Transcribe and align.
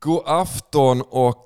God 0.00 0.22
afton 0.26 1.02
och 1.10 1.44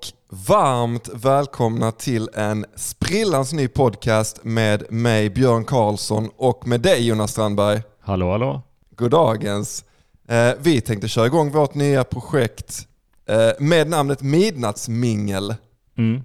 varmt 0.49 1.09
välkomna 1.15 1.93
till 1.93 2.29
en 2.35 2.65
sprillans 2.77 3.53
ny 3.53 3.69
podcast 3.69 4.45
med 4.45 4.93
mig 4.93 5.31
Björn 5.31 5.65
Karlsson 5.65 6.31
och 6.37 6.67
med 6.67 6.81
dig 6.81 7.07
Jonas 7.09 7.31
Strandberg. 7.31 7.83
Hallå 8.01 8.31
hallå. 8.31 8.63
Goddagens. 8.97 9.85
Eh, 10.29 10.53
vi 10.63 10.81
tänkte 10.81 11.09
köra 11.09 11.27
igång 11.27 11.51
vårt 11.51 11.75
nya 11.75 12.05
projekt 12.05 12.89
eh, 13.29 13.51
med 13.65 13.89
namnet 13.89 14.23
Midnattsmingel. 14.23 15.55
Mm. 15.99 16.23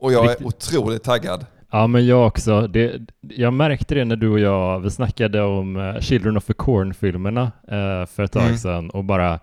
Och 0.00 0.12
jag 0.12 0.24
är 0.24 0.28
Riktigt. 0.28 0.46
otroligt 0.46 1.02
taggad. 1.04 1.46
Ja 1.72 1.86
men 1.86 2.06
jag 2.06 2.26
också. 2.26 2.66
Det, 2.66 3.00
jag 3.20 3.52
märkte 3.52 3.94
det 3.94 4.04
när 4.04 4.16
du 4.16 4.28
och 4.28 4.40
jag, 4.40 4.80
vi 4.80 4.90
snackade 4.90 5.42
om 5.42 5.76
eh, 5.76 6.00
Children 6.00 6.36
of 6.36 6.44
the 6.44 6.52
Corn-filmerna 6.52 7.42
eh, 7.68 8.06
för 8.06 8.22
ett 8.22 8.32
tag 8.32 8.42
Mm. 8.42 8.58
sedan 8.58 8.90
och 8.90 9.04
bara 9.04 9.40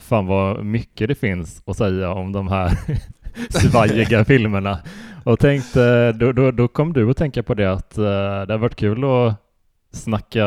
fan 0.00 0.26
vad 0.26 0.64
mycket 0.64 1.08
det 1.08 1.14
finns 1.14 1.62
att 1.66 1.76
säga 1.76 2.10
om 2.10 2.32
de 2.32 2.48
här 2.48 2.78
svajiga 3.50 4.24
filmerna. 4.24 4.78
Och 5.24 5.38
tänkte, 5.38 6.12
då, 6.12 6.32
då, 6.32 6.50
då 6.50 6.68
kom 6.68 6.92
du 6.92 7.10
att 7.10 7.16
tänka 7.16 7.42
på 7.42 7.54
det 7.54 7.72
att 7.72 7.98
eh, 7.98 8.04
det 8.04 8.52
har 8.52 8.58
varit 8.58 8.76
kul 8.76 9.04
att 9.04 9.34
snacka 9.92 10.44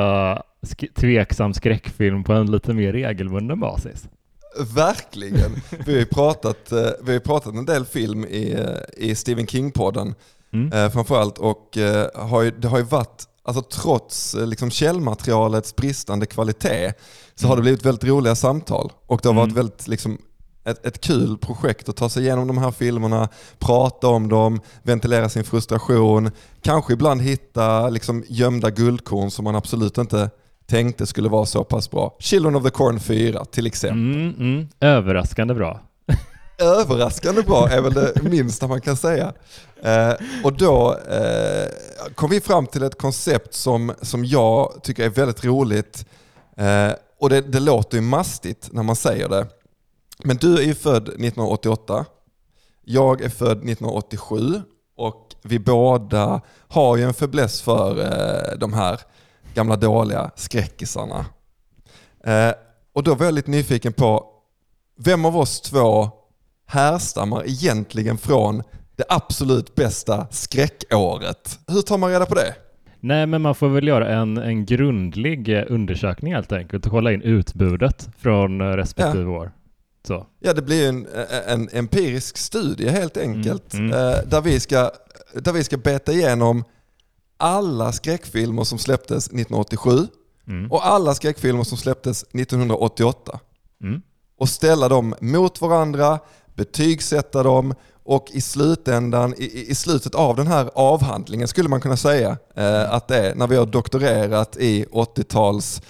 sk- 0.62 0.94
tveksam 0.96 1.54
skräckfilm 1.54 2.24
på 2.24 2.34
en 2.34 2.52
lite 2.52 2.74
mer 2.74 2.94
regelbunden 2.94 3.60
basis. 3.60 4.10
Verkligen. 4.76 5.52
Vi 5.86 5.98
har 6.00 6.06
pratat, 6.06 6.72
eh, 6.72 6.90
vi 7.04 7.14
har 7.14 7.20
pratat 7.20 7.54
en 7.56 7.66
del 7.66 7.86
film 7.86 8.26
i, 8.26 8.54
eh, 8.54 9.06
i 9.06 9.16
Stephen 9.16 9.46
King-podden. 9.46 10.14
Mm. 10.54 10.92
framförallt. 10.92 11.38
Och 11.38 11.78
har 12.16 12.42
ju, 12.42 12.52
det 12.52 12.68
har 12.68 12.78
ju 12.78 12.84
varit, 12.84 13.24
alltså 13.44 13.62
trots 13.62 14.36
eh, 14.36 14.48
liksom 14.48 14.72
källmaterialets 14.72 15.76
bristande 15.76 16.26
kvalitet, 16.26 16.94
så 17.36 17.48
har 17.48 17.56
det 17.56 17.62
blivit 17.62 17.86
väldigt 17.86 18.04
roliga 18.04 18.36
samtal. 18.36 18.92
Och 19.08 19.20
det 19.24 19.30
har 19.30 19.34
varit 19.34 19.46
Mm. 19.52 19.56
väldigt 19.56 19.88
liksom, 19.88 20.18
ett, 20.66 20.86
ett 20.86 21.02
kul 21.02 21.38
projekt 21.38 21.90
att 21.90 21.96
ta 21.96 22.10
sig 22.10 22.24
igenom 22.24 22.48
de 22.48 22.58
här 22.58 22.72
filmerna, 22.72 23.30
prata 23.60 24.08
om 24.08 24.30
dem, 24.30 24.60
ventilera 24.84 25.30
sin 25.30 25.44
frustration, 25.44 26.32
kanske 26.62 26.94
ibland 26.94 27.22
hitta 27.22 27.90
liksom, 27.90 28.24
gömda 28.28 28.70
guldkorn 28.70 29.32
som 29.32 29.44
man 29.44 29.56
absolut 29.56 29.98
inte 29.98 30.30
tänkte 30.68 31.06
skulle 31.08 31.30
vara 31.30 31.46
så 31.46 31.64
pass 31.64 31.92
bra. 31.92 32.16
Children 32.20 32.56
of 32.56 32.64
the 32.64 32.70
Corn 32.70 33.00
4 33.00 33.46
till 33.46 33.66
exempel. 33.68 34.00
Mm, 34.00 34.36
mm. 34.40 34.68
Överraskande 34.80 35.54
bra. 35.54 35.80
Överraskande 36.60 37.42
bra 37.42 37.70
är 37.70 37.82
väl 37.82 37.94
det 37.94 38.22
minsta 38.24 38.68
man 38.68 38.82
kan 38.82 38.98
säga. 38.98 39.34
Eh, 39.84 40.14
och 40.44 40.54
då 40.54 40.98
eh, 40.98 41.70
kom 42.16 42.30
vi 42.30 42.42
fram 42.42 42.68
till 42.68 42.84
ett 42.84 42.98
koncept 42.98 43.54
som, 43.54 43.94
som 44.02 44.26
jag 44.26 44.80
tycker 44.84 45.04
är 45.04 45.10
väldigt 45.10 45.46
roligt. 45.46 46.06
Eh, 46.58 46.92
och 47.20 47.30
det, 47.30 47.42
det 47.42 47.60
låter 47.60 47.98
ju 47.98 48.02
mastigt 48.02 48.70
när 48.72 48.84
man 48.84 48.96
säger 48.96 49.30
det. 49.30 49.48
Men 50.24 50.38
du 50.38 50.58
är 50.58 50.64
ju 50.64 50.76
född 50.76 51.04
1988. 51.04 52.06
Jag 52.84 53.22
är 53.22 53.30
född 53.30 53.58
1987. 53.58 54.62
Och 54.96 55.36
vi 55.44 55.60
båda 55.60 56.42
har 56.68 56.98
ju 56.98 57.04
en 57.04 57.14
fäbless 57.14 57.62
för 57.62 58.00
eh, 58.00 58.58
de 58.58 58.74
här 58.74 59.00
gamla 59.54 59.76
dåliga 59.76 60.32
skräckisarna. 60.36 61.26
Eh, 62.24 62.54
och 62.94 63.04
då 63.04 63.16
var 63.16 63.26
jag 63.26 63.34
lite 63.34 63.52
nyfiken 63.52 63.94
på, 63.94 64.26
vem 64.98 65.26
av 65.26 65.38
oss 65.38 65.62
två 65.62 66.10
härstammar 66.66 67.44
egentligen 67.46 68.18
från 68.18 68.64
det 69.02 69.14
absolut 69.16 69.76
bästa 69.76 70.28
skräckåret? 70.32 71.60
Hur 71.68 71.82
tar 71.82 71.98
man 71.98 72.10
reda 72.12 72.26
på 72.26 72.36
det? 72.36 72.56
Nej, 73.00 73.28
men 73.28 73.42
man 73.42 73.56
får 73.56 73.70
väl 73.70 73.88
göra 73.88 74.10
en, 74.10 74.38
en 74.38 74.66
grundlig 74.66 75.58
eh, 75.60 75.64
undersökning 75.70 76.34
helt 76.34 76.52
enkelt 76.52 76.86
och 76.86 76.92
kolla 76.92 77.12
in 77.12 77.22
utbudet 77.22 78.10
från 78.18 78.62
eh, 78.62 78.66
respektive 78.66 79.30
år. 79.30 79.52
Så. 80.08 80.28
Ja, 80.40 80.54
det 80.54 80.62
blir 80.62 80.90
en, 80.90 81.08
en 81.48 81.70
empirisk 81.74 82.38
studie 82.38 82.90
helt 82.90 83.18
enkelt. 83.18 83.74
Mm, 83.74 83.86
mm. 83.86 84.14
eh, 84.14 84.20
Där, 84.28 84.42
vi 84.42 84.60
ska, 84.60 84.92
där 85.34 85.54
vi 85.54 85.64
ska 85.64 85.78
beta 85.78 86.12
igenom 86.12 86.64
alla 87.38 87.92
skräckfilmer 87.92 88.64
som 88.64 88.80
släpptes 88.80 89.28
1987 89.28 90.08
Mm. 90.48 90.72
och 90.72 90.88
alla 90.88 91.14
skräckfilmer 91.16 91.64
som 91.64 91.78
släpptes 91.78 92.24
1988. 92.24 93.40
Mm. 93.84 94.02
och 94.38 94.50
ställa 94.50 94.90
dem 94.90 95.16
mot 95.20 95.62
varandra, 95.62 96.20
betygsätta 96.56 97.44
dem 97.44 97.74
och 98.04 98.28
i 98.32 98.42
slutändan, 98.42 99.34
i, 99.38 99.66
i- 99.72 99.76
slutet 99.76 100.16
av 100.16 100.36
den 100.36 100.48
här 100.48 100.70
avhandlingen 100.76 101.48
skulle 101.48 101.70
man 101.70 101.82
kunna 101.82 101.98
säga 101.98 102.38
eh, 102.56 102.94
att 102.94 103.08
det 103.08 103.18
är 103.30 103.36
när 103.36 103.48
vi 103.48 103.56
har 103.56 103.66
doktorerat 103.66 104.58
i 104.58 104.86
80-tals 104.92 105.82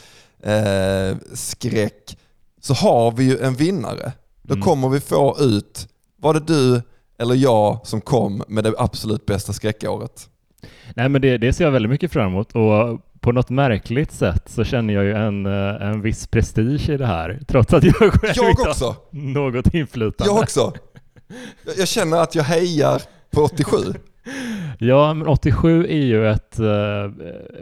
eh, 0.44 1.17
skräck 1.33 2.17
så 2.61 2.73
har 2.73 3.11
vi 3.11 3.23
ju 3.23 3.38
en 3.39 3.53
vinnare. 3.55 4.11
Då 4.41 4.53
Mm. 4.53 4.63
kommer 4.66 4.89
vi 4.89 4.99
få 4.99 5.38
ut, 5.39 5.88
var 6.17 6.33
det 6.33 6.39
du 6.39 6.81
eller 7.19 7.35
jag 7.35 7.79
som 7.88 8.01
kom 8.01 8.43
med 8.47 8.63
det 8.63 8.73
absolut 8.78 9.25
bästa 9.25 9.53
skräckåret? 9.53 10.28
Nej, 10.95 11.09
men 11.09 11.22
det, 11.22 11.38
det 11.38 11.53
ser 11.53 11.63
jag 11.63 11.72
väldigt 11.72 11.89
mycket 11.89 12.11
fram 12.11 12.28
emot 12.28 12.51
och 12.51 13.01
på 13.19 13.31
något 13.31 13.49
märkligt 13.49 14.11
sätt 14.11 14.43
så 14.49 14.63
känner 14.63 14.93
jag 14.93 15.03
ju 15.03 15.13
en, 15.13 15.45
eh, 15.45 15.81
en 15.88 16.01
viss 16.01 16.28
prestige 16.28 16.89
i 16.89 16.97
det 16.97 17.05
här, 17.05 17.39
trots 17.47 17.73
att 17.73 17.83
jag 17.83 17.95
själv 17.95 18.33
Jag 18.35 18.59
också! 18.69 18.95
något 19.11 19.73
inflytande. 19.73 20.33
Jag 20.33 20.41
också! 20.43 20.73
Jag- 21.77 21.87
känner 21.87 22.17
att 22.17 22.35
jag 22.35 22.43
hejar 22.43 23.01
på 23.31 23.41
87. 23.41 23.77
Ja, 24.77 25.13
men 25.13 25.27
87 25.27 25.85
är 25.89 26.05
ju 26.05 26.27
ett 26.29 26.59
eh, 26.59 27.11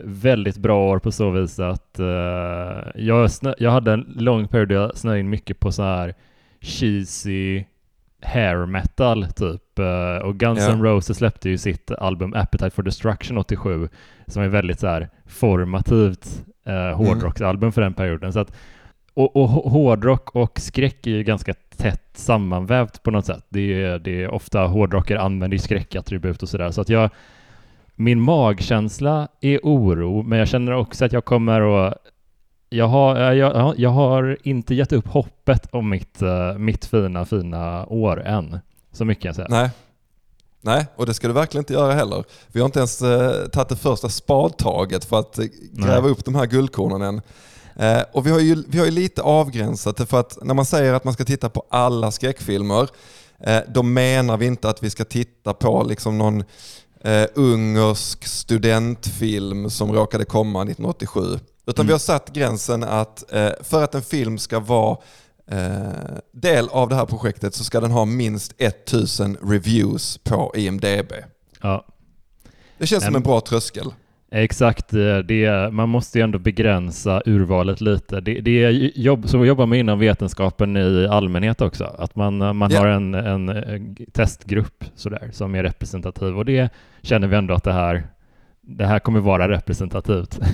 väldigt 0.04 0.58
bra 0.58 0.90
år 0.90 1.00
på 1.00 1.12
så 1.12 1.30
vis 1.30 1.60
att 1.60 2.00
eh, 2.00 2.06
jag, 2.96 3.32
snö, 3.32 3.54
jag 3.58 3.72
hade 3.72 3.94
en 3.94 4.14
lång 4.18 4.48
period 4.48 4.70
där 4.70 4.76
jag 4.76 4.98
snöade 4.98 5.20
in 5.20 5.30
mycket 5.30 5.60
på 5.60 5.72
så 5.72 5.84
här 5.84 6.14
cheesy 6.62 7.64
hair 8.22 8.66
metal 8.66 9.26
typ. 9.36 9.80
eh, 9.80 10.16
och 10.28 10.38
Guns 10.38 10.60
Ja. 10.60 10.72
N' 10.72 10.84
Roses 10.84 11.18
släppte 11.18 11.50
ju 11.50 11.58
sitt 11.58 11.92
album 11.92 12.34
Appetite 12.34 12.70
for 12.70 12.84
Destruction 12.84 13.38
87 13.38 13.90
som 14.28 14.44
är 14.44 14.48
väldigt 14.48 14.80
så 14.80 14.88
här 14.88 15.10
formativt 15.26 16.46
eh, 16.66 16.98
hårdrocksalbum 16.98 17.72
för 17.72 17.82
den 17.82 17.94
perioden. 17.94 18.34
Så 18.34 18.40
att, 18.40 18.52
och, 19.14 19.36
och 19.36 19.50
hå- 19.50 19.70
hårdrock 19.70 20.36
och 20.36 20.60
skräck 20.60 21.08
är 21.08 21.12
ju 21.12 21.24
ganska 21.24 21.54
tätt 21.80 22.10
sammanvävt 22.14 23.04
på 23.04 23.12
något 23.12 23.26
sätt. 23.26 23.46
Det 23.50 23.84
är, 23.84 24.00
det 24.00 24.24
är 24.24 24.30
ofta 24.30 24.60
hårdrockare 24.60 25.22
använder 25.22 25.58
skräckattribut 25.58 26.44
och 26.44 26.50
sådär. 26.50 26.72
Så 26.72 26.82
att 26.82 26.90
jag, 26.90 27.10
min 27.96 28.22
magkänsla 28.22 29.28
är 29.42 29.60
oro, 29.64 30.24
men 30.24 30.40
jag 30.40 30.48
känner 30.48 30.72
också 30.72 31.06
att 31.06 31.14
jag 31.14 31.26
kommer 31.26 31.88
att 31.88 31.98
jag 32.70 32.88
har, 32.88 33.18
jag, 33.18 33.36
jag, 33.36 33.80
jag 33.80 33.90
har 33.90 34.38
inte 34.44 34.76
gett 34.76 34.92
upp 34.92 35.08
hoppet 35.08 35.68
om 35.72 35.90
mitt, 35.90 36.22
eh, 36.22 36.54
mitt 36.58 36.86
fina, 36.86 37.26
fina 37.26 37.86
år 37.86 38.24
än. 38.24 38.60
Så 38.92 39.06
mycket 39.06 39.22
kan 39.22 39.30
jag 39.30 39.36
säga. 39.36 39.48
Nej. 39.50 39.70
Nej, 40.62 40.88
och 40.96 41.06
det 41.06 41.14
ska 41.14 41.28
du 41.28 41.34
verkligen 41.34 41.62
inte 41.62 41.74
göra 41.74 41.94
heller. 41.94 42.24
Vi 42.48 42.60
har 42.60 42.66
inte 42.66 42.80
ens 42.80 43.02
eh, 43.02 43.48
tagit 43.48 43.70
det 43.70 43.76
första 43.76 44.10
spadtaget 44.10 45.06
för 45.06 45.20
att 45.20 45.40
eh, 45.40 45.46
gräva 45.72 46.02
Nej. 46.02 46.12
upp 46.12 46.26
de 46.26 46.36
här 46.36 46.46
guldkornen 46.46 47.02
än. 47.02 47.22
Eh, 47.80 48.02
och 48.12 48.28
vi 48.28 48.32
har, 48.32 48.40
ju, 48.40 48.64
vi 48.68 48.78
har 48.80 48.86
ju 48.86 48.92
lite 48.92 49.22
avgränsat 49.22 49.98
det 49.98 50.06
för 50.06 50.20
att 50.20 50.38
när 50.42 50.54
man 50.54 50.66
säger 50.66 50.94
att 50.94 51.04
man 51.04 51.14
ska 51.14 51.26
titta 51.26 51.50
på 51.50 51.66
alla 51.70 52.12
skräckfilmer, 52.12 52.90
eh, 53.40 53.60
då 53.68 53.84
menar 53.84 54.38
vi 54.38 54.46
inte 54.46 54.70
att 54.70 54.84
vi 54.84 54.90
ska 54.90 55.06
titta 55.06 55.54
på 55.54 55.84
liksom 55.84 56.18
någon 56.18 56.44
eh, 57.04 57.26
ungersk 57.36 58.28
studentfilm 58.28 59.70
som 59.70 59.94
råkade 59.94 60.26
komma 60.26 60.62
1987. 60.62 61.40
Utan 61.66 61.84
Mm. 61.84 61.88
vi 61.88 61.92
har 61.92 62.00
satt 62.00 62.34
gränsen 62.34 62.84
att 62.84 63.34
eh, 63.34 63.50
för 63.64 63.84
att 63.84 63.96
en 63.96 64.02
film 64.02 64.38
ska 64.38 64.60
vara 64.60 64.98
eh, 65.52 66.18
del 66.32 66.70
av 66.70 66.90
det 66.90 66.96
här 66.96 67.06
projektet 67.06 67.56
så 67.56 67.64
ska 67.64 67.80
den 67.80 67.92
ha 67.92 68.06
minst 68.06 68.54
1000 68.58 69.38
reviews 69.44 70.18
på 70.24 70.54
IMDB. 70.56 71.12
Ja, 71.62 71.86
Det 72.78 72.88
känns 72.88 73.04
som 73.04 73.16
en 73.16 73.24
bra 73.24 73.42
tröskel. 73.42 73.94
Exakt. 74.32 74.94
eh, 74.94 75.18
Det, 75.18 75.70
man 75.74 75.90
måste 75.90 76.18
ju 76.20 76.24
ändå 76.24 76.40
begränsa 76.40 77.22
urvalet 77.26 77.82
lite. 77.82 78.22
Det, 78.22 78.42
det 78.42 78.64
är 78.64 78.70
jobb, 79.00 79.30
så 79.30 79.46
jobbar 79.46 79.66
man 79.66 79.78
inom 79.78 80.00
vetenskapen 80.00 80.78
i 80.78 81.08
allmänhet 81.08 81.62
också. 81.62 81.84
Att 81.98 82.16
man, 82.16 82.42
eh, 82.42 82.54
man 82.54 82.72
Ja. 82.72 82.80
har 82.80 82.88
en, 82.88 83.14
en, 83.14 83.50
eh, 83.50 83.82
testgrupp 84.14 84.84
sådär, 84.96 85.30
som 85.34 85.56
är 85.56 85.64
representativ 85.64 86.38
och 86.38 86.46
det 86.46 86.70
känner 87.02 87.28
vi 87.28 87.36
ändå 87.36 87.54
att 87.54 87.64
det 87.64 87.74
här, 87.74 88.04
det 88.62 88.86
här 88.86 89.00
kommer 89.00 89.20
vara 89.20 89.50
representativt. 89.50 90.40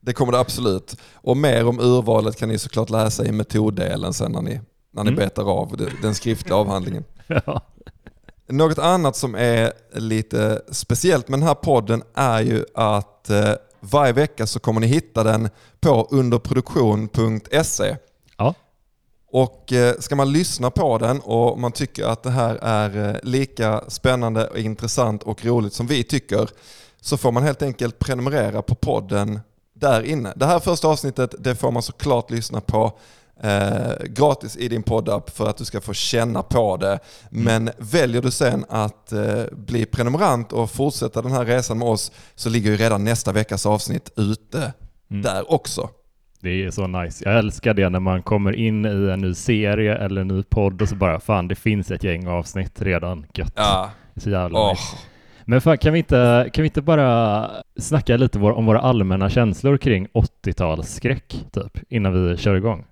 Det 0.00 0.12
kommer 0.12 0.32
det 0.32 0.40
absolut. 0.40 0.96
Och 1.14 1.36
mer 1.36 1.66
om 1.66 1.80
urvalet 1.80 2.36
kan 2.38 2.48
ni 2.48 2.58
såklart 2.58 2.90
läsa 2.90 3.24
i 3.26 3.32
metoddelen 3.32 4.12
sen 4.12 4.32
när 4.32 4.42
ni, 4.42 4.60
när 4.92 5.02
ni 5.04 5.08
Mm. 5.08 5.14
betar 5.18 5.50
av 5.50 5.76
den 6.02 6.14
skriftliga 6.14 6.56
avhandlingen. 6.56 7.04
ja. 7.26 7.60
Något 8.48 8.78
annat 8.78 9.16
som 9.16 9.34
är 9.34 9.72
lite 9.92 10.62
speciellt 10.70 11.28
med 11.28 11.38
den 11.38 11.48
här 11.48 11.54
podden 11.54 12.02
är 12.14 12.40
ju 12.40 12.64
att 12.74 13.30
eh, 13.30 13.52
varje 13.80 14.12
vecka 14.12 14.46
så 14.46 14.60
kommer 14.60 14.80
ni 14.80 14.86
hitta 14.86 15.24
den 15.24 15.48
på 15.80 16.08
underproduktion.se. 16.10 17.96
Ja. 18.36 18.54
Och 19.30 19.72
eh, 19.72 19.94
ska 19.98 20.16
man 20.16 20.32
lyssna 20.32 20.70
på 20.70 20.98
den 20.98 21.20
och 21.20 21.58
man 21.58 21.72
tycker 21.72 22.04
att 22.04 22.22
det 22.22 22.30
här 22.30 22.58
är 22.62 23.08
eh, 23.08 23.16
lika 23.22 23.84
spännande, 23.88 24.46
och 24.46 24.58
intressant 24.58 25.22
och 25.22 25.44
roligt 25.44 25.72
som 25.72 25.86
vi 25.86 26.04
tycker 26.04 26.48
så 27.00 27.16
får 27.16 27.32
man 27.32 27.42
helt 27.42 27.62
enkelt 27.62 27.98
prenumerera 27.98 28.62
på 28.62 28.74
podden 28.74 29.40
där 29.74 30.02
inne. 30.02 30.32
Det 30.36 30.46
här 30.46 30.58
första 30.58 30.88
avsnittet 30.88 31.34
det 31.38 31.54
får 31.54 31.70
man 31.70 31.82
såklart 31.82 32.30
lyssna 32.30 32.60
på 32.60 32.98
eh, 33.42 34.04
gratis 34.08 34.56
i 34.56 34.68
din 34.68 34.82
poddapp 34.82 35.30
för 35.30 35.50
att 35.50 35.56
du 35.56 35.64
ska 35.64 35.80
få 35.80 35.92
känna 35.92 36.42
på 36.42 36.76
det. 36.76 36.98
Men 37.30 37.70
väljer 37.78 38.22
du 38.22 38.30
sen 38.30 38.64
att 38.68 39.12
eh, 39.12 39.42
bli 39.52 39.86
prenumerant 39.86 40.52
och 40.52 40.70
fortsätta 40.70 41.22
den 41.22 41.32
här 41.32 41.44
resan 41.44 41.78
med 41.78 41.88
oss 41.88 42.12
så 42.34 42.48
ligger 42.50 42.70
ju 42.70 42.76
redan 42.76 43.04
nästa 43.04 43.32
veckas 43.32 43.66
avsnitt 43.66 44.12
ute 44.16 44.72
Mm. 45.10 45.22
där 45.22 45.52
också. 45.52 45.88
Det 46.40 46.64
är 46.64 46.70
så 46.70 46.86
nice. 46.86 47.24
Jag 47.28 47.38
älskar 47.38 47.74
det 47.74 47.88
när 47.88 48.00
man 48.00 48.22
kommer 48.22 48.52
in 48.52 48.84
i 48.86 49.10
en 49.12 49.20
ny 49.20 49.34
serie 49.34 49.94
eller 49.96 50.20
en 50.20 50.28
ny 50.28 50.42
podd 50.42 50.82
och 50.82 50.88
så 50.88 50.94
bara 50.94 51.20
fan 51.20 51.48
det 51.48 51.54
finns 51.54 51.90
ett 51.90 52.04
gäng 52.04 52.26
avsnitt 52.28 52.82
redan. 52.82 53.26
Gött. 53.34 53.52
Ja, 53.56 53.90
Så 54.16 54.30
jävla 54.30 54.58
åh. 54.58 54.70
nice. 54.70 54.96
Men 55.44 55.60
fan, 55.60 55.78
kan 55.78 55.92
vi, 55.92 55.98
inte, 55.98 56.50
kan 56.52 56.62
vi 56.62 56.66
inte 56.68 56.82
bara 56.82 57.50
snacka 57.80 58.16
lite 58.16 58.38
om 58.38 58.66
våra 58.66 58.80
allmänna 58.80 59.30
känslor 59.30 59.76
kring 59.76 60.06
80-talsskräck 60.08 61.50
typ 61.52 61.78
innan 61.92 62.12
vi 62.30 62.36
kör 62.36 62.54
igång? 62.54 62.84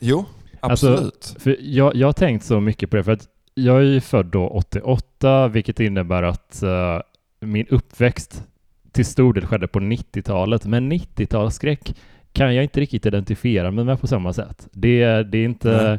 Jo, 0.00 0.24
Alltså, 0.60 0.92
absolut. 0.92 1.36
För 1.38 1.56
jag, 1.60 1.96
jag 1.96 2.08
har 2.08 2.12
tänkt 2.12 2.44
så 2.44 2.60
mycket 2.60 2.90
på 2.90 2.96
det 2.96 3.04
för 3.04 3.12
att 3.12 3.28
jag 3.54 3.76
är 3.76 3.84
ju 3.84 4.00
född 4.00 4.26
då 4.26 4.48
88 4.48 5.48
vilket 5.48 5.80
innebär 5.80 6.22
att 6.22 6.62
eh, 6.62 7.00
min 7.40 7.66
uppväxt 7.66 8.44
till 8.92 9.06
stor 9.06 9.32
del 9.32 9.46
skedde 9.46 9.68
på 9.68 9.80
90-talet 9.80 10.66
men 10.66 10.92
90-talsskräck 10.92 11.94
kan 12.32 12.54
jag 12.54 12.64
inte 12.64 12.80
riktigt 12.80 13.06
identifiera 13.06 13.70
mig 13.70 13.84
med 13.84 14.00
på 14.00 14.06
samma 14.06 14.32
sätt. 14.32 14.68
Det, 14.72 15.22
det 15.22 15.38
är 15.38 15.44
inte, 15.44 15.86
Nej. 15.86 15.98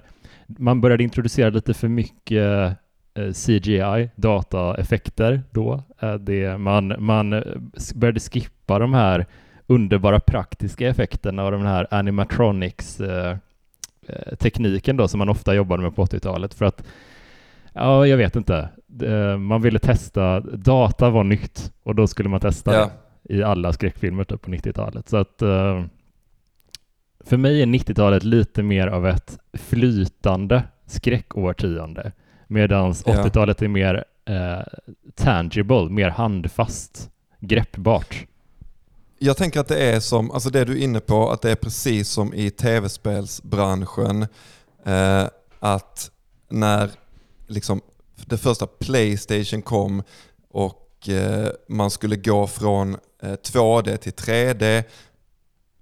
man 0.59 0.81
började 0.81 1.03
introducera 1.03 1.50
lite 1.50 1.74
för 1.74 1.88
mycket 1.88 2.77
eh, 3.13 3.31
CGI, 3.33 4.09
dataeffekter 4.15 5.42
då. 5.51 5.83
Eh, 6.00 6.13
det, 6.13 6.57
man, 6.57 6.95
man 7.00 7.30
började 7.95 8.19
skippa 8.19 8.80
de 8.80 8.94
här 8.94 9.25
underbara 9.68 10.19
praktiska 10.19 10.88
effekterna 10.88 11.45
och 11.45 11.51
de 11.51 11.62
här 11.62 11.88
animatronics 11.92 13.00
tekniken 14.39 14.98
då 14.98 15.07
som 15.07 15.18
man 15.18 15.30
ofta 15.30 15.53
jobbade 15.56 15.83
med 15.83 15.95
på 15.95 16.06
80-talet 16.06 16.53
för 16.53 16.65
att 16.65 16.83
ja, 17.74 18.07
jag 18.07 18.18
vet 18.18 18.36
inte. 18.36 18.69
Eh, 19.03 19.38
Man 19.38 19.62
ville 19.62 19.80
testa, 19.80 20.39
data 20.39 21.09
var 21.09 21.24
nytt 21.24 21.71
och 21.83 21.95
då 21.95 22.07
skulle 22.07 22.30
man 22.30 22.39
testa 22.39 22.74
Ja. 22.74 22.89
det 23.24 23.33
i 23.33 23.44
alla 23.44 23.74
skräckfilmer 23.74 24.24
typ 24.24 24.42
på 24.42 24.51
90-talet. 24.51 25.09
Så 25.09 25.18
att 25.18 25.42
eh, 25.42 25.83
för 27.24 27.38
mig 27.38 27.62
är 27.62 27.65
90-talet 27.65 28.24
lite 28.24 28.63
mer 28.63 28.88
av 28.88 29.07
ett 29.07 29.39
flytande 29.53 30.63
skräckårtionde 30.86 32.12
medan 32.48 32.94
Ja. 33.06 33.13
80-talet 33.24 33.62
är 33.62 33.68
mer 33.68 34.06
eh, 34.25 34.59
tangible, 35.15 35.89
mer 35.89 36.09
handfast, 36.09 37.09
greppbart. 37.39 38.25
Jag 39.23 39.38
tänker 39.38 39.59
att 39.59 39.68
det 39.68 39.79
är 39.79 40.00
som, 40.00 40.31
alltså 40.31 40.50
det 40.50 40.65
du 40.65 40.71
är 40.71 40.83
inne 40.83 41.00
på, 41.00 41.31
att 41.31 41.41
det 41.41 41.51
är 41.51 41.56
precis 41.56 42.09
som 42.09 42.33
i 42.33 42.50
tv-spelsbranschen. 42.50 44.27
Eh, 44.85 45.27
att 45.59 46.12
när 46.50 46.91
liksom 47.47 47.81
det 48.25 48.38
första 48.38 48.68
Playstation 48.68 49.62
kom 49.62 50.03
och 50.50 51.09
eh, 51.09 51.50
man 51.69 51.91
skulle 51.91 52.15
gå 52.15 52.47
från 52.47 52.97
eh, 53.23 53.31
2D 53.31 53.97
till 53.97 54.13
3D. 54.13 54.83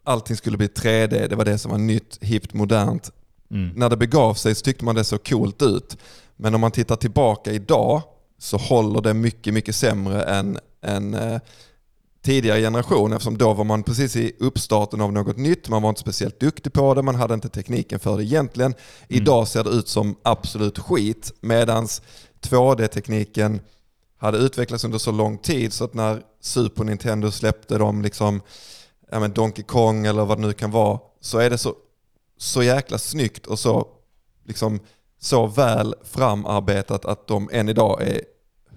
Allting 0.03 0.35
skulle 0.35 0.57
bli 0.57 0.67
3D, 0.67 1.27
det 1.27 1.35
var 1.35 1.45
det 1.45 1.57
som 1.57 1.71
var 1.71 1.77
nytt, 1.77 2.17
hippt, 2.21 2.53
modernt. 2.53 3.11
Mm. 3.51 3.69
När 3.75 3.89
det 3.89 3.97
begav 3.97 4.33
sig 4.33 4.55
så 4.55 4.63
tyckte 4.63 4.85
man 4.85 4.95
det 4.95 5.03
såg 5.03 5.23
coolt 5.23 5.61
ut. 5.61 5.97
Men 6.35 6.55
om 6.55 6.61
man 6.61 6.71
tittar 6.71 6.95
tillbaka 6.95 7.51
idag 7.51 8.01
så 8.37 8.57
håller 8.57 9.01
det 9.01 9.13
mycket, 9.13 9.53
mycket 9.53 9.75
sämre 9.75 10.23
än, 10.23 10.59
än 10.81 11.13
eh, 11.13 11.39
tidigare 12.21 12.59
generation 12.59 13.13
eftersom 13.13 13.37
då 13.37 13.53
var 13.53 13.63
man 13.63 13.83
precis 13.83 14.15
i 14.15 14.35
uppstarten 14.39 15.01
av 15.01 15.13
något 15.13 15.37
nytt, 15.37 15.69
man 15.69 15.81
var 15.81 15.89
inte 15.89 16.01
speciellt 16.01 16.39
duktig 16.39 16.73
på 16.73 16.93
det, 16.93 17.01
man 17.01 17.15
hade 17.15 17.33
inte 17.33 17.49
tekniken 17.49 17.99
för 17.99 18.17
det 18.17 18.23
egentligen. 18.23 18.73
Idag 19.07 19.47
ser 19.47 19.63
det 19.63 19.69
ut 19.69 19.87
som 19.87 20.15
absolut 20.23 20.79
skit 20.79 21.31
medan 21.41 21.87
2D-tekniken 22.41 23.59
hade 24.17 24.37
utvecklats 24.37 24.83
under 24.83 24.97
så 24.97 25.11
lång 25.11 25.37
tid 25.37 25.73
så 25.73 25.83
att 25.83 25.93
när 25.93 26.21
Super 26.41 26.83
Nintendo 26.83 27.31
släppte 27.31 27.77
de 27.77 28.01
liksom, 28.01 28.41
ja 29.11 29.19
men 29.19 29.33
Donkey 29.33 29.63
Kong 29.63 30.05
eller 30.05 30.25
vad 30.25 30.37
det 30.37 30.47
nu 30.47 30.53
kan 30.53 30.71
vara 30.71 30.99
så 31.21 31.37
är 31.39 31.49
det 31.49 31.57
så, 31.57 31.73
så 32.37 32.63
jäkla 32.63 32.97
snyggt 32.97 33.47
och 33.47 33.59
så, 33.59 33.87
liksom, 34.45 34.79
så 35.19 35.47
väl 35.47 35.95
framarbetat 36.03 37.05
att 37.05 37.27
de 37.27 37.49
än 37.51 37.69
idag 37.69 38.01
är 38.01 38.21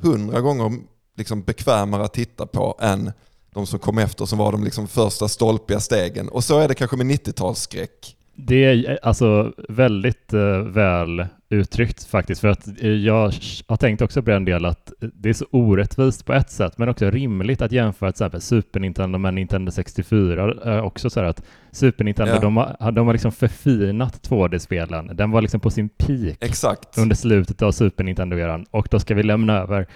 hundra 0.00 0.40
gånger 0.40 0.72
liksom 1.16 1.42
bekvämare 1.42 2.04
att 2.04 2.12
titta 2.12 2.46
på 2.46 2.78
än 2.80 3.12
de 3.54 3.66
som 3.66 3.78
kom 3.78 3.98
efter 3.98 4.24
som 4.24 4.38
var 4.38 4.52
de 4.52 4.64
liksom 4.64 4.88
första 4.88 5.28
stolpiga 5.28 5.80
stegen. 5.80 6.28
Och 6.28 6.44
så 6.44 6.58
är 6.58 6.68
det 6.68 6.74
kanske 6.74 6.96
med 6.96 7.06
90-talsskräck. 7.06 8.16
Det 8.34 8.64
är 8.64 8.98
alltså 9.02 9.52
väldigt 9.68 10.32
eh, 10.32 10.58
väl 10.58 11.26
uttryckt 11.48 12.04
faktiskt, 12.04 12.40
för 12.40 12.48
att 12.48 12.66
eh, 12.80 12.90
jag 12.90 13.32
har 13.66 13.76
tänkt 13.76 14.02
också 14.02 14.22
på 14.22 14.30
den 14.30 14.44
del 14.44 14.64
att 14.64 14.92
det 15.00 15.28
är 15.28 15.32
så 15.32 15.46
orättvist 15.50 16.26
på 16.26 16.32
ett 16.32 16.50
sätt, 16.50 16.78
men 16.78 16.88
också 16.88 17.10
rimligt 17.10 17.62
att 17.62 17.72
jämföra 17.72 18.12
till 18.12 18.14
exempel 18.24 18.40
Super 18.40 18.80
Nintendo 18.80 19.18
med 19.18 19.34
Nintendo 19.34 19.72
64. 19.72 20.54
Eh, 20.76 20.84
också 20.84 21.10
så 21.10 21.20
här 21.20 21.26
att 21.26 21.42
Super 21.72 22.04
Nintendo, 22.04 22.32
Ja. 22.34 22.40
de, 22.40 22.56
har, 22.56 22.92
de 22.92 23.06
har 23.06 23.14
liksom 23.14 23.32
förfinat 23.32 24.28
2D-spelen. 24.28 25.16
Den 25.16 25.30
var 25.30 25.42
liksom 25.42 25.60
på 25.60 25.70
sin 25.70 25.88
peak 25.88 26.36
Exakt. 26.40 26.98
under 26.98 27.16
slutet 27.16 27.62
av 27.62 27.72
Super 27.72 28.04
Nintendo-eran 28.04 28.66
och 28.70 28.88
då 28.90 28.98
ska 28.98 29.14
vi 29.14 29.22
lämna 29.22 29.58
över. 29.58 29.86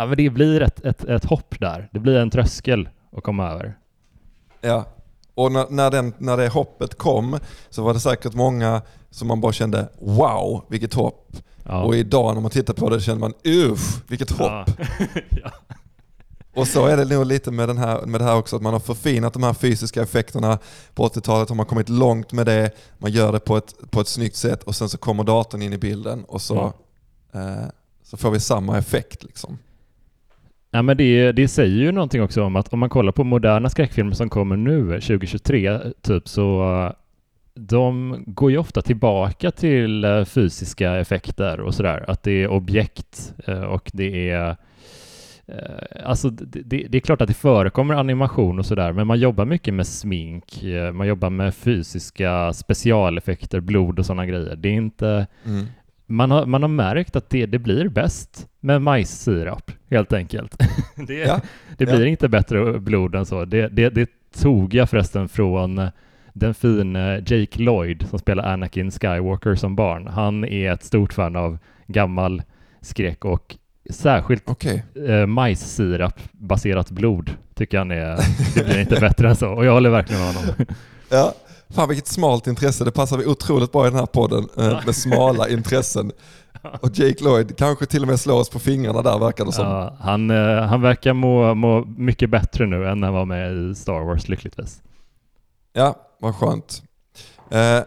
Ja, 0.00 0.06
men 0.06 0.16
det 0.16 0.30
blir 0.30 0.62
ett, 0.62 0.84
ett, 0.84 1.04
ett 1.04 1.24
hopp 1.24 1.60
där. 1.60 1.88
Det 1.92 1.98
blir 1.98 2.16
en 2.16 2.30
tröskel 2.30 2.88
att 3.16 3.22
komma 3.22 3.50
över. 3.50 3.78
Ja. 4.60 4.84
Och 5.34 5.52
när, 5.52 5.66
när, 5.70 5.90
den, 5.90 6.14
när 6.18 6.36
det 6.36 6.48
hoppet 6.48 6.98
kom 6.98 7.38
så 7.70 7.82
var 7.82 7.94
det 7.94 8.00
säkert 8.00 8.34
många 8.34 8.82
som 9.10 9.28
man 9.28 9.40
bara 9.40 9.52
kände 9.52 9.88
wow, 9.98 10.64
vilket 10.68 10.94
hopp. 10.94 11.36
Ja. 11.64 11.82
Och 11.82 11.94
idag 11.94 12.34
när 12.34 12.40
man 12.40 12.50
tittar 12.50 12.74
på 12.74 12.90
det 12.90 13.00
känner 13.00 13.20
man 13.20 13.34
uff, 13.44 14.02
vilket 14.06 14.30
hopp. 14.30 14.48
Ja. 14.48 14.64
ja. 15.30 15.50
Och 16.54 16.68
så 16.68 16.86
är 16.86 16.96
det 16.96 17.04
nog 17.04 17.26
lite 17.26 17.50
med, 17.50 17.68
den 17.68 17.78
här, 17.78 18.06
med 18.06 18.20
det 18.20 18.24
här 18.24 18.36
också, 18.36 18.56
att 18.56 18.62
man 18.62 18.72
har 18.72 18.80
förfinat 18.80 19.32
de 19.32 19.42
här 19.42 19.54
fysiska 19.54 20.02
effekterna. 20.02 20.58
På 20.94 21.08
80-talet 21.08 21.48
har 21.48 21.56
man 21.56 21.66
kommit 21.66 21.88
långt 21.88 22.32
med 22.32 22.46
det, 22.46 22.70
man 22.98 23.12
gör 23.12 23.32
det 23.32 23.40
på 23.40 23.56
ett, 23.56 23.74
på 23.90 24.00
ett 24.00 24.08
snyggt 24.08 24.36
sätt 24.36 24.62
och 24.62 24.76
sen 24.76 24.88
så 24.88 24.98
kommer 24.98 25.24
datorn 25.24 25.62
in 25.62 25.72
i 25.72 25.78
bilden 25.78 26.24
och 26.24 26.42
så, 26.42 26.72
eh, 27.32 27.66
så 28.02 28.16
får 28.16 28.30
vi 28.30 28.40
samma 28.40 28.78
effekt. 28.78 29.22
Liksom. 29.22 29.58
Ja, 30.70 30.82
men 30.82 30.96
det, 30.96 31.32
det 31.32 31.48
säger 31.48 31.76
ju 31.76 31.92
någonting 31.92 32.22
också 32.22 32.42
om 32.42 32.56
att 32.56 32.72
om 32.72 32.78
man 32.78 32.88
kollar 32.88 33.12
på 33.12 33.24
moderna 33.24 33.70
skräckfilmer 33.70 34.12
som 34.12 34.28
kommer 34.28 34.56
nu, 34.56 34.84
2023, 35.00 35.78
typ 36.02 36.28
så 36.28 36.92
de 37.54 38.16
går 38.26 38.50
ju 38.50 38.58
ofta 38.58 38.82
tillbaka 38.82 39.50
till 39.50 40.04
eh, 40.04 40.24
fysiska 40.24 40.96
effekter 40.96 41.60
och 41.60 41.74
sådär. 41.74 42.04
Att 42.10 42.22
det 42.22 42.42
är 42.42 42.48
objekt 42.48 43.34
eh, 43.46 43.62
och 43.62 43.90
det 43.94 44.30
är 44.30 44.56
eh, 45.46 46.04
Alltså 46.04 46.30
det, 46.30 46.62
det, 46.62 46.86
det 46.88 46.98
är 46.98 47.00
klart 47.00 47.20
att 47.20 47.28
det 47.28 47.34
förekommer 47.34 47.94
animation 47.94 48.58
och 48.58 48.66
sådär, 48.66 48.92
men 48.92 49.06
man 49.06 49.18
jobbar 49.20 49.44
mycket 49.44 49.74
med 49.74 49.86
smink, 49.86 50.62
man 50.92 51.06
jobbar 51.06 51.30
med 51.30 51.54
fysiska 51.54 52.52
specialeffekter, 52.52 53.60
blod 53.60 53.98
och 53.98 54.06
sådana 54.06 54.26
grejer. 54.26 54.56
Det 54.56 54.68
är 54.68 54.72
inte 54.72 55.26
Mm 55.44 55.66
man 56.10 56.30
har, 56.30 56.46
man 56.46 56.62
har 56.62 56.68
märkt 56.68 57.16
att 57.16 57.30
det, 57.30 57.46
det 57.46 57.58
blir 57.58 57.88
bäst 57.88 58.48
med 58.60 58.82
majssirap, 58.82 59.70
helt 59.90 60.12
enkelt. 60.12 60.56
det, 60.96 61.14
Ja, 61.14 61.40
det 61.78 61.86
blir 61.86 62.00
ja. 62.00 62.06
inte 62.06 62.28
bättre 62.28 62.80
blod 62.80 63.14
än 63.14 63.26
så. 63.26 63.44
Det, 63.44 63.68
det, 63.68 63.90
det 63.90 64.10
tog 64.40 64.74
jag 64.74 64.90
förresten 64.90 65.28
från 65.28 65.78
eh, 65.78 65.88
den 66.32 66.54
fina 66.54 67.18
Jake 67.18 67.62
Lloyd 67.62 68.06
som 68.10 68.18
spelar 68.18 68.44
Anakin 68.52 68.90
Skywalker 68.90 69.54
som 69.54 69.76
barn. 69.76 70.06
Han 70.06 70.44
är 70.44 70.72
ett 70.72 70.84
stort 70.84 71.12
fan 71.12 71.36
av 71.36 71.58
gammal 71.86 72.42
skräck 72.80 73.24
och 73.24 73.56
särskilt 73.90 74.42
Okej. 74.46 74.84
eh, 75.08 75.26
majssirap 75.26 76.20
baserat 76.32 76.90
blod 76.90 77.30
tycker 77.54 77.78
han 77.78 77.90
är, 77.90 78.16
det 78.54 78.64
blir 78.64 78.80
inte 78.80 79.00
bättre 79.00 79.28
än 79.28 79.36
så. 79.36 79.48
Och 79.48 79.64
jag 79.64 79.72
håller 79.72 79.90
verkligen 79.90 80.22
med 80.22 80.34
honom. 80.34 80.54
Ja. 81.12 81.34
Fan 81.74 81.88
vilket 81.88 82.06
smalt 82.06 82.46
intresse, 82.46 82.84
det 82.84 82.90
passar 82.90 83.16
vi 83.18 83.26
otroligt 83.26 83.72
bra 83.72 83.86
i 83.86 83.90
den 83.90 83.98
här 83.98 84.06
podden 84.06 84.48
eh, 84.58 84.84
med 84.86 84.96
smala 84.96 85.48
intressen. 85.56 86.12
Och 86.80 86.98
Jake 86.98 87.24
Lloyd 87.24 87.56
kanske 87.56 87.86
till 87.86 88.02
och 88.02 88.08
med 88.08 88.20
slår 88.20 88.40
oss 88.40 88.48
på 88.50 88.58
fingrarna 88.58 89.02
där 89.02 89.18
verkar 89.18 89.44
det 89.44 89.52
som. 89.52 89.64
Ja, 89.66 89.96
han, 90.00 90.30
eh, 90.30 90.62
han 90.62 90.82
verkar 90.82 91.12
må, 91.12 91.54
må 91.54 91.84
mycket 91.84 92.30
bättre 92.30 92.66
nu 92.66 92.86
än 92.88 93.00
när 93.00 93.06
han 93.06 93.14
var 93.14 93.24
med 93.24 93.52
i 93.70 93.74
Star 93.74 94.00
Wars 94.04 94.28
lyckligtvis. 94.28 94.82
Ja, 95.72 95.96
vad 96.20 96.34
skönt. 96.34 96.82
Eh, 97.50 97.80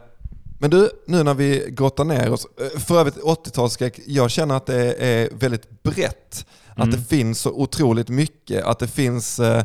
men 0.60 0.70
du, 0.70 0.90
nu 1.08 1.24
när 1.24 1.34
vi 1.34 1.66
grottar 1.70 2.04
ner 2.04 2.32
oss. 2.32 2.48
För 2.78 3.00
övrigt 3.00 3.18
80-talsskräck, 3.18 4.00
jag 4.08 4.32
känner 4.32 4.56
att 4.56 4.66
det 4.66 4.94
är 4.94 5.30
väldigt 5.34 5.84
brett. 5.84 6.46
Att 6.70 6.78
Mm. 6.78 6.90
det 6.92 6.98
finns 7.10 7.40
så 7.40 7.52
otroligt 7.52 8.10
mycket. 8.10 8.64
Att 8.66 8.80
det 8.80 8.88
finns 8.88 9.40
eh, 9.40 9.64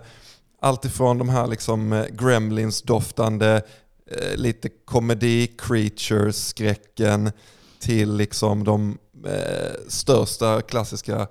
allt 0.62 0.84
ifrån 0.84 1.18
de 1.18 1.28
här 1.28 1.46
liksom 1.46 2.04
Gremlins-doftande, 2.10 3.62
eh, 4.10 4.36
lite 4.36 4.68
komedi-creatures-skräcken 4.84 7.32
till 7.80 8.16
liksom 8.16 8.64
de 8.64 8.98
eh, 9.26 9.72
största 9.88 10.62
klassiska 10.62 11.28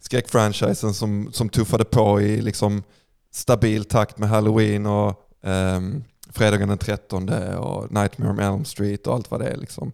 skräckfranchisen 0.00 0.94
som, 0.94 1.32
som 1.32 1.48
tuffade 1.48 1.84
på 1.84 2.20
i 2.20 2.40
liksom 2.40 2.82
stabil 3.32 3.84
takt 3.84 4.18
med 4.18 4.28
Halloween 4.28 4.86
och 4.86 5.08
eh, 5.48 5.80
Fredagen 6.30 6.68
den 6.68 6.78
13 6.78 7.28
och 7.56 7.92
Nightmare 7.92 8.30
on 8.30 8.38
Elm 8.38 8.64
Street 8.64 9.06
och 9.06 9.14
allt 9.14 9.30
vad 9.30 9.40
det 9.40 9.48
är. 9.48 9.56
Liksom. 9.56 9.92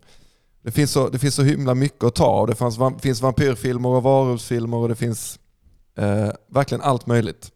Det, 0.63 0.71
finns 0.71 0.91
så, 0.91 1.09
det 1.09 1.19
finns 1.19 1.35
så 1.35 1.43
himla 1.43 1.75
mycket 1.75 2.05
att 2.05 2.15
ta 2.15 2.27
av. 2.27 2.47
Det 2.47 2.55
fanns, 2.55 2.79
finns 3.03 3.21
vampyrfilmer 3.21 3.89
och 3.89 4.03
varulvsfilmer 4.03 4.77
och 4.77 4.89
det 4.89 4.97
finns 4.97 5.39
eh, 5.97 6.31
verkligen 6.49 6.83
allt 6.83 7.07
möjligt. 7.07 7.51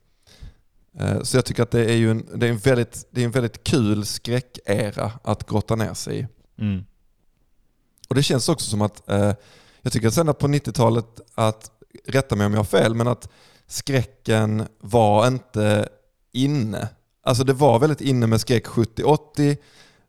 Eh, 1.00 1.23
så 1.23 1.37
jag 1.37 1.45
tycker 1.45 1.62
att 1.62 1.71
det 1.71 1.85
är, 1.85 1.97
ju 1.97 2.11
en, 2.11 2.26
det 2.35 2.47
är, 2.47 2.50
en, 2.50 2.59
väldigt, 2.59 3.07
det 3.11 3.21
är 3.21 3.25
en 3.25 3.31
väldigt 3.31 3.64
kul 3.64 4.07
skräckera 4.07 5.12
att 5.25 5.47
grotta 5.47 5.76
ner 5.76 5.95
sig 5.95 6.19
i. 6.19 6.26
Mm. 6.62 6.85
Och 8.09 8.14
det 8.14 8.23
känns 8.23 8.49
också 8.49 8.71
som 8.71 8.83
att, 8.83 9.09
eh, 9.11 9.35
jag 9.83 9.93
tycker 9.93 10.09
att 10.09 10.14
sen 10.14 10.35
på 10.35 10.49
90-talet, 10.49 11.21
att 11.35 11.71
rätta 12.07 12.37
mig 12.37 12.47
om 12.47 12.52
jag 12.52 12.61
har 12.61 12.64
fel, 12.64 12.95
men 12.95 13.09
att 13.09 13.28
skräcken 13.67 14.67
var 14.81 15.26
inte 15.26 15.88
inne. 16.33 16.88
Alltså 17.23 17.45
det 17.45 17.52
var 17.52 17.78
väldigt 17.78 18.00
inne 18.00 18.26
med 18.26 18.40
skräck 18.40 18.67
70, 18.67 19.02
80, 19.02 19.57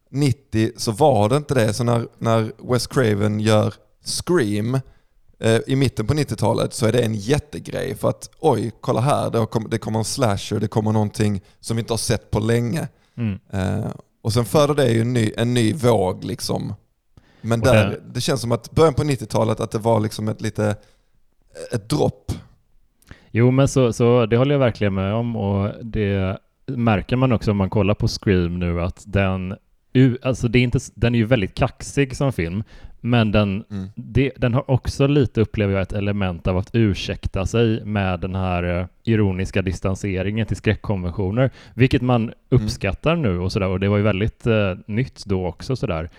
90 0.10 0.72
så 0.77 0.91
var 0.91 1.29
det 1.29 1.38
inte 1.38 1.53
det. 1.53 1.74
Så 1.74 1.84
när, 1.84 2.08
när 2.17 2.51
Wes 2.72 2.88
Craven 2.88 3.39
gör 3.39 3.74
Scream 4.05 4.79
i 5.67 5.75
mitten 5.75 6.08
på 6.08 6.13
90-talet 6.13 6.74
så 6.74 6.86
är 6.86 6.91
det 6.91 7.01
en 7.01 7.15
jättegrej 7.15 7.96
för 7.96 8.10
att 8.10 8.29
oj, 8.39 8.72
kolla 8.81 9.01
här, 9.01 9.29
det, 9.29 9.46
kom, 9.46 9.67
det 9.69 9.77
kommer 9.77 10.00
en 10.00 10.05
slasher, 10.05 10.60
det 10.60 10.67
kommer 10.67 10.91
någonting 10.91 11.41
som 11.60 11.77
vi 11.77 11.81
inte 11.81 11.93
har 11.93 11.98
sett 11.98 12.31
på 12.31 12.39
länge. 12.39 12.88
Mm. 13.17 13.39
Eh, 13.50 13.91
och 14.22 14.34
sen 14.34 14.46
föder 14.46 14.75
det 14.75 14.91
ju 14.91 15.01
en 15.01 15.13
ny, 15.13 15.31
en 15.38 15.53
ny 15.53 15.74
våg 15.74 16.24
liksom. 16.24 16.74
Men 17.41 17.60
där, 17.60 17.89
det... 17.89 18.01
det 18.13 18.22
känns 18.22 18.41
som 18.41 18.51
att 18.51 18.72
början 18.72 18.93
på 18.93 19.03
90-talet 19.03 19.60
att 19.60 19.72
det 19.72 19.79
var 19.79 20.00
liksom 20.00 20.27
ett 20.27 20.41
lite 20.41 20.75
ett 21.72 21.89
dropp. 21.89 22.31
Jo, 23.31 23.51
men 23.51 23.67
så, 23.67 23.93
så 23.93 24.25
det 24.25 24.38
håller 24.38 24.55
jag 24.55 24.60
verkligen 24.60 24.93
med 24.93 25.13
om 25.13 25.36
och 25.36 25.86
det 25.86 26.38
märker 26.67 27.15
man 27.15 27.31
också 27.31 27.51
om 27.51 27.58
man 27.58 27.69
kollar 27.69 27.93
på 27.93 28.08
Scream 28.08 28.60
nu 28.60 28.81
att 28.81 29.03
den 29.05 29.55
Alltså 30.22 30.48
det 30.48 30.60
är 30.60 30.63
inte, 30.63 30.79
den 30.96 31.15
är 31.15 31.19
ju 31.19 31.25
väldigt 31.25 31.55
kaxig 31.55 32.17
som 32.17 32.34
film, 32.34 32.63
men 33.01 33.32
den, 33.32 33.63
mm. 33.72 33.89
det, 33.96 34.32
den 34.38 34.53
har 34.53 34.72
också 34.72 35.08
lite, 35.08 35.41
upplever 35.41 35.74
jag, 35.74 35.82
ett 35.82 35.94
element 35.94 36.48
av 36.48 36.58
att 36.58 36.70
ursäkta 36.74 37.46
sig 37.46 37.86
med 37.86 38.20
den 38.20 38.36
här 38.36 38.63
uh, 38.63 38.86
ironiska 39.03 39.62
distanseringen 39.62 40.46
till 40.46 40.58
skräckkonventioner, 40.58 41.51
vilket 41.74 42.01
man 42.01 42.22
mm. 42.24 42.34
uppskattar 42.50 43.13
mm. 43.13 43.22
nu 43.22 43.39
och 43.39 43.51
sådär, 43.51 43.68
och 43.68 43.79
det 43.79 43.88
var 43.88 43.98
ju 43.98 44.03
väldigt 44.03 44.48
uh, 44.48 44.75
nytt 44.86 45.25
då 45.25 45.48
också 45.48 45.75
sådär. 45.75 46.10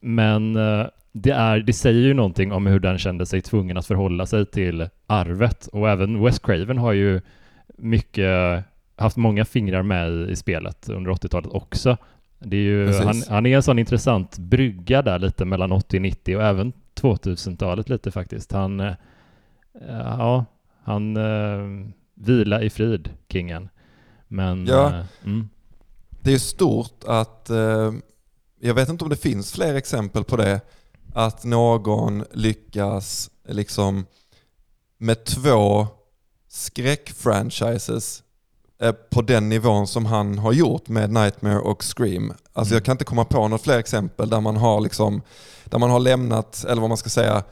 Men 0.00 0.56
uh, 0.56 0.86
det, 1.12 1.30
är, 1.30 1.58
det 1.58 1.72
säger 1.72 2.02
ju 2.02 2.14
någonting 2.14 2.52
om 2.52 2.66
hur 2.66 2.80
den 2.80 2.98
kände 2.98 3.26
sig 3.26 3.40
tvungen 3.40 3.76
att 3.76 3.86
förhålla 3.86 4.26
sig 4.26 4.46
till 4.46 4.88
arvet, 5.06 5.66
och 5.66 5.90
även 5.90 6.24
Wes 6.24 6.38
Craven 6.38 6.78
har 6.78 6.92
ju 6.92 7.20
mycket 7.76 8.64
haft 8.96 9.16
många 9.16 9.44
fingrar 9.44 9.82
med 9.82 10.12
i, 10.12 10.30
i 10.30 10.36
spelet 10.36 10.88
under 10.88 11.10
80-talet 11.10 11.50
också, 11.52 11.96
det 12.38 12.56
är 12.56 12.60
ju, 12.60 12.92
han, 12.92 13.22
han, 13.28 13.46
är 13.46 13.56
en 13.56 13.62
sån 13.62 13.78
intressant 13.78 14.38
brygga 14.38 15.02
där 15.02 15.18
lite 15.18 15.44
mellan 15.44 15.72
80 15.72 16.00
90 16.00 16.36
och 16.36 16.42
även 16.42 16.72
2000-talet 16.94 17.88
lite 17.88 18.10
faktiskt. 18.10 18.52
Han, 18.52 18.80
eh, 18.80 18.94
ja, 19.88 20.44
han 20.82 21.16
uh, 21.16 21.86
vila 22.14 22.62
i 22.62 22.70
frid, 22.70 23.10
kingen. 23.28 23.68
Men, 24.28 24.66
ja, 24.66 24.88
uh, 24.88 25.04
mm. 25.24 25.48
det 26.22 26.34
är 26.34 26.38
stort 26.38 27.04
att, 27.06 27.50
jag 28.60 28.74
vet 28.74 28.88
inte 28.88 29.04
om 29.04 29.10
det 29.10 29.16
finns 29.16 29.52
fler 29.52 29.74
exempel 29.74 30.24
på 30.24 30.36
det, 30.36 30.60
att 31.14 31.44
någon 31.44 32.24
lyckas 32.32 33.30
liksom 33.48 34.06
med 34.98 35.24
två 35.24 35.86
skräckfranchises 36.48 38.22
Eh, 38.22 38.27
på 39.10 39.22
den 39.22 39.48
nivån 39.48 39.86
som 39.86 40.06
han 40.06 40.38
har 40.38 40.52
gjort 40.52 40.88
med 40.88 41.10
Nightmare 41.10 41.58
och 41.58 41.84
Scream. 41.84 42.32
Alltså 42.52 42.74
jag 42.74 42.78
mm. 42.78 42.84
kan 42.84 42.92
inte 42.92 43.04
komma 43.04 43.24
på 43.24 43.48
något 43.48 43.62
fler 43.62 43.78
exempel 43.78 44.30
där 44.30 44.40
man 44.40 44.56
har, 44.56 44.80
liksom, 44.80 45.22
där 45.64 45.78
man 45.78 45.90
har 45.90 46.00
lämnat, 46.00 46.64
eller 46.68 46.80
vad 46.80 46.90
man 46.90 46.96
ska 46.96 47.10
säga, 47.10 47.42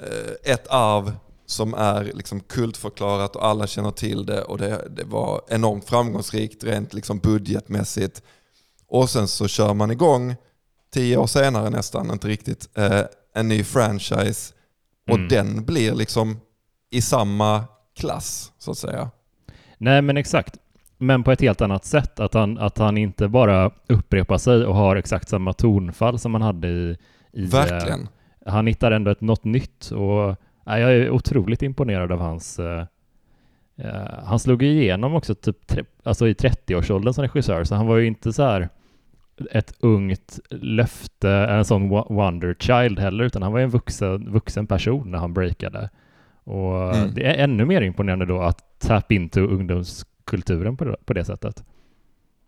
eh, 0.00 0.52
ett 0.52 0.66
arv 0.70 1.12
som 1.46 1.74
är 1.74 2.04
liksom 2.04 2.40
kultförklarat 2.40 3.36
och 3.36 3.46
alla 3.46 3.66
känner 3.66 3.90
till 3.90 4.26
det 4.26 4.42
och 4.42 4.58
det, 4.58 4.88
det 4.96 5.04
var 5.04 5.40
enormt 5.48 5.84
framgångsrikt 5.84 6.64
rent 6.64 6.94
liksom 6.94 7.18
budgetmässigt. 7.18 8.22
Och 8.88 9.10
sen 9.10 9.28
så 9.28 9.48
kör 9.48 9.74
man 9.74 9.90
igång, 9.90 10.36
tio 10.92 11.16
år 11.16 11.26
senare 11.26 11.70
nästan, 11.70 12.10
inte 12.10 12.28
riktigt, 12.28 12.68
eh, 12.74 13.02
en 13.34 13.48
ny 13.48 13.64
franchise 13.64 14.54
och 15.10 15.16
mm. 15.16 15.28
den 15.28 15.64
blir 15.64 15.94
liksom 15.94 16.40
i 16.90 17.02
samma 17.02 17.64
klass 17.96 18.52
så 18.58 18.70
att 18.70 18.78
säga. 18.78 19.10
Nej, 19.78 20.02
men 20.02 20.16
exakt. 20.16 20.58
Men 20.98 21.22
på 21.22 21.32
ett 21.32 21.40
helt 21.40 21.60
annat 21.60 21.84
sätt. 21.84 22.20
Att 22.20 22.34
han, 22.34 22.58
att 22.58 22.78
han 22.78 22.98
inte 22.98 23.28
bara 23.28 23.70
upprepar 23.86 24.38
sig 24.38 24.64
och 24.64 24.74
har 24.74 24.96
exakt 24.96 25.28
samma 25.28 25.52
tonfall 25.52 26.18
som 26.18 26.34
han 26.34 26.42
hade 26.42 26.68
i... 26.68 26.96
i 27.32 27.46
Verkligen. 27.46 28.08
Eh, 28.46 28.52
han 28.52 28.66
hittar 28.66 28.90
ändå 28.90 29.10
ett, 29.10 29.20
något 29.20 29.44
nytt 29.44 29.90
och 29.90 30.28
eh, 30.66 30.78
jag 30.78 30.92
är 30.92 31.10
otroligt 31.10 31.62
imponerad 31.62 32.12
av 32.12 32.20
hans... 32.20 32.58
Eh, 32.58 32.86
eh 33.76 34.24
han 34.24 34.38
slog 34.38 34.62
igenom 34.62 35.14
också 35.14 35.34
typ 35.34 35.66
tre, 35.66 35.84
alltså 36.02 36.28
i 36.28 36.32
30-årsåldern 36.32 37.14
som 37.14 37.22
regissör, 37.22 37.64
så 37.64 37.74
han 37.74 37.86
var 37.86 37.96
ju 37.96 38.06
inte 38.06 38.32
så 38.32 38.42
här 38.42 38.68
ett 39.50 39.74
ungt 39.80 40.38
löfte, 40.50 41.30
en 41.30 41.64
sån 41.64 41.88
wonder 41.88 42.56
child 42.58 42.98
heller, 42.98 43.24
utan 43.24 43.42
han 43.42 43.52
var 43.52 43.60
en 43.60 43.70
vuxen, 43.70 44.32
vuxen 44.32 44.66
person 44.66 45.10
när 45.10 45.18
han 45.18 45.34
breakade. 45.34 45.90
Och 46.48 46.94
mm. 46.96 47.14
det 47.14 47.24
är 47.24 47.44
ännu 47.44 47.64
mer 47.64 47.80
imponerande 47.80 48.26
då 48.26 48.40
att 48.40 48.78
tap 48.78 49.12
into 49.12 49.40
ungdomskulturen 49.40 50.76
på 50.76 50.84
det, 50.84 50.96
på 51.04 51.12
det 51.12 51.24
sättet. 51.24 51.64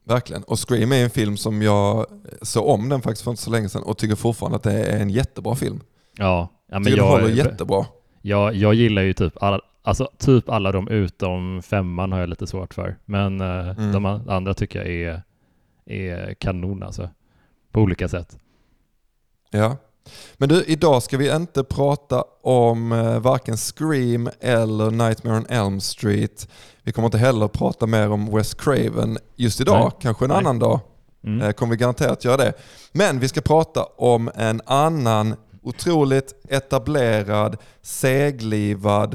Verkligen. 0.04 0.42
Och 0.42 0.68
Scream 0.68 0.92
är 0.92 1.04
en 1.04 1.10
film 1.10 1.36
som 1.36 1.62
jag 1.62 2.06
såg 2.42 2.68
om 2.68 2.88
den 2.88 3.02
faktiskt 3.02 3.24
för 3.24 3.30
inte 3.30 3.42
så 3.42 3.50
länge 3.50 3.68
sedan 3.68 3.82
och 3.82 3.98
tycker 3.98 4.16
fortfarande 4.16 4.56
att 4.56 4.62
det 4.62 4.72
är 4.72 5.00
en 5.00 5.10
jättebra 5.10 5.54
film. 5.54 5.80
Ja, 6.16 6.48
ja 6.66 6.78
men 6.78 6.84
tycker 6.84 6.96
jag, 6.96 7.08
håller 7.08 7.28
jättebra. 7.28 7.86
Ja, 8.22 8.52
jag 8.52 8.74
gillar 8.74 9.02
ju 9.02 9.12
typ 9.12 9.42
alla, 9.42 9.60
alltså 9.82 10.10
typ 10.18 10.48
alla 10.48 10.72
de 10.72 10.88
utom 10.88 11.62
femman 11.62 12.12
har 12.12 12.20
jag 12.20 12.28
lite 12.28 12.46
svårt 12.46 12.74
för. 12.74 12.96
Men 13.04 13.40
eh, 13.40 13.68
mm. 13.68 13.92
de 13.92 14.04
andra 14.06 14.54
tycker 14.54 14.78
jag 14.78 14.88
är, 14.88 15.22
är 15.86 16.34
kanon 16.34 16.82
alltså. 16.82 17.10
På 17.72 17.80
olika 17.80 18.08
sätt. 18.08 18.38
Ja. 19.50 19.76
Men 20.36 20.48
du, 20.48 20.64
idag 20.64 21.02
ska 21.02 21.16
vi 21.16 21.34
inte 21.34 21.64
prata 21.64 22.24
om 22.42 22.92
eh, 22.92 23.20
varken 23.20 23.56
Scream 23.56 24.30
eller 24.40 24.90
Nightmare 24.90 25.36
on 25.36 25.46
Elm 25.48 25.80
Street. 25.80 26.48
Vi 26.82 26.92
kommer 26.92 27.06
inte 27.06 27.18
heller 27.18 27.48
prata 27.48 27.86
mer 27.86 28.10
om 28.10 28.34
Wes 28.36 28.54
Craven 28.54 29.18
just 29.36 29.60
idag, 29.60 29.80
Nej. 29.80 29.98
kanske 30.00 30.24
en 30.24 30.28
Nej. 30.28 30.38
annan 30.38 30.58
dag. 30.58 30.80
Mm. 31.24 31.40
Eh, 31.46 31.52
kommer 31.52 31.70
vi 31.70 31.76
garanterat 31.76 32.24
göra 32.24 32.36
det. 32.36 32.52
Men 32.92 33.18
vi 33.18 33.28
ska 33.28 33.40
prata 33.40 33.84
om 33.84 34.30
en 34.34 34.60
annan 34.64 35.34
otroligt 35.62 36.34
etablerad, 36.48 37.56
seglivad 37.82 39.14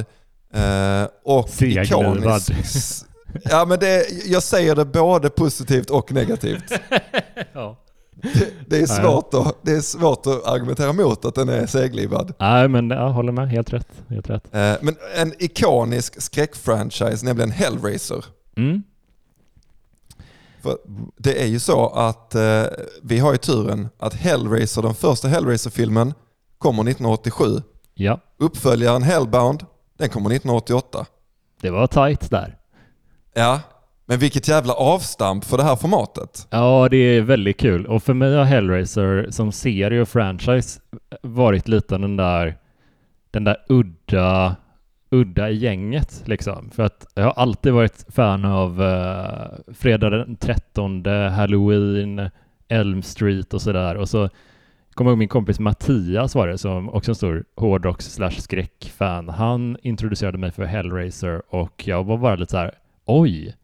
eh, 0.54 1.08
och 1.24 1.50
seglivad. 1.50 1.86
ikonisk... 1.86 3.06
Ja, 3.44 3.66
men 3.66 3.80
det, 3.80 4.06
jag 4.26 4.44
säger 4.44 4.76
det 4.76 4.86
både 4.86 5.30
positivt 5.30 5.90
och 5.90 6.12
negativt. 6.12 6.74
ja. 7.54 7.78
Det, 8.68 8.80
är 8.80 8.86
svårt 8.86 9.34
att, 9.34 9.58
det 9.62 9.72
är 9.72 9.82
svårt 9.82 10.28
att 10.28 10.48
argumentera 10.48 10.94
mot 10.94 11.26
att 11.26 11.36
den 11.36 11.50
är 11.50 11.66
seglivad. 11.66 12.34
Nej, 12.40 12.68
men 12.68 12.90
jag 12.90 13.10
håller 13.10 13.32
med. 13.32 13.50
Helt 13.50 13.74
rätt. 13.74 13.88
Helt 14.10 14.30
rätt. 14.30 14.56
Eh, 14.56 14.74
men 14.82 14.96
en 15.16 15.34
ikonisk 15.40 16.22
skräckfranchise, 16.22 17.26
nämligen 17.26 17.52
Hellraiser. 17.52 18.26
Mm. 18.58 18.84
För 20.62 20.78
det 21.18 21.42
är 21.44 21.48
ju 21.48 21.60
så 21.60 21.90
att 21.90 22.36
eh, 22.36 22.64
vi 23.04 23.20
har 23.20 23.32
ju 23.32 23.38
turen 23.38 23.90
att 24.00 24.14
Hellraiser, 24.14 24.82
den 24.82 24.94
första 24.94 25.28
Hellraiser-filmen, 25.28 26.14
kommer 26.58 26.84
1987. 26.84 27.62
Ja. 27.94 28.20
Uppföljaren 28.38 29.04
Hellbound, 29.04 29.66
den 29.98 30.10
kommer 30.10 30.30
1988. 30.30 31.06
Det 31.62 31.70
var 31.70 31.88
tight 31.88 32.30
där. 32.30 32.58
Ja, 33.34 33.62
men 34.06 34.20
vilket 34.20 34.48
jävla 34.48 34.74
avstamp 34.74 35.46
för 35.46 35.58
det 35.58 35.64
här 35.64 35.76
formatet. 35.76 36.48
Ja, 36.50 36.88
det 36.92 36.98
är 36.98 37.22
väldigt 37.22 37.60
kul. 37.60 37.86
Och 37.86 38.04
för 38.04 38.14
mig 38.14 38.36
har 38.36 38.44
Hellraiser 38.44 39.28
som 39.30 39.52
serie 39.52 40.02
och 40.02 40.10
franchise 40.10 40.80
varit 41.22 41.68
lite 41.68 41.98
den 41.98 42.18
där, 42.18 42.58
den 43.32 43.44
där 43.44 43.58
udda, 43.70 44.56
udda 45.10 45.50
i 45.50 45.56
gänget 45.56 46.24
liksom. 46.26 46.70
För 46.70 46.84
att 46.84 47.08
jag 47.16 47.24
har 47.24 47.32
alltid 47.32 47.74
varit 47.74 48.06
fan 48.10 48.46
av 48.46 48.82
uh, 48.82 49.74
Fredag 49.74 50.10
den 50.10 50.36
13, 50.36 51.06
Halloween, 51.32 52.30
Elm 52.68 53.02
Street 53.02 53.54
och 53.54 53.62
sådär. 53.62 53.96
Och 53.96 54.10
så 54.10 54.30
kommer 54.94 55.12
jag 55.12 55.14
ihåg 55.14 55.20
min 55.20 55.28
kompis 55.28 55.60
Mattias 55.60 56.36
var 56.36 56.48
det, 56.48 56.58
som 56.58 56.90
också 56.90 57.12
en 57.12 57.16
stor 57.16 57.46
hårdrocks 57.56 58.14
slash 58.14 58.32
skräckfan. 58.32 59.30
Han 59.30 59.78
introducerade 59.82 60.38
mig 60.38 60.52
för 60.52 60.64
Hellraiser 60.64 61.42
och 61.56 61.88
jag 61.88 62.04
var 62.04 62.18
bara 62.18 62.36
lite 62.36 62.52
så 62.52 62.58
här, 62.58 62.72
oj, 63.06 63.56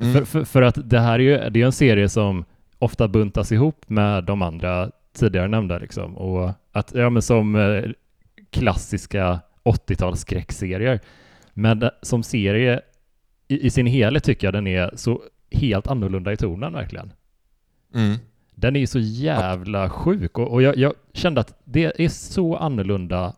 Mm. 0.00 0.12
För, 0.12 0.24
för, 0.24 0.44
för, 0.44 0.62
att 0.62 0.90
det 0.90 1.00
här 1.00 1.14
är 1.14 1.18
ju 1.18 1.50
det 1.50 1.62
är 1.62 1.66
en 1.66 1.72
serie 1.72 2.08
som 2.08 2.44
ofta 2.78 3.08
buntas 3.08 3.52
ihop 3.52 3.84
med 3.86 4.24
de 4.24 4.42
andra 4.42 4.90
tidigare 5.12 5.48
nämnda 5.48 5.78
liksom. 5.78 6.16
Och 6.16 6.50
att, 6.72 6.94
ja 6.94 7.10
men 7.10 7.22
som 7.22 7.56
eh, 7.56 7.84
klassiska 8.50 9.40
80-tals 9.64 10.20
skräckserier. 10.20 11.00
Men 11.54 11.90
som 12.02 12.22
serie 12.22 12.80
i, 13.48 13.66
i, 13.66 13.70
sin 13.70 13.86
helhet 13.86 14.24
tycker 14.24 14.46
jag 14.46 14.54
den 14.54 14.66
är 14.66 14.90
så 14.96 15.22
helt 15.50 15.86
annorlunda 15.86 16.32
i 16.32 16.36
tonen 16.36 16.72
verkligen. 16.72 17.12
Mm. 17.94 18.16
Den 18.54 18.76
är 18.76 18.80
ju 18.80 18.86
så 18.86 18.98
jävla 18.98 19.90
sjuk 19.90 20.38
och, 20.38 20.48
och 20.48 20.62
jag, 20.62 20.76
jag 20.76 20.94
kände 21.12 21.40
att 21.40 21.60
det 21.64 21.92
är 22.04 22.08
så 22.08 22.56
annorlunda 22.56 23.34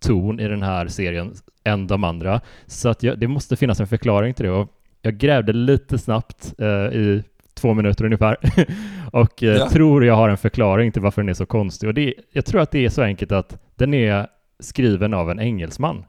ton 0.00 0.40
i 0.40 0.48
den 0.48 0.62
här 0.62 0.88
serien 0.88 1.34
än 1.64 1.86
de 1.86 2.04
andra. 2.04 2.40
Så 2.66 2.88
att 2.88 3.02
jag, 3.02 3.18
det 3.18 3.28
måste 3.28 3.56
finnas 3.56 3.80
en 3.80 3.86
förklaring 3.86 4.34
till 4.34 4.44
det. 4.44 4.52
Och 4.52 4.77
jag 5.02 5.18
grävde 5.18 5.52
lite 5.52 5.98
snabbt 5.98 6.54
eh, 6.58 6.66
i 6.98 7.22
två 7.54 7.74
minuter 7.74 8.04
ungefär 8.04 8.36
och 9.12 9.42
eh, 9.42 9.48
Ja. 9.56 9.68
tror 9.70 10.04
jag 10.04 10.14
har 10.14 10.28
en 10.28 10.36
förklaring 10.36 10.92
till 10.92 11.02
varför 11.02 11.22
den 11.22 11.28
är 11.28 11.34
så 11.34 11.46
konstig. 11.46 11.88
Och 11.88 11.94
det, 11.94 12.14
jag 12.32 12.44
tror 12.44 12.60
att 12.60 12.70
det 12.70 12.84
är 12.84 12.88
så 12.90 13.02
enkelt 13.02 13.32
att 13.32 13.58
den 13.76 13.94
är 13.94 14.26
skriven 14.60 15.14
av 15.14 15.30
en 15.30 15.40
engelsman. 15.40 16.04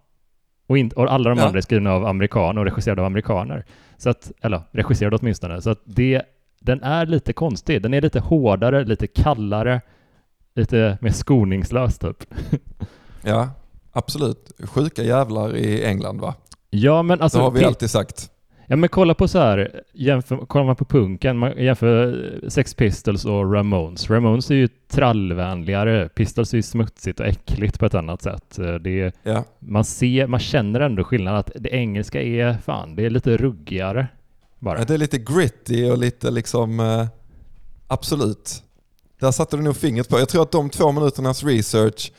Och, 0.67 0.77
in, 0.77 0.91
och 0.95 1.13
alla 1.13 1.29
de 1.29 1.37
Ja. 1.39 1.45
andra 1.45 1.57
är 1.57 1.61
skrivna 1.61 1.93
av 1.93 2.05
amerikaner 2.05 2.59
och 2.61 2.65
regisserade 2.65 3.01
av 3.01 3.05
amerikaner. 3.05 3.65
Så 3.97 4.09
att, 4.09 4.31
eller 4.41 4.61
regisserade 4.71 5.15
åtminstone. 5.17 5.61
Så 5.61 5.69
att 5.69 5.81
det, 5.85 6.21
den 6.61 6.83
är 6.83 7.05
lite 7.05 7.33
konstig. 7.33 7.81
Den 7.81 7.93
är 7.93 8.01
lite 8.01 8.19
hårdare, 8.19 8.83
lite 8.83 9.07
kallare, 9.07 9.81
lite 10.55 10.97
mer 11.01 11.11
skoningslös 11.11 11.99
typ. 11.99 12.17
Ja, 13.23 13.49
absolut. 13.91 14.51
Sjuka 14.63 15.03
jävlar 15.03 15.55
i 15.55 15.85
England 15.85 16.21
va? 16.21 16.35
Ja, 16.69 17.03
men 17.03 17.21
alltså... 17.21 17.37
det 17.37 17.43
har 17.43 17.51
vi 17.51 17.63
alltid 17.63 17.89
sagt. 17.89 18.29
Ja 18.71 18.75
men 18.75 18.89
kolla 18.89 19.13
på 19.13 19.27
så 19.27 19.39
här, 19.39 19.81
jämför, 19.93 20.37
kollar 20.37 20.65
man 20.65 20.75
på 20.75 20.85
punken, 20.85 21.37
man 21.37 21.57
jämför 21.57 22.39
Sex 22.47 22.73
Pistols 22.73 23.25
och 23.25 23.53
Ramones. 23.53 24.09
Ramones 24.09 24.51
är 24.51 24.55
ju 24.55 24.67
trallvänligare, 24.67 26.09
Pistols 26.09 26.53
är 26.53 26.57
ju 26.57 26.61
smutsigt 26.61 27.19
och 27.19 27.25
äckligt 27.25 27.79
på 27.79 27.85
ett 27.85 27.93
annat 27.93 28.21
sätt. 28.21 28.59
Eh, 28.59 28.73
Det 28.75 29.01
är, 29.01 29.11
Ja. 29.23 29.43
man 29.59 29.85
ser, 29.85 30.27
man 30.27 30.39
känner 30.39 30.79
ändå 30.79 31.03
skillnad 31.03 31.35
att 31.35 31.51
det 31.55 31.69
engelska 31.69 32.21
är, 32.21 32.53
fan, 32.53 32.95
det 32.95 33.05
är 33.05 33.09
lite 33.09 33.37
ruggigare 33.37 34.07
bara. 34.59 34.79
Ja, 34.79 34.85
Det 34.85 34.93
är 34.93 34.97
lite 34.97 35.17
gritty 35.17 35.89
och 35.91 35.97
lite 35.97 36.31
liksom, 36.31 36.79
eh, 36.79 37.05
absolut. 37.87 38.63
Där 39.19 39.31
satte 39.31 39.57
du 39.57 39.63
nog 39.63 39.75
fingret 39.77 40.09
på. 40.09 40.19
Jag 40.19 40.29
tror 40.29 40.41
att 40.41 40.51
de 40.51 40.69
två 40.69 40.91
minuternas 40.91 41.43
research 41.43 42.11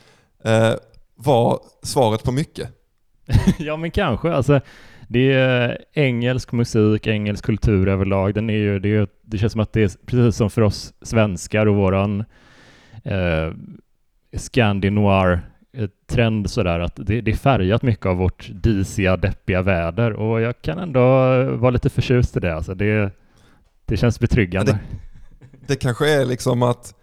eh, 0.43 0.73
var 1.15 1.59
svaret 1.83 2.23
på 2.23 2.31
mycket. 2.31 2.69
ja 3.59 3.77
men 3.77 3.91
kanske, 3.91 4.33
alltså 4.33 4.61
det 5.11 5.33
är 5.33 5.69
eh, 5.69 6.03
engelsk 6.03 6.51
musik, 6.51 7.07
engelsk 7.07 7.45
kultur 7.45 7.87
överlag. 7.87 8.33
Den 8.33 8.49
är 8.49 8.57
ju, 8.57 8.79
det, 8.79 8.95
är, 8.95 9.07
det 9.21 9.37
känns 9.37 9.51
som 9.51 9.61
att 9.61 9.73
det 9.73 9.81
är 9.81 10.05
precis 10.05 10.35
som 10.35 10.49
för 10.49 10.61
oss 10.61 10.93
svenskar 11.01 11.65
och 11.65 11.75
våran 11.75 12.23
eh, 13.03 13.53
Scandinoir 14.37 15.41
eh, 15.73 15.89
trend 16.07 16.49
sådär 16.49 16.79
att 16.79 16.95
det, 16.95 17.21
det 17.21 17.31
är 17.31 17.35
färgat 17.35 17.81
mycket 17.81 18.05
av 18.05 18.17
vårt 18.17 18.49
disiga, 18.53 19.17
deppiga 19.17 19.61
väder 19.61 20.13
och 20.13 20.41
jag 20.41 20.61
kan 20.61 20.79
ändå 20.79 21.01
vara 21.43 21.71
lite 21.71 21.89
förtjust 21.89 22.37
i 22.37 22.39
det. 22.39 22.55
Alltså 22.55 22.75
det, 22.75 23.11
det 23.85 23.97
känns 23.97 24.19
betryggande. 24.19 24.79
Det 25.67 25.75
kanske 25.75 26.21
är 26.21 26.25
liksom 26.25 26.63
att, 26.63 26.95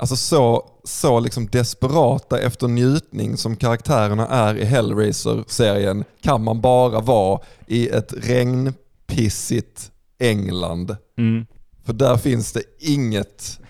alltså 0.00 0.16
så, 0.16 0.70
så 0.84 1.20
liksom 1.20 1.46
desperata 1.46 2.40
efter 2.40 2.68
njutning 2.68 3.36
som 3.36 3.56
karaktärerna 3.56 4.26
är 4.26 4.54
i 4.54 4.64
Hellraiser-serien 4.64 6.04
kan 6.22 6.44
man 6.44 6.60
bara 6.60 7.00
vara 7.00 7.40
i 7.66 7.88
ett 7.88 8.14
regnpissigt 8.28 9.92
England. 10.18 10.96
Mm. 11.18 11.46
För 11.84 11.92
där 11.92 12.16
finns 12.16 12.52
det 12.52 12.62
inget 12.78 13.60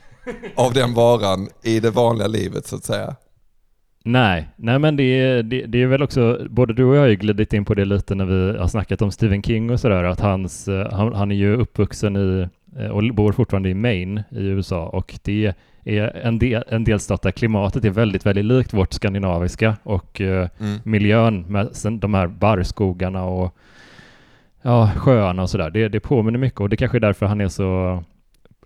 av 0.56 0.72
den 0.72 0.94
varan 0.94 1.49
i 1.62 1.80
det 1.80 1.90
vanliga 1.90 2.28
livet 2.28 2.66
så 2.66 2.76
att 2.76 2.84
säga. 2.84 3.16
Nej, 4.04 4.49
nej 4.56 4.78
men 4.78 4.96
det 4.96 5.02
är, 5.02 5.42
det, 5.42 5.66
det 5.66 5.82
är 5.82 5.87
väl 5.87 6.02
också, 6.02 6.46
både 6.50 6.75
du 6.75 6.84
och 6.84 6.96
jag 6.96 7.00
har 7.00 7.08
ju 7.08 7.16
glidit 7.16 7.52
in 7.52 7.64
på 7.64 7.75
det 7.75 7.84
lite 7.84 8.14
när 8.14 8.25
vi 8.25 8.58
har 8.58 8.68
snackat 8.68 9.02
om 9.02 9.10
Stephen 9.10 9.42
King 9.42 9.70
och 9.70 9.80
sådär, 9.80 10.04
att 10.04 10.20
hans, 10.20 10.68
eh, 10.68 10.92
han, 10.92 11.12
han 11.12 11.30
är 11.30 11.37
ju 11.37 11.56
uppvuxen 11.56 12.16
i 12.16 12.49
eh, 12.78 12.88
och 12.88 13.14
bor 13.14 13.32
fortfarande 13.32 13.68
i 13.68 13.75
Maine 13.75 14.22
i 14.30 14.42
USA 14.42 14.87
och 14.87 15.18
det 15.22 15.54
är 15.84 16.16
en, 16.16 16.38
del, 16.38 16.64
en 16.68 16.84
delstat 16.84 17.22
där 17.22 17.30
klimatet 17.30 17.84
är 17.84 17.90
väldigt, 17.90 18.26
väldigt 18.26 18.44
likt 18.44 18.75
vårt 18.75 18.92
skandinaviska 18.92 19.76
och 19.82 20.20
eh, 20.20 20.49
Mm. 20.58 20.78
miljön 20.84 21.42
med 21.42 21.68
sen 21.76 22.00
de 22.00 22.14
här 22.14 22.26
barrskogarna 22.26 23.25
och 23.25 23.56
ja, 24.62 24.90
sjöarna 24.97 25.43
och 25.43 25.50
sådär. 25.50 25.71
Det, 25.71 25.88
det 25.88 26.00
påminner 26.00 26.38
mycket 26.38 26.60
och 26.60 26.69
det 26.69 26.76
kanske 26.76 26.99
är 26.99 27.00
därför 27.00 27.26
han 27.26 27.40
är 27.40 27.49
så 27.49 28.02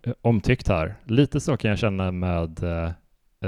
eh, 0.02 0.12
omtyckt 0.22 0.68
här. 0.68 0.94
Lite 1.04 1.40
så 1.40 1.56
kan 1.56 1.70
jag 1.70 1.78
känna 1.78 2.10
med 2.10 2.62
eh, 2.62 2.90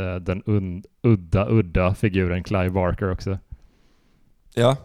eh, 0.02 0.16
den 0.20 0.42
un, 0.46 0.82
udda, 1.02 1.46
udda 1.48 1.94
figuren 1.94 2.42
Clive 2.44 2.70
Barker 2.70 3.10
också. 3.12 3.38
Ja, 4.54 4.76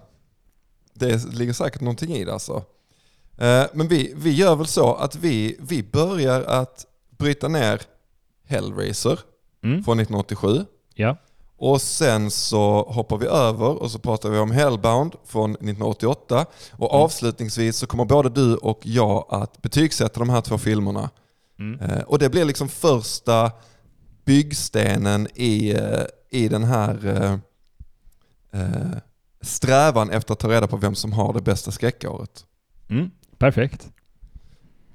det 0.94 1.34
ligger 1.34 1.54
säkert 1.54 1.82
någonting 1.82 2.12
i 2.16 2.26
det 2.26 2.34
alltså. 2.34 2.64
Eh, 3.38 3.64
Men 3.74 3.88
vi, 3.88 4.14
vi 4.18 4.32
gör 4.32 4.56
väl 4.56 4.66
så 4.66 4.94
att 4.96 5.16
vi, 5.16 5.58
vi 5.60 5.84
börjar 5.84 6.42
att 6.42 6.86
bryta 7.18 7.48
ner 7.48 7.82
Hellraiser 8.52 9.20
Mm. 9.64 9.84
från 9.84 10.00
1987. 10.00 10.66
Ja. 10.94 11.18
Och 11.58 11.82
sen 11.82 12.32
så 12.32 12.84
hoppar 12.84 13.18
vi 13.18 13.26
över 13.28 13.82
och 13.82 13.92
så 13.92 14.00
pratar 14.00 14.30
vi 14.30 14.38
om 14.40 14.52
Hellbound 14.52 15.16
från 15.26 15.52
1988. 15.52 16.46
Och 16.72 16.92
Mm. 16.94 17.04
avslutningsvis 17.04 17.78
så 17.78 17.88
kommer 17.88 18.06
både 18.06 18.30
du 18.30 18.56
och 18.56 18.80
jag 18.84 19.26
att 19.30 19.62
betygsätta 19.62 20.20
de 20.20 20.30
här 20.30 20.42
två 20.42 20.58
filmerna. 20.58 21.10
Mm. 21.60 21.80
Eh, 21.80 22.02
Och 22.04 22.20
det 22.20 22.30
blir 22.30 22.46
liksom 22.46 22.70
första 22.70 23.52
byggstenen 24.26 25.28
i, 25.36 25.72
eh, 25.72 26.04
i 26.30 26.48
den 26.48 26.64
här 26.64 27.06
eh, 27.08 27.34
eh, 28.62 28.98
strävan 29.42 30.10
efter 30.10 30.34
att 30.34 30.40
ta 30.40 30.50
reda 30.52 30.68
på 30.68 30.78
vem 30.78 30.96
som 30.96 31.14
har 31.14 31.34
det 31.34 31.42
bästa 31.42 31.72
skräckåret. 31.72 32.46
Mm. 32.90 33.12
Perfekt. 33.38 33.88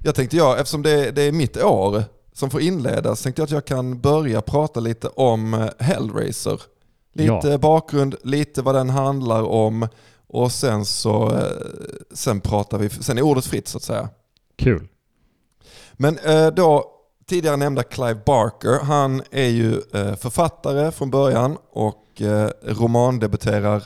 Jag 0.03 0.15
tänkte 0.15 0.37
jag, 0.37 0.59
eftersom 0.59 0.81
det, 0.83 1.11
det 1.11 1.21
är 1.21 1.31
mitt 1.31 1.57
år 1.63 2.03
som 2.37 2.49
får 2.49 2.61
inledas, 2.61 3.21
tänkte 3.21 3.41
jag 3.41 3.45
att 3.45 3.51
jag 3.51 3.65
kan 3.65 3.99
börja 4.01 4.41
prata 4.41 4.79
lite 4.79 5.07
om 5.07 5.53
eh, 5.53 5.67
Hellraiser. 5.79 6.61
Lite 7.13 7.47
Ja. 7.47 7.57
bakgrund, 7.57 8.15
lite 8.23 8.61
vad 8.61 8.75
den 8.75 8.89
handlar 8.89 9.43
om 9.43 9.87
och 10.27 10.51
sen 10.51 10.85
så 10.85 11.31
eh, 11.35 11.41
sen 12.13 12.41
pratar 12.41 12.77
vi, 12.77 12.89
sen 12.89 13.17
är 13.17 13.21
ordet 13.21 13.45
fritt 13.45 13.67
så 13.67 13.77
att 13.77 13.83
säga. 13.83 14.09
Kul. 14.57 14.87
Men 15.93 16.17
eh, 16.17 16.47
då 16.47 16.85
tidigare 17.29 17.55
nämnda 17.57 17.83
Clive 17.83 18.19
Barker, 18.25 18.79
han 18.85 19.21
är 19.31 19.47
ju 19.49 19.81
författare 20.17 20.91
från 20.91 21.09
början 21.11 21.57
och 21.71 22.21
romandebuterar 22.63 23.83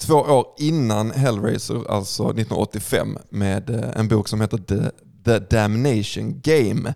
två 0.00 0.14
år 0.14 0.46
innan 0.58 1.10
Hellraiser, 1.10 1.90
alltså 1.90 2.22
1985, 2.24 3.18
med 3.30 3.70
en 3.96 4.08
bok 4.08 4.28
som 4.28 4.40
heter 4.40 4.58
The, 4.58 4.90
The 5.24 5.56
Damnation 5.56 6.40
Game. 6.44 6.94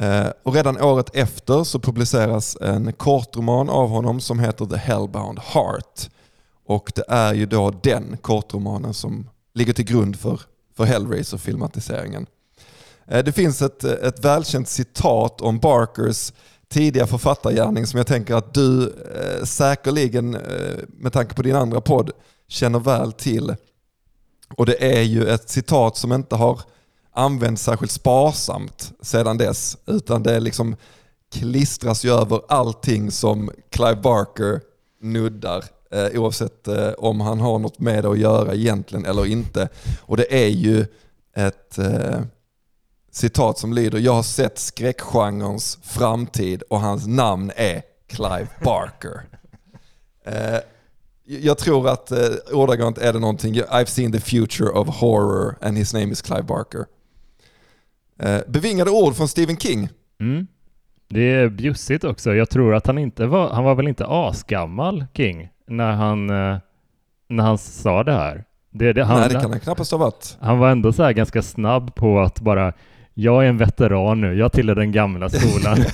Eh, 0.00 0.28
och 0.42 0.54
redan 0.54 0.80
året 0.82 1.16
efter 1.16 1.64
så 1.64 1.78
publiceras 1.78 2.56
en 2.60 2.92
kortroman 2.92 3.68
av 3.68 3.88
honom 3.88 4.20
som 4.20 4.38
heter 4.38 4.66
The 4.66 4.76
Hellbound 4.76 5.38
Heart. 5.38 6.10
Och 6.66 6.92
det 6.94 7.04
är 7.08 7.34
ju 7.34 7.46
då 7.46 7.70
den 7.82 8.16
kortromanen 8.22 8.94
som 8.94 9.28
ligger 9.54 9.72
till 9.72 9.84
grund 9.84 10.16
för, 10.16 10.40
för 10.76 10.84
Hellraiser-filmatiseringen. 10.84 12.26
Eh, 13.06 13.24
det 13.24 13.32
finns 13.32 13.62
ett, 13.62 13.84
ett 13.84 14.24
välkänt 14.24 14.68
citat 14.68 15.40
om 15.40 15.58
Barkers 15.58 16.32
tidiga 16.68 17.06
författargärning 17.06 17.86
som 17.86 17.96
jag 17.96 18.06
tänker 18.06 18.34
att 18.34 18.54
du 18.54 18.82
eh, 18.84 19.44
säkerligen, 19.44 20.34
eh, 20.34 20.78
med 20.88 21.12
tanke 21.12 21.34
på 21.34 21.42
din 21.42 21.56
andra 21.56 21.80
podd, 21.80 22.10
känner 22.48 22.78
väl 22.78 23.12
till. 23.12 23.54
Och 24.56 24.66
det 24.66 24.98
är 24.98 25.02
ju 25.02 25.28
ett 25.28 25.50
citat 25.50 25.96
som 25.96 26.12
inte 26.12 26.36
har 26.36 26.60
använts 27.20 27.62
särskilt 27.62 27.92
sparsamt 27.92 28.92
sedan 29.02 29.38
dess, 29.38 29.76
utan 29.86 30.22
det 30.22 30.40
liksom 30.40 30.76
klistras 31.32 32.04
ju 32.04 32.10
över 32.10 32.40
allting 32.48 33.10
som 33.10 33.50
Clive 33.70 34.00
Barker 34.02 34.60
nuddar, 35.00 35.64
eh, 35.90 36.20
oavsett 36.20 36.68
eh, 36.68 36.90
om 36.98 37.20
han 37.20 37.40
har 37.40 37.58
något 37.58 37.78
med 37.78 38.04
det 38.04 38.10
att 38.10 38.18
göra 38.18 38.54
egentligen 38.54 39.04
eller 39.04 39.26
inte. 39.26 39.68
Och 40.00 40.16
det 40.16 40.44
är 40.44 40.48
ju 40.48 40.86
ett 41.36 41.78
eh, 41.78 42.20
citat 43.12 43.58
som 43.58 43.72
lyder 43.72 43.98
“Jag 43.98 44.12
har 44.12 44.22
sett 44.22 44.58
skräckgenrens 44.58 45.78
framtid 45.82 46.62
och 46.62 46.80
hans 46.80 47.06
namn 47.06 47.52
är 47.56 47.82
Clive 48.08 48.48
Barker”. 48.64 49.22
eh, 50.24 50.60
jag 51.24 51.58
tror 51.58 51.88
att 51.88 52.10
eh, 52.10 52.28
ordagrant 52.52 52.98
är 52.98 53.12
det 53.12 53.18
någonting, 53.18 53.54
“I've 53.54 53.84
seen 53.84 54.12
the 54.12 54.20
future 54.20 54.70
of 54.70 54.88
horror 54.88 55.56
and 55.60 55.78
his 55.78 55.94
name 55.94 56.12
is 56.12 56.22
Clive 56.22 56.42
Barker”. 56.42 56.86
Eh, 58.22 58.38
bevingade 58.48 58.90
ord 58.90 59.14
från 59.16 59.28
Stephen 59.28 59.56
King. 59.56 59.88
Mm. 60.20 60.46
Det 61.08 61.20
är 61.34 61.48
bjussigt 61.48 62.04
också. 62.04 62.34
Jag 62.34 62.50
tror 62.50 62.74
att 62.74 62.86
han 62.86 62.98
inte 62.98 63.26
var, 63.26 63.48
han 63.50 63.64
var 63.64 63.74
väl 63.74 63.88
inte 63.88 64.06
asgammal 64.08 65.04
King 65.14 65.48
när 65.66 65.92
han, 65.92 66.30
eh, 66.30 66.56
när 67.28 67.44
han 67.44 67.58
sa 67.58 68.04
det 68.04 68.12
här. 68.12 68.44
Det, 68.70 68.92
det, 68.92 69.04
han, 69.04 69.20
Nej, 69.20 69.28
det 69.28 69.40
kan 69.40 69.50
han 69.50 69.60
knappast 69.60 69.90
ha 69.90 69.98
varit. 69.98 70.36
han 70.40 70.58
var 70.58 70.70
ändå 70.70 70.92
så 70.92 71.02
här 71.02 71.12
ganska 71.12 71.42
snabb 71.42 71.94
på 71.94 72.20
att 72.20 72.40
bara 72.40 72.72
jag 73.14 73.44
är 73.44 73.48
en 73.48 73.56
veteran 73.58 74.20
nu, 74.20 74.34
jag 74.34 74.52
tillhör 74.52 74.74
den 74.74 74.92
gamla 74.92 75.28
skolan. 75.28 75.76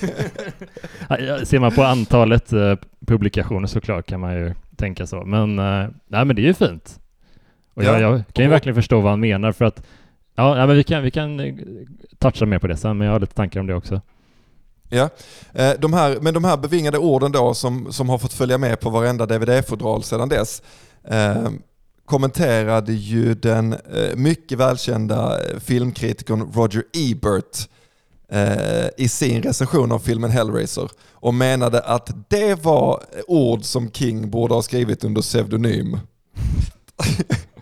Ser 1.47 1.59
man 1.59 1.73
på 1.75 1.83
antalet 1.83 2.53
eh, 2.53 2.75
publikationer 3.07 3.67
såklart 3.67 4.07
kan 4.07 4.21
man 4.21 4.35
ju 4.35 4.55
tänka 4.77 5.07
så. 5.07 5.25
Men, 5.25 5.59
eh, 5.59 5.89
nej, 6.09 6.25
men 6.25 6.37
det 6.37 6.43
är 6.43 6.47
ju 6.47 6.55
fint. 6.55 7.01
Och 7.75 7.85
Ja. 7.85 8.01
jag, 8.01 8.13
jag 8.13 8.23
kan 8.33 8.45
ju 8.45 8.51
verkligen 8.51 8.75
förstå 8.77 9.01
vad 9.01 9.13
han 9.13 9.21
menar 9.21 9.53
för 9.53 9.65
att 9.65 9.87
Ja, 10.37 10.67
men 10.67 10.77
vi 10.77 10.85
kan, 10.85 11.03
vi 11.03 11.11
kan 11.11 11.41
eh, 11.41 11.55
toucha 12.19 12.47
mer 12.47 12.59
på 12.59 12.67
det 12.67 12.77
sen, 12.77 12.99
men 12.99 13.07
jag 13.07 13.15
har 13.15 13.21
lite 13.21 13.35
tankar 13.35 13.61
om 13.61 13.67
det 13.67 13.75
också. 13.75 14.01
Ja, 14.89 15.09
eh, 15.55 15.73
de 15.79 15.93
här, 15.93 16.19
men 16.21 16.35
de 16.35 16.45
här 16.45 16.57
bevingade 16.57 16.99
orden 16.99 17.33
då 17.33 17.55
som, 17.55 17.93
som 17.93 18.09
har 18.09 18.19
fått 18.19 18.33
följa 18.33 18.59
med 18.59 18.81
på 18.81 18.91
varenda 18.91 19.27
DVD-fodral 19.27 20.03
sedan 20.03 20.29
dess 20.29 20.63
eh, 21.05 21.49
kommenterade 22.05 22.93
ju 22.93 23.35
den 23.35 23.73
eh, 23.73 24.17
mycket 24.17 24.59
välkända 24.59 25.41
eh, 25.45 25.59
filmkritikern 25.59 26.53
Roger 26.55 26.85
Ebert 26.93 27.69
eh, 28.29 28.87
i 28.97 29.09
sin 29.09 29.43
recension 29.43 29.93
av 29.93 29.99
filmen 29.99 30.31
Hellraiser 30.31 30.91
och 31.13 31.35
menade 31.35 31.81
att 31.81 32.31
det 32.31 32.65
var 32.65 33.01
ord 33.27 33.65
som 33.65 33.91
King 33.91 34.31
borde 34.31 34.55
ha 34.55 34.63
skrivit 34.63 35.05
under 35.05 35.23
pseudonym. 35.23 35.99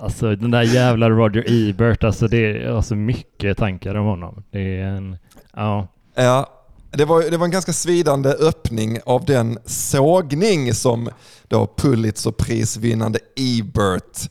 Alltså 0.00 0.36
den 0.36 0.50
där 0.50 0.62
jävla 0.62 1.10
Roger 1.10 1.44
Ebert, 1.46 2.04
alltså 2.04 2.28
det 2.28 2.36
är 2.36 2.70
alltså 2.70 2.94
mycket 2.94 3.58
tankar 3.58 3.94
om 3.94 4.06
honom. 4.06 4.42
Det 4.50 4.80
är 4.80 4.84
en, 4.84 5.16
ja. 5.54 5.88
Ja, 6.14 6.48
det 6.90 7.04
var, 7.04 7.22
det 7.30 7.36
var 7.36 7.44
en 7.44 7.50
ganska 7.50 7.72
svidande 7.72 8.30
öppning 8.30 8.98
av 9.06 9.24
den 9.24 9.58
sågning 9.64 10.74
som 10.74 11.08
då 11.48 11.74
Pulitzerprisvinnande 11.76 13.18
Ebert 13.36 14.30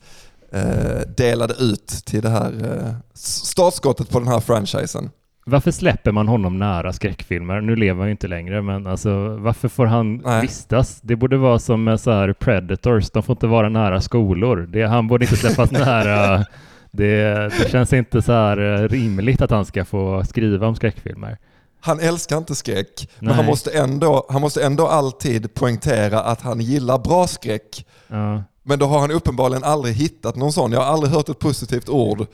eh, 0.52 1.08
delade 1.16 1.54
ut 1.54 1.86
till 1.86 2.22
det 2.22 2.30
här 2.30 2.52
eh, 2.64 2.94
startskottet 3.14 4.10
på 4.10 4.18
den 4.18 4.28
här 4.28 4.40
franchisen. 4.40 5.10
Varför 5.48 5.70
släpper 5.70 6.12
man 6.12 6.28
honom 6.28 6.58
nära 6.58 6.92
skräckfilmer? 6.92 7.60
Nu 7.60 7.76
lever 7.76 7.98
han 7.98 8.08
ju 8.08 8.10
inte 8.10 8.28
längre, 8.28 8.62
men 8.62 8.86
alltså 8.86 9.36
varför 9.36 9.68
får 9.68 9.86
han 9.86 10.16
Nej. 10.16 10.42
vistas? 10.42 11.00
Det 11.00 11.16
borde 11.16 11.36
vara 11.36 11.58
som 11.58 11.84
med 11.84 12.00
så 12.00 12.10
här 12.10 12.32
Predators, 12.32 13.10
de 13.10 13.22
får 13.22 13.32
inte 13.32 13.46
vara 13.46 13.68
nära 13.68 14.00
skolor. 14.00 14.68
Det, 14.72 14.82
han 14.82 15.08
borde 15.08 15.24
inte 15.24 15.36
släppas 15.36 15.70
nära. 15.72 16.44
Det, 16.90 17.22
det 17.58 17.70
känns 17.70 17.92
inte 17.92 18.22
så 18.22 18.32
här 18.32 18.58
eh, 18.58 18.88
rimligt 18.88 19.42
att 19.42 19.50
han 19.50 19.64
ska 19.64 19.84
få 19.84 20.24
skriva 20.24 20.66
om 20.66 20.76
skräckfilmer. 20.76 21.38
Han 21.80 22.00
älskar 22.00 22.38
inte 22.38 22.54
skräck, 22.54 23.08
men 23.18 23.34
han 23.34 23.46
måste, 23.46 23.78
ändå, 23.78 24.26
han 24.28 24.40
måste 24.40 24.64
ändå 24.64 24.86
alltid 24.86 25.54
poängtera 25.54 26.20
att 26.20 26.40
han 26.40 26.60
gillar 26.60 26.98
bra 26.98 27.26
skräck. 27.26 27.86
Ja. 28.08 28.42
Men 28.62 28.78
då 28.78 28.86
har 28.86 28.98
han 28.98 29.10
uppenbarligen 29.10 29.64
aldrig 29.64 29.94
hittat 29.94 30.36
någon 30.36 30.52
sån. 30.52 30.72
Jag 30.72 30.80
har 30.80 30.92
aldrig 30.92 31.12
hört 31.12 31.28
ett 31.28 31.38
positivt 31.38 31.88
ord 31.88 32.26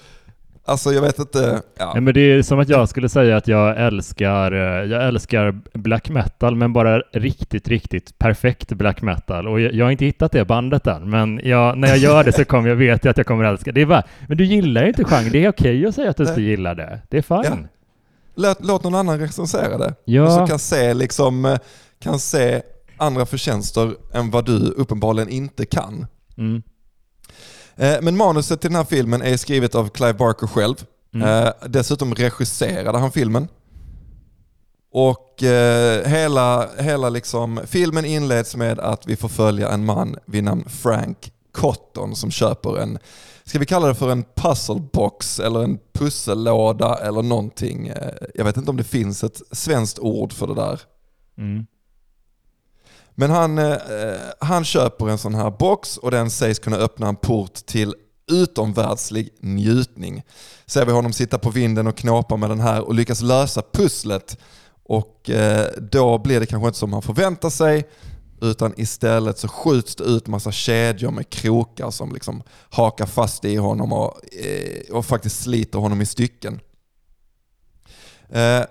Alltså 0.65 0.93
jag 0.93 1.03
vet 1.03 1.19
inte. 1.19 1.63
Ja. 1.79 1.91
Nej, 1.93 2.03
men 2.03 2.15
det 2.15 2.21
är 2.21 2.43
som 2.43 2.59
att 2.59 2.69
jag 2.69 2.89
skulle 2.89 3.09
säga 3.09 3.37
att 3.37 3.49
jag 3.49 3.81
älskar, 3.87 4.53
eh, 4.53 4.91
jag 4.91 5.09
älskar 5.09 5.61
black 5.79 6.09
metal, 6.09 6.57
men 6.57 6.73
bara 6.73 6.99
riktigt, 7.13 7.69
riktigt 7.69 8.19
perfekt 8.19 8.69
black 8.73 9.03
metal. 9.03 9.49
Och 9.49 9.61
jag, 9.61 9.73
jag 9.73 9.87
har 9.87 9.91
inte 9.91 10.05
hittat 10.05 10.33
det 10.33 10.45
bandet 10.45 10.87
än, 10.87 11.11
men 11.11 11.41
jag, 11.45 11.79
när 11.79 11.89
jag 11.89 11.99
gör 11.99 12.25
det 12.25 12.33
så 12.33 12.45
kommer 12.45 12.69
jag 12.69 12.77
vet 12.77 13.07
att 13.07 13.17
jag 13.17 13.27
kommer 13.27 13.45
älska 13.45 13.73
det. 13.73 13.81
Är 13.81 13.87
bara, 13.87 14.03
men 14.29 14.37
du 14.37 14.45
gillar 14.45 14.83
ju 14.83 14.89
inte 14.89 15.05
genren, 15.05 15.33
det 15.33 15.45
är 15.45 15.49
okej 15.49 15.87
att 15.87 15.95
säga 15.95 16.11
att 16.11 16.17
du 16.17 16.29
inte 16.29 16.43
gillar 16.43 16.75
det. 16.75 17.01
Det 17.09 17.19
är 17.19 17.23
fine. 17.23 17.43
Ja. 17.45 17.69
Låt, 18.35 18.65
låt 18.65 18.85
någon 18.85 18.95
annan 18.95 19.19
recensera 19.19 19.79
det. 19.79 19.95
Ja. 20.05 20.23
Och 20.23 20.33
så 20.33 20.47
kan 20.47 20.59
se, 20.59 20.95
liksom, 20.95 21.45
eh, 21.45 21.59
kan 22.03 22.19
se 22.19 22.63
andra 22.97 23.27
förtjänster 23.27 23.95
än 24.13 24.31
vad 24.31 24.47
du 24.47 24.59
uppenbarligen 24.59 25.29
inte 25.29 25.67
kan. 25.67 26.07
Mm. 26.37 26.63
Eh, 27.77 27.97
men 28.03 28.17
manuset 28.17 28.61
till 28.61 28.71
den 28.71 28.77
här 28.77 28.85
filmen 28.85 29.23
är 29.23 29.37
skrivet 29.37 29.75
av 29.75 29.89
Clive 29.89 30.15
Barker 30.15 30.47
själv. 30.47 30.85
Mm. 31.15 31.29
Eh, 31.29 31.53
dessutom 31.69 32.15
regisserade 32.15 32.99
han 32.99 33.13
filmen. 33.13 33.49
Och 34.93 35.43
eh, 35.43 36.07
hela, 36.07 36.69
hela 36.79 37.09
liksom, 37.09 37.61
filmen 37.67 38.05
inleds 38.05 38.57
med 38.57 38.79
att 38.79 39.07
vi 39.07 39.17
får 39.17 39.29
följa 39.29 39.71
en 39.71 39.85
man 39.85 40.17
vid 40.27 40.45
namn 40.45 40.65
Frank 40.69 41.33
Cotton 41.53 42.17
som 42.17 42.31
köper 42.31 42.79
en, 42.79 42.99
ska 43.45 43.59
vi 43.59 43.67
kalla 43.67 43.87
det 43.87 43.95
för 43.95 44.11
en 44.11 44.25
puzzlebox 44.35 45.41
eller 45.41 45.63
en 45.63 45.79
pussellåda 45.93 46.99
eller 46.99 47.23
någonting. 47.23 47.93
Jag 48.35 48.45
vet 48.45 48.57
inte 48.57 48.71
om 48.71 48.77
det 48.77 48.85
finns 48.85 49.25
ett 49.25 49.43
svenskt 49.51 49.99
ord 49.99 50.33
för 50.33 50.47
det 50.47 50.55
där. 50.55 50.81
Mm. 51.39 51.67
Men 53.23 53.31
han, 53.31 53.59
eh, 53.59 53.73
eh, 53.73 54.21
han 54.39 54.65
köper 54.65 55.09
en 55.09 55.19
sån 55.19 55.35
här 55.35 55.51
box 55.51 55.97
och 55.97 56.11
den 56.11 56.31
sägs 56.31 56.59
kunna 56.59 56.77
öppna 56.77 57.09
en 57.09 57.17
port 57.17 57.55
till 57.55 57.95
utomvärldslig 58.31 59.29
njutning. 59.41 60.23
Ser 60.67 60.87
vi 60.87 60.93
honom 60.93 61.13
sitta 61.13 61.39
på 61.39 61.51
vinden 61.51 61.87
och 61.87 61.97
knåpa 61.97 62.37
med 62.37 62.51
den 62.51 62.61
här 62.61 62.81
och 62.81 62.95
lyckas 62.95 63.23
lösa 63.23 63.63
pusslet 63.73 64.39
och 64.85 65.31
eh, 65.31 65.67
då 65.91 66.19
blir 66.19 66.41
det 66.41 66.47
kanske 66.47 66.67
inte 66.67 66.79
som 66.79 66.93
han 66.93 67.03
förväntar 67.03 67.51
sig 67.51 67.89
utan 68.41 68.75
istället 68.77 69.39
så 69.39 69.49
skjuts 69.49 69.97
det 69.97 70.05
ut 70.05 70.27
massa 70.27 70.53
kedjor 70.53 71.11
med 71.11 71.31
krokar 71.31 71.91
som 71.91 72.13
liksom 72.13 72.43
hakar 72.71 73.07
fast 73.07 73.45
i 73.45 73.57
honom 73.57 73.93
och, 73.93 74.35
eh, 74.35 74.95
och 74.97 75.07
faktiskt 75.07 75.43
sliter 75.43 75.79
honom 75.79 76.01
i 76.01 76.07
stycken. 76.07 76.61
Eh, 78.29 78.63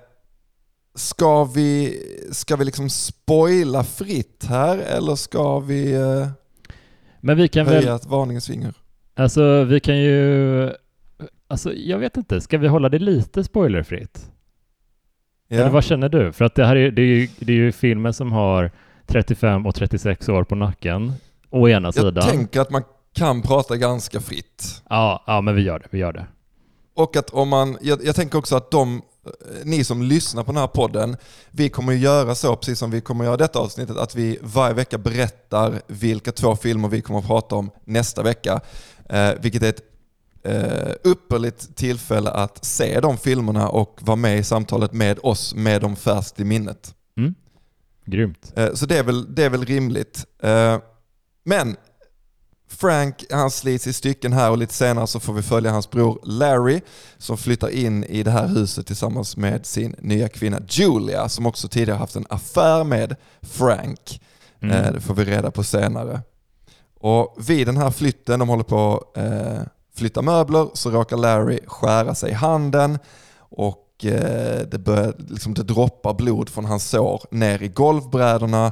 Ska 0.96 1.44
vi, 1.44 2.00
ska 2.32 2.56
vi 2.56 2.66
liksom 2.66 2.90
spoila 2.90 3.84
fritt 3.84 4.46
här 4.50 4.78
eller 4.78 5.16
ska 5.16 5.60
vi 5.60 5.94
eh, 5.94 6.28
Men 7.20 7.38
vi 7.38 7.48
kan 7.48 7.68
höja 7.68 7.80
väl... 7.80 7.96
ett 7.96 8.06
varningens 8.06 8.48
finger? 8.48 8.74
Alltså 9.16 9.64
vi 9.64 9.80
kan 9.80 9.98
ju... 9.98 10.74
Alltså 11.48 11.74
jag 11.74 11.98
vet 11.98 12.18
inte, 12.18 12.42
ska 12.42 12.58
vi 12.58 12.68
hålla 12.68 12.90
det 12.90 13.00
lite 13.00 13.44
spoilerfritt? 13.44 14.32
Ja. 15.48 15.58
Eller 15.58 15.70
vad 15.70 15.84
känner 15.84 16.10
du? 16.10 16.32
För 16.32 16.46
att 16.46 16.56
det 16.56 16.66
här 16.66 16.76
är, 16.76 16.92
det 16.92 17.02
är, 17.02 17.06
ju, 17.06 17.28
det 17.40 17.52
är 17.52 17.58
ju 17.58 17.72
filmen 17.72 18.14
som 18.14 18.32
har 18.32 18.72
35 19.08 19.66
och 19.66 19.76
36 19.76 20.30
år 20.30 20.44
på 20.44 20.56
nacken, 20.56 21.14
å 21.50 21.70
ena 21.70 21.88
jag 21.88 21.94
sidan. 21.94 22.14
Jag 22.16 22.30
tänker 22.30 22.62
att 22.62 22.70
man 22.70 22.84
kan 23.14 23.42
prata 23.42 23.78
ganska 23.78 24.22
fritt. 24.22 24.84
Ja, 24.90 25.24
ja 25.28 25.42
men 25.42 25.56
vi 25.56 25.62
gör 25.62 25.80
det, 25.80 25.88
vi 25.92 25.98
gör 25.98 26.14
det. 26.14 26.26
Och 26.96 27.16
att 27.16 27.30
om 27.30 27.50
man, 27.50 27.78
jag, 27.82 28.06
jag 28.06 28.16
tänker 28.16 28.38
också 28.38 28.56
att 28.56 28.72
de 28.72 29.02
ni 29.64 29.84
som 29.84 30.02
lyssnar 30.02 30.44
på 30.44 30.52
den 30.52 30.62
här 30.62 30.68
podden, 30.68 31.18
vi 31.52 31.70
kommer 31.70 31.94
göra 31.94 32.36
så, 32.36 32.56
precis 32.56 32.80
som 32.80 32.92
vi 32.92 33.02
kommer 33.02 33.26
göra 33.26 33.38
detta 33.38 33.60
avsnittet, 33.60 33.98
att 33.98 34.16
vi 34.16 34.40
varje 34.42 34.74
vecka 34.74 34.98
berättar 34.98 35.82
vilka 35.88 36.32
två 36.32 36.56
filmer 36.56 36.90
vi 36.90 37.02
kommer 37.02 37.20
att 37.20 37.28
prata 37.28 37.56
om 37.56 37.72
nästa 37.86 38.24
vecka. 38.24 38.62
Eh, 39.10 39.32
vilket 39.42 39.64
är 39.64 39.70
ett 39.70 39.84
eh, 40.44 40.94
upperligt 41.04 41.76
tillfälle 41.76 42.30
att 42.30 42.66
se 42.66 43.00
de 43.00 43.18
filmerna 43.18 43.70
och 43.70 44.00
vara 44.02 44.16
med 44.16 44.40
i 44.40 44.44
samtalet 44.44 44.94
med 44.94 45.20
oss 45.24 45.56
med 45.56 45.82
dem 45.82 45.96
färskt 45.96 46.40
i 46.40 46.44
minnet. 46.44 46.96
Mm. 47.18 47.36
Grymt. 48.06 48.54
Eh, 48.56 48.74
så 48.74 48.86
det 48.86 48.98
är 48.98 49.04
väl, 49.04 49.36
det 49.36 49.44
är 49.44 49.50
väl 49.50 49.66
rimligt. 49.66 50.26
Eh, 50.44 50.78
men 51.44 51.76
Frank 52.78 53.26
han 53.30 53.52
slits 53.52 53.88
i 53.88 53.94
stycken 53.94 54.34
här 54.34 54.52
och 54.52 54.58
lite 54.58 54.74
senare 54.74 55.08
så 55.08 55.20
får 55.20 55.34
vi 55.34 55.42
följa 55.42 55.72
hans 55.72 55.90
bror 55.90 56.20
Larry 56.24 56.82
som 57.18 57.38
flyttar 57.38 57.70
in 57.70 58.04
i 58.04 58.24
det 58.24 58.32
här 58.32 58.48
huset 58.48 58.88
tillsammans 58.88 59.38
med 59.38 59.66
sin 59.66 59.96
nya 60.00 60.30
kvinna 60.30 60.60
Julia 60.70 61.30
som 61.30 61.46
också 61.46 61.68
tidigare 61.68 61.98
haft 61.98 62.16
en 62.16 62.26
affär 62.30 62.84
med 62.84 63.16
Frank. 63.42 64.22
Mm. 64.62 64.78
Eh, 64.78 64.94
det 64.94 65.02
får 65.02 65.14
vi 65.14 65.26
reda 65.26 65.52
på 65.52 65.64
senare. 65.64 66.22
Och 67.00 67.36
vid 67.40 67.68
den 67.68 67.78
här 67.78 67.92
flytten, 67.92 68.40
de 68.40 68.50
håller 68.50 68.64
på 68.64 69.06
att 69.14 69.18
eh, 69.18 69.62
flytta 69.96 70.22
möbler, 70.22 70.68
så 70.74 70.92
råkar 70.92 71.18
Larry 71.18 71.60
skära 71.68 72.16
sig 72.16 72.32
i 72.32 72.34
handen 72.34 73.00
och 73.38 74.06
eh, 74.06 74.68
det, 74.72 74.80
börjar, 74.80 75.16
liksom, 75.30 75.54
det 75.54 75.64
droppar 75.64 76.14
blod 76.14 76.50
från 76.50 76.66
hans 76.66 76.90
sår 76.90 77.22
ner 77.32 77.64
i 77.64 77.68
golvbrädorna 77.68 78.72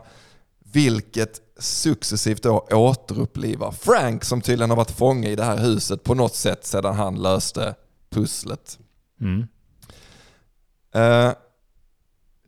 vilket 0.71 1.41
successivt 1.59 2.43
då 2.43 2.67
återupplivar 2.71 3.71
Frank 3.71 4.23
som 4.23 4.41
tydligen 4.41 4.69
har 4.69 4.77
varit 4.77 4.91
fånge 4.91 5.29
i 5.29 5.35
det 5.35 5.43
här 5.43 5.57
huset 5.57 6.03
på 6.03 6.13
något 6.13 6.35
sätt 6.35 6.65
sedan 6.65 6.95
han 6.95 7.21
löste 7.21 7.75
pusslet. 8.09 8.79
Mm. 9.21 9.47
Uh, 10.95 11.33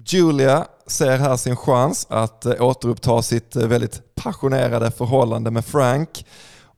Julia 0.05 0.67
ser 0.87 1.17
här 1.17 1.37
sin 1.37 1.55
chans 1.55 2.07
att 2.09 2.45
uh, 2.45 2.61
återuppta 2.61 3.21
sitt 3.21 3.55
uh, 3.55 3.67
väldigt 3.67 4.15
passionerade 4.15 4.91
förhållande 4.91 5.51
med 5.51 5.65
Frank 5.65 6.25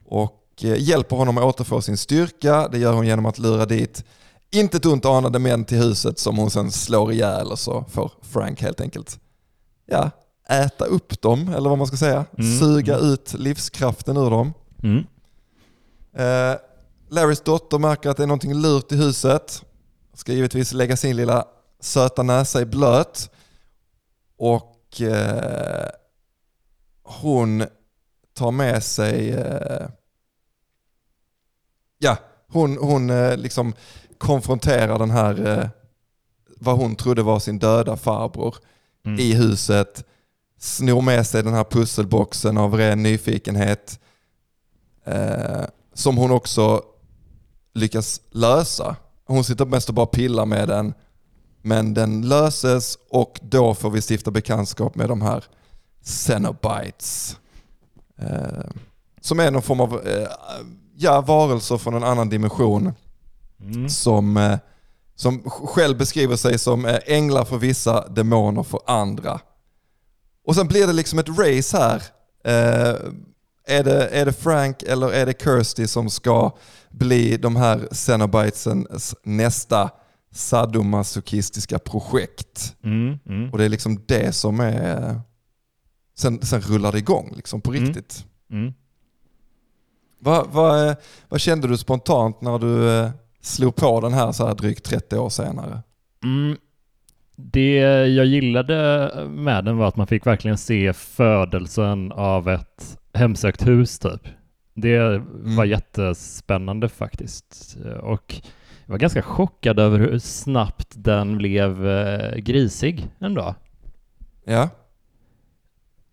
och 0.06 0.40
hjälper 0.58 1.16
honom 1.16 1.38
att 1.38 1.44
återfå 1.44 1.82
sin 1.82 1.98
styrka. 1.98 2.68
Det 2.68 2.78
gör 2.78 2.94
hon 2.94 3.08
genom 3.08 3.26
att 3.26 3.40
lura 3.40 3.66
dit 3.66 4.04
inte 4.52 4.78
ett 4.78 4.86
ont 4.86 5.06
anade 5.06 5.40
män 5.40 5.66
till 5.66 5.78
huset 5.78 6.20
som 6.20 6.38
hon 6.38 6.52
sen 6.52 6.72
slår 6.72 7.12
ihjäl 7.12 7.52
och 7.52 7.60
så 7.60 7.86
får 7.90 8.12
Frank 8.22 8.62
helt 8.62 8.82
enkelt 8.82 9.20
ja, 9.86 10.12
äta 10.50 10.86
upp 10.86 11.22
dem, 11.22 11.50
eller 11.50 11.70
vad 11.70 11.78
man 11.78 11.88
ska 11.88 11.98
säga. 11.98 12.26
Mm. 12.38 12.60
Suga 12.60 12.98
mm. 12.98 13.10
ut 13.10 13.34
livskraften 13.34 14.18
ur 14.18 14.30
dem. 14.30 14.54
Mm. 14.84 15.06
Eh, 16.14 16.58
Larrys 17.10 17.42
dotter 17.42 17.80
märker 17.80 18.10
att 18.10 18.18
det 18.18 18.24
är 18.24 18.28
någonting 18.28 18.54
lurt 18.54 18.92
i 18.92 18.96
huset. 18.96 19.64
Ska 20.14 20.34
givetvis 20.34 20.74
lägga 20.74 20.98
sin 20.98 21.16
lilla 21.16 21.46
söta 21.80 22.24
näsa 22.24 22.62
i 22.62 22.66
blöt. 22.66 23.30
Och 24.38 25.02
eh, 25.02 25.90
hon 27.04 27.64
tar 28.34 28.52
med 28.52 28.84
sig... 28.84 29.32
Eh, 29.32 29.88
ja, 31.98 32.18
hon, 32.48 32.78
hon 32.78 33.10
eh, 33.10 33.38
liksom 33.38 33.74
konfronterar 34.18 35.00
den 35.00 35.12
här, 35.12 35.48
eh, 35.48 35.68
vad 36.58 36.78
hon 36.78 36.96
trodde 36.96 37.24
var 37.24 37.40
sin 37.40 37.60
döda 37.60 37.98
farbror 37.98 38.56
mm. 39.06 39.20
i 39.20 39.34
huset 39.34 40.06
snor 40.64 41.02
med 41.02 41.28
sig 41.28 41.44
den 41.44 41.54
här 41.54 41.64
pusselboxen 41.64 42.58
av 42.58 42.76
ren 42.76 43.04
nyfikenhet. 43.04 44.00
Eh, 45.06 45.64
som 45.94 46.18
hon 46.18 46.32
också 46.32 46.82
lyckas 47.74 48.22
lösa. 48.32 48.96
Hon 49.26 49.44
sitter 49.44 49.66
mest 49.66 49.90
och 49.90 49.96
bara 49.96 50.06
pillar 50.06 50.46
med 50.46 50.68
den 50.68 50.94
Men 51.62 51.94
den 51.94 52.28
löses 52.30 52.98
och 53.10 53.40
då 53.42 53.74
får 53.74 53.90
vi 53.90 54.02
stifta 54.02 54.32
bekantskap 54.32 54.96
med 54.96 55.10
de 55.10 55.22
här 55.22 55.44
Cenobites. 56.04 57.38
Eh, 58.18 58.70
som 59.22 59.40
är 59.40 59.52
någon 59.52 59.62
form 59.62 59.80
av 59.80 60.08
eh, 60.08 60.28
ja, 60.96 61.22
varelser 61.22 61.78
från 61.78 61.94
en 61.94 62.04
annan 62.04 62.30
dimension 62.30 62.94
Mm. 63.62 63.90
som, 63.90 64.38
eh, 64.38 64.58
som 65.16 65.44
själv 65.50 65.98
beskriver 65.98 66.36
sig 66.36 66.60
som 66.60 66.86
eh, 66.86 67.00
änglar 67.06 67.46
för 67.46 67.58
vissa, 67.58 68.08
demoner 68.08 68.64
för 68.64 68.80
andra. 68.86 69.40
Och 70.46 70.56
sen 70.56 70.68
blir 70.68 70.88
det 70.88 70.94
liksom 70.94 71.20
ett 71.20 71.30
race 71.30 71.78
här. 71.78 72.04
Eh, 72.44 72.96
är, 73.68 73.84
det, 73.84 74.08
är 74.08 74.26
det 74.26 74.34
Frank 74.34 74.84
eller 74.84 75.12
är 75.12 75.26
det 75.26 75.42
Kirsty 75.44 75.88
som 75.88 76.10
ska 76.10 76.52
bli 76.92 77.38
de 77.38 77.56
här 77.56 77.88
Cenobitesens 77.92 79.16
nästa 79.24 79.90
sadomasochistiska 80.32 81.80
projekt? 81.80 82.76
Mm. 82.84 83.20
Mm. 83.26 83.50
Och 83.52 83.58
det 83.58 83.66
är 83.66 83.70
liksom 83.70 84.02
det 84.06 84.36
som 84.36 84.60
är... 84.60 85.22
Sen, 86.18 86.42
sen 86.42 86.62
rullar 86.62 86.92
det 86.92 86.98
igång 86.98 87.34
liksom 87.36 87.62
på 87.62 87.72
Mm. 87.74 87.86
riktigt. 87.86 88.26
Mm. 88.52 88.74
Vad, 90.20 90.48
vad, 90.52 90.96
vad 91.30 91.40
kände 91.40 91.68
du 91.68 91.78
spontant 91.78 92.42
när 92.42 92.60
du 92.60 92.90
eh, 92.90 93.10
slog 93.42 93.76
på 93.76 94.02
den 94.02 94.14
här 94.14 94.32
så 94.32 94.48
här 94.48 94.56
drygt 94.56 94.86
30 94.86 95.18
år 95.18 95.30
senare? 95.30 95.84
Mm. 96.24 96.58
Det 97.46 97.76
jag 98.08 98.26
gillade 98.26 99.10
med 99.30 99.66
den 99.66 99.78
var 99.78 99.88
att 99.88 99.96
man 99.96 100.08
fick 100.08 100.26
verkligen 100.26 100.58
se 100.58 100.94
födelsen 100.94 102.12
av 102.12 102.50
ett 102.50 102.98
hemsökt 103.14 103.68
hus 103.68 104.00
typ. 104.00 104.28
Det 104.74 105.22
var 105.30 105.66
jättespännande 105.66 106.90
faktiskt. 106.90 107.78
Och 108.02 108.36
jag 108.86 108.92
var 108.92 108.98
ganska 108.98 109.22
chockad 109.22 109.80
över 109.80 110.00
hur 110.00 110.20
snabbt 110.20 110.94
den 110.96 111.38
blev 111.38 111.88
eh, 111.88 112.36
grisig 112.38 113.08
ändå. 113.20 113.56
Ja, 114.46 114.70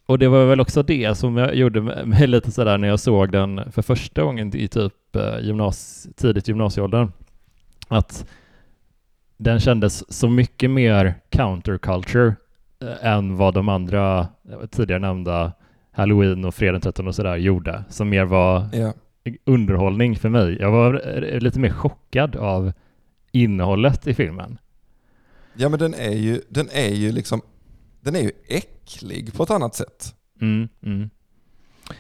Och 0.07 0.19
det 0.19 0.29
var 0.29 0.47
väl 0.47 0.61
också 0.61 0.83
det 0.83 1.15
som 1.15 1.37
jag 1.37 1.55
gjorde 1.55 1.81
mig 2.07 2.27
lite 2.27 2.51
sådär 2.51 2.79
när 2.79 2.89
jag 2.89 3.01
såg 3.01 3.33
den 3.33 3.73
för 3.73 3.83
första 3.83 4.23
gången 4.23 4.57
i 4.57 4.69
typ 4.69 5.17
eh, 5.17 5.41
gymnas 5.41 6.09
tidigt 6.17 6.49
gymnasieåldern. 6.49 7.13
Att 7.89 8.27
den 9.41 9.61
kändes 9.61 10.13
så 10.13 10.29
mycket 10.29 10.71
mer 10.71 11.15
counterculture 11.31 12.37
eh, 12.83 13.07
än 13.07 13.37
vad 13.37 13.55
de 13.55 13.69
andra 13.69 14.29
eh, 14.51 14.67
tidigare 14.71 15.01
nämnda 15.01 15.53
Halloween 15.93 16.45
och 16.45 16.55
Fredag 16.55 16.73
den 16.73 16.81
13 16.81 17.09
och 17.09 17.15
sådär 17.15 17.37
gjorde. 17.37 17.85
Som 17.89 18.09
mer 18.09 18.25
var 18.25 18.69
ja. 18.73 18.93
underhållning 19.45 20.17
för 20.17 20.29
mig. 20.29 20.57
Jag 20.61 20.71
var 20.71 21.19
eh, 21.19 21.41
lite 21.41 21.59
mer 21.59 21.71
chockad 21.71 22.37
av 22.37 22.73
innehållet 23.33 24.07
i 24.07 24.15
filmen. 24.15 24.59
ja 25.55 25.69
men 25.69 25.79
den 25.79 25.95
är 25.95 26.17
ju, 26.17 26.41
den 26.49 26.69
är 26.73 26.95
ju 26.95 27.13
liksom, 27.13 27.43
den 28.01 28.17
är 28.17 28.21
ju 28.21 28.33
äcklig 28.49 29.35
på 29.35 29.43
ett 29.43 29.51
annat 29.51 29.75
sätt. 29.75 30.15
Mm, 30.41 30.69
mm. 30.83 31.11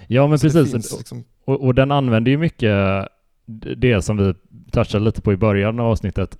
Ja 0.06 0.26
men 0.26 0.38
Så 0.38 0.50
precis. 0.50 0.98
liksom, 0.98 1.24
Och, 1.44 1.64
och 1.64 1.74
den 1.74 1.90
använder 1.90 2.30
ju 2.30 2.38
mycket 2.38 3.08
det 3.76 4.02
som 4.02 4.16
vi 4.16 4.34
touchade 4.70 5.04
lite 5.04 5.22
på 5.22 5.32
i 5.32 5.36
början 5.36 5.80
av 5.80 5.86
avsnittet. 5.86 6.38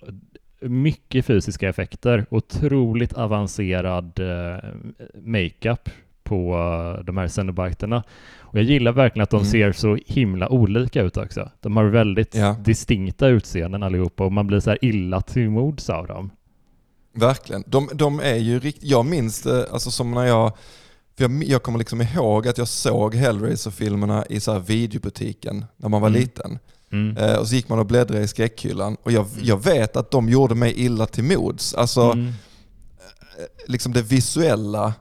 Mycket 0.61 1.27
fysiska 1.27 1.69
effekter, 1.69 2.27
otroligt 2.31 3.13
avancerad 3.13 4.19
eh, 4.21 4.71
makeup 5.15 5.91
på 6.23 6.55
eh, 6.99 7.05
de 7.05 7.17
här 7.17 7.29
Cenobiterna. 7.29 8.03
Och 8.41 8.59
jag 8.59 8.65
gillar 8.65 8.93
verkligen 8.93 9.23
att 9.23 9.31
de 9.31 9.37
Mm. 9.41 9.51
ser 9.51 9.73
så 9.73 9.99
himla 10.07 10.49
olika 10.49 11.03
ut 11.03 11.17
också. 11.17 11.51
De 11.61 11.77
har 11.77 11.85
väldigt 11.85 12.35
Ja. 12.35 12.57
distinkta 12.65 13.27
utseenden 13.29 13.83
allihopa 13.83 14.25
och 14.25 14.33
man 14.33 14.47
blir 14.47 14.61
så 14.61 14.71
här 14.71 14.79
illa 14.85 15.21
till 15.21 15.51
mods 15.51 15.91
av 15.91 16.07
dem. 16.07 16.31
verkligen. 17.13 17.65
De, 17.67 17.89
de 17.95 18.21
är 18.21 18.37
ju 18.37 18.59
riktigt, 18.61 18.91
jag 18.91 19.07
minns 19.07 19.43
det, 19.43 19.71
alltså 19.73 19.91
som 19.91 20.11
när 20.11 20.25
jag, 20.27 20.53
för 21.17 21.25
jag, 21.25 21.45
jag 21.45 21.63
kommer 21.63 21.79
liksom 21.79 22.01
ihåg 22.01 22.49
att 22.49 22.59
jag 22.59 22.69
såg 22.69 23.15
Hellraiser-filmerna 23.15 24.25
i 24.31 24.41
så 24.41 24.53
här 24.53 24.61
videobutiken 24.61 25.65
när 25.77 25.89
man 25.89 26.01
var 26.01 26.09
Mm. 26.09 26.21
liten. 26.21 26.59
Mm. 26.93 27.17
Eh, 27.17 27.37
och 27.39 27.49
så 27.49 27.55
gick 27.55 27.69
man 27.69 27.79
och 27.79 27.87
bläddrade 27.87 28.23
i 28.25 28.29
skräckhyllan 28.29 28.97
och 29.03 29.13
jag, 29.13 29.27
jag 29.43 29.65
vet 29.65 29.97
att 29.97 30.11
de 30.11 30.29
gjorde 30.29 30.55
mig 30.55 30.73
illa 30.85 31.07
till 31.07 31.25
mods. 31.25 31.75
Alltså 31.75 32.01
Mm. 32.01 32.33
liksom 33.69 33.93
det 33.93 34.03
visuella 34.03 34.95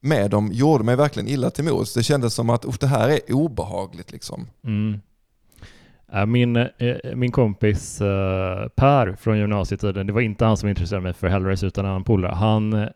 med 0.00 0.30
dem 0.30 0.50
gjorde 0.52 0.84
mig 0.84 0.96
verkligen 0.96 1.28
illa 1.28 1.50
till 1.50 1.64
mods. 1.64 1.94
Det 1.94 2.02
kändes 2.02 2.34
som 2.34 2.50
att 2.50 2.64
"Uff, 2.64 2.78
det 2.78 2.86
här 2.86 3.08
är 3.08 3.32
obehagligt 3.32 4.12
liksom. 4.12 4.46
Mm. 4.64 5.00
Min, 6.26 6.56
eh, 6.56 6.68
min 7.14 7.32
kompis 7.32 8.00
eh, 8.00 8.68
Per 8.68 9.16
från 9.20 9.38
gymnasietiden, 9.38 10.06
det 10.06 10.12
var 10.12 10.20
inte 10.20 10.44
han 10.44 10.56
som 10.56 10.68
intresserade 10.68 11.02
mig 11.02 11.12
för 11.12 11.28
Hellraiser 11.28 11.66
utan 11.66 11.84
en 11.84 11.90
annan 11.90 12.04
polare. 12.04 12.34
Han 12.34 12.72
eh, 12.72 12.88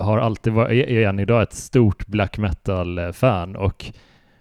har 0.00 0.18
alltid 0.18 0.52
varit, 0.52 0.88
är 0.88 1.08
än 1.08 1.18
idag 1.20 1.42
ett 1.42 1.52
stort 1.54 2.06
black 2.06 2.38
metal-fan 2.38 3.56
och 3.56 3.84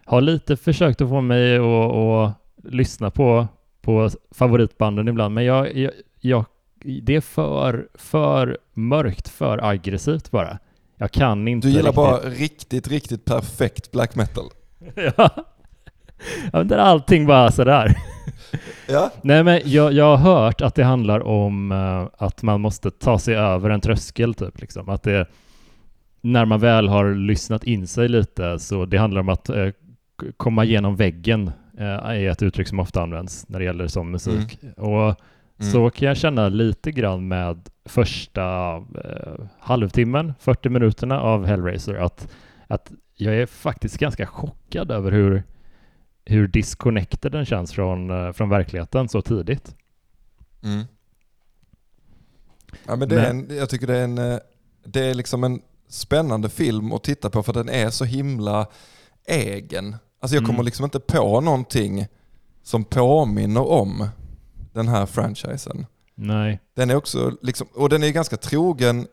har 0.05 0.21
lite 0.21 0.57
försökt 0.57 1.01
att 1.01 1.09
få 1.09 1.21
mig 1.21 1.57
att 1.57 2.31
lyssna 2.63 3.11
på, 3.11 3.47
på 3.81 4.09
favoritbanden 4.31 5.07
ibland, 5.07 5.33
men 5.35 5.45
jag, 5.45 5.75
jag, 5.75 5.91
jag, 6.19 6.45
det 7.03 7.15
är 7.15 7.21
för, 7.21 7.87
för 7.93 8.57
mörkt, 8.73 9.29
för 9.29 9.65
aggressivt 9.65 10.31
bara. 10.31 10.59
Jag 10.97 11.11
kan 11.11 11.47
inte 11.47 11.67
Du 11.67 11.71
gillar 11.71 11.83
riktigt. 11.83 11.95
bara 11.95 12.17
riktigt, 12.19 12.87
riktigt 12.87 13.25
perfekt 13.25 13.91
black 13.91 14.15
metal. 14.15 14.45
ja. 15.17 15.29
där 16.63 16.77
är 16.77 16.81
allting 16.81 17.25
bara 17.25 17.51
sådär. 17.51 17.95
Ja, 18.87 19.11
Nej 19.21 19.43
men 19.43 19.61
jag, 19.65 19.93
jag 19.93 20.17
har 20.17 20.17
hört 20.17 20.61
att 20.61 20.75
det 20.75 20.83
handlar 20.83 21.19
om 21.19 21.71
eh, 21.71 22.25
att 22.25 22.41
man 22.43 22.61
måste 22.61 22.91
ta 22.91 23.19
sig 23.19 23.35
över 23.35 23.69
en 23.69 23.81
tröskel 23.81 24.33
typ 24.33 24.61
liksom. 24.61 24.89
Att 24.89 25.03
det, 25.03 25.27
när 26.21 26.45
man 26.45 26.59
väl 26.59 26.87
har 26.87 27.13
lyssnat 27.15 27.63
in 27.63 27.87
sig 27.87 28.07
lite 28.07 28.59
så 28.59 28.85
det 28.85 28.97
handlar 28.97 29.21
om 29.21 29.29
att 29.29 29.49
eh, 29.49 29.67
komma 30.37 30.65
igenom 30.65 30.95
väggen 30.95 31.51
är 31.85 32.29
ett 32.29 32.41
uttryck 32.43 32.67
som 32.67 32.79
ofta 32.79 33.01
används 33.01 33.45
när 33.49 33.59
det 33.59 33.65
gäller 33.65 33.87
sån 33.87 34.11
musik. 34.11 34.59
Och 34.77 35.15
Mm. 35.61 35.71
så 35.71 35.89
kan 35.89 36.07
jag 36.07 36.17
känna 36.17 36.49
lite 36.49 36.91
grann 36.91 37.27
med 37.27 37.69
första 37.85 38.75
eh, 38.75 39.45
halvtimmen, 39.59 40.33
40 40.39 40.69
minuterna 40.69 41.21
av 41.21 41.45
Hellraiser 41.45 41.93
att, 41.95 42.27
att 42.67 42.91
jag 43.15 43.35
är 43.35 43.45
faktiskt 43.45 43.97
ganska 43.97 44.25
chockad 44.27 44.91
över 44.91 45.11
hur, 45.11 45.43
hur 46.25 46.47
disconnected 46.47 47.31
den 47.31 47.45
känns 47.45 47.73
från, 47.73 48.09
eh, 48.09 48.31
från 48.31 48.49
verkligheten 48.49 49.09
så 49.09 49.21
tidigt. 49.21 49.75
Mm. 50.63 50.83
Ja, 52.87 52.95
men 52.95 53.09
det 53.09 53.15
är 53.21 53.33
Men- 53.33 53.49
en, 53.51 53.57
jag 53.57 53.69
tycker 53.69 53.87
det 53.87 53.97
är, 53.97 54.03
en, 54.03 54.17
eh, 54.17 54.39
det 54.83 54.99
är 55.05 55.13
liksom 55.13 55.43
en 55.43 55.61
spännande 55.87 56.49
film 56.49 56.93
att 56.93 57.03
titta 57.03 57.29
på 57.29 57.43
för 57.43 57.53
den 57.53 57.69
är 57.69 57.89
så 57.89 58.05
himla 58.05 58.67
egen. 59.27 59.95
Alltså 60.19 60.35
jag 60.35 60.43
kommer 60.43 60.57
Mm. 60.59 60.65
liksom 60.65 60.83
inte 60.85 60.99
på 60.99 61.41
någonting 61.41 62.07
som 62.63 62.83
påminner 62.83 63.67
om 63.67 64.07
den 64.73 64.87
här 64.87 65.05
franchisen. 65.05 65.85
Nej. 66.15 66.59
Den 66.75 66.89
är 66.89 66.95
också, 66.95 67.37
liksom, 67.41 67.67
och 67.73 67.89
den 67.89 68.03
är 68.03 68.09
ganska 68.09 68.37
trogen 68.37 69.07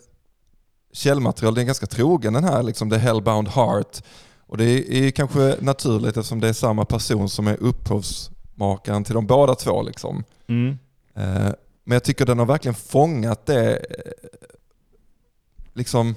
källmaterial, 0.92 1.54
den 1.54 1.62
är 1.62 1.66
ganska 1.66 1.86
trogen 1.86 2.32
den 2.32 2.44
här 2.44 2.62
liksom 2.62 2.90
The 2.90 2.96
Hellbound 2.96 3.48
Heart. 3.48 4.02
Och 4.46 4.56
det 4.56 4.64
är, 5.06 5.10
kanske 5.10 5.56
naturligt 5.60 6.16
eftersom 6.16 6.40
det 6.40 6.48
är 6.48 6.52
samma 6.52 6.84
person 6.84 7.28
som 7.28 7.46
är 7.46 7.56
upphovsmakaren 7.62 9.04
till 9.04 9.14
de 9.14 9.26
båda 9.26 9.54
två. 9.54 9.82
Liksom. 9.82 10.24
Mm. 10.48 10.78
Eh, 11.14 11.52
Men 11.84 11.94
jag 11.94 12.04
tycker 12.04 12.26
den 12.26 12.38
har 12.38 12.46
verkligen 12.46 12.74
fångat 12.74 13.46
det, 13.46 13.76
eh, 13.76 14.12
liksom, 15.74 16.14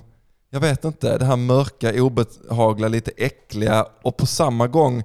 jag 0.50 0.60
vet 0.60 0.86
inte, 0.86 1.18
det 1.18 1.26
här 1.26 1.36
mörka, 1.36 2.04
obehagliga, 2.04 2.88
lite 2.88 3.12
äckliga 3.18 3.88
och 4.02 4.18
på 4.18 4.26
samma 4.26 4.68
gång, 4.68 5.04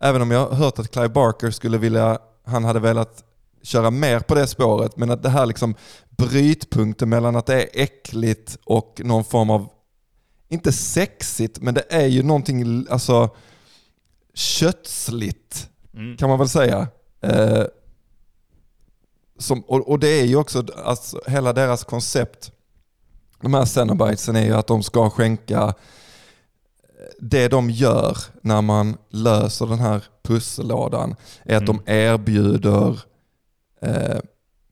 även 0.00 0.22
om 0.22 0.30
jag 0.30 0.46
har 0.48 0.56
hört 0.56 0.78
att 0.78 0.90
Clive 0.90 1.08
Barker 1.08 1.50
skulle 1.50 1.78
vilja, 1.78 2.18
han 2.44 2.64
hade 2.64 2.80
velat 2.80 3.24
köra 3.62 3.90
mer 3.90 4.20
på 4.20 4.34
det 4.34 4.46
spåret, 4.46 4.96
men 4.96 5.10
att 5.10 5.22
det 5.22 5.28
här 5.28 5.46
liksom 5.46 5.74
brytpunkten 6.10 7.08
mellan 7.08 7.36
att 7.36 7.46
det 7.46 7.62
är 7.62 7.82
äckligt 7.82 8.58
och 8.64 9.00
någon 9.04 9.24
form 9.24 9.50
av, 9.50 9.68
inte 10.48 10.72
sexigt, 10.72 11.60
men 11.60 11.74
det 11.74 11.84
är 11.88 12.06
ju 12.06 12.22
någonting 12.22 12.86
alltså 12.90 13.30
kötsligt 14.34 15.68
Mm. 15.98 16.16
kan 16.16 16.28
man 16.28 16.38
väl 16.38 16.48
säga. 16.48 16.88
Eh, 17.20 17.64
som, 19.38 19.60
och, 19.60 19.88
och 19.88 19.98
det 19.98 20.08
är 20.08 20.24
ju 20.24 20.36
också, 20.36 20.64
alltså, 20.84 21.20
hela 21.26 21.52
deras 21.52 21.84
koncept, 21.84 22.52
de 23.42 23.54
här 23.54 23.64
Cenobitesen 23.64 24.36
är 24.36 24.44
ju 24.44 24.54
att 24.54 24.66
de 24.66 24.82
ska 24.82 25.10
skänka 25.10 25.74
det 27.20 27.48
de 27.48 27.70
gör 27.70 28.18
när 28.42 28.62
man 28.62 28.96
löser 29.10 29.66
den 29.66 29.78
här 29.78 30.04
pussellådan 30.22 31.16
är 31.44 31.56
att 31.56 31.62
Mm. 31.62 31.80
de 31.86 31.92
erbjuder 31.92 33.00
eh, 33.82 34.18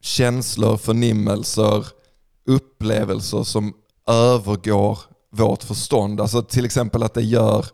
känslor, 0.00 0.76
förnimmelser, 0.76 1.86
upplevelser 2.46 3.42
som 3.42 3.74
övergår 4.06 4.98
vårt 5.32 5.62
förstånd. 5.62 6.20
Alltså 6.20 6.42
till 6.42 6.64
exempel 6.64 7.02
att 7.02 7.14
det 7.14 7.22
gör 7.22 7.66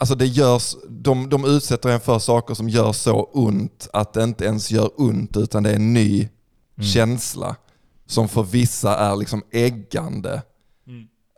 Alltså 0.00 0.14
det 0.14 0.26
görs, 0.26 0.76
de, 0.88 1.28
de 1.28 1.44
utsätter 1.44 1.88
en 1.88 2.00
för 2.00 2.18
saker 2.18 2.54
som 2.54 2.68
gör 2.68 2.92
så 2.92 3.22
ont 3.22 3.88
att 3.92 4.12
det 4.12 4.22
inte 4.24 4.44
ens 4.44 4.70
gör 4.70 4.90
ont 5.00 5.36
utan 5.36 5.62
det 5.62 5.70
är 5.70 5.74
en 5.74 5.92
ny 5.92 6.28
Mm. 6.78 6.88
känsla. 6.88 7.56
Som 8.12 8.28
för 8.28 8.42
vissa 8.42 8.96
är 8.96 9.16
liksom 9.16 9.42
äggande. 9.52 10.42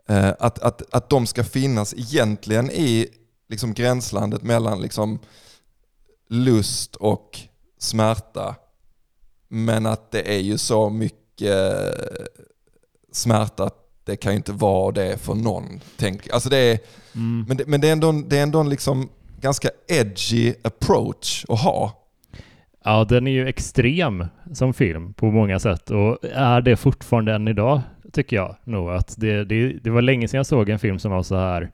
Eh, 0.09 0.33
att, 0.39 0.59
att, 0.59 0.93
att 0.93 1.09
de 1.09 1.27
ska 1.27 1.43
finnas 1.43 1.93
egentligen 1.93 2.71
i 2.71 3.07
liksom 3.49 3.73
gränslandet 3.73 4.43
mellan 4.43 4.81
liksom 4.81 5.19
lust 6.29 6.95
och 6.95 7.39
smärta. 7.79 8.55
Men 9.47 9.85
att 9.85 10.11
det 10.11 10.35
är 10.35 10.39
ju 10.39 10.57
så 10.57 10.89
mycket 10.89 11.75
smärta 13.11 13.63
att 13.63 13.77
det 14.03 14.15
kan 14.15 14.31
ju 14.31 14.37
inte 14.37 14.51
vara 14.51 14.91
det 14.91 15.17
för 15.17 15.33
någon. 15.35 15.79
Tänk. 15.97 16.29
Alltså 16.29 16.49
det 16.49 16.57
är, 16.57 16.79
Mm. 17.15 17.45
men 17.47 17.57
det, 17.57 17.65
men 17.67 17.81
det 17.81 17.87
är 17.87 17.91
ändå, 17.91 18.11
det 18.11 18.37
är 18.37 18.43
ändå 18.43 18.59
en 18.59 18.69
liksom 18.69 19.09
ganska 19.41 19.69
edgy 19.87 20.53
approach 20.63 21.45
att 21.49 21.59
ha. 21.61 22.04
Ja, 22.85 23.05
den 23.09 23.27
är 23.27 23.31
ju 23.31 23.47
extrem 23.47 24.25
som 24.53 24.73
film 24.73 25.13
på 25.13 25.31
många 25.31 25.59
sätt 25.59 25.91
och 25.91 26.17
är 26.33 26.61
det 26.61 26.75
fortfarande 26.75 27.33
än 27.33 27.47
idag, 27.47 27.81
tycker 28.13 28.35
jag 28.35 28.55
nog. 28.63 28.89
Att 28.89 29.15
det, 29.17 29.43
det, 29.43 29.67
det 29.83 29.89
var 29.89 30.01
länge 30.01 30.27
sedan 30.27 30.37
jag 30.37 30.45
såg 30.45 30.69
en 30.69 30.79
film 30.79 30.99
som 30.99 31.11
var 31.11 31.23
så 31.23 31.35
här. 31.35 31.71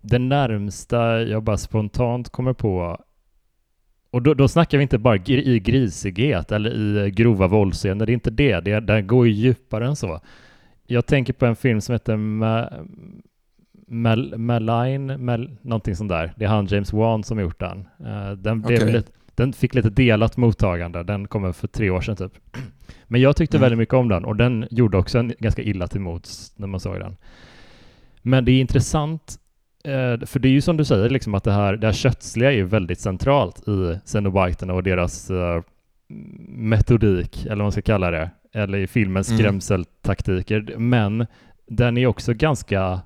Det 0.00 0.18
närmsta 0.18 1.22
jag 1.22 1.42
bara 1.42 1.56
spontant 1.56 2.28
kommer 2.28 2.52
på 2.52 3.00
och 4.10 4.22
då, 4.22 4.34
då 4.34 4.48
snackar 4.48 4.78
vi 4.78 4.82
inte 4.82 4.98
bara 4.98 5.16
i 5.26 5.60
grisighet 5.60 6.52
eller 6.52 7.06
i 7.06 7.10
grova 7.10 7.46
våldsscener, 7.46 8.06
det 8.06 8.12
är 8.12 8.14
inte 8.14 8.30
det. 8.30 8.60
det 8.60 8.80
den 8.80 9.06
går 9.06 9.26
ju 9.26 9.32
djupare 9.32 9.86
än 9.86 9.96
så. 9.96 10.20
Jag 10.86 11.06
tänker 11.06 11.32
på 11.32 11.46
en 11.46 11.56
film 11.56 11.80
som 11.80 11.92
heter 11.92 12.16
Ma- 12.16 12.88
Mal, 13.88 14.38
Malign, 14.38 15.24
Mal, 15.24 15.56
någonting 15.62 15.96
sånt 15.96 16.08
där. 16.08 16.32
Det 16.36 16.44
är 16.44 16.48
han 16.48 16.66
James 16.66 16.92
Wan 16.92 17.24
som 17.24 17.38
har 17.38 17.42
gjort 17.44 17.60
den. 17.60 17.88
Eh, 18.06 18.30
den, 18.32 18.60
blev 18.60 18.78
Okej. 18.82 18.92
lite, 18.92 19.12
den 19.38 19.52
fick 19.52 19.74
lite 19.74 19.90
delat 19.90 20.36
mottagande. 20.36 21.02
Den 21.02 21.28
kom 21.28 21.54
för 21.54 21.68
tre 21.68 21.90
år 21.90 22.00
sedan 22.00 22.16
typ. 22.16 22.32
Men 23.06 23.20
jag 23.20 23.36
tyckte 23.36 23.56
Mm. 23.56 23.62
väldigt 23.62 23.78
mycket 23.78 23.94
om 23.94 24.08
den 24.08 24.24
och 24.24 24.36
den 24.36 24.66
gjorde 24.70 24.98
också 24.98 25.18
en 25.18 25.32
ganska 25.38 25.62
illa 25.62 25.86
till 25.86 26.00
mots 26.00 26.52
när 26.56 26.66
man 26.66 26.80
såg 26.80 27.00
den. 27.00 27.16
Men 28.22 28.44
det 28.44 28.52
är 28.52 28.60
intressant, 28.60 29.36
eh, 29.84 30.26
för 30.26 30.38
det 30.38 30.48
är 30.48 30.52
ju 30.52 30.60
som 30.60 30.76
du 30.76 30.84
säger, 30.84 31.10
liksom 31.10 31.34
att 31.34 31.44
det 31.44 31.52
här, 31.52 31.76
det 31.76 31.86
här 31.86 31.94
kötsliga 31.94 32.52
är 32.52 32.56
ju 32.56 32.64
väldigt 32.64 33.00
centralt 33.00 33.68
i 33.68 33.98
Cenobiterna 34.04 34.74
och 34.74 34.82
deras 34.82 35.30
eh, 35.30 35.62
metodik, 36.48 37.44
eller 37.44 37.56
vad 37.56 37.64
man 37.64 37.72
ska 37.72 37.82
kalla 37.82 38.10
det, 38.10 38.30
eller 38.54 38.78
i 38.78 38.86
filmens 38.86 39.28
Mm. 39.28 39.38
skrämseltaktiker. 39.38 40.74
Men 40.78 41.26
den 41.66 41.96
är 41.98 42.06
också 42.06 42.32
ganska 42.34 43.00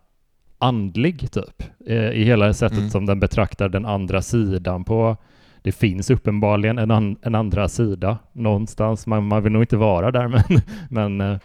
andlig 0.58 1.32
typ, 1.32 1.62
eh, 1.86 2.10
i 2.10 2.24
hela 2.24 2.54
sättet 2.54 2.78
Mm. 2.78 2.90
som 2.90 3.06
den 3.06 3.20
betraktar 3.20 3.68
den 3.68 3.86
andra 3.86 4.22
sidan 4.22 4.84
på. 4.84 5.16
Det 5.62 5.72
finns 5.72 6.10
uppenbarligen 6.10 6.78
en, 6.78 6.90
an, 6.90 7.16
en 7.22 7.34
andra 7.34 7.68
sida 7.68 8.18
någonstans. 8.32 9.06
Man, 9.06 9.24
man 9.26 9.42
vill 9.42 9.52
nog 9.52 9.62
inte 9.62 9.76
vara 9.76 10.10
där, 10.10 10.28
men, 10.48 10.60
men, 10.90 11.20
eh, 11.32 11.38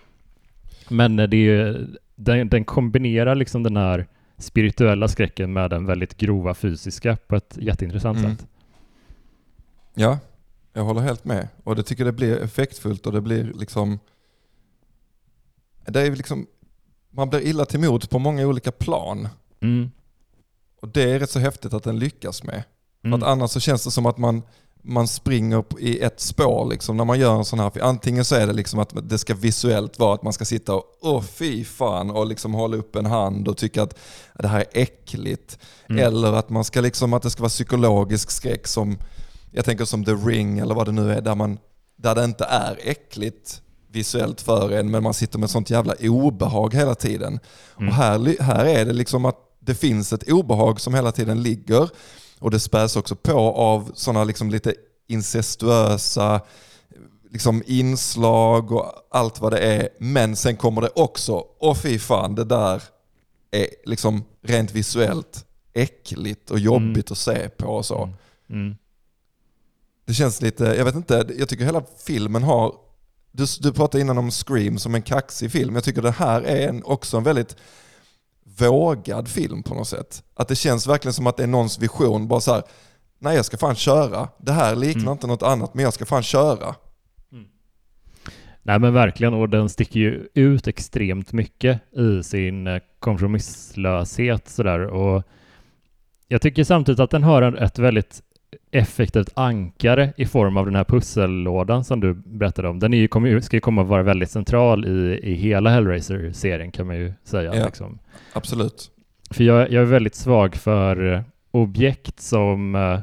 men 0.89 1.15
det 1.15 1.37
är 1.37 1.87
den, 2.15 2.49
den 2.49 2.65
kombinerar 2.65 3.35
liksom 3.35 3.63
den 3.63 3.77
här 3.77 4.07
spirituella 4.37 5.07
skräcken 5.07 5.53
med 5.53 5.69
den 5.69 5.85
väldigt 5.85 6.17
grova 6.17 6.53
fysiska 6.53 7.17
på 7.27 7.35
ett 7.35 7.57
jätteintressant 7.61 8.17
Mm. 8.19 8.31
sätt. 8.37 8.47
Ja, 9.93 10.19
jag 10.73 10.83
håller 10.83 11.01
helt 11.01 11.25
med. 11.25 11.47
Och 11.63 11.75
det 11.75 11.83
tycker 11.83 12.05
det 12.05 12.11
blir 12.11 12.43
effektfullt 12.43 13.05
och 13.05 13.13
det 13.13 13.21
blir 13.21 13.43
liksom... 13.43 13.99
Det 15.85 16.01
är 16.01 16.15
liksom 16.15 16.47
man 17.09 17.29
blir 17.29 17.41
illa 17.47 17.65
till 17.65 17.79
mods 17.79 18.07
på 18.07 18.19
många 18.19 18.47
olika 18.47 18.71
plan. 18.71 19.27
Mm. 19.59 19.91
Och 20.81 20.87
det 20.87 21.11
är 21.11 21.19
rätt 21.19 21.29
så 21.29 21.39
häftigt 21.39 21.73
att 21.73 21.83
den 21.83 21.99
lyckas 21.99 22.43
med. 22.43 22.63
För 23.11 23.15
Mm. 23.15 23.23
att 23.23 23.29
annars 23.29 23.51
så 23.51 23.59
känns 23.59 23.83
det 23.83 23.91
som 23.91 24.05
att 24.05 24.17
man, 24.17 24.41
man 24.81 25.07
springer 25.07 25.63
i 25.79 25.99
ett 25.99 26.19
spår 26.19 26.69
liksom, 26.69 26.97
när 26.97 27.05
man 27.05 27.19
gör 27.19 27.35
en 27.35 27.45
sån 27.45 27.59
här. 27.59 27.81
Antingen 27.81 28.25
så 28.25 28.35
är 28.35 28.47
det 28.47 28.53
liksom 28.53 28.79
att 28.79 29.09
det 29.09 29.17
ska 29.17 29.33
visuellt 29.33 29.99
vara 29.99 30.13
att 30.13 30.23
man 30.23 30.33
ska 30.33 30.45
sitta 30.45 30.75
och 30.75 30.83
åh 31.01 31.21
fy 31.21 31.63
fan 31.63 32.11
och 32.11 32.27
liksom 32.27 32.53
hålla 32.53 32.77
upp 32.77 32.95
en 32.95 33.05
hand 33.05 33.47
och 33.47 33.57
tycka 33.57 33.83
att 33.83 33.97
det 34.39 34.47
här 34.47 34.59
är 34.59 34.81
äckligt. 34.81 35.59
Mm. 35.89 36.03
Eller 36.03 36.33
att 36.33 36.49
man 36.49 36.63
ska 36.63 36.81
liksom 36.81 37.13
att 37.13 37.23
det 37.23 37.29
ska 37.29 37.41
vara 37.41 37.49
psykologisk 37.49 38.31
skräck 38.31 38.67
som, 38.67 38.97
jag 39.51 39.65
tänker 39.65 39.85
som 39.85 40.05
The 40.05 40.11
Ring 40.11 40.59
eller 40.59 40.75
vad 40.75 40.85
det 40.85 40.91
nu 40.91 41.13
är, 41.13 41.21
där, 41.21 41.35
man, 41.35 41.57
där 41.97 42.15
det 42.15 42.23
inte 42.23 42.45
är 42.45 42.79
äckligt 42.83 43.61
visuellt 43.91 44.41
för 44.41 44.71
en 44.71 44.91
men 44.91 45.03
man 45.03 45.13
sitter 45.13 45.39
med 45.39 45.49
sånt 45.49 45.69
jävla 45.69 45.93
obehag 46.01 46.73
hela 46.73 46.95
tiden. 46.95 47.39
Mm. 47.77 47.89
Och 47.89 47.95
här, 47.95 48.43
här 48.43 48.65
är 48.65 48.85
det 48.85 48.93
liksom 48.93 49.25
att 49.25 49.37
det 49.59 49.75
finns 49.75 50.13
ett 50.13 50.31
obehag 50.31 50.81
som 50.81 50.93
hela 50.93 51.11
tiden 51.11 51.43
ligger 51.43 51.89
och 52.39 52.51
det 52.51 52.59
späs 52.59 52.95
också 52.95 53.15
på 53.15 53.39
av 53.53 53.91
sådana 53.93 54.23
liksom 54.23 54.49
lite 54.49 54.75
incestuösa 55.07 56.41
liksom 57.31 57.63
inslag 57.65 58.71
och 58.71 59.07
allt 59.11 59.41
vad 59.41 59.53
det 59.53 59.59
är. 59.59 59.89
Men 59.99 60.35
sen 60.35 60.55
kommer 60.55 60.81
det 60.81 60.89
också, 60.95 61.45
åh 61.59 61.75
fy 61.75 61.99
fan, 61.99 62.35
det 62.35 62.43
där 62.43 62.83
är 63.51 63.67
liksom 63.85 64.23
rent 64.41 64.71
visuellt 64.71 65.45
äckligt 65.73 66.51
och 66.51 66.59
jobbigt 66.59 67.11
att 67.11 67.17
se 67.17 67.49
på 67.49 67.67
och 67.67 67.85
så. 67.85 68.03
Mm. 68.03 68.15
Mm. 68.49 68.75
Det 70.05 70.13
känns 70.13 70.41
lite, 70.41 70.63
jag 70.63 70.85
vet 70.85 70.95
inte, 70.95 71.27
jag 71.37 71.49
tycker 71.49 71.65
hela 71.65 71.83
filmen 72.05 72.43
har, 72.43 72.75
du, 73.31 73.45
du 73.59 73.73
pratade 73.73 74.01
innan 74.01 74.17
om 74.17 74.31
Scream 74.31 74.79
som 74.79 74.95
en 74.95 75.01
kaxig 75.01 75.51
film, 75.51 75.75
jag 75.75 75.83
tycker 75.83 76.01
det 76.01 76.11
här 76.11 76.41
är 76.41 76.67
en, 76.67 76.83
också 76.83 77.17
en 77.17 77.23
väldigt 77.23 77.55
vågad 78.59 79.27
film 79.27 79.63
på 79.63 79.73
något 79.75 79.87
sätt. 79.87 80.23
Att 80.35 80.47
det 80.47 80.55
känns 80.55 80.87
verkligen 80.87 81.13
som 81.13 81.27
att 81.27 81.37
det 81.37 81.43
är 81.43 81.47
någons 81.47 81.79
vision, 81.79 82.27
bara 82.27 82.39
så 82.39 82.53
här, 82.53 82.63
nej 83.19 83.35
jag 83.35 83.45
ska 83.45 83.57
fan 83.57 83.75
köra, 83.75 84.29
det 84.37 84.51
här 84.51 84.75
liknar 84.75 85.01
Mm. 85.01 85.11
inte 85.11 85.27
något 85.27 85.43
annat 85.43 85.73
men 85.73 85.83
jag 85.83 85.93
ska 85.93 86.05
fan 86.05 86.23
köra. 86.23 86.75
Nej 88.61 88.79
men 88.79 88.93
verkligen, 88.93 89.33
och 89.33 89.49
den 89.49 89.69
sticker 89.69 89.99
ju 89.99 90.27
ut 90.33 90.67
extremt 90.67 91.33
mycket 91.33 91.81
i 91.97 92.23
sin 92.23 92.67
eh, 92.67 92.79
kompromisslöshet 92.99 94.49
sådär. 94.49 94.79
Och 94.79 95.23
jag 96.27 96.41
tycker 96.41 96.63
samtidigt 96.63 96.99
att 96.99 97.09
den 97.11 97.23
har 97.23 97.41
ett 97.41 97.79
väldigt 97.79 98.21
effektivt 98.71 99.29
ankare 99.33 100.13
i 100.17 100.25
form 100.25 100.57
av 100.57 100.65
den 100.65 100.75
här 100.75 100.83
pussellådan 100.83 101.83
som 101.83 101.99
du 101.99 102.13
berättade 102.13 102.67
om. 102.67 102.79
Den 102.79 102.93
är 102.93 102.97
ju, 102.97 103.07
kommer, 103.07 103.39
ska 103.39 103.57
ju 103.57 103.61
komma 103.61 103.81
att 103.81 103.87
vara 103.87 104.03
väldigt 104.03 104.31
central 104.31 104.85
i, 104.85 105.19
i 105.23 105.33
hela 105.33 105.69
Hellraiser-serien 105.69 106.71
kan 106.71 106.87
man 106.87 106.95
ju 106.95 107.13
säga. 107.23 107.55
Ja. 107.55 107.65
Liksom. 107.65 107.99
Absolut. 108.33 108.91
För 109.31 109.43
jag, 109.43 109.71
jag 109.71 109.81
är 109.81 109.85
väldigt 109.85 110.15
svag 110.15 110.55
för 110.55 111.13
eh, 111.13 111.21
objekt 111.51 112.19
som 112.19 112.75
eh, 112.75 112.99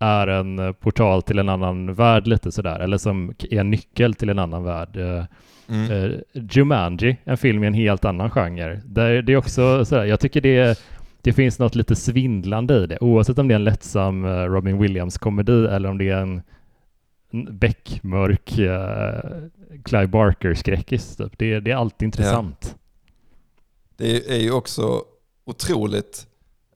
är 0.00 0.26
en 0.26 0.58
eh, 0.58 0.72
portal 0.72 1.22
till 1.22 1.38
en 1.38 1.48
annan 1.48 1.94
värld 1.94 2.26
lite 2.26 2.52
sådär, 2.52 2.80
eller 2.80 2.98
som 2.98 3.34
är 3.50 3.60
en 3.60 3.70
nyckel 3.70 4.14
till 4.14 4.28
en 4.28 4.38
annan 4.38 4.64
värld. 4.64 4.96
Mm. 5.70 6.20
Jumanji, 6.32 7.16
en 7.24 7.36
film 7.36 7.64
i 7.64 7.66
en 7.66 7.74
helt 7.74 8.04
annan 8.04 8.30
genre. 8.30 8.80
Där 8.84 9.22
det 9.22 9.32
är 9.32 9.36
också 9.36 9.84
sådär, 9.84 10.04
jag 10.04 10.20
tycker 10.20 10.40
det, 10.40 10.78
det 11.22 11.32
finns 11.32 11.58
något 11.58 11.74
lite 11.74 11.96
svindlande 11.96 12.74
i 12.74 12.86
det, 12.86 12.98
oavsett 13.00 13.38
om 13.38 13.48
det 13.48 13.54
är 13.54 13.56
en 13.56 13.64
lättsam 13.64 14.24
eh, 14.24 14.28
Robin 14.28 14.78
Williams-komedi 14.78 15.66
eller 15.66 15.88
om 15.88 15.98
det 15.98 16.08
är 16.08 16.20
en 16.20 16.42
beckmörk 17.50 18.58
uh, 18.58 19.80
Clive 19.84 20.06
Barker-skräckis. 20.06 21.16
Typ. 21.16 21.38
Det, 21.38 21.60
det 21.60 21.70
är 21.70 21.76
alltid 21.76 22.06
intressant. 22.06 22.76
Det 23.96 24.30
är 24.30 24.40
ju 24.40 24.52
också 24.52 25.02
otroligt 25.46 26.26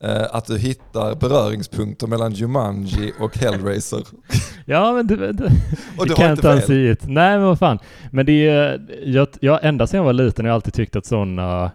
eh, 0.00 0.26
att 0.31 0.46
du 0.46 0.59
hittar 0.59 1.14
beröringspunkter 1.14 2.07
mellan 2.07 2.33
Jumanji 2.33 3.12
och 3.20 3.37
Hellraiser. 3.37 4.02
Ja, 4.64 4.92
men 4.92 5.07
det, 5.07 5.33
det, 5.33 5.44
Och 5.98 6.07
du 6.07 6.14
fel. 6.14 6.38
ens 6.44 6.70
it. 6.70 7.09
Nej, 7.09 7.38
men 7.38 7.46
vad 7.46 7.59
fan. 7.59 7.78
Men 8.11 8.26
det 8.26 8.48
är, 8.48 8.87
jag, 9.05 9.28
jag, 9.40 9.64
ända 9.64 9.87
sedan 9.87 9.98
jag 9.98 10.05
var 10.05 10.12
liten 10.12 10.44
har 10.44 10.48
jag 10.50 10.55
alltid 10.55 10.74
tyckt 10.74 10.96
att 10.96 11.07
sådana 11.07 11.70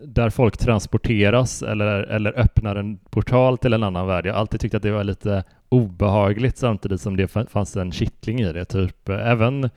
där 0.00 0.30
folk 0.30 0.56
transporteras 0.56 1.62
eller, 1.62 2.02
eller 2.02 2.38
öppnar 2.38 2.76
en 2.76 2.96
portal 2.98 3.58
till 3.58 3.72
en 3.72 3.82
annan 3.82 4.06
värld. 4.06 4.26
Jag 4.26 4.32
har 4.32 4.40
alltid 4.40 4.60
tyckt 4.60 4.74
att 4.74 4.82
det 4.82 4.90
var 4.90 5.04
lite 5.04 5.44
obehagligt 5.68 6.58
samtidigt 6.58 7.00
som 7.00 7.16
det 7.16 7.26
fa- 7.26 7.48
fanns 7.48 7.76
en 7.76 7.92
kittling 7.92 8.40
i 8.40 8.52
det. 8.52 8.64
Typ 8.64 9.08
eh, 9.08 9.28
även 9.30 9.70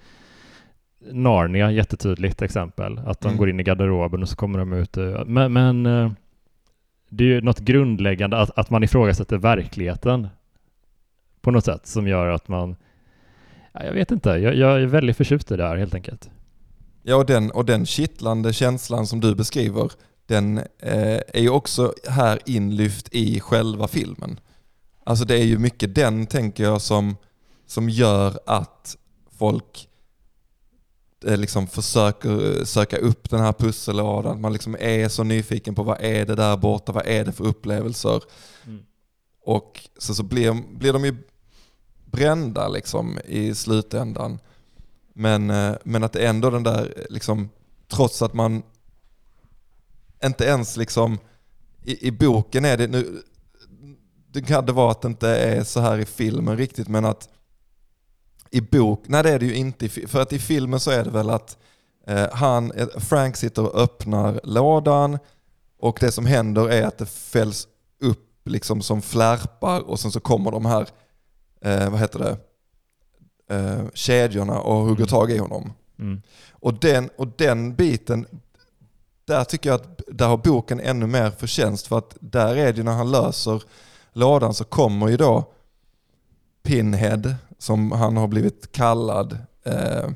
Narnia, 1.12 1.71
jättetydligt 1.71 2.42
exempel. 2.42 2.98
Att 3.06 3.21
de 3.21 3.27
Mm. 3.27 3.38
går 3.38 3.50
in 3.50 3.60
i 3.60 3.63
garderoben 3.63 4.21
och 4.21 4.29
så 4.29 4.35
kommer 4.35 4.60
de 4.60 4.73
ut. 4.73 4.98
Men, 5.25 5.54
men 5.54 5.85
eh, 5.85 6.12
det 7.10 7.23
är 7.23 7.27
ju 7.27 7.42
något 7.42 7.60
grundläggande 7.60 8.38
att, 8.38 8.58
att 8.58 8.69
man 8.69 8.83
ifrågasätter 8.83 9.38
verkligheten 9.38 10.27
på 11.42 11.52
något 11.52 11.65
sätt 11.65 11.88
som 11.88 12.08
gör 12.08 12.27
att 12.27 12.48
man 12.48 12.75
Ja, 13.73 13.83
jag 13.83 13.94
vet 13.94 14.12
inte, 14.12 14.29
jag, 14.29 14.56
jag 14.56 14.81
är 14.81 14.85
väldigt 14.85 15.17
förtjust 15.17 15.52
i 15.52 15.58
det 15.58 15.63
här 15.67 15.77
helt 15.77 15.96
enkelt. 15.96 16.29
Ja, 17.04 17.15
och 17.15 17.25
den, 17.25 17.52
och 17.52 17.65
den 17.65 17.85
kittlande 17.85 18.54
känslan 18.54 19.08
som 19.08 19.19
du 19.19 19.35
beskriver, 19.35 19.90
den 20.32 20.58
eh, 20.79 21.19
är 21.27 21.42
ju 21.42 21.50
också 21.50 21.94
här 22.08 22.40
inlyft 22.46 23.08
i 23.12 23.40
själva 23.40 23.88
filmen. 23.88 24.40
Alltså 25.04 25.25
det 25.25 25.36
är 25.36 25.44
ju 25.44 25.58
mycket 25.58 25.96
den, 25.96 26.27
tänker 26.27 26.63
jag, 26.63 26.82
som, 26.82 27.15
som 27.65 27.90
gör 27.90 28.40
att 28.46 28.98
folk 29.38 29.90
eh, 31.25 31.38
liksom 31.38 31.67
försöker 31.67 32.65
söka 32.65 32.98
upp 32.98 33.29
den 33.29 33.40
här 33.40 33.54
pussellådan. 33.54 34.42
Man 34.42 34.54
liksom 34.54 34.75
är 34.79 35.10
så 35.10 35.23
nyfiken 35.23 35.75
på 35.75 35.84
vad 35.84 36.02
är 36.02 36.25
det 36.25 36.36
där 36.36 36.58
borta, 36.58 36.92
vad 36.92 37.06
är 37.06 37.25
det 37.25 37.32
för 37.32 37.46
upplevelser? 37.46 38.21
Mm. 38.65 38.84
Och 39.46 39.90
så, 39.98 40.15
så 40.15 40.23
blir, 40.23 40.77
blir 40.77 40.94
de 40.94 41.06
ju 41.06 41.15
brända 42.06 42.67
liksom 42.67 43.19
i 43.25 43.56
slutändan. 43.56 44.40
Men, 45.13 45.50
eh, 45.50 45.75
men 45.84 46.04
att 46.04 46.15
ändå 46.15 46.50
den 46.50 46.63
där, 46.63 47.06
liksom, 47.10 47.50
trots 47.88 48.21
att 48.21 48.34
man 48.34 48.63
inte 50.26 50.46
ens 50.46 50.78
liksom, 50.78 51.17
i, 51.84 52.08
i 52.08 52.12
boken 52.12 52.65
är 52.65 52.78
det, 52.78 52.88
nu, 52.88 53.22
det 54.28 54.42
kan 54.42 54.65
det 54.65 54.72
vara 54.72 54.92
att 54.92 55.02
det 55.02 55.08
inte 55.08 55.30
är 55.30 55.63
så 55.63 55.80
här 55.80 55.98
i 55.98 56.06
filmen 56.06 56.58
riktigt, 56.58 56.88
men 56.88 57.06
att 57.06 57.30
i 58.52 58.62
bok, 58.62 59.04
nej 59.08 59.24
det 59.24 59.30
är 59.30 59.40
det 59.40 59.46
ju 59.46 59.56
inte, 59.56 59.90
för 59.90 60.22
att 60.22 60.34
i 60.34 60.40
filmen 60.40 60.80
så 60.80 60.92
är 60.92 61.04
det 61.04 61.10
väl 61.10 61.30
att 61.30 61.58
eh, 62.08 62.28
han, 62.34 62.72
eh, 62.72 62.88
Frank 62.98 63.38
sitter 63.38 63.65
och 63.65 63.82
öppnar 63.82 64.40
lådan 64.44 65.17
och 65.78 65.98
det 66.02 66.12
som 66.12 66.26
händer 66.26 66.69
är 66.69 66.84
att 66.84 66.98
det 66.98 67.06
fälls 67.06 67.67
upp 68.00 68.28
liksom 68.46 68.82
som 68.82 69.02
flärpar 69.02 69.80
och 69.80 70.00
sen 70.00 70.12
så 70.12 70.19
kommer 70.19 70.52
de 70.52 70.65
här, 70.65 70.88
eh, 71.62 71.90
vad 71.90 72.00
heter 72.00 72.19
det, 72.19 72.38
eh, 73.56 73.86
kedjorna 73.94 74.60
och 74.60 74.76
hugger 74.76 74.96
mm. 74.96 75.08
tag 75.08 75.32
i 75.32 75.38
honom. 75.38 75.74
Mm. 76.00 76.22
Och, 76.52 76.74
den, 76.74 77.10
och 77.17 77.28
den 77.28 77.76
biten, 77.76 78.26
där 79.26 79.44
tycker 79.44 79.69
jag 79.69 79.82
att 79.82 80.02
där 80.08 80.28
har 80.28 80.38
boken 80.38 80.80
ännu 80.80 81.08
mer 81.08 81.32
förtjänst 81.32 81.88
för 81.88 81.98
att 81.98 82.17
där 82.19 82.56
är 82.56 82.74
det 82.74 82.84
när 82.84 82.92
han 82.92 83.12
löser 83.12 83.63
lådan 84.13 84.54
så 84.54 84.63
kommer 84.63 85.08
ju 85.08 85.17
då 85.17 85.52
Pinhead, 86.63 87.36
som 87.58 87.92
han 87.92 88.17
har 88.17 88.28
blivit 88.28 88.72
kallad 88.72 89.38
eh, 89.65 90.10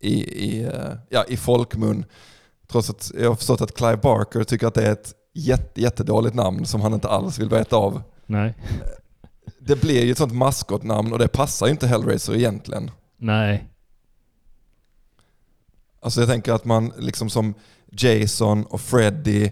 i, 0.00 0.14
i, 0.46 0.64
eh, 0.64 0.92
ja, 1.08 1.24
i 1.28 1.36
folkmun. 1.36 2.04
Trots 2.66 2.90
att 2.90 3.10
jag 3.14 3.28
har 3.28 3.36
förstått 3.36 3.60
att 3.60 3.74
Clive 3.74 3.96
Barker 3.96 4.44
tycker 4.44 4.66
att 4.66 4.74
det 4.74 4.86
är 4.86 4.92
ett 4.92 5.14
jätte, 5.34 5.80
jättedåligt 5.80 6.34
namn 6.34 6.66
som 6.66 6.80
han 6.80 6.94
inte 6.94 7.08
alls 7.08 7.38
vill 7.38 7.48
veta 7.48 7.76
av. 7.76 8.02
Nej. 8.26 8.54
Det 9.58 9.80
blir 9.80 10.04
ju 10.04 10.12
ett 10.12 10.18
sånt 10.18 10.34
maskotnamn 10.34 11.12
och 11.12 11.18
det 11.18 11.28
passar 11.28 11.66
ju 11.66 11.72
inte 11.72 11.86
Hellraiser 11.86 12.34
egentligen. 12.34 12.90
Nej. 13.16 13.68
Alltså 16.00 16.20
jag 16.20 16.28
tänker 16.28 16.52
att 16.52 16.64
man 16.64 16.92
liksom 16.98 17.30
som 17.30 17.54
Jason 17.92 18.64
och 18.64 18.80
Freddy, 18.80 19.50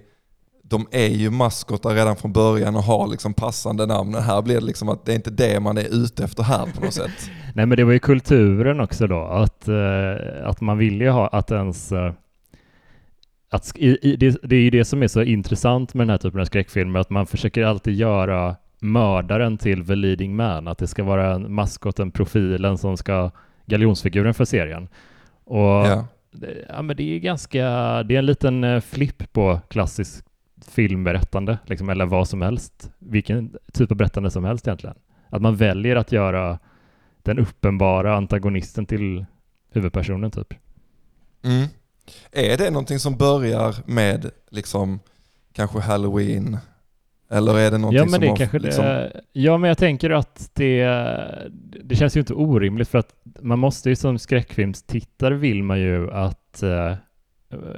de 0.62 0.87
är 0.91 1.09
ju 1.09 1.30
maskotar 1.30 1.95
redan 1.95 2.16
från 2.16 2.32
början 2.32 2.76
och 2.76 2.82
har 2.82 3.09
liksom 3.09 3.34
passande 3.34 3.87
namn. 3.87 4.14
Här 4.14 4.43
blir 4.43 4.55
det 4.55 4.66
liksom 4.66 4.89
att 4.89 5.07
det 5.07 5.12
är 5.12 5.16
inte 5.16 5.30
det 5.30 5.61
man 5.61 5.78
är 5.78 6.05
ute 6.05 6.24
efter 6.24 6.43
här 6.43 6.66
på 6.74 6.84
något 6.84 6.95
sätt. 7.03 7.30
Nej 7.55 7.66
men 7.66 7.76
det 7.76 7.84
var 7.84 7.93
ju 7.93 7.99
kulturen 7.99 8.80
också 8.80 9.07
då, 9.07 9.22
att, 9.22 9.68
uh, 9.68 10.49
att 10.49 10.61
man 10.61 10.78
ville 10.78 11.05
ju 11.05 11.11
ha 11.11 11.26
att 11.26 11.51
ens 11.51 11.93
uh, 11.93 12.12
att, 13.51 13.74
det, 14.18 14.37
det 14.43 14.57
är 14.57 14.61
ju 14.61 14.70
det 14.70 14.84
som 14.84 15.03
är 15.03 15.09
så 15.09 15.22
intressant 15.22 15.95
med 15.95 16.07
den 16.07 16.11
här 16.11 16.18
typen 16.18 16.41
av 16.41 16.45
skräckfilmer, 16.45 17.01
att 17.01 17.11
man 17.11 17.26
försöker 17.26 17.64
alltid 17.64 17.95
göra 17.95 18.57
mördaren 18.78 19.59
till 19.59 19.87
the 19.87 19.95
leading 19.95 20.37
man, 20.37 20.68
att 20.68 20.78
det 20.78 20.87
ska 20.87 21.05
vara 21.05 21.34
en 21.34 21.55
maskoten, 21.55 22.11
profilen 22.11 22.78
som 22.78 22.97
ska 22.97 23.30
galjonsfiguren 23.66 24.34
för 24.34 24.45
serien. 24.45 24.89
Och 25.45 25.62
ja 25.62 26.07
ja. 26.68 26.82
men 26.82 26.97
det 26.97 27.03
är 27.03 27.18
ganska, 27.18 27.62
det 28.03 28.14
är 28.14 28.18
en 28.18 28.26
liten 28.26 28.64
eh, 28.64 28.80
flipp 28.80 29.32
på 29.32 29.61
klassisk 29.68 30.24
filmberättande, 30.68 31.59
liksom, 31.64 31.89
eller 31.89 32.07
vad 32.07 32.28
som 32.28 32.43
helst, 32.43 32.91
vilken 32.99 33.57
typ 33.72 33.91
av 33.91 33.97
berättande 33.97 34.30
som 34.30 34.45
helst 34.45 34.66
egentligen. 34.66 34.97
Att 35.30 35.43
man 35.43 35.57
väljer 35.57 35.97
att 35.97 36.12
göra 36.12 36.59
den 37.22 37.39
uppenbara 37.39 38.16
antagonisten 38.16 38.87
till 38.87 39.24
huvudpersonen 39.72 40.30
typ. 40.30 40.55
Mm. 41.43 41.66
Är 42.32 42.57
det 42.57 42.70
någonting 42.70 42.99
som 42.99 43.16
börjar 43.16 43.74
med 43.87 44.30
liksom 44.51 45.01
kanske 45.53 45.80
halloween? 45.80 46.59
Eller 47.29 47.59
är 47.59 47.70
det 47.70 47.79
någonting 47.79 47.99
ja, 47.99 48.11
men 48.11 48.20
det 48.20 48.27
som 48.27 48.37
kanske 48.37 48.59
liksom... 48.59 48.85
det, 48.85 49.20
Ja, 49.33 49.59
men 49.59 49.68
jag 49.68 49.79
tänker 49.79 50.11
att 50.11 50.51
det, 50.55 50.85
det 51.85 51.97
känns 51.97 52.16
ju 52.16 52.20
inte 52.20 52.35
orimligt 52.35 52.89
för 52.89 52.99
att 52.99 53.14
man 53.41 53.59
måste 53.59 53.89
ju 53.89 53.97
som 53.97 54.18
skräckfilmstittare 54.18 55.35
vill 55.35 55.62
man 55.62 55.81
ju 55.81 56.11
att 56.11 56.62
uh, 56.62 56.95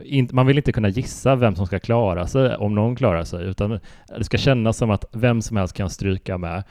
in, 0.05 0.29
man 0.33 0.47
vill 0.47 0.57
inte 0.57 0.73
kunna 0.73 0.89
gissa 0.89 1.37
vem 1.37 1.57
som 1.57 1.67
ska 1.67 1.79
klara 1.79 2.27
sig, 2.27 2.57
om 2.57 2.75
någon 2.75 2.97
klarar 2.97 3.25
sig, 3.25 3.45
utan 3.47 3.81
det 4.19 4.25
ska 4.25 4.39
kännas 4.39 4.77
som 4.77 4.91
att 4.91 5.05
vem 5.13 5.43
som 5.43 5.57
helst 5.57 5.75
kan 5.75 5.91
stryka 5.91 6.39
med. 6.39 6.63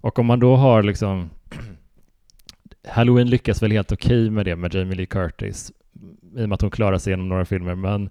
Och 0.00 0.18
om 0.18 0.26
man 0.26 0.40
då 0.40 0.56
har 0.56 0.82
liksom 0.82 1.30
Halloween 2.88 3.30
lyckas 3.30 3.62
väl 3.62 3.72
helt 3.72 3.92
okej 3.92 4.20
okay 4.20 4.30
med 4.30 4.44
det 4.44 4.56
med 4.56 4.74
Jamie 4.74 4.96
Lee 4.96 5.06
Curtis, 5.06 5.72
i 6.36 6.44
och 6.44 6.48
med 6.48 6.52
att 6.52 6.62
hon 6.62 6.70
klarar 6.70 6.98
sig 6.98 7.12
genom 7.12 7.28
några 7.28 7.44
filmer, 7.44 7.74
men 7.74 8.10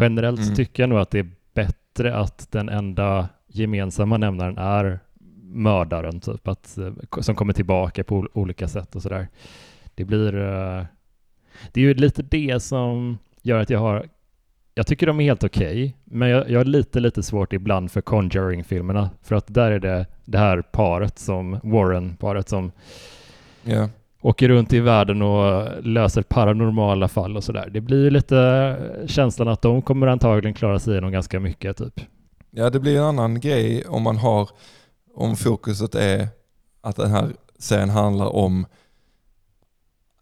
generellt 0.00 0.40
mm. 0.40 0.54
tycker 0.54 0.82
jag 0.82 0.90
nog 0.90 0.98
att 0.98 1.10
det 1.10 1.18
är 1.18 1.30
bättre 1.54 2.16
att 2.16 2.52
den 2.52 2.68
enda 2.68 3.28
gemensamma 3.58 4.16
nämnaren 4.16 4.58
är 4.58 5.00
mördaren, 5.42 6.20
typ, 6.20 6.48
att, 6.48 6.78
eh, 6.78 7.20
som 7.20 7.34
kommer 7.34 7.52
tillbaka 7.52 8.04
på 8.04 8.28
olika 8.32 8.68
sätt 8.68 8.96
och 8.96 9.02
sådär. 9.02 9.28
Det 9.94 10.04
blir... 10.04 10.34
Uh, 10.34 10.84
det 11.72 11.80
är 11.80 11.84
ju 11.84 11.94
lite 11.94 12.22
det 12.22 12.62
som 12.62 13.18
gör 13.42 13.58
att 13.58 13.70
jag 13.70 13.78
har... 13.78 14.06
Jag 14.74 14.86
tycker 14.86 15.06
de 15.06 15.20
är 15.20 15.24
helt 15.24 15.44
okej, 15.44 15.66
okay, 15.66 15.92
men 16.04 16.28
jag, 16.28 16.50
jag 16.50 16.60
har 16.60 16.64
lite, 16.64 17.00
lite 17.00 17.22
svårt 17.22 17.52
ibland 17.52 17.90
för 17.90 18.00
Conjuring-filmerna, 18.00 19.10
för 19.22 19.36
att 19.36 19.54
där 19.54 19.70
är 19.70 19.78
det 19.78 20.06
det 20.24 20.38
här 20.38 20.62
paret 20.62 21.18
som, 21.18 21.60
Warren-paret 21.62 22.48
som 22.48 22.72
yeah 23.64 23.88
åker 24.26 24.48
runt 24.48 24.72
i 24.72 24.80
världen 24.80 25.22
och 25.22 25.68
löser 25.82 26.22
paranormala 26.22 27.08
fall 27.08 27.36
och 27.36 27.44
sådär. 27.44 27.68
Det 27.70 27.80
blir 27.80 28.04
ju 28.04 28.10
lite 28.10 28.76
känslan 29.06 29.48
att 29.48 29.62
de 29.62 29.82
kommer 29.82 30.06
antagligen 30.06 30.54
klara 30.54 30.78
sig 30.78 30.92
igenom 30.92 31.12
ganska 31.12 31.40
mycket 31.40 31.76
typ. 31.76 32.00
Ja, 32.50 32.70
det 32.70 32.80
blir 32.80 32.98
en 32.98 33.04
annan 33.04 33.40
grej 33.40 33.86
om 33.86 34.02
man 34.02 34.16
har, 34.16 34.50
om 35.14 35.36
fokuset 35.36 35.94
är 35.94 36.28
att 36.80 36.96
den 36.96 37.10
här 37.10 37.32
serien 37.58 37.90
handlar 37.90 38.26
om 38.26 38.66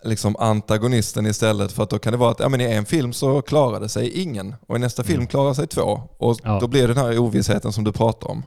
liksom 0.04 0.36
antagonisten 0.36 1.26
istället 1.26 1.72
för 1.72 1.82
att 1.82 1.90
då 1.90 1.98
kan 1.98 2.12
det 2.12 2.16
vara 2.16 2.30
att 2.30 2.40
ja, 2.40 2.48
men 2.48 2.60
i 2.60 2.64
en 2.64 2.86
film 2.86 3.12
så 3.12 3.42
klarar 3.42 3.80
det 3.80 3.88
sig 3.88 4.22
ingen 4.22 4.54
och 4.66 4.76
i 4.76 4.78
nästa 4.78 5.04
film 5.04 5.18
mm. 5.18 5.26
klarar 5.26 5.54
sig 5.54 5.66
två 5.66 6.00
och 6.16 6.38
ja. 6.42 6.58
då 6.60 6.68
blir 6.68 6.88
det 6.88 6.94
den 6.94 7.04
här 7.04 7.18
ovissheten 7.18 7.72
som 7.72 7.84
du 7.84 7.92
pratar 7.92 8.30
om. 8.30 8.42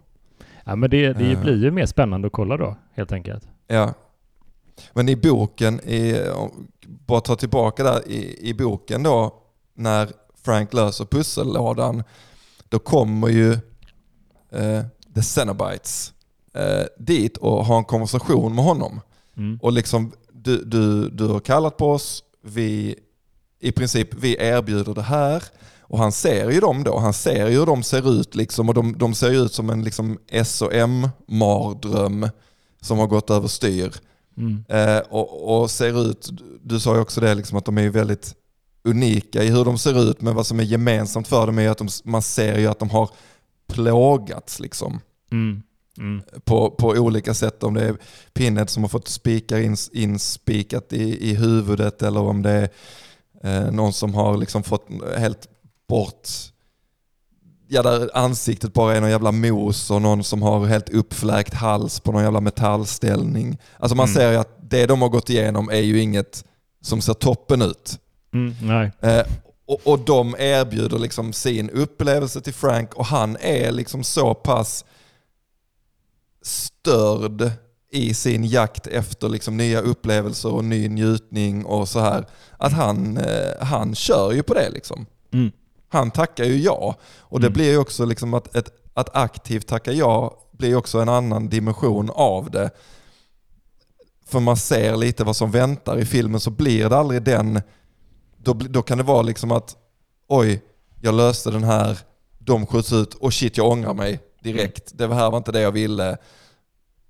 Ja 0.63 0.75
men 0.75 0.89
det, 0.89 1.13
det 1.13 1.33
uh. 1.33 1.41
blir 1.41 1.63
ju 1.63 1.71
mer 1.71 1.85
spännande 1.85 2.27
att 2.27 2.33
kolla 2.33 2.57
då 2.57 2.75
helt 2.93 3.11
enkelt. 3.11 3.43
Ja, 3.67 3.93
men 4.93 5.09
i 5.09 5.15
boken, 5.15 5.79
i, 5.79 6.21
bara 6.85 7.21
ta 7.21 7.35
tillbaka 7.35 7.83
där, 7.83 8.07
i, 8.07 8.49
i 8.49 8.53
boken 8.53 9.03
då, 9.03 9.33
när 9.73 10.09
Frank 10.43 10.73
löser 10.73 11.05
pussellådan, 11.05 12.03
då 12.69 12.79
kommer 12.79 13.27
ju 13.27 13.51
eh, 14.51 14.83
The 15.15 15.21
Cenobites 15.21 16.13
eh, 16.53 16.85
dit 16.99 17.37
och 17.37 17.65
har 17.65 17.77
en 17.77 17.85
konversation 17.85 18.55
med 18.55 18.65
honom. 18.65 19.01
Mm. 19.37 19.59
Och 19.61 19.71
liksom, 19.71 20.11
du, 20.33 20.63
du, 20.63 21.09
du 21.09 21.27
har 21.27 21.39
kallat 21.39 21.77
på 21.77 21.91
oss, 21.91 22.23
vi, 22.41 22.95
i 23.59 23.71
princip, 23.71 24.13
vi 24.13 24.37
erbjuder 24.39 24.93
det 24.93 25.01
här. 25.01 25.43
Och 25.89 25.99
han 25.99 26.11
ser 26.11 26.51
ju 26.51 26.59
dem 26.59 26.83
då, 26.83 26.97
han 26.97 27.13
ser 27.13 27.47
ju 27.47 27.59
hur 27.59 27.65
de 27.65 27.83
ser 27.83 28.19
ut 28.19 28.35
liksom 28.35 28.69
och 28.69 28.75
de, 28.75 28.97
de 28.97 29.13
ser 29.13 29.31
ut 29.31 29.53
som 29.53 29.69
en 29.69 29.83
liksom 29.83 30.17
SOM-mardröm 30.43 32.29
som 32.81 32.97
har 32.97 33.07
gått 33.07 33.29
över 33.29 33.47
styr. 33.47 33.93
Mm. 34.37 34.63
Eh, 34.69 34.99
och, 35.09 35.61
och, 35.61 35.71
ser 35.71 36.09
ut, 36.09 36.29
du 36.63 36.79
sa 36.79 36.95
ju 36.95 37.01
också 37.01 37.21
det, 37.21 37.35
liksom, 37.35 37.57
att 37.57 37.65
de 37.65 37.77
är 37.77 37.89
väldigt 37.89 38.35
unika 38.87 39.43
i 39.43 39.49
hur 39.49 39.65
de 39.65 39.77
ser 39.77 40.09
ut, 40.09 40.21
men 40.21 40.35
vad 40.35 40.47
som 40.47 40.59
är 40.59 40.63
gemensamt 40.63 41.27
för 41.27 41.45
dem 41.45 41.59
är 41.59 41.69
att 41.69 41.77
de, 41.77 41.87
man 42.03 42.21
ser 42.21 42.57
ju 42.57 42.67
att 42.67 42.79
de 42.79 42.89
har 42.89 43.09
plågats. 43.67 44.59
Liksom. 44.59 44.99
Mm. 45.31 45.63
Mm. 45.97 46.21
På, 46.45 46.71
på 46.71 46.87
olika 46.87 47.33
sätt. 47.33 47.63
Om 47.63 47.73
det 47.73 47.83
är 47.83 47.97
Pinhead 48.33 48.67
som 48.67 48.83
har 48.83 48.89
fått 48.89 49.07
spikar 49.07 49.57
in, 49.57 49.77
inspikat 49.91 50.93
i, 50.93 51.29
i 51.29 51.35
huvudet 51.35 52.01
eller 52.01 52.19
om 52.19 52.41
det 52.41 52.51
är 52.51 52.69
eh, 53.43 53.71
någon 53.71 53.93
som 53.93 54.13
har 54.13 54.37
liksom 54.37 54.63
fått 54.63 54.87
helt 55.17 55.47
bort 55.89 56.27
ja, 57.67 57.83
där 57.83 58.09
ansiktet 58.13 58.73
bara 58.73 58.95
är 58.95 59.01
någon 59.01 59.09
jävla 59.09 59.31
mos 59.31 59.91
och 59.91 60.01
någon 60.01 60.23
som 60.23 60.41
har 60.41 60.65
helt 60.65 60.89
uppfläkt 60.89 61.53
hals 61.53 61.99
på 61.99 62.11
någon 62.11 62.23
jävla 62.23 62.41
metallställning. 62.41 63.57
Alltså 63.79 63.95
man 63.95 64.07
mm. 64.07 64.15
ser 64.15 64.31
ju 64.31 64.37
att 64.37 64.57
det 64.69 64.85
de 64.85 65.01
har 65.01 65.09
gått 65.09 65.29
igenom 65.29 65.69
är 65.69 65.81
ju 65.81 66.01
inget 66.01 66.45
som 66.81 67.01
ser 67.01 67.13
toppen 67.13 67.61
ut. 67.61 67.99
Mm, 68.37 68.55
nej. 68.61 68.91
Eh, 69.01 69.25
och, 69.65 69.87
och 69.87 69.99
de 69.99 70.35
erbjuder 70.39 70.99
liksom 70.99 71.33
sin 71.33 71.69
upplevelse 71.69 72.41
till 72.41 72.53
Frank 72.53 72.93
och 72.93 73.05
han 73.05 73.37
är 73.39 73.71
liksom 73.71 74.03
så 74.03 74.33
pass 74.33 74.85
störd 76.41 77.51
i 77.91 78.13
sin 78.13 78.43
jakt 78.43 78.87
efter 78.87 79.29
liksom 79.29 79.57
nya 79.57 79.81
upplevelser 79.81 80.53
och 80.53 80.65
ny 80.65 80.89
njutning 80.89 81.65
och 81.65 81.89
så 81.89 81.99
här. 81.99 82.25
Att 82.57 82.73
han, 82.73 83.17
eh, 83.17 83.65
han 83.65 83.95
kör 83.95 84.31
ju 84.31 84.43
på 84.43 84.53
det 84.53 84.69
liksom. 84.69 85.05
Mm 85.33 85.51
han 85.89 86.11
tackar 86.11 86.43
ju 86.43 86.57
ja. 86.57 86.95
Och 87.19 87.39
det 87.39 87.47
mm. 87.47 87.53
blir 87.53 87.71
ju 87.71 87.77
också 87.77 88.05
liksom 88.05 88.33
att, 88.33 88.55
ett, 88.55 88.69
att 88.93 89.15
aktivt 89.15 89.67
tacka 89.67 89.91
ja 89.91 90.37
blir 90.51 90.75
också 90.75 90.99
en 90.99 91.09
annan 91.09 91.49
dimension 91.49 92.09
av 92.13 92.51
det. 92.51 92.69
För 94.25 94.39
man 94.39 94.57
ser 94.57 94.97
lite 94.97 95.23
vad 95.23 95.35
som 95.35 95.51
väntar 95.51 95.97
i 95.99 96.05
filmen 96.05 96.39
så 96.39 96.49
blir 96.49 96.89
det 96.89 96.97
aldrig 96.97 97.23
den, 97.23 97.61
då, 98.47 98.53
då 98.53 98.81
kan 98.81 98.97
det 98.97 99.03
vara 99.03 99.21
liksom 99.21 99.51
att 99.51 99.75
oj, 100.27 100.61
jag 101.01 101.15
löste 101.15 101.51
den 101.51 101.63
här, 101.63 101.97
de 102.37 102.65
skjuts 102.65 102.93
ut 102.93 103.13
och 103.13 103.33
shit 103.33 103.57
jag 103.57 103.67
ångrar 103.67 103.93
mig 103.93 104.19
direkt. 104.43 104.97
Det 104.97 105.13
här 105.13 105.31
var 105.31 105.37
inte 105.37 105.51
det 105.51 105.61
jag 105.61 105.71
ville. 105.71 106.17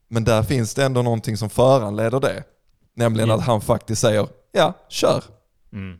Men 0.07 0.23
där 0.23 0.43
finns 0.43 0.73
det 0.73 0.85
ändå 0.85 1.01
någonting 1.01 1.37
som 1.37 1.49
föranleder 1.49 2.19
det. 2.19 2.43
Nämligen 2.95 3.29
mm. 3.29 3.39
att 3.39 3.45
han 3.45 3.61
faktiskt 3.61 4.01
säger 4.01 4.27
ja, 4.51 4.73
kör. 4.89 5.23
Mm. 5.73 5.99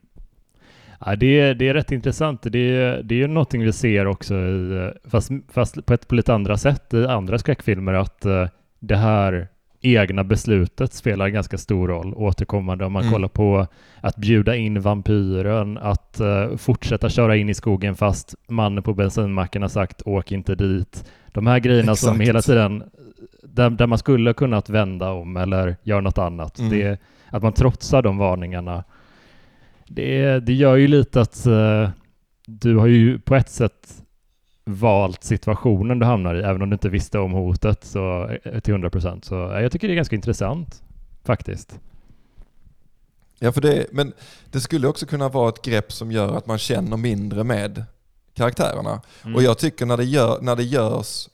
Ja, 1.06 1.16
det, 1.16 1.40
är, 1.40 1.56
det 1.56 1.68
är 1.68 1.74
rätt 1.74 1.92
intressant. 1.92 2.42
Det 2.44 2.60
är, 2.60 3.04
det 3.04 3.16
är 3.16 3.20
ju 3.20 3.28
någonting 3.28 3.64
vi 3.64 3.74
ser 3.74 4.08
också, 4.08 4.36
i, 4.36 4.92
fast, 5.10 5.32
fast 5.50 5.86
på 5.86 5.94
ett 5.94 6.08
på 6.08 6.16
lite 6.16 6.34
andra 6.34 6.58
sätt 6.58 6.94
i 6.94 7.06
andra 7.06 7.40
skräckfilmer, 7.40 7.94
att 7.94 8.26
uh, 8.26 8.48
det 8.80 8.96
här 8.96 9.48
egna 9.96 10.24
beslutet 10.24 10.94
spelar 10.94 11.28
ganska 11.28 11.58
stor 11.58 11.88
roll 11.88 12.14
återkommande 12.14 12.86
om 12.86 12.94
man 12.94 13.02
mm. 13.02 13.14
kollar 13.14 13.28
på 13.28 13.68
att 14.02 14.16
bjuda 14.16 14.56
in 14.56 14.82
vampyren, 14.82 15.78
att 15.78 16.22
uh, 16.22 16.58
fortsätta 16.58 17.10
köra 17.10 17.36
in 17.36 17.50
i 17.50 17.54
skogen 17.54 17.96
fast 17.96 18.36
mannen 18.48 18.84
på 18.84 18.94
bensinmacken 18.94 19.62
har 19.62 19.70
sagt 19.70 20.02
åk 20.06 20.32
inte 20.32 20.56
dit. 20.56 21.12
De 21.28 21.48
här 21.48 21.60
grejerna 21.60 21.92
Exakt. 21.92 22.08
som 22.08 22.20
hela 22.20 22.42
tiden, 22.42 22.84
där, 23.44 23.70
där 23.70 23.88
man 23.88 23.98
skulle 23.98 24.34
kunnat 24.34 24.70
vända 24.70 25.12
om 25.12 25.38
eller 25.38 25.76
göra 25.84 26.02
något 26.02 26.18
annat, 26.18 26.60
mm. 26.60 26.72
det, 26.72 27.02
att 27.30 27.44
man 27.44 27.54
trotsar 27.54 28.02
de 28.02 28.18
varningarna 28.18 28.84
det, 29.88 30.40
det 30.40 30.54
gör 30.54 30.76
ju 30.76 30.88
lite 30.88 31.22
att 31.22 31.48
uh, 31.48 31.90
du 32.46 32.76
har 32.76 32.88
ju 32.88 33.20
på 33.20 33.36
ett 33.36 33.50
sätt 33.50 34.04
valt 34.68 35.24
situationen 35.24 36.00
du 36.00 36.06
hamnar 36.06 36.36
i, 36.36 36.40
även 36.40 36.62
om 36.62 36.70
du 36.70 36.74
inte 36.74 36.90
visste 36.90 37.20
om 37.20 37.32
hotet 37.32 37.84
så, 37.84 38.30
eh, 38.44 38.60
till 38.60 38.74
100 38.74 38.90
procent. 38.90 39.26
Så 39.26 39.36
jag 39.36 39.72
tycker 39.72 39.88
det 39.88 39.94
är 39.94 39.96
ganska 39.96 40.16
intressant 40.16 40.84
faktiskt. 41.24 41.80
Ja, 43.40 43.52
för 43.52 43.62
det, 43.62 43.88
men 43.92 44.14
det 44.52 44.60
skulle 44.60 44.88
också 44.88 45.06
kunna 45.06 45.30
vara 45.30 45.50
ett 45.50 45.62
grepp 45.62 45.92
som 45.92 46.12
gör 46.12 46.38
att 46.38 46.48
man 46.48 46.58
känner 46.58 46.98
mindre 46.98 47.44
med 47.44 47.86
karaktärerna. 48.34 49.02
Mm. 49.24 49.36
Och 49.36 49.44
jag 49.44 49.58
tycker 49.58 49.86
när 49.86 49.98
det, 49.98 50.06
gör, 50.06 50.42
när 50.42 50.56
det 50.56 50.64
görs, 50.64 51.30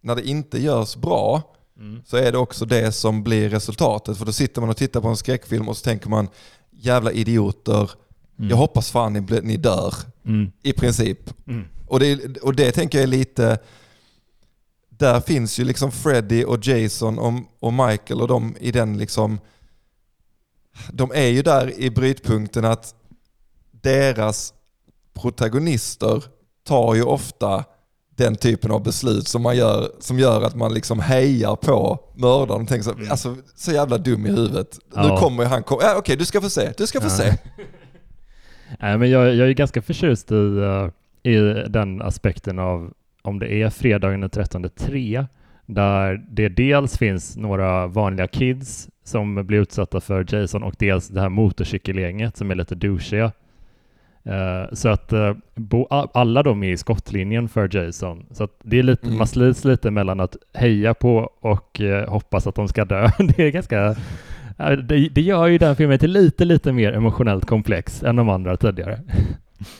när 0.00 0.14
det 0.14 0.28
inte 0.28 0.58
görs 0.62 0.96
bra, 0.96 1.54
mm. 1.78 2.02
så 2.06 2.16
är 2.16 2.32
det 2.32 2.38
också 2.38 2.64
det 2.64 2.92
som 2.92 3.22
blir 3.22 3.48
resultatet. 3.48 4.18
För 4.18 4.26
då 4.26 4.32
sitter 4.32 4.60
man 4.60 4.70
och 4.70 4.76
tittar 4.76 5.00
på 5.00 5.08
en 5.08 5.16
skräckfilm 5.16 5.68
och 5.68 5.76
så 5.76 5.84
tänker 5.84 6.08
man, 6.08 6.28
jävla 6.70 7.12
idioter, 7.12 7.90
mm. 8.38 8.50
jag 8.50 8.56
hoppas 8.56 8.90
fan 8.90 9.12
ni, 9.12 9.40
ni 9.42 9.56
dör. 9.56 9.94
Mm. 10.26 10.52
I 10.62 10.72
princip. 10.72 11.46
Mm. 11.46 11.64
Och, 11.86 12.00
det, 12.00 12.36
och 12.36 12.54
det 12.54 12.72
tänker 12.72 12.98
jag 12.98 13.02
är 13.02 13.06
lite, 13.06 13.58
där 14.88 15.20
finns 15.20 15.58
ju 15.58 15.64
liksom 15.64 15.92
Freddy 15.92 16.44
och 16.44 16.66
Jason 16.66 17.18
och, 17.18 17.32
och 17.60 17.72
Michael 17.72 18.20
och 18.20 18.28
de 18.28 18.56
i 18.60 18.72
den 18.72 18.98
liksom, 18.98 19.40
de 20.92 21.12
är 21.14 21.26
ju 21.26 21.42
där 21.42 21.80
i 21.80 21.90
brytpunkten 21.90 22.64
att 22.64 22.94
deras 23.70 24.54
protagonister 25.14 26.24
tar 26.64 26.94
ju 26.94 27.02
ofta 27.02 27.64
den 28.16 28.36
typen 28.36 28.70
av 28.70 28.82
beslut 28.82 29.28
som, 29.28 29.42
man 29.42 29.56
gör, 29.56 29.92
som 30.00 30.18
gör 30.18 30.42
att 30.42 30.54
man 30.54 30.74
liksom 30.74 31.00
hejar 31.00 31.56
på 31.56 32.00
mördaren 32.14 32.62
och 32.62 32.68
tänker 32.68 32.84
så, 32.84 32.92
mm. 32.92 33.10
alltså, 33.10 33.36
så 33.56 33.72
jävla 33.72 33.98
dum 33.98 34.26
i 34.26 34.28
huvudet. 34.28 34.78
Ja. 34.94 35.02
Nu 35.02 35.16
kommer 35.16 35.44
han, 35.44 35.62
kom, 35.62 35.78
ja, 35.80 35.90
okej 35.90 35.98
okay, 35.98 36.16
du 36.16 36.24
ska 36.24 36.40
få 36.40 36.50
se, 36.50 36.72
du 36.76 36.86
ska 36.86 37.00
få 37.00 37.06
ja. 37.06 37.10
se. 37.10 37.38
Nej, 38.80 38.98
men 38.98 39.10
jag, 39.10 39.34
jag 39.34 39.48
är 39.48 39.52
ganska 39.52 39.82
förtjust 39.82 40.32
i, 40.32 40.34
uh, 40.34 40.88
i 41.22 41.36
den 41.68 42.02
aspekten 42.02 42.58
av 42.58 42.92
om 43.22 43.38
det 43.38 43.54
är 43.54 43.70
fredagen 43.70 44.20
den 44.20 44.30
13 44.30 44.70
3 44.76 45.26
där 45.66 46.24
det 46.28 46.48
dels 46.48 46.98
finns 46.98 47.36
några 47.36 47.86
vanliga 47.86 48.26
kids 48.26 48.88
som 49.04 49.46
blir 49.46 49.60
utsatta 49.60 50.00
för 50.00 50.34
Jason 50.34 50.62
och 50.62 50.74
dels 50.78 51.08
det 51.08 51.20
här 51.20 51.28
motorcykelgänget 51.28 52.36
som 52.36 52.50
är 52.50 52.54
lite 52.54 52.74
douchiga 52.74 53.32
Uh, 54.28 54.74
så 54.74 54.88
att 54.88 55.12
uh, 55.12 55.32
bo, 55.54 55.86
alla 56.14 56.42
de 56.42 56.62
är 56.62 56.72
i 56.72 56.76
skottlinjen 56.76 57.48
för 57.48 57.76
Jason. 57.76 58.26
Så 58.30 58.44
att 58.44 58.50
det 58.62 58.78
är 58.78 58.82
lite, 58.82 59.06
mm. 59.06 59.18
man 59.18 59.26
slits 59.26 59.64
lite 59.64 59.90
mellan 59.90 60.20
att 60.20 60.36
heja 60.54 60.94
på 60.94 61.30
och 61.40 61.80
uh, 61.80 62.08
hoppas 62.08 62.46
att 62.46 62.54
de 62.54 62.68
ska 62.68 62.84
dö. 62.84 63.10
det 63.18 63.38
är 63.38 63.50
ganska... 63.50 63.96
Det, 64.56 65.08
det, 65.08 65.20
gör 65.20 65.46
ju 65.46 65.58
den 65.58 65.76
filmen 65.76 65.98
till 65.98 66.12
lite, 66.12 66.44
lite 66.44 66.72
mer 66.72 66.92
emotionellt 66.92 67.46
komplex 67.46 68.02
än 68.02 68.16
de 68.16 68.28
andra 68.28 68.56
tidigare. 68.56 69.00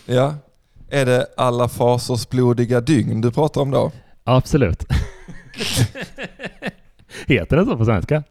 ja. 0.06 0.34
Är 0.88 1.06
det 1.06 1.26
alla 1.36 1.68
fasers 1.68 2.28
blodiga 2.28 2.80
dygn 2.80 3.20
du 3.20 3.30
pratar 3.30 3.60
om 3.60 3.70
då? 3.70 3.92
Absolut. 4.24 4.84
Heter 7.26 7.56
den 7.56 7.66
så 7.66 7.76
på 7.76 7.84
svenska? 7.84 8.22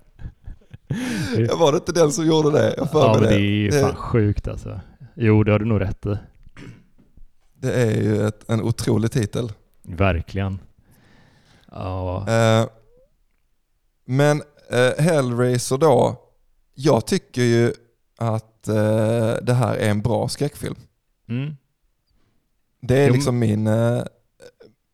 Jag 1.38 1.58
var 1.58 1.72
det 1.72 1.76
inte 1.76 1.91
den 1.91 2.12
som 2.12 2.28
gjorde 2.28 2.52
det? 2.52 2.74
Jag 2.78 2.88
ja, 2.94 3.18
men 3.20 3.30
det 3.30 3.36
är 3.36 3.39
ju 3.39 3.72
fan 3.72 3.96
sjukt 3.96 4.48
alltså. 4.48 4.80
Jo, 5.16 5.44
det 5.44 5.52
har 5.52 5.60
du 5.60 5.66
nog 5.66 5.82
rätt 5.82 6.06
i. 6.06 6.18
Det 7.56 7.74
är 7.74 8.02
ju 8.02 8.28
ett, 8.28 8.50
en 8.50 8.62
otrolig 8.62 9.12
titel. 9.12 9.52
Verkligen. 9.82 10.60
Ja. 11.72 12.26
Uh, 12.28 12.70
men 14.06 14.41
uh, 14.74 15.04
Hellraiser 15.04 15.78
då, 15.78 16.22
jag 16.74 17.07
tycker 17.07 17.41
ju 17.41 17.74
att 18.17 18.69
uh, 18.69 18.76
det 19.41 19.53
här 19.53 19.76
är 19.76 19.89
en 19.89 20.01
bra 20.01 20.28
skräckfilm. 20.28 20.76
Mm. 21.30 21.55
Det 22.82 22.97
är 22.97 23.07
jo. 23.07 23.13
liksom 23.13 23.39
min, 23.39 23.69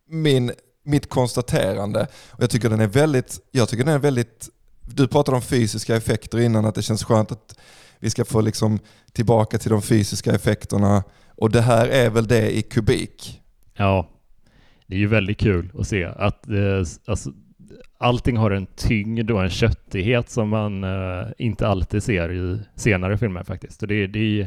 min, 0.09 0.51
mitt 0.83 1.09
konstaterande. 1.09 2.07
Och 2.29 2.43
jag 2.43 2.49
tycker 2.49 2.69
den 2.69 2.79
är 2.79 2.87
väldigt, 2.87 3.39
jag 3.51 3.69
tycker 3.69 3.83
den 3.83 3.93
är 3.93 3.99
väldigt, 3.99 4.49
du 4.81 5.07
pratade 5.07 5.35
om 5.35 5.41
fysiska 5.41 5.95
effekter 5.95 6.39
innan, 6.39 6.65
att 6.65 6.75
det 6.75 6.81
känns 6.81 7.03
skönt 7.03 7.31
att 7.31 7.59
vi 7.99 8.09
ska 8.09 8.25
få 8.25 8.41
liksom 8.41 8.79
tillbaka 9.11 9.57
till 9.57 9.71
de 9.71 9.81
fysiska 9.81 10.35
effekterna. 10.35 11.03
Och 11.35 11.51
det 11.51 11.61
här 11.61 11.87
är 11.87 12.09
väl 12.09 12.27
det 12.27 12.57
i 12.57 12.61
kubik. 12.61 13.41
Ja, 13.73 14.09
det 14.87 14.95
är 14.95 14.99
ju 14.99 15.07
väldigt 15.07 15.37
kul 15.37 15.71
att 15.79 15.87
se 15.87 16.05
att 16.05 16.49
eh, 16.49 16.85
alltså, 17.05 17.31
allting 17.99 18.37
har 18.37 18.51
en 18.51 18.65
tyngd 18.65 19.31
och 19.31 19.43
en 19.43 19.49
köttighet 19.49 20.29
som 20.29 20.49
man 20.49 20.83
eh, 20.83 21.27
inte 21.37 21.67
alltid 21.67 22.03
ser 22.03 22.31
i 22.31 22.59
senare 22.75 23.17
filmer 23.17 23.43
faktiskt. 23.43 23.81
Och 23.81 23.87
det, 23.87 24.07
det, 24.07 24.37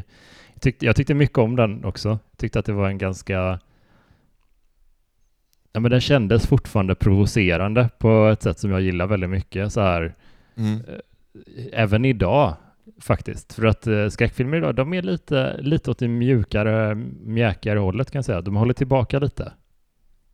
jag, 0.53 0.61
tyckte, 0.61 0.85
jag 0.85 0.95
tyckte 0.95 1.13
mycket 1.13 1.37
om 1.37 1.55
den 1.55 1.85
också. 1.85 2.09
Jag 2.09 2.37
tyckte 2.37 2.59
att 2.59 2.65
det 2.65 2.73
var 2.73 2.89
en 2.89 2.97
ganska 2.97 3.59
Ja, 5.75 5.79
men 5.79 5.91
den 5.91 6.01
kändes 6.01 6.47
fortfarande 6.47 6.95
provocerande 6.95 7.89
på 7.97 8.27
ett 8.27 8.41
sätt 8.41 8.59
som 8.59 8.71
jag 8.71 8.81
gillar 8.81 9.07
väldigt 9.07 9.29
mycket. 9.29 9.73
Så 9.73 9.81
här, 9.81 10.15
mm. 10.55 10.81
eh, 10.87 10.99
även 11.73 12.05
idag 12.05 12.55
faktiskt. 13.01 13.53
För 13.53 13.65
att 13.65 13.87
eh, 13.87 14.07
skräckfilmer 14.07 14.57
idag, 14.57 14.75
de 14.75 14.93
är 14.93 15.01
lite, 15.01 15.57
lite 15.61 15.91
åt 15.91 15.99
det 15.99 16.07
mjukare, 16.07 16.95
mjäkigare 17.25 17.79
hållet 17.79 18.11
kan 18.11 18.17
jag 18.17 18.25
säga. 18.25 18.41
De 18.41 18.55
håller 18.55 18.73
tillbaka 18.73 19.19
lite 19.19 19.51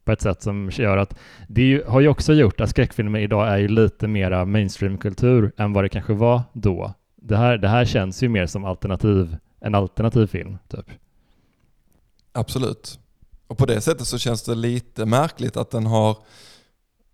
på 0.10 0.14
ett 0.14 0.22
sätt 0.22 0.42
som 0.42 0.70
gör 0.74 0.98
att 0.98 1.16
det 1.48 1.62
ju, 1.62 1.84
har 1.88 2.02
ju 2.02 2.08
också 2.08 2.34
gjort 2.34 2.62
att 2.62 2.70
skräckfilmer 2.70 3.20
idag 3.20 3.48
är 3.48 3.58
ju 3.58 3.68
lite 3.68 4.08
mera 4.08 4.46
mainstreamkultur 4.46 5.52
än 5.58 5.74
vad 5.74 5.84
det 5.84 5.90
kanske 5.90 6.14
var 6.14 6.42
då. 6.54 6.94
Det 7.16 7.38
här, 7.38 7.58
det 7.58 7.68
här 7.68 7.86
känns 7.86 8.24
ju 8.24 8.30
mer 8.30 8.46
som 8.46 8.66
alternativ, 8.66 9.38
en 9.60 9.76
alternativ 9.76 10.28
film, 10.28 10.58
typ. 10.68 10.86
Absolut. 12.32 13.00
Och 13.48 13.58
på 13.58 13.66
det 13.66 13.82
sättet 13.82 14.08
så 14.08 14.18
känns 14.18 14.44
det 14.44 14.56
lite 14.56 15.06
märkligt 15.06 15.58
att 15.58 15.72
den 15.72 15.86
har 15.86 16.18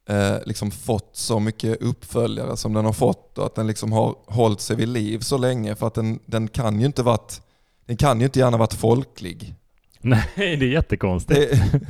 eh, 0.09 0.37
liksom 0.45 0.71
fått 0.71 1.09
så 1.13 1.39
mycket 1.39 1.81
uppföljare 1.81 2.57
som 2.57 2.73
den 2.73 2.85
har 2.85 2.93
fått 2.93 3.37
och 3.37 3.45
att 3.45 3.55
den 3.55 3.67
liksom 3.67 3.91
har 3.91 4.15
hållit 4.27 4.61
sig 4.61 4.75
vid 4.75 4.87
liv 4.87 5.19
så 5.19 5.37
länge 5.37 5.75
för 5.75 5.87
att 5.87 5.93
den, 5.93 6.19
den 6.25 6.47
kan 6.47 6.79
ju 6.79 6.85
inte 6.85 7.03
varit, 7.03 7.41
den 7.85 7.97
kan 7.97 8.19
ju 8.19 8.25
inte 8.25 8.39
gärna 8.39 8.57
varit 8.57 8.73
folklig. 8.73 9.55
Nej, 10.01 10.29
det 10.35 10.65
är 10.65 10.69
jättekonstigt. 10.69 11.51
Det, 11.51 11.81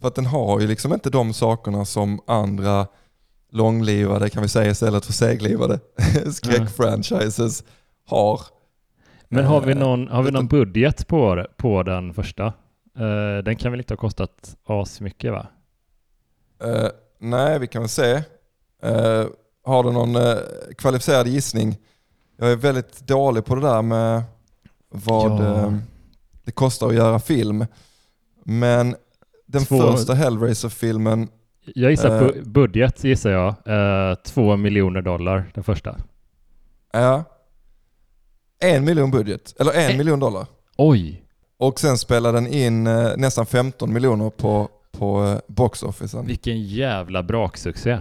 för 0.00 0.08
att 0.08 0.14
den 0.14 0.26
har 0.26 0.60
ju 0.60 0.66
liksom 0.66 0.92
inte 0.92 1.10
de 1.10 1.32
sakerna 1.32 1.84
som 1.84 2.20
andra 2.26 2.86
långlivade, 3.50 4.30
kan 4.30 4.42
vi 4.42 4.48
säga 4.48 4.70
istället 4.70 5.04
för 5.04 5.12
seglivade, 5.12 5.80
skräckfranchises 6.32 7.64
har. 8.04 8.40
Men 9.28 9.44
har 9.44 9.60
vi 9.60 9.72
eh, 9.72 9.78
någon, 9.78 10.08
har 10.08 10.22
vi 10.22 10.30
någon 10.30 10.46
budget 10.46 11.08
på, 11.08 11.46
på 11.56 11.82
den 11.82 12.14
första? 12.14 12.46
Uh, 13.00 13.38
den 13.44 13.56
kan 13.56 13.72
väl 13.72 13.80
inte 13.80 13.94
ha 13.94 13.98
kostat 13.98 14.56
asmycket 14.64 15.32
va? 15.32 15.46
Uh, 16.64 16.88
nej, 17.18 17.58
vi 17.58 17.66
kan 17.66 17.82
väl 17.82 17.88
se. 17.88 18.14
Uh, 18.14 19.26
har 19.64 19.82
du 19.82 19.92
någon 19.92 20.16
uh, 20.16 20.38
kvalificerad 20.78 21.28
gissning? 21.28 21.76
Jag 22.36 22.52
är 22.52 22.56
väldigt 22.56 23.06
dålig 23.06 23.44
på 23.44 23.54
det 23.54 23.60
där 23.60 23.82
med 23.82 24.22
vad 24.88 25.44
ja. 25.44 25.72
det 26.44 26.52
kostar 26.52 26.88
att 26.88 26.94
göra 26.94 27.18
film. 27.18 27.66
Men 28.44 28.96
den 29.48 29.64
två, 29.64 29.78
första 29.92 30.14
Hellraiser-filmen... 30.14 31.28
Jag 31.74 31.90
gissar 31.90 32.20
på 32.20 32.48
budget, 32.50 33.04
gissar 33.04 33.30
jag. 33.30 33.54
två 34.24 34.56
miljoner 34.56 35.02
dollar, 35.02 35.50
den 35.54 35.64
första. 35.64 35.96
Ja. 36.92 37.24
En 38.60 38.84
miljon 38.84 39.10
budget, 39.10 39.54
eller 39.60 39.72
en, 39.72 39.90
en 39.90 39.98
miljon 39.98 40.20
dollar. 40.20 40.46
Oj! 40.76 41.24
Och 41.58 41.80
sen 41.80 41.98
spelar 41.98 42.32
den 42.32 42.46
in 42.46 42.84
nästan 43.16 43.46
15 43.46 43.92
miljoner 43.92 44.30
på 44.30 44.68
på 44.98 45.24
eh, 45.24 45.38
boxofficen. 45.46 46.26
Vilken 46.26 46.62
jävla 46.62 47.22
braksuccé. 47.22 48.00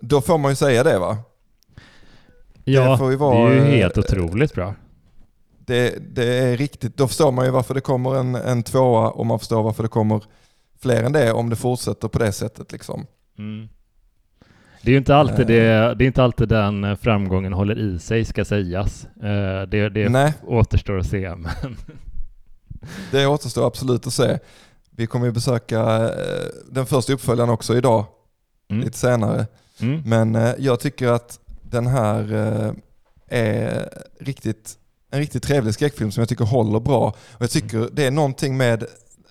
Då 0.00 0.20
får 0.20 0.38
man 0.38 0.52
ju 0.52 0.56
säga 0.56 0.82
det 0.84 0.98
va? 0.98 1.18
Ja, 2.64 3.08
det, 3.10 3.16
vara, 3.16 3.48
det 3.48 3.54
är 3.54 3.66
ju 3.66 3.76
helt 3.76 3.96
eh, 3.96 4.00
otroligt 4.00 4.54
bra. 4.54 4.74
Det, 5.66 6.14
det, 6.14 6.24
är 6.24 6.56
riktigt, 6.56 6.96
då 6.96 7.08
förstår 7.08 7.32
man 7.32 7.44
ju 7.44 7.50
varför 7.50 7.74
det 7.74 7.80
kommer 7.80 8.14
en, 8.14 8.34
en 8.34 8.62
tvåa 8.62 9.10
och 9.10 9.26
man 9.26 9.38
förstår 9.38 9.62
varför 9.62 9.82
det 9.82 9.88
kommer 9.88 10.24
fler 10.82 11.02
än 11.02 11.12
det 11.12 11.32
om 11.32 11.50
det 11.50 11.56
fortsätter 11.56 12.08
på 12.08 12.18
det 12.18 12.32
sättet 12.32 12.72
liksom. 12.72 13.06
Mm. 13.38 13.68
Det 14.82 14.90
är 14.90 14.92
ju 14.92 14.98
inte 14.98 15.16
alltid, 15.16 15.40
Eh. 15.40 15.46
det, 15.46 15.94
det 15.94 16.04
är 16.04 16.06
inte 16.06 16.22
alltid 16.22 16.48
den 16.48 16.96
framgången 16.96 17.52
håller 17.52 17.78
i 17.78 17.98
sig, 17.98 18.24
ska 18.24 18.44
sägas. 18.44 19.04
Eh, 19.04 19.62
Det, 19.68 19.88
det 19.88 20.08
Nej, 20.08 20.34
återstår 20.46 20.98
att 20.98 21.06
se. 21.06 21.34
Men, 21.36 21.76
det 23.10 23.26
återstår 23.26 23.66
absolut 23.66 24.06
att 24.06 24.12
se. 24.12 24.38
Vi 24.90 25.06
kommer 25.06 25.26
ju 25.26 25.32
besöka 25.32 25.80
eh, 26.04 26.46
den 26.70 26.86
första 26.86 27.12
uppföljaren 27.12 27.50
också 27.50 27.76
idag, 27.76 28.04
mm. 28.70 28.84
lite 28.84 28.98
senare. 28.98 29.46
Mm. 29.80 30.02
Men 30.06 30.54
jag 30.58 30.80
tycker 30.80 31.08
att 31.08 31.40
den 31.62 31.86
här 31.86 32.34
är 33.28 33.88
riktigt, 34.20 34.78
en 35.14 35.20
riktigt 35.20 35.42
trevlig 35.42 35.74
skräckfilm 35.74 36.12
som 36.12 36.20
jag 36.20 36.28
tycker 36.28 36.44
håller 36.44 36.80
bra. 36.80 37.06
Och 37.32 37.42
jag 37.42 37.50
tycker 37.50 37.88
det 37.92 38.04
är 38.06 38.10
någonting 38.10 38.56
med 38.56 38.84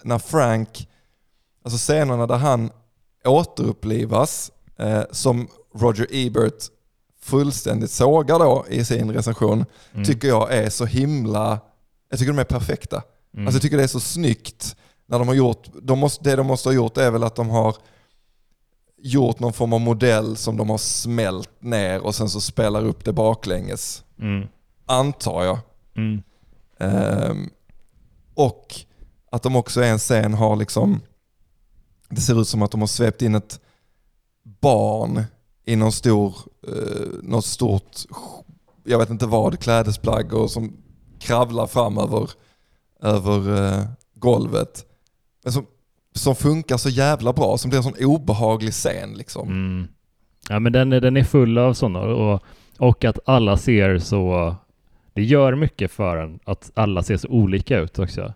när 0.03 0.19
Frank, 0.19 0.87
alltså 1.63 1.77
scenerna 1.77 2.27
där 2.27 2.37
han 2.37 2.71
återupplivas, 3.25 4.51
eh, 4.79 5.01
som 5.11 5.47
Roger 5.75 6.07
Ebert 6.11 6.63
fullständigt 7.21 7.91
sågar 7.91 8.39
då 8.39 8.65
i 8.69 8.85
sin 8.85 9.11
recension, 9.11 9.65
Mm. 9.93 10.05
tycker 10.05 10.27
jag 10.27 10.53
är 10.53 10.69
så 10.69 10.85
himla, 10.85 11.59
jag 12.09 12.19
tycker 12.19 12.31
de 12.33 12.39
är 12.39 12.43
perfekta. 12.43 13.03
Mm. 13.33 13.47
Alltså 13.47 13.55
jag 13.55 13.61
tycker 13.61 13.77
det 13.77 13.83
är 13.83 13.87
så 13.87 13.99
snyggt 13.99 14.75
när 15.05 15.19
de 15.19 15.27
har 15.27 15.35
gjort, 15.35 15.67
de 15.81 15.99
måste, 15.99 16.23
det 16.23 16.35
de 16.35 16.47
måste 16.47 16.69
ha 16.69 16.73
gjort 16.73 16.97
är 16.97 17.11
väl 17.11 17.23
att 17.23 17.35
de 17.35 17.49
har 17.49 17.75
gjort 18.97 19.39
någon 19.39 19.53
form 19.53 19.73
av 19.73 19.81
modell 19.81 20.37
som 20.37 20.57
de 20.57 20.69
har 20.69 20.77
smält 20.77 21.49
ner 21.61 21.99
och 21.99 22.15
sen 22.15 22.29
så 22.29 22.41
spelar 22.41 22.85
upp 22.85 23.05
det 23.05 23.13
baklänges. 23.13 24.03
Mm. 24.19 24.47
Antar 24.85 25.43
jag. 25.43 25.57
Mm. 25.95 26.21
Ehm, 26.79 27.49
och 28.33 28.75
att 29.31 29.43
de 29.43 29.55
också 29.55 29.83
i 29.83 29.89
en 29.89 29.97
scen 29.97 30.33
har 30.33 30.55
liksom, 30.55 31.01
det 32.09 32.21
ser 32.21 32.41
ut 32.41 32.47
som 32.47 32.61
att 32.61 32.71
de 32.71 32.79
har 32.79 32.87
svept 32.87 33.21
in 33.21 33.35
ett 33.35 33.59
barn 34.61 35.23
i 35.65 35.75
någon 35.75 35.91
stor, 35.91 36.35
uh, 36.69 37.07
något 37.23 37.45
stort, 37.45 37.97
jag 38.83 38.99
vet 38.99 39.09
inte 39.09 39.25
vad, 39.25 39.59
klädesplagg 39.59 40.33
och 40.33 40.51
som 40.51 40.73
kravlar 41.19 41.67
fram 41.67 41.97
över, 41.97 42.29
över 43.01 43.67
eh, 43.79 43.85
golvet. 44.15 44.85
Men 45.43 45.53
som, 45.53 45.65
som 46.15 46.35
funkar 46.35 46.77
så 46.77 46.89
jävla 46.89 47.33
bra, 47.33 47.57
som 47.57 47.69
blir 47.69 47.77
en 47.77 47.83
sån 47.83 48.05
obehaglig 48.05 48.73
scen 48.73 49.13
liksom. 49.13 49.47
Mm. 49.47 49.87
Ja 50.49 50.59
men 50.59 50.73
den, 50.73 50.93
är- 50.93 51.01
den 51.01 51.17
är 51.17 51.23
full 51.23 51.57
av 51.57 51.73
sådana 51.73 51.99
och, 51.99 52.43
och 52.79 53.05
att 53.05 53.19
alla 53.25 53.57
ser 53.57 53.99
så, 53.99 54.55
det 55.13 55.23
gör 55.23 55.55
mycket 55.55 55.91
för 55.91 56.17
en 56.17 56.39
att 56.43 56.71
alla 56.73 57.03
ser 57.03 57.17
så 57.17 57.27
olika 57.27 57.79
ut 57.79 57.99
också. 57.99 58.33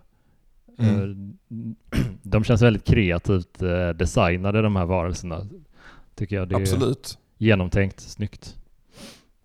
Mm. 0.78 1.36
Eh, 1.90 1.98
De 2.22 2.44
känns 2.44 2.62
väldigt 2.62 2.84
kreativt 2.84 3.62
eh, 3.62 3.88
designade 3.88 4.62
de 4.62 4.76
här 4.76 4.84
varelserna. 4.84 5.46
Tycker 6.14 6.36
jag. 6.36 6.48
Det 6.48 6.54
är 6.54 6.60
Absolut. 6.60 7.18
genomtänkt, 7.38 8.00
snyggt. 8.00 8.56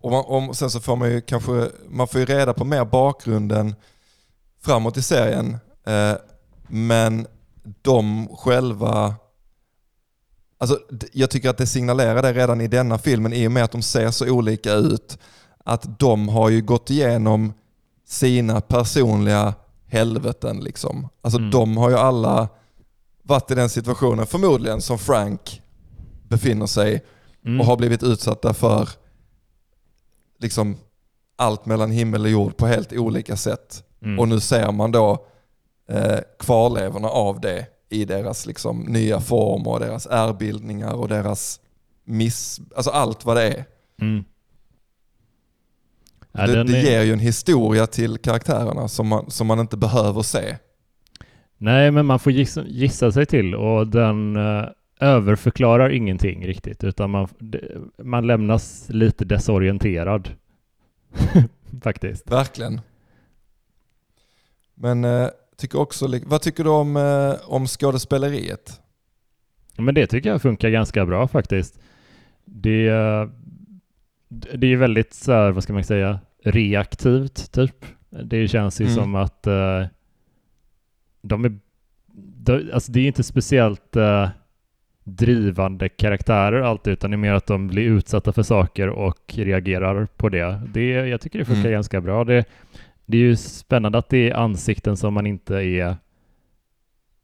Och 0.00 0.10
man, 0.10 0.24
om, 0.26 0.54
sen 0.54 0.70
så 0.70 0.80
får 0.80 0.96
man 0.96 1.10
ju 1.10 1.20
kanske, 1.20 1.68
man 1.88 2.08
får 2.08 2.20
ju 2.20 2.26
reda 2.26 2.54
på 2.54 2.64
mer 2.64 2.84
bakgrunden 2.84 3.74
framåt 4.60 4.96
i 4.96 5.02
serien. 5.02 5.56
Eh, 5.86 6.14
men 6.68 7.26
de 7.82 8.28
själva, 8.36 9.14
alltså 10.58 10.78
jag 11.12 11.30
tycker 11.30 11.50
att 11.50 11.58
det 11.58 11.66
signalerar 11.66 12.22
det 12.22 12.32
redan 12.32 12.60
i 12.60 12.68
denna 12.68 12.98
filmen 12.98 13.32
i 13.32 13.48
och 13.48 13.52
med 13.52 13.64
att 13.64 13.72
de 13.72 13.82
ser 13.82 14.10
så 14.10 14.30
olika 14.30 14.72
ut. 14.72 15.18
Att 15.64 15.98
de 15.98 16.28
har 16.28 16.48
ju 16.50 16.62
gått 16.62 16.90
igenom 16.90 17.52
sina 18.06 18.60
personliga 18.60 19.54
helveten 19.86 20.60
liksom. 20.60 21.08
Alltså 21.22 21.38
Mm. 21.38 21.50
de 21.50 21.76
har 21.76 21.90
ju 21.90 21.96
alla 21.96 22.48
varit 23.22 23.50
i 23.50 23.54
den 23.54 23.68
situationen, 23.68 24.26
förmodligen 24.26 24.80
som 24.80 24.98
Frank 24.98 25.62
befinner 26.28 26.66
sig 26.66 27.04
Mm. 27.46 27.60
och 27.60 27.66
har 27.66 27.76
blivit 27.76 28.02
utsatta 28.02 28.54
för 28.54 28.88
liksom 30.38 30.76
allt 31.36 31.66
mellan 31.66 31.90
himmel 31.90 32.22
och 32.24 32.30
jord 32.30 32.56
på 32.56 32.66
helt 32.66 32.92
olika 32.92 33.36
sätt. 33.36 33.84
Mm. 34.02 34.18
Och 34.18 34.28
nu 34.28 34.40
ser 34.40 34.72
man 34.72 34.92
då 34.92 35.26
eh, 35.88 36.18
kvarlevorna 36.38 37.08
av 37.08 37.40
det 37.40 37.66
i 37.88 38.04
deras 38.04 38.46
liksom, 38.46 38.80
nya 38.80 39.20
form 39.20 39.66
och 39.66 39.80
deras 39.80 40.06
ärrbildningar 40.06 40.92
och 40.92 41.08
deras 41.08 41.60
miss... 42.04 42.60
Alltså 42.76 42.90
allt 42.90 43.24
vad 43.24 43.36
det 43.36 43.42
är. 43.42 43.64
Mm. 44.00 44.24
Ja, 46.38 46.46
det 46.46 46.64
det 46.64 46.78
är- 46.78 46.82
ger 46.82 47.02
ju 47.02 47.12
en 47.12 47.18
historia 47.18 47.86
till 47.86 48.18
karaktärerna 48.18 48.88
som 48.88 49.08
man, 49.08 49.30
som 49.30 49.46
man 49.46 49.60
inte 49.60 49.76
behöver 49.76 50.22
se. 50.22 50.56
Nej, 51.58 51.90
men 51.90 52.06
man 52.06 52.18
får 52.18 52.32
gissa, 52.32 52.64
gissa 52.66 53.12
sig 53.12 53.26
till 53.26 53.54
och 53.54 53.86
den 53.86 54.36
eh, 54.36 54.64
överförklarar 55.00 55.90
ingenting 55.90 56.46
riktigt 56.46 56.84
utan 56.84 57.10
man, 57.10 57.28
man 58.02 58.26
lämnas 58.26 58.86
lite 58.88 59.24
desorienterad. 59.24 60.28
Faktiskt. 61.82 62.30
Verkligen. 62.30 62.80
Men 64.74 65.04
eh, 65.04 65.28
tycker 65.56 65.78
också, 65.80 66.08
vad 66.26 66.42
tycker 66.42 66.64
du 66.64 66.70
om, 66.70 66.96
eh, 66.96 67.34
om 67.46 67.66
skådespeleriet? 67.66 68.80
Men 69.78 69.94
det 69.94 70.06
tycker 70.06 70.30
jag 70.30 70.42
funkar 70.42 70.68
ganska 70.70 71.06
bra 71.06 71.28
faktiskt. 71.28 71.78
Det, 72.44 72.88
det 74.28 74.66
är 74.72 74.76
väldigt 74.76 75.14
så 75.14 75.32
här, 75.32 75.50
vad 75.50 75.62
ska 75.62 75.72
man 75.72 75.84
säga, 75.84 76.20
reaktivt 76.44 77.52
typ. 77.52 77.84
Det 78.10 78.48
känns 78.48 78.80
ju 78.80 78.84
Mm. 78.84 78.94
som 78.96 79.14
att 79.14 79.46
eh, 79.46 79.84
de 81.22 81.44
är, 81.44 81.58
de, 82.36 82.70
alltså 82.74 82.92
det 82.92 83.00
är 83.00 83.06
inte 83.06 83.22
speciellt 83.22 83.96
eh, 83.96 84.28
drivande 85.04 85.88
karaktärer 85.88 86.60
alltid 86.62 86.92
utan 86.92 87.10
det 87.10 87.14
är 87.14 87.18
mer 87.18 87.32
att 87.32 87.46
de 87.46 87.68
blir 87.68 87.82
utsatta 87.82 88.32
för 88.32 88.42
saker 88.42 88.88
och 88.88 89.34
reagerar 89.34 90.06
på 90.16 90.28
det. 90.28 90.60
det 90.74 90.88
jag 90.90 91.20
tycker 91.20 91.38
det 91.38 91.44
funkar 91.44 91.60
Mm. 91.60 91.72
ganska 91.72 92.00
bra. 92.00 92.24
Det, 92.24 92.44
det 93.06 93.16
är 93.16 93.20
ju 93.20 93.36
spännande 93.36 93.98
att 93.98 94.08
det 94.08 94.30
är 94.30 94.34
ansikten 94.34 94.96
som 94.96 95.14
man 95.14 95.26
inte 95.26 95.54
är 95.54 95.96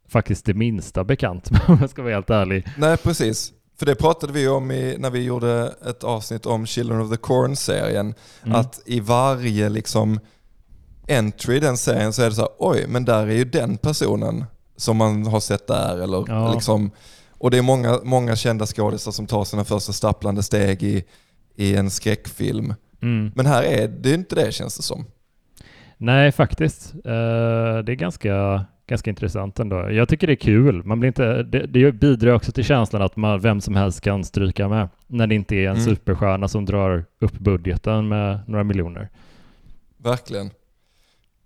faktiskt 0.07 0.45
det 0.45 0.53
minsta 0.53 1.03
bekant 1.03 1.51
med 1.51 1.61
om 1.67 1.77
jag 1.81 1.89
ska 1.89 2.01
vara 2.01 2.13
helt 2.13 2.29
ärlig. 2.29 2.67
Nej, 2.77 2.97
precis. 2.97 3.53
För 3.81 3.85
det 3.85 3.95
pratade 3.95 4.33
vi 4.33 4.47
om 4.47 4.71
i, 4.71 4.95
när 4.99 5.09
vi 5.09 5.23
gjorde 5.23 5.73
ett 5.89 6.03
avsnitt 6.03 6.45
om 6.45 6.65
Children 6.65 7.01
of 7.01 7.11
the 7.11 7.17
Corn-serien. 7.17 8.13
Mm. 8.43 8.55
Att 8.55 8.81
i 8.85 8.99
varje 8.99 9.69
liksom 9.69 10.19
entry 11.07 11.55
i 11.55 11.59
den 11.59 11.77
serien 11.77 12.13
så 12.13 12.21
är 12.21 12.29
det 12.29 12.35
så 12.35 12.41
här, 12.41 12.49
oj, 12.57 12.85
men 12.87 13.05
där 13.05 13.27
är 13.27 13.31
ju 13.33 13.43
den 13.43 13.77
personen 13.77 14.45
som 14.77 14.97
man 14.97 15.27
har 15.27 15.39
sett 15.39 15.67
där. 15.67 15.97
Eller 15.97 16.25
Ja. 16.27 16.53
liksom, 16.53 16.91
och 17.31 17.51
det 17.51 17.57
är 17.57 17.61
många, 17.61 17.99
många 18.03 18.35
kända 18.35 18.65
skådisar 18.65 19.11
som 19.11 19.27
tar 19.27 19.43
sina 19.43 19.63
första 19.63 19.93
stapplande 19.93 20.43
steg 20.43 20.83
i, 20.83 21.03
i 21.55 21.75
en 21.75 21.89
skräckfilm. 21.89 22.73
Mm. 23.01 23.31
Men 23.35 23.45
här 23.45 23.63
är 23.63 23.87
det 23.87 24.13
inte 24.13 24.35
det 24.35 24.51
känns 24.51 24.77
det 24.77 24.83
som. 24.83 25.05
Nej, 25.97 26.31
faktiskt. 26.31 26.93
Eh, 26.93 27.77
det 27.85 27.91
är 27.91 27.95
ganska, 27.95 28.65
ganska 28.91 29.09
intressant 29.09 29.59
ändå. 29.59 29.91
Jag 29.91 30.09
tycker 30.09 30.27
det 30.27 30.33
är 30.33 30.35
kul. 30.35 30.83
Man 30.83 30.99
blir 30.99 31.07
inte, 31.07 31.43
det, 31.43 31.65
det 31.65 31.91
bidrar 31.91 32.31
också 32.33 32.51
till 32.51 32.63
känslan 32.63 33.01
att 33.01 33.15
man, 33.15 33.39
vem 33.39 33.61
som 33.61 33.75
helst 33.75 34.01
kan 34.01 34.23
stryka 34.23 34.67
med. 34.67 34.89
När 35.07 35.27
det 35.27 35.35
inte 35.35 35.55
är 35.55 35.69
en 35.69 35.75
Mm. 35.77 35.85
superstjärna 35.85 36.47
som 36.47 36.65
drar 36.65 37.05
upp 37.19 37.33
budgeten 37.39 38.07
med 38.07 38.39
några 38.47 38.63
miljoner. 38.63 39.09
Verkligen. 39.97 40.49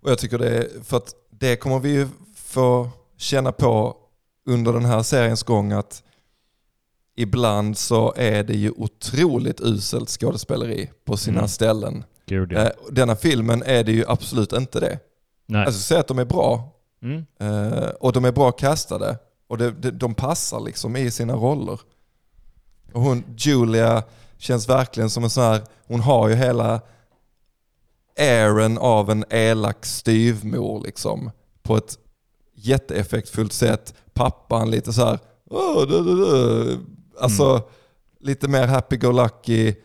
Och 0.02 0.12
jag 0.12 0.18
tycker 0.20 0.38
det 0.38 0.50
är, 0.58 0.84
för 0.84 0.98
att 0.98 1.14
det 1.32 1.56
kommer 1.56 1.80
vi 1.80 1.94
ju 1.94 2.08
få 2.36 2.90
känna 3.18 3.52
på 3.52 3.96
under 4.48 4.74
den 4.74 4.86
här 4.86 5.02
seriens 5.04 5.44
gång 5.44 5.72
att 5.72 6.04
ibland 7.18 7.78
så 7.78 8.14
är 8.18 8.44
det 8.44 8.54
ju 8.54 8.72
otroligt 8.72 9.62
uselt 9.62 10.10
skådespeleri 10.10 10.90
på 11.06 11.18
sina 11.18 11.38
Mm. 11.38 11.48
ställen. 11.48 12.04
Gud 12.26 12.52
ja. 12.52 12.60
Eh, 12.60 12.70
denna 12.92 13.16
filmen 13.16 13.64
är 13.66 13.84
det 13.84 13.92
ju 13.92 14.04
absolut 14.08 14.54
inte 14.54 14.80
det. 14.80 15.00
Nej. 15.46 15.66
Alltså 15.66 15.80
säg 15.82 15.98
att 15.98 16.08
de 16.08 16.20
är 16.20 16.26
bra 16.26 16.72
Mm. 17.06 17.26
eh, 17.40 17.90
och 17.90 18.14
de 18.14 18.26
är 18.26 18.32
bra 18.32 18.52
castade 18.52 19.18
och 19.48 19.58
det, 19.58 19.72
det, 19.72 19.92
de 19.92 20.14
passar 20.14 20.60
liksom 20.60 20.96
i 20.96 21.12
sina 21.12 21.34
roller. 21.34 21.80
Och 22.94 23.02
hon, 23.02 23.24
Julia 23.38 24.04
känns 24.38 24.70
verkligen 24.70 25.10
som 25.10 25.24
en 25.24 25.30
sån 25.30 25.44
här, 25.44 25.62
hon 25.88 26.00
har 26.00 26.30
ju 26.30 26.36
hela 26.36 26.82
airen 28.20 28.78
av 28.78 29.10
en 29.10 29.26
elak 29.30 29.86
styvmor 29.86 30.82
liksom. 30.82 31.32
På 31.64 31.78
ett 31.78 31.98
jätteeffektfullt 32.54 33.54
sätt. 33.54 33.94
Pappan 34.14 34.72
lite 34.72 34.94
så 34.94 35.06
här, 35.06 35.20
"Åh, 35.50 35.88
du, 35.88 36.04
du, 36.04 36.16
du." 36.16 36.80
alltså 37.20 37.70
lite 38.20 38.48
mer 38.48 38.68
happy-go-lucky. 38.68 39.76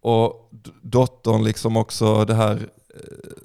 Och 0.00 0.50
dottern 0.82 1.44
liksom 1.44 1.76
också 1.76 2.24
det 2.24 2.34
här 2.34 2.68
eh, 2.94 3.41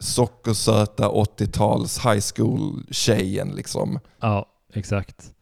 sockersöta 0.00 1.08
80-tals 1.08 1.98
high 1.98 2.20
school-tjejen 2.34 3.48
liksom. 3.48 3.98
Ja, 4.20 4.46
exakt. 4.74 5.32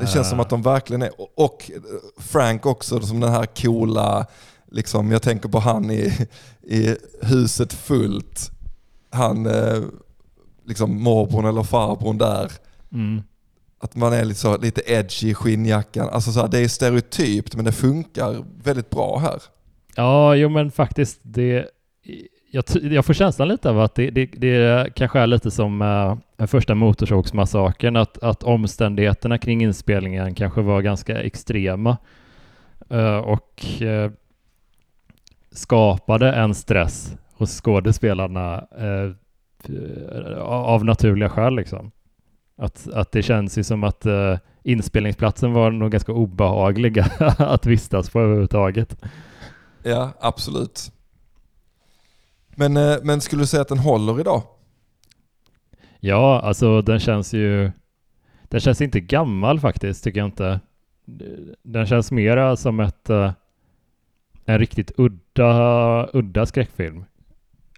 Det 0.00 0.06
känns 0.06 0.16
Eh, 0.26 0.30
som 0.30 0.40
att 0.40 0.50
de 0.50 0.62
verkligen 0.62 1.02
är, 1.02 1.10
och- 1.40 1.70
Frank 2.18 2.66
också 2.66 3.00
som 3.00 3.20
den 3.20 3.30
här 3.32 3.46
coola, 3.46 4.26
liksom, 4.70 5.10
jag 5.10 5.22
tänker 5.22 5.48
på 5.48 5.58
han 5.58 5.90
i, 5.90 6.28
i 6.62 6.96
huset 7.22 7.72
fullt. 7.72 8.50
Han, 9.10 9.46
eh, 9.46 9.82
liksom 10.66 11.02
morbrorn 11.02 11.44
eller 11.46 11.62
farbrorn 11.62 12.18
där. 12.18 12.52
Mm. 12.92 13.22
att 13.78 13.96
man 13.96 14.12
är 14.12 14.24
lite, 14.24 14.40
så, 14.40 14.56
lite 14.58 14.82
edgy 14.86 15.28
i 15.30 15.34
skinnjackan. 15.34 16.08
Alltså 16.08 16.32
så 16.32 16.40
här, 16.40 16.48
det 16.48 16.58
är 16.58 16.68
stereotypt 16.68 17.56
men 17.56 17.64
det 17.64 17.72
funkar 17.72 18.44
väldigt 18.64 18.90
bra 18.90 19.18
här. 19.18 19.42
Ja, 19.96 20.34
jo 20.34 20.48
men 20.48 20.70
faktiskt 20.70 21.18
det 21.22 21.66
jag, 22.54 22.64
jag 22.82 23.04
får 23.04 23.14
känslan 23.14 23.48
lite 23.48 23.70
av 23.70 23.80
att 23.80 23.94
det, 23.94 24.10
det, 24.10 24.26
det 24.26 24.94
kanske 24.94 25.18
är 25.18 25.26
lite 25.26 25.50
som 25.50 25.82
uh, 25.82 26.16
den 26.36 26.48
första 26.48 26.74
Motorsågsmassakern, 26.74 27.96
att, 27.96 28.22
att 28.22 28.42
omständigheterna 28.42 29.38
kring 29.38 29.62
inspelningen 29.62 30.34
kanske 30.34 30.60
var 30.60 30.82
ganska 30.82 31.22
extrema 31.22 31.96
uh, 32.92 33.16
och 33.16 33.64
uh, 33.82 34.10
skapade 35.52 36.32
en 36.32 36.54
stress 36.54 37.14
hos 37.36 37.60
skådespelarna 37.60 38.66
av 40.40 40.84
naturliga 40.84 41.28
skäl. 41.28 41.56
Liksom. 41.56 41.90
Att, 42.56 42.88
att 42.92 43.12
det 43.12 43.22
känns 43.22 43.58
ju 43.58 43.64
som 43.64 43.84
att 43.84 44.06
inspelningsplatsen 44.62 45.52
var 45.52 45.70
nog 45.70 45.90
ganska 45.92 46.12
obehaglig 46.12 46.98
att 47.38 47.66
vistas 47.66 48.10
på 48.10 48.20
överhuvudtaget. 48.20 48.96
Ja, 49.82 50.10
absolut. 50.20 50.93
Men, 52.56 52.76
eh, 52.76 52.96
men 53.02 53.20
skulle 53.20 53.42
du 53.42 53.46
säga 53.46 53.62
att 53.62 53.68
den 53.68 53.78
håller 53.78 54.20
idag? 54.20 54.42
Ja, 56.00 56.40
alltså 56.40 56.82
den 56.82 57.00
känns 57.00 57.34
ju... 57.34 57.70
Den 58.42 58.60
känns 58.60 58.80
inte 58.80 59.00
gammal 59.00 59.60
faktiskt, 59.60 60.04
tycker 60.04 60.20
jag 60.20 60.26
inte. 60.26 60.60
Den 61.62 61.86
känns 61.86 62.12
mera 62.12 62.56
som 62.56 62.80
ett... 62.80 63.10
Eh, 63.10 63.32
en 64.44 64.58
riktigt 64.58 64.92
udda, 64.96 66.08
udda 66.12 66.46
skräckfilm. 66.46 67.04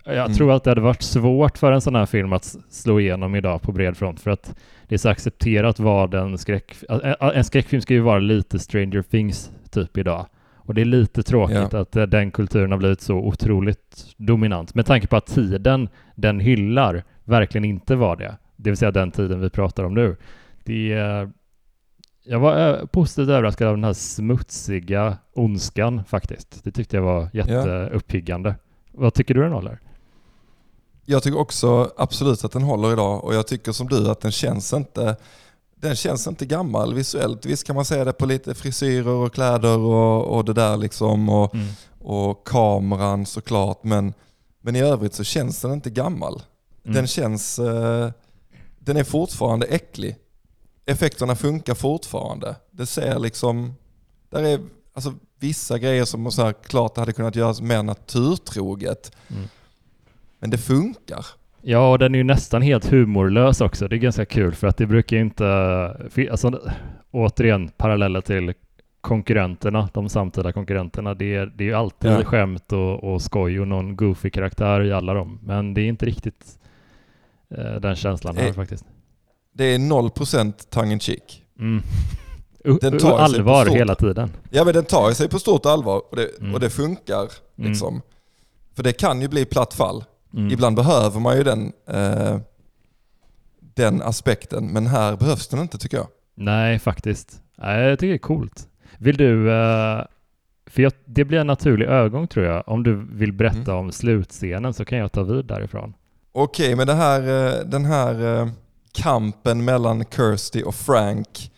Jag 0.04 0.16
mm. 0.16 0.32
tror 0.32 0.52
att 0.52 0.64
det 0.64 0.70
hade 0.70 0.80
varit 0.80 1.02
svårt 1.02 1.58
för 1.58 1.72
en 1.72 1.80
sån 1.80 1.94
här 1.94 2.06
film 2.06 2.32
att 2.32 2.56
slå 2.70 3.00
igenom 3.00 3.34
idag 3.34 3.62
på 3.62 3.72
bred 3.72 3.96
front 3.96 4.20
för 4.20 4.30
att 4.30 4.54
det 4.88 4.94
är 4.94 4.98
så 4.98 5.08
accepterat 5.08 5.78
vad 5.78 6.14
en 6.14 6.38
skräck... 6.38 6.76
En 7.20 7.44
skräckfilm 7.44 7.82
ska 7.82 7.94
ju 7.94 8.00
vara 8.00 8.18
lite 8.18 8.58
Stranger 8.58 9.02
Things 9.02 9.50
typ 9.70 9.96
idag. 9.96 10.26
Och 10.66 10.74
det 10.74 10.80
är 10.80 10.84
lite 10.84 11.22
tråkigt 11.22 11.72
ja. 11.72 11.80
att 11.80 11.96
eh, 11.96 12.02
den 12.02 12.30
kulturen 12.30 12.70
har 12.70 12.78
blivit 12.78 13.00
så 13.00 13.14
otroligt 13.14 14.14
dominant 14.16 14.74
med 14.74 14.86
tanke 14.86 15.06
på 15.06 15.16
att 15.16 15.26
tiden 15.26 15.88
den 16.14 16.40
hyllar 16.40 17.04
verkligen 17.24 17.64
inte 17.64 17.96
var 17.96 18.16
det. 18.16 18.36
Det 18.56 18.70
vill 18.70 18.76
säga 18.76 18.90
den 18.90 19.10
tiden 19.10 19.40
vi 19.40 19.50
pratar 19.50 19.84
om 19.84 19.94
nu. 19.94 20.16
Det, 20.64 20.88
jag 22.28 22.40
var 22.40 22.68
eh, 22.68 22.86
positivt 22.86 23.28
överraskad 23.28 23.68
av 23.68 23.74
den 23.74 23.84
här 23.84 23.92
smutsiga 23.92 25.16
ondskan 25.34 26.04
faktiskt. 26.04 26.64
Det 26.64 26.70
tyckte 26.72 26.96
jag 26.96 27.02
var 27.02 27.28
jätteuppiggande. 27.32 28.48
Ja. 28.48 28.56
Vad 28.92 29.14
tycker 29.14 29.34
du 29.34 29.42
den 29.42 29.52
håller? 29.52 29.78
Jag 31.04 31.22
tycker 31.22 31.38
också 31.38 31.92
absolut 31.96 32.44
att 32.44 32.52
den 32.52 32.62
håller 32.62 32.92
idag 32.92 33.24
och 33.24 33.34
jag 33.34 33.46
tycker 33.46 33.72
som 33.72 33.88
du 33.88 34.10
att 34.10 34.20
den 34.20 34.32
känns 34.32 34.72
inte 34.72 35.16
den 35.80 35.96
känns 35.96 36.26
inte 36.26 36.46
gammal 36.46 36.94
visuellt. 36.94 37.46
Visst 37.46 37.66
kan 37.66 37.76
man 37.76 37.84
säga 37.84 38.04
det 38.04 38.12
på 38.12 38.26
lite 38.26 38.54
frisyrer 38.54 39.08
och 39.08 39.34
kläder 39.34 39.78
och, 39.78 40.36
och 40.36 40.44
det 40.44 40.52
där 40.52 40.76
liksom 40.76 41.28
och, 41.28 41.54
mm. 41.54 41.66
och 41.98 42.46
kameran 42.46 43.26
såklart. 43.26 43.84
Men, 43.84 44.14
men 44.60 44.76
i 44.76 44.80
övrigt 44.80 45.14
så 45.14 45.24
känns 45.24 45.60
den 45.60 45.72
inte 45.72 45.90
gammal. 45.90 46.42
Mm. 46.84 46.94
Den 46.94 47.06
känns, 47.06 47.58
eh, 47.58 48.10
den 48.78 48.96
är 48.96 49.04
fortfarande 49.04 49.66
äcklig. 49.66 50.16
Effekterna 50.86 51.36
funkar 51.36 51.74
fortfarande. 51.74 52.56
Det 52.70 52.86
ser 52.86 53.18
liksom, 53.18 53.74
där 54.30 54.42
är 54.42 54.60
alltså, 54.92 55.14
vissa 55.38 55.78
grejer 55.78 56.04
som 56.04 56.32
så 56.32 56.44
här, 56.44 56.52
klart 56.52 56.96
hade 56.96 57.12
kunnat 57.12 57.36
göras 57.36 57.60
mer 57.60 57.82
naturtroget. 57.82 59.12
Mm. 59.28 59.48
Men 60.38 60.50
det 60.50 60.58
funkar. 60.58 61.26
Ja, 61.68 61.90
och 61.92 61.98
den 61.98 62.14
är 62.14 62.18
ju 62.18 62.24
nästan 62.24 62.62
helt 62.62 62.86
humorlös 62.86 63.60
också. 63.60 63.88
Det 63.88 63.96
är 63.96 63.98
ganska 63.98 64.24
kul 64.24 64.54
för 64.54 64.66
att 64.66 64.76
det 64.76 64.86
brukar 64.86 65.16
inte... 65.16 65.46
Alltså, 66.30 66.60
återigen, 67.10 67.68
paralleller 67.68 68.20
till 68.20 68.52
konkurrenterna, 69.00 69.88
de 69.94 70.08
samtida 70.08 70.52
konkurrenterna. 70.52 71.14
Det 71.14 71.34
är, 71.34 71.46
det 71.46 71.64
är 71.64 71.68
ju 71.68 71.74
alltid 71.74 72.10
ja. 72.10 72.24
skämt 72.24 72.72
och, 72.72 73.04
och 73.04 73.22
skoj 73.22 73.60
och 73.60 73.68
någon 73.68 73.96
goofy 73.96 74.30
karaktär 74.30 74.84
i 74.84 74.92
alla 74.92 75.14
dem. 75.14 75.38
Men 75.42 75.74
det 75.74 75.80
är 75.80 75.86
inte 75.86 76.06
riktigt 76.06 76.58
eh, 77.50 77.74
den 77.74 77.96
känslan 77.96 78.36
här 78.36 78.52
faktiskt. 78.52 78.84
Det 79.52 79.64
är 79.64 79.78
0% 79.78 80.52
tongue 80.70 80.92
in 80.92 81.00
cheek. 81.00 81.44
Mm. 81.58 81.82
Den 82.80 82.98
tar 82.98 83.18
allvar 83.18 83.64
stort, 83.64 83.76
hela 83.76 83.94
tiden. 83.94 84.30
Ja 84.50 84.64
men 84.64 84.74
den 84.74 84.84
tar 84.84 85.10
sig 85.10 85.28
på 85.28 85.38
stort 85.38 85.66
allvar 85.66 86.02
och 86.10 86.16
det, 86.16 86.38
mm. 86.40 86.54
och 86.54 86.60
det 86.60 86.70
funkar. 86.70 87.22
Mm. 87.58 87.70
Liksom. 87.70 87.94
Mm. 87.94 88.02
För 88.76 88.82
det 88.82 88.92
kan 88.92 89.20
ju 89.20 89.28
bli 89.28 89.44
platt 89.44 89.74
fall. 89.74 90.04
Mm. 90.36 90.52
Ibland 90.52 90.76
behöver 90.76 91.20
man 91.20 91.36
ju 91.36 91.42
den, 91.42 91.72
eh, 91.88 92.38
den 93.74 94.02
aspekten, 94.02 94.66
men 94.66 94.86
här 94.86 95.16
behövs 95.16 95.48
den 95.48 95.60
inte 95.60 95.78
tycker 95.78 95.96
jag. 95.96 96.06
Nej, 96.34 96.78
faktiskt. 96.78 97.40
Nej, 97.58 97.88
jag 97.88 97.98
tycker 97.98 98.08
det 98.08 98.16
är 98.16 98.18
coolt. 98.18 98.68
Vill 98.98 99.16
du, 99.16 99.50
eh, 99.52 100.02
för 100.66 100.82
jag, 100.82 100.92
det 101.04 101.24
blir 101.24 101.38
en 101.38 101.46
naturlig 101.46 101.86
övergång 101.86 102.28
tror 102.28 102.46
jag, 102.46 102.68
om 102.68 102.82
du 102.82 103.06
vill 103.12 103.32
berätta 103.32 103.72
mm. 103.72 103.76
om 103.76 103.92
slutscenen 103.92 104.74
så 104.74 104.84
kan 104.84 104.98
jag 104.98 105.12
ta 105.12 105.22
vid 105.22 105.44
därifrån. 105.44 105.94
Okej, 106.32 106.66
okay, 106.66 106.76
men 106.76 106.86
det 106.86 106.94
här, 106.94 107.20
eh, 107.20 107.64
den 107.64 107.84
här 107.84 108.40
eh, 108.40 108.48
kampen 108.92 109.64
mellan 109.64 110.04
Kirsty 110.04 110.62
och 110.62 110.74
Frank 110.74 111.52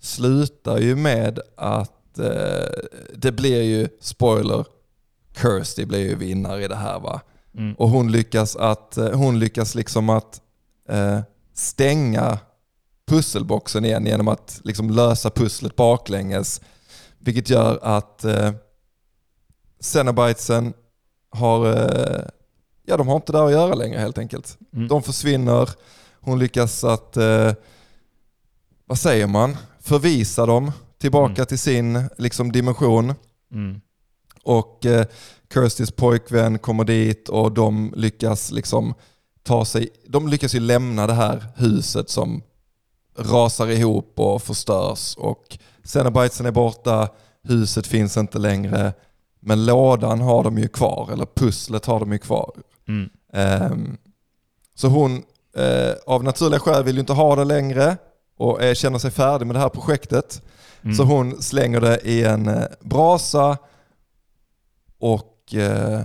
slutar 0.00 0.78
ju 0.78 0.96
med 0.96 1.38
att 1.56 2.18
eh, 2.18 2.68
det 3.14 3.32
blir 3.32 3.62
ju, 3.62 3.88
spoiler, 4.00 4.64
Kirsty 5.42 5.86
blir 5.86 6.08
ju 6.08 6.14
vinnare 6.14 6.64
i 6.64 6.68
det 6.68 6.76
här 6.76 7.00
va. 7.00 7.20
Mm. 7.56 7.74
Och 7.74 7.88
hon 7.88 8.12
lyckas, 8.12 8.56
att, 8.56 8.96
eh, 8.96 9.10
hon 9.10 9.38
lyckas 9.38 9.74
liksom 9.74 10.08
att 10.08 10.40
eh, 10.88 11.20
stänga 11.54 12.38
pusselboxen 13.06 13.84
igen 13.84 14.06
genom 14.06 14.28
att 14.28 14.60
liksom 14.64 14.90
lösa 14.90 15.30
pusslet 15.30 15.76
baklänges. 15.76 16.60
Vilket 17.18 17.50
gör 17.50 17.78
att 17.82 18.24
eh, 18.24 18.52
Cenobitesen 19.80 20.72
har, 21.30 21.66
eh, 21.66 22.24
ja, 22.86 22.96
de 22.96 23.08
har 23.08 23.16
inte 23.16 23.32
där 23.32 23.44
att 23.46 23.52
göra 23.52 23.74
längre 23.74 23.98
helt 23.98 24.18
enkelt. 24.18 24.58
Mm. 24.72 24.88
De 24.88 25.02
försvinner, 25.02 25.70
hon 26.20 26.38
lyckas 26.38 26.84
att, 26.84 27.16
eh, 27.16 27.52
vad 28.86 28.98
säger 28.98 29.26
man, 29.26 29.56
förvisa 29.80 30.46
dem 30.46 30.72
tillbaka 30.98 31.34
mm. 31.34 31.46
till 31.46 31.58
sin 31.58 32.08
liksom, 32.18 32.52
dimension. 32.52 33.14
Mm. 33.52 33.80
Och 34.44 34.86
eh, 34.86 35.06
Kirstys 35.54 35.90
pojkvän 35.90 36.58
kommer 36.58 36.84
dit 36.84 37.28
och 37.28 37.52
de 37.52 37.92
lyckas 37.96 38.50
liksom 38.50 38.94
ta 39.42 39.64
sig, 39.64 39.88
de 40.06 40.28
lyckas 40.28 40.54
ju 40.54 40.60
lämna 40.60 41.06
det 41.06 41.12
här 41.12 41.44
huset 41.56 42.10
som 42.10 42.42
rasar 43.18 43.66
ihop 43.66 44.12
och 44.16 44.42
förstörs 44.42 45.16
och 45.16 45.58
Cenobitesen 45.84 46.46
är 46.46 46.50
borta, 46.50 47.08
huset 47.42 47.86
finns 47.86 48.16
inte 48.16 48.38
längre, 48.38 48.92
men 49.40 49.66
lådan 49.66 50.20
har 50.20 50.44
de 50.44 50.58
ju 50.58 50.68
kvar, 50.68 51.10
eller 51.12 51.26
pusslet 51.34 51.86
har 51.86 52.00
de 52.00 52.12
ju 52.12 52.18
kvar. 52.18 52.52
Mm. 52.88 53.10
Um, 53.72 53.96
så 54.74 54.88
hon, 54.88 55.16
uh, 55.58 55.94
av 56.06 56.24
naturliga 56.24 56.60
skäl, 56.60 56.84
vill 56.84 56.94
ju 56.94 57.00
inte 57.00 57.12
ha 57.12 57.36
det 57.36 57.44
längre 57.44 57.96
och 58.36 58.60
känner 58.76 58.98
sig 58.98 59.10
färdig 59.10 59.46
med 59.46 59.56
det 59.56 59.60
här 59.60 59.68
projektet. 59.68 60.42
Mm. 60.82 60.96
Så 60.96 61.02
hon 61.02 61.42
slänger 61.42 61.80
det 61.80 62.00
i 62.04 62.24
en 62.24 62.48
uh, 62.48 62.64
brasa 62.80 63.58
och 65.04 65.54
eh, 65.54 66.00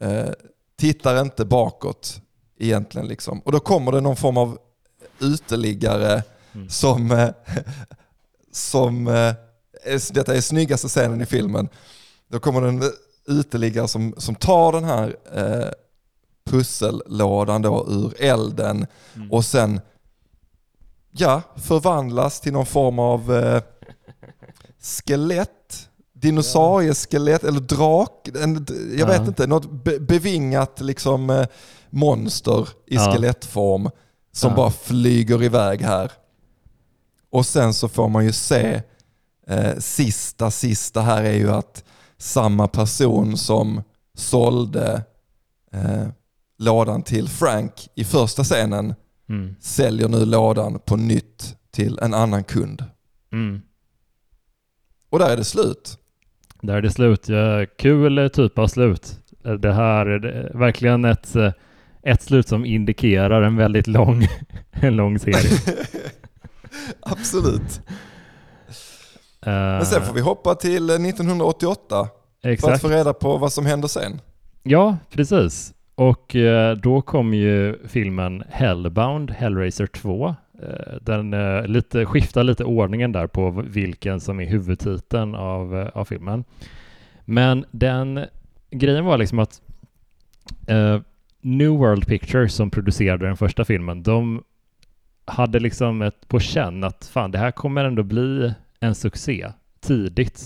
eh, 0.00 0.30
tittar 0.76 1.20
inte 1.20 1.44
bakåt 1.44 2.20
egentligen. 2.58 3.08
Liksom. 3.08 3.40
Och 3.40 3.52
då 3.52 3.60
kommer 3.60 3.92
det 3.92 4.00
någon 4.00 4.16
form 4.16 4.36
av 4.36 4.58
uteliggare 5.20 6.22
mm. 6.54 6.68
som, 6.68 7.10
eh, 7.10 7.28
som 8.52 9.08
eh, 9.08 9.34
detta 10.12 10.34
är 10.34 10.40
snyggaste 10.40 10.88
scenen 10.88 11.20
i 11.20 11.26
filmen. 11.26 11.68
Då 12.28 12.40
kommer 12.40 12.60
det 12.60 12.68
en 12.68 12.82
uteliggare 13.26 13.88
som, 13.88 14.14
som 14.18 14.34
tar 14.34 14.72
den 14.72 14.84
här 14.84 15.16
eh, 15.34 15.70
pussellådan 16.44 17.62
då 17.62 17.86
ur 17.88 18.22
elden 18.22 18.86
mm. 19.14 19.32
och 19.32 19.44
sen 19.44 19.80
ja, 21.10 21.42
förvandlas 21.56 22.40
till 22.40 22.52
någon 22.52 22.66
form 22.66 22.98
av 22.98 23.34
eh, 23.34 23.62
skelett 24.80 25.88
dinosaurieskelett 26.22 27.44
eller 27.44 27.60
drak, 27.60 28.28
en, 28.28 28.66
jag 28.98 29.06
vet 29.06 29.28
inte, 29.28 29.46
något 29.46 29.70
be, 29.84 30.00
bevingat 30.00 30.80
liksom 30.80 31.30
eh, 31.30 31.46
monster 31.90 32.68
i 32.86 32.98
skelettform 32.98 33.90
som 34.32 34.54
bara 34.54 34.70
flyger 34.70 35.42
iväg 35.42 35.80
här. 35.82 36.12
Och 37.30 37.46
sen 37.46 37.74
så 37.74 37.88
får 37.88 38.08
man 38.08 38.24
ju 38.24 38.32
se, 38.32 38.82
eh, 39.46 39.78
sista 39.78 40.50
sista 40.50 41.00
här 41.00 41.24
är 41.24 41.32
ju 41.32 41.50
att 41.50 41.84
samma 42.18 42.68
person 42.68 43.36
som 43.36 43.82
sålde 44.14 45.04
eh, 45.72 46.06
lådan 46.58 47.02
till 47.02 47.28
Frank 47.28 47.88
i 47.94 48.04
första 48.04 48.44
scenen 48.44 48.94
mm. 49.28 49.56
säljer 49.60 50.08
nu 50.08 50.24
lådan 50.24 50.78
på 50.78 50.96
nytt 50.96 51.56
till 51.70 51.98
en 52.02 52.14
annan 52.14 52.44
kund. 52.44 52.84
Mm. 53.32 53.62
Och 55.10 55.18
där 55.18 55.30
är 55.30 55.36
det 55.36 55.44
slut. 55.44 55.98
Där 56.62 56.74
är 56.74 56.82
det 56.82 56.90
slut. 56.90 57.28
Ja, 57.28 57.66
kul 57.78 58.30
typ 58.32 58.58
av 58.58 58.66
slut. 58.66 59.18
Det 59.58 59.72
här 59.72 60.06
är 60.06 60.50
verkligen 60.58 61.04
ett, 61.04 61.34
ett 62.02 62.22
slut 62.22 62.48
som 62.48 62.64
indikerar 62.64 63.42
en 63.42 63.56
väldigt 63.56 63.86
lång, 63.86 64.26
en 64.70 64.96
lång 64.96 65.18
serie. 65.18 65.58
Absolut. 67.00 67.80
Eh, 69.46 69.52
Men 69.52 69.86
sen 69.86 70.02
får 70.02 70.14
vi 70.14 70.20
hoppa 70.20 70.54
till 70.54 70.90
1988 70.90 72.08
för 72.42 72.48
att 72.48 72.52
Exakt. 72.52 72.82
få 72.82 72.88
reda 72.88 73.12
på 73.12 73.36
vad 73.36 73.52
som 73.52 73.66
händer 73.66 73.88
sen. 73.88 74.20
Ja, 74.62 74.96
precis. 75.12 75.72
Och 75.94 76.36
eh, 76.36 76.76
då 76.76 77.02
kom 77.02 77.34
ju 77.34 77.78
filmen 77.88 78.42
Hellbound, 78.50 79.30
Hellraiser 79.30 79.86
2. 79.86 80.34
Eh, 80.62 80.96
den 81.00 81.34
eh, 81.34 81.66
lite, 81.66 82.06
skiftar 82.06 82.44
lite 82.44 82.64
ordningen 82.64 83.12
där 83.12 83.26
på 83.26 83.50
vilken 83.50 84.20
som 84.20 84.40
är 84.40 84.46
huvudtiteln 84.46 85.34
av, 85.34 85.76
eh, 85.76 85.88
av 85.88 86.04
filmen. 86.04 86.44
Men 87.24 87.64
den 87.70 88.24
grejen 88.70 89.04
var 89.04 89.18
liksom 89.18 89.38
att 89.38 89.62
eh, 90.66 91.00
New 91.40 91.70
World 91.70 92.06
Pictures 92.06 92.54
som 92.54 92.70
producerade 92.70 93.26
den 93.26 93.36
första 93.36 93.64
filmen, 93.64 94.02
de 94.02 94.42
hade 95.24 95.60
liksom 95.60 96.02
ett 96.02 96.28
på 96.28 96.40
känn 96.40 96.84
att 96.84 97.10
fan, 97.12 97.30
det 97.30 97.38
här 97.38 97.50
kommer 97.50 97.84
ändå 97.84 98.02
bli 98.02 98.54
en 98.80 98.94
succé 98.94 99.52
tidigt. 99.80 100.44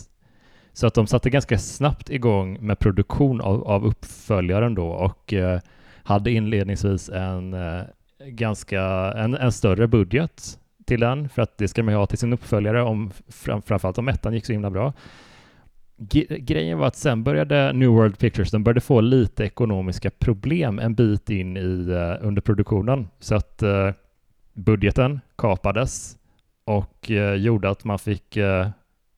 Så 0.72 0.86
att 0.86 0.94
de 0.94 1.06
satte 1.06 1.30
ganska 1.30 1.58
snabbt 1.58 2.10
igång 2.10 2.58
med 2.66 2.78
produktion 2.78 3.40
av, 3.40 3.64
av 3.68 3.84
uppföljaren 3.86 4.74
då 4.74 4.86
och 4.86 5.32
eh, 5.32 5.60
hade 6.02 6.30
inledningsvis 6.30 7.08
en 7.08 7.54
ganska 8.26 8.82
en, 9.16 9.34
en 9.34 9.52
större 9.52 9.88
budget 9.88 10.58
till 10.86 11.00
den 11.00 11.28
för 11.28 11.42
att 11.42 11.58
det 11.58 11.68
ska 11.68 11.82
man 11.82 11.94
ju 11.94 11.98
ha 11.98 12.06
till 12.06 12.18
sin 12.18 12.32
uppföljare 12.32 12.82
om 12.82 13.10
fram, 13.28 13.62
framförallt 13.62 13.98
om 13.98 14.08
ettan 14.08 14.34
gick 14.34 14.46
så 14.46 14.52
himla 14.52 14.70
bra. 14.70 14.92
Grejen 16.38 16.78
var 16.78 16.86
att 16.86 16.96
sen 16.96 17.24
började 17.24 17.72
New 17.72 17.88
World 17.88 18.18
Pictures, 18.18 18.50
de 18.50 18.64
började 18.64 18.80
få 18.80 19.00
lite 19.00 19.44
ekonomiska 19.44 20.10
problem 20.10 20.78
en 20.78 20.94
bit 20.94 21.30
in 21.30 21.56
i 21.56 21.60
uh, 21.60 22.16
under 22.20 22.42
produktionen 22.42 23.08
så 23.18 23.34
att 23.34 23.62
uh, 23.62 23.90
budgeten 24.54 25.20
kapades 25.36 26.16
och 26.64 27.10
uh, 27.10 27.34
gjorde 27.34 27.70
att 27.70 27.84
man 27.84 27.98
fick 27.98 28.38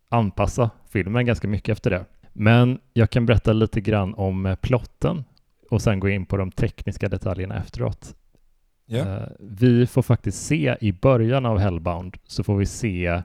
anpassa 0.08 0.70
filmen 0.88 1.26
ganska 1.26 1.48
mycket 1.48 1.72
efter 1.72 1.90
det. 1.90 2.04
Men 2.32 2.78
jag 2.92 3.10
kan 3.10 3.26
berätta 3.26 3.52
lite 3.52 3.80
grann 3.80 4.14
om 4.14 4.56
plotten 4.60 5.24
och 5.70 5.82
sen 5.82 6.00
gå 6.00 6.08
in 6.08 6.26
på 6.26 6.36
de 6.36 6.50
tekniska 6.50 7.08
detaljerna 7.08 7.56
efteråt. 7.56 8.14
Yeah. 8.88 9.22
Vi 9.40 9.86
får 9.86 10.02
faktiskt 10.02 10.46
se 10.46 10.76
i 10.80 10.92
början 10.92 11.46
av 11.46 11.58
Hellbound 11.58 12.16
så 12.26 12.44
får 12.44 12.56
vi 12.56 12.66
se 12.66 13.22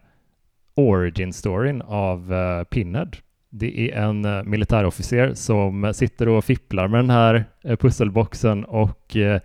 origin-storyn 0.75 1.81
av 1.81 2.33
uh, 2.33 2.63
Pinhead. 2.63 3.09
Det 3.49 3.91
är 3.91 4.01
en 4.01 4.25
uh, 4.25 4.43
militärofficer 4.43 5.33
som 5.33 5.93
sitter 5.93 6.27
och 6.27 6.45
fipplar 6.45 6.87
med 6.87 6.99
den 6.99 7.09
här 7.09 7.45
uh, 7.65 7.75
pusselboxen 7.75 8.65
och 8.65 9.15
uh, 9.15 9.37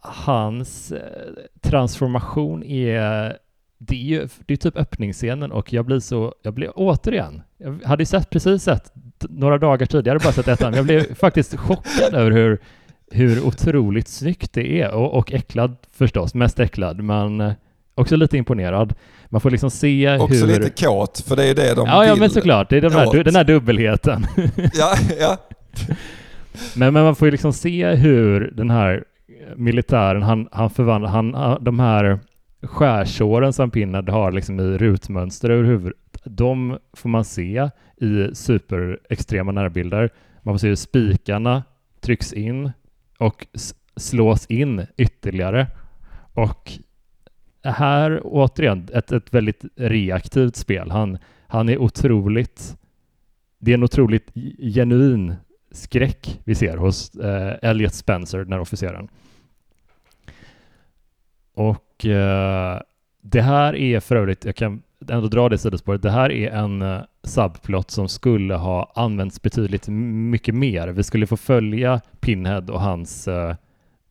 hans 0.00 0.92
transformation 1.62 2.62
är 2.62 3.36
det 3.78 3.94
är 3.94 4.20
ju 4.20 4.28
det 4.46 4.54
är 4.54 4.56
typ 4.56 4.76
öppningsscenen 4.76 5.52
och 5.52 5.72
jag 5.72 5.84
blir 5.84 6.00
så, 6.00 6.34
jag 6.42 6.54
blir 6.54 6.72
återigen, 6.74 7.42
jag 7.58 7.80
hade 7.84 8.02
ju 8.02 8.06
sett, 8.06 8.30
precis 8.30 8.62
sett 8.62 8.92
några 9.28 9.58
dagar 9.58 9.86
tidigare 9.86 10.18
bara 10.18 10.32
sett 10.32 10.48
ettan, 10.48 10.74
jag 10.74 10.84
blev 10.84 11.14
faktiskt 11.14 11.56
chockad 11.56 12.14
över 12.14 12.30
hur, 12.30 12.60
hur 13.10 13.46
otroligt 13.46 14.08
snyggt 14.08 14.52
det 14.52 14.80
är 14.80 14.90
och, 14.94 15.14
och 15.18 15.32
äcklad 15.32 15.76
förstås, 15.92 16.34
mest 16.34 16.60
äcklad, 16.60 17.02
men 17.02 17.40
eh, 17.40 17.52
också 17.94 18.16
lite 18.16 18.36
imponerad. 18.36 18.94
Man 19.28 19.40
får 19.40 19.50
liksom 19.50 19.70
se 19.70 20.18
Också 20.18 20.46
hur... 20.46 20.58
lite 20.60 20.84
kåt, 20.84 21.24
för 21.28 21.36
det 21.36 21.44
är 21.44 21.54
det 21.54 21.74
de 21.74 21.86
Ja, 21.88 22.06
ja, 22.06 22.12
vill. 22.14 22.20
men 22.20 22.30
såklart, 22.30 22.70
det 22.70 22.76
är 22.76 22.80
den 22.80 22.92
här, 22.92 23.24
den 23.24 23.36
här 23.36 23.44
dubbelheten. 23.44 24.26
Ja, 24.74 24.94
ja. 25.20 25.36
Men, 26.76 26.92
men 26.92 27.04
man 27.04 27.14
får 27.16 27.26
ju 27.28 27.32
liksom 27.32 27.52
se 27.52 27.86
hur 27.94 28.50
den 28.56 28.70
här 28.70 29.04
militären, 29.56 30.22
han, 30.22 30.48
han 30.52 30.70
förvandlar, 30.70 31.10
han, 31.10 31.34
han- 31.34 31.64
de 31.64 31.78
här 31.80 32.18
skärsåren 32.62 33.52
som 33.52 33.70
Pinhead 33.70 34.08
har 34.08 34.32
liksom 34.32 34.60
i 34.60 34.78
rutmönster 34.78 35.50
över 35.50 35.64
huvudet, 35.64 35.98
de 36.24 36.78
får 36.96 37.08
man 37.08 37.24
se 37.24 37.70
i 38.00 38.34
superextrema 38.34 39.52
närbilder. 39.52 40.10
Man 40.42 40.54
får 40.54 40.58
se 40.58 40.68
hur 40.68 40.74
spikarna 40.76 41.62
trycks 42.00 42.32
in 42.32 42.72
och 43.24 43.46
slås 43.96 44.46
in 44.46 44.86
ytterligare. 44.96 45.66
Och 46.32 46.72
här 47.64 48.20
återigen 48.24 48.88
ett, 48.94 49.12
ett 49.12 49.34
väldigt 49.34 49.64
reaktivt 49.76 50.56
spel. 50.56 50.90
Han, 50.90 51.18
han 51.46 51.68
är 51.68 51.78
otroligt, 51.78 52.76
det 53.58 53.70
är 53.70 53.74
en 53.74 53.82
otroligt 53.82 54.34
genuin 54.74 55.34
skräck 55.70 56.40
vi 56.44 56.54
ser 56.54 56.76
hos 56.76 57.14
eh, 57.14 57.58
Elliot 57.62 57.94
Spencer, 57.94 58.38
den 58.38 58.52
här 58.52 58.60
officeren. 58.60 59.08
Och 61.54 62.06
eh, 62.06 62.80
det 63.20 63.42
här 63.42 63.74
är 63.76 64.00
för 64.00 64.16
övrigt, 64.16 64.44
jag 64.44 64.56
kan 64.56 64.82
ändå 65.10 65.28
dra 65.28 65.48
det 65.48 65.58
sidospåret, 65.58 66.02
det 66.02 66.10
här 66.10 66.32
är 66.32 66.50
en 66.50 66.82
eh, 66.82 67.00
subplot 67.22 67.90
som 67.90 68.08
skulle 68.08 68.54
ha 68.54 68.92
använts 68.94 69.42
betydligt 69.42 69.88
mycket 69.88 70.54
mer. 70.54 70.88
Vi 70.88 71.02
skulle 71.02 71.26
få 71.26 71.36
följa 71.36 72.00
Pinhead 72.20 72.62
och 72.68 72.80
hans, 72.80 73.28
eh, 73.28 73.54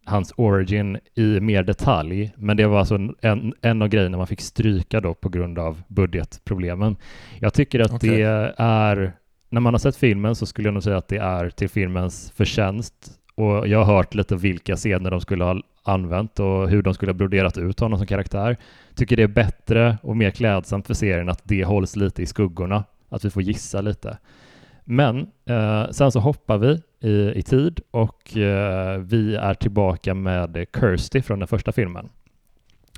hans 0.05 0.33
origin 0.37 0.97
i 1.15 1.39
mer 1.39 1.63
detalj, 1.63 2.33
men 2.35 2.57
det 2.57 2.67
var 2.67 2.79
alltså 2.79 2.95
en, 3.21 3.53
en, 3.61 3.81
av 3.81 3.87
grejerna 3.87 4.17
man 4.17 4.27
fick 4.27 4.41
stryka 4.41 5.01
då 5.01 5.13
på 5.13 5.29
grund 5.29 5.59
av 5.59 5.81
budgetproblemen. 5.87 6.95
Jag 7.39 7.53
tycker 7.53 7.79
att 7.79 7.93
Okej. 7.93 8.09
det 8.09 8.53
är 8.57 9.13
när 9.49 9.61
man 9.61 9.73
har 9.73 9.79
sett 9.79 9.95
filmen 9.95 10.35
så 10.35 10.45
skulle 10.45 10.67
jag 10.67 10.73
nog 10.73 10.83
säga 10.83 10.97
att 10.97 11.07
det 11.07 11.17
är 11.17 11.49
till 11.49 11.69
filmens 11.69 12.31
förtjänst. 12.35 12.93
Och 13.35 13.67
jag 13.67 13.83
har 13.83 13.95
hört 13.95 14.15
lite 14.15 14.35
vilka 14.35 14.75
scener 14.75 15.11
de 15.11 15.21
skulle 15.21 15.43
ha 15.43 15.61
använt 15.83 16.39
och 16.39 16.69
hur 16.69 16.81
de 16.81 16.93
skulle 16.93 17.11
ha 17.11 17.17
broderat 17.17 17.57
ut 17.57 17.79
honom 17.79 17.97
som 17.97 18.07
karaktär. 18.07 18.57
Tycker 18.95 19.17
det 19.17 19.23
är 19.23 19.27
bättre 19.27 19.97
och 20.01 20.17
mer 20.17 20.31
klädsamt 20.31 20.87
för 20.87 20.93
serien 20.93 21.29
att 21.29 21.41
det 21.43 21.63
hålls 21.63 21.95
lite 21.95 22.21
i 22.21 22.25
skuggorna. 22.25 22.83
Att 23.09 23.25
vi 23.25 23.29
får 23.29 23.41
gissa 23.41 23.81
lite. 23.81 24.17
Men 24.83 25.27
eh, 25.45 25.89
sen 25.91 26.11
så 26.11 26.19
hoppar 26.19 26.57
vi 26.57 26.81
i, 27.09 27.39
i 27.39 27.41
tid 27.41 27.79
och 27.91 28.37
eh, 28.37 28.97
vi 28.97 29.35
är 29.35 29.53
tillbaka 29.53 30.13
med 30.13 30.65
Kirsty 30.79 31.21
från 31.21 31.39
den 31.39 31.47
första 31.47 31.71
filmen. 31.71 32.09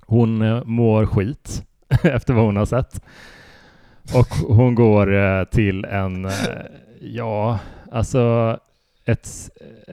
Hon 0.05 0.41
eh, 0.41 0.63
mår 0.63 1.05
skit 1.05 1.63
efter 2.03 2.33
vad 2.33 2.45
hon 2.45 2.57
har 2.57 2.65
sett. 2.65 3.01
Och 4.13 4.55
hon 4.55 4.75
går 4.75 5.13
eh, 5.13 5.43
till 5.43 5.85
en, 5.85 6.25
eh, 6.25 6.31
ja, 7.01 7.59
alltså 7.91 8.57
ett, 9.05 9.29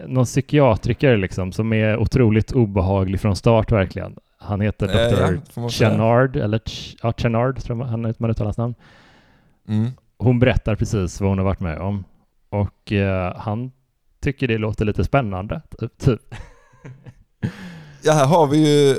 någon 0.06 0.24
psykiatriker 0.24 1.16
liksom 1.16 1.52
som 1.52 1.72
är 1.72 1.96
otroligt 1.98 2.52
obehaglig 2.52 3.20
från 3.20 3.36
start 3.36 3.72
verkligen. 3.72 4.16
Han 4.38 4.60
heter 4.60 4.88
Eh, 4.88 5.00
ja, 5.00 5.30
Dr. 5.30 5.60
man 5.60 5.70
säga. 5.70 5.90
Chenard, 5.90 6.36
eller 6.36 6.58
Ch- 6.58 6.96
ja, 7.02 7.12
Chenard 7.16 7.62
tror 7.62 7.78
jag 7.78 7.84
han 7.86 8.00
man 8.18 8.30
uttalar 8.30 8.44
hans 8.44 8.58
namn. 8.58 8.74
Mm. 9.68 9.90
Hon 10.18 10.38
berättar 10.38 10.74
precis 10.76 11.20
vad 11.20 11.30
hon 11.30 11.38
har 11.38 11.44
varit 11.44 11.60
med 11.60 11.78
om 11.78 12.04
och 12.50 12.92
eh, 12.92 13.36
han 13.36 13.72
tycker 14.22 14.48
det 14.48 14.58
låter 14.58 14.84
lite 14.84 15.04
spännande. 15.04 15.62
Typ. 15.98 16.20
Ja, 18.04 18.12
här 18.12 18.26
har 18.26 18.46
vi 18.46 18.58
ju 18.88 18.94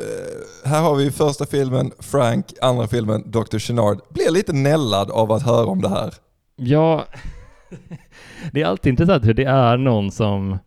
här 0.66 0.82
har 0.82 0.96
vi 0.96 1.12
första 1.12 1.46
filmen 1.46 1.92
Frank, 2.00 2.46
andra 2.62 2.88
filmen 2.88 3.32
Dr. 3.32 3.58
Chenard. 3.58 4.00
Blir 4.10 4.32
lite 4.32 4.54
nällad 4.54 5.12
av 5.12 5.32
att 5.32 5.44
höra 5.44 5.66
om 5.66 5.82
det 5.82 5.90
här. 5.90 6.14
Ja, 6.56 7.06
det 8.52 8.62
är 8.62 8.66
alltid 8.66 8.90
intressant 8.90 9.26
hur 9.26 9.34
det 9.34 9.44
är 9.46 9.78
någon 9.78 10.12
som 10.12 10.58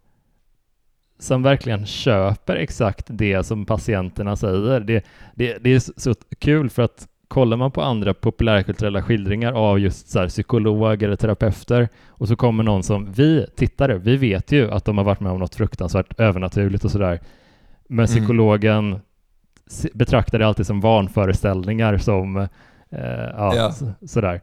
som 1.19 1.43
verkligen 1.43 1.87
köper 1.87 2.57
exakt 2.57 3.07
det 3.09 3.43
som 3.47 3.67
patienterna 3.67 4.37
säger. 4.37 4.81
Det, 4.81 5.05
det, 5.35 5.59
det 5.61 5.71
är 5.75 5.79
så, 5.79 5.93
så 5.97 6.15
kul 6.39 6.71
för 6.71 6.83
att 6.83 7.09
kollar 7.29 7.57
man 7.57 7.71
på 7.71 7.83
andra 7.83 8.15
populärkulturella 8.15 9.03
skildringar 9.03 9.53
av 9.53 9.79
just 9.81 10.09
så 10.11 10.19
här 10.21 10.29
psykologer 10.29 11.07
eller 11.07 11.17
terapeuter 11.17 11.89
och 12.09 12.29
så 12.29 12.37
kommer 12.37 12.63
någon 12.65 12.83
som 12.83 13.13
vi 13.13 13.47
tittare, 13.57 13.99
vi 13.99 14.17
vet 14.17 14.53
ju 14.53 14.71
att 14.71 14.85
de 14.85 14.99
har 14.99 15.05
varit 15.05 15.21
med 15.21 15.33
om 15.33 15.39
något 15.39 15.55
fruktansvärt 15.55 16.21
övernaturligt 16.21 16.85
och 16.85 16.91
sådär. 16.91 17.21
Men 17.89 18.05
Mm. 18.07 18.07
psykologen 18.07 19.01
se- 19.67 19.91
betraktar 19.95 20.39
det 20.39 20.47
alltid 20.47 20.67
som 20.67 20.81
vanföreställningar 20.81 21.99
som 21.99 22.37
eh, 22.37 22.49
ja, 23.37 23.57
Ja. 23.57 23.73
Så, 23.73 23.93
sådär. 24.07 24.41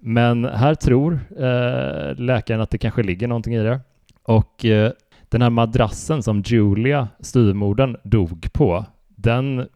Men 0.00 0.44
här 0.44 0.74
tror 0.74 1.20
eh, 1.38 2.14
läkaren 2.14 2.60
att 2.60 2.70
det 2.70 2.78
kanske 2.78 3.02
ligger 3.02 3.28
någonting 3.28 3.54
i 3.54 3.62
det. 3.62 3.80
Och 4.22 4.64
eh, 4.64 4.92
den 5.28 5.42
här 5.42 5.50
madrassen 5.50 6.22
som 6.22 6.42
Julia, 6.46 7.08
styvmodern, 7.20 7.96
dog 8.02 8.52
på, 8.52 8.84
den 9.08 9.68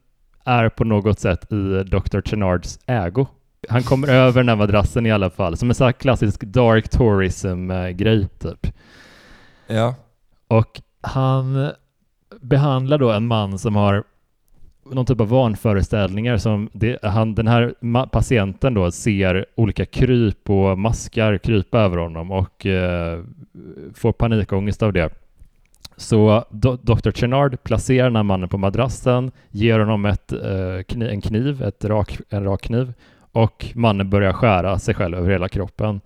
är 0.45 0.69
på 0.69 0.85
något 0.85 1.21
sätt 1.21 1.53
i 1.53 1.83
Dr. 1.83 2.21
Chenards 2.21 2.79
ägo. 2.87 3.27
Han 3.69 3.83
kommer 3.83 4.09
över 4.13 4.41
den 4.41 4.49
här 4.49 4.57
madrassen 4.57 5.07
i 5.07 5.13
alla 5.13 5.31
fall, 5.31 5.57
som 5.57 5.69
en 5.69 5.75
sån 5.75 5.85
här 5.85 5.93
klassisk 5.93 6.41
dark 6.41 6.89
tourism-grej 6.89 8.29
typ. 8.39 8.67
Ja. 9.67 9.95
Och 10.49 10.81
han 11.01 11.71
behandlar 12.41 12.99
då 12.99 13.11
en 13.11 13.27
man 13.27 13.59
som 13.59 13.77
har 13.77 14.05
någon 14.85 15.07
typ 15.07 15.21
av 15.21 15.29
vanföreställningar 15.29 16.37
som 16.37 16.69
det, 16.73 16.99
han, 17.03 17.35
den 17.35 17.47
här 17.47 17.75
patienten 18.07 18.75
då 18.75 18.91
ser 18.91 19.47
olika 19.55 19.85
kryp 19.85 20.51
och 20.51 20.79
maskar 20.79 21.39
krypa 21.39 21.79
över 21.81 21.97
honom 21.97 22.31
och 22.31 22.67
eh, 22.67 23.21
får 23.95 24.13
panikångest 24.13 24.83
av 24.83 24.93
det. 24.93 25.11
Så 25.97 26.45
Do 26.51 26.77
Dr. 26.83 27.11
Chenard 27.11 27.63
placerar 27.63 28.05
den 28.05 28.17
här 28.17 28.23
mannen 28.23 28.49
på 28.49 28.59
madrassen, 28.59 29.31
ger 29.51 29.79
honom 29.79 30.05
ett, 30.05 30.33
eh, 30.33 30.83
kni 30.89 31.09
en 31.09 31.21
kniv, 31.21 31.63
ett 31.63 31.85
rak, 31.85 32.19
en 32.29 32.45
rak 32.45 32.63
kniv 32.63 32.93
och 33.33 33.67
mannen 33.75 34.11
börjar 34.11 34.33
skära 34.33 34.79
sig 34.79 34.95
själv 34.95 35.19
över 35.19 35.31
hela 35.31 35.49
kroppen. 35.49 36.01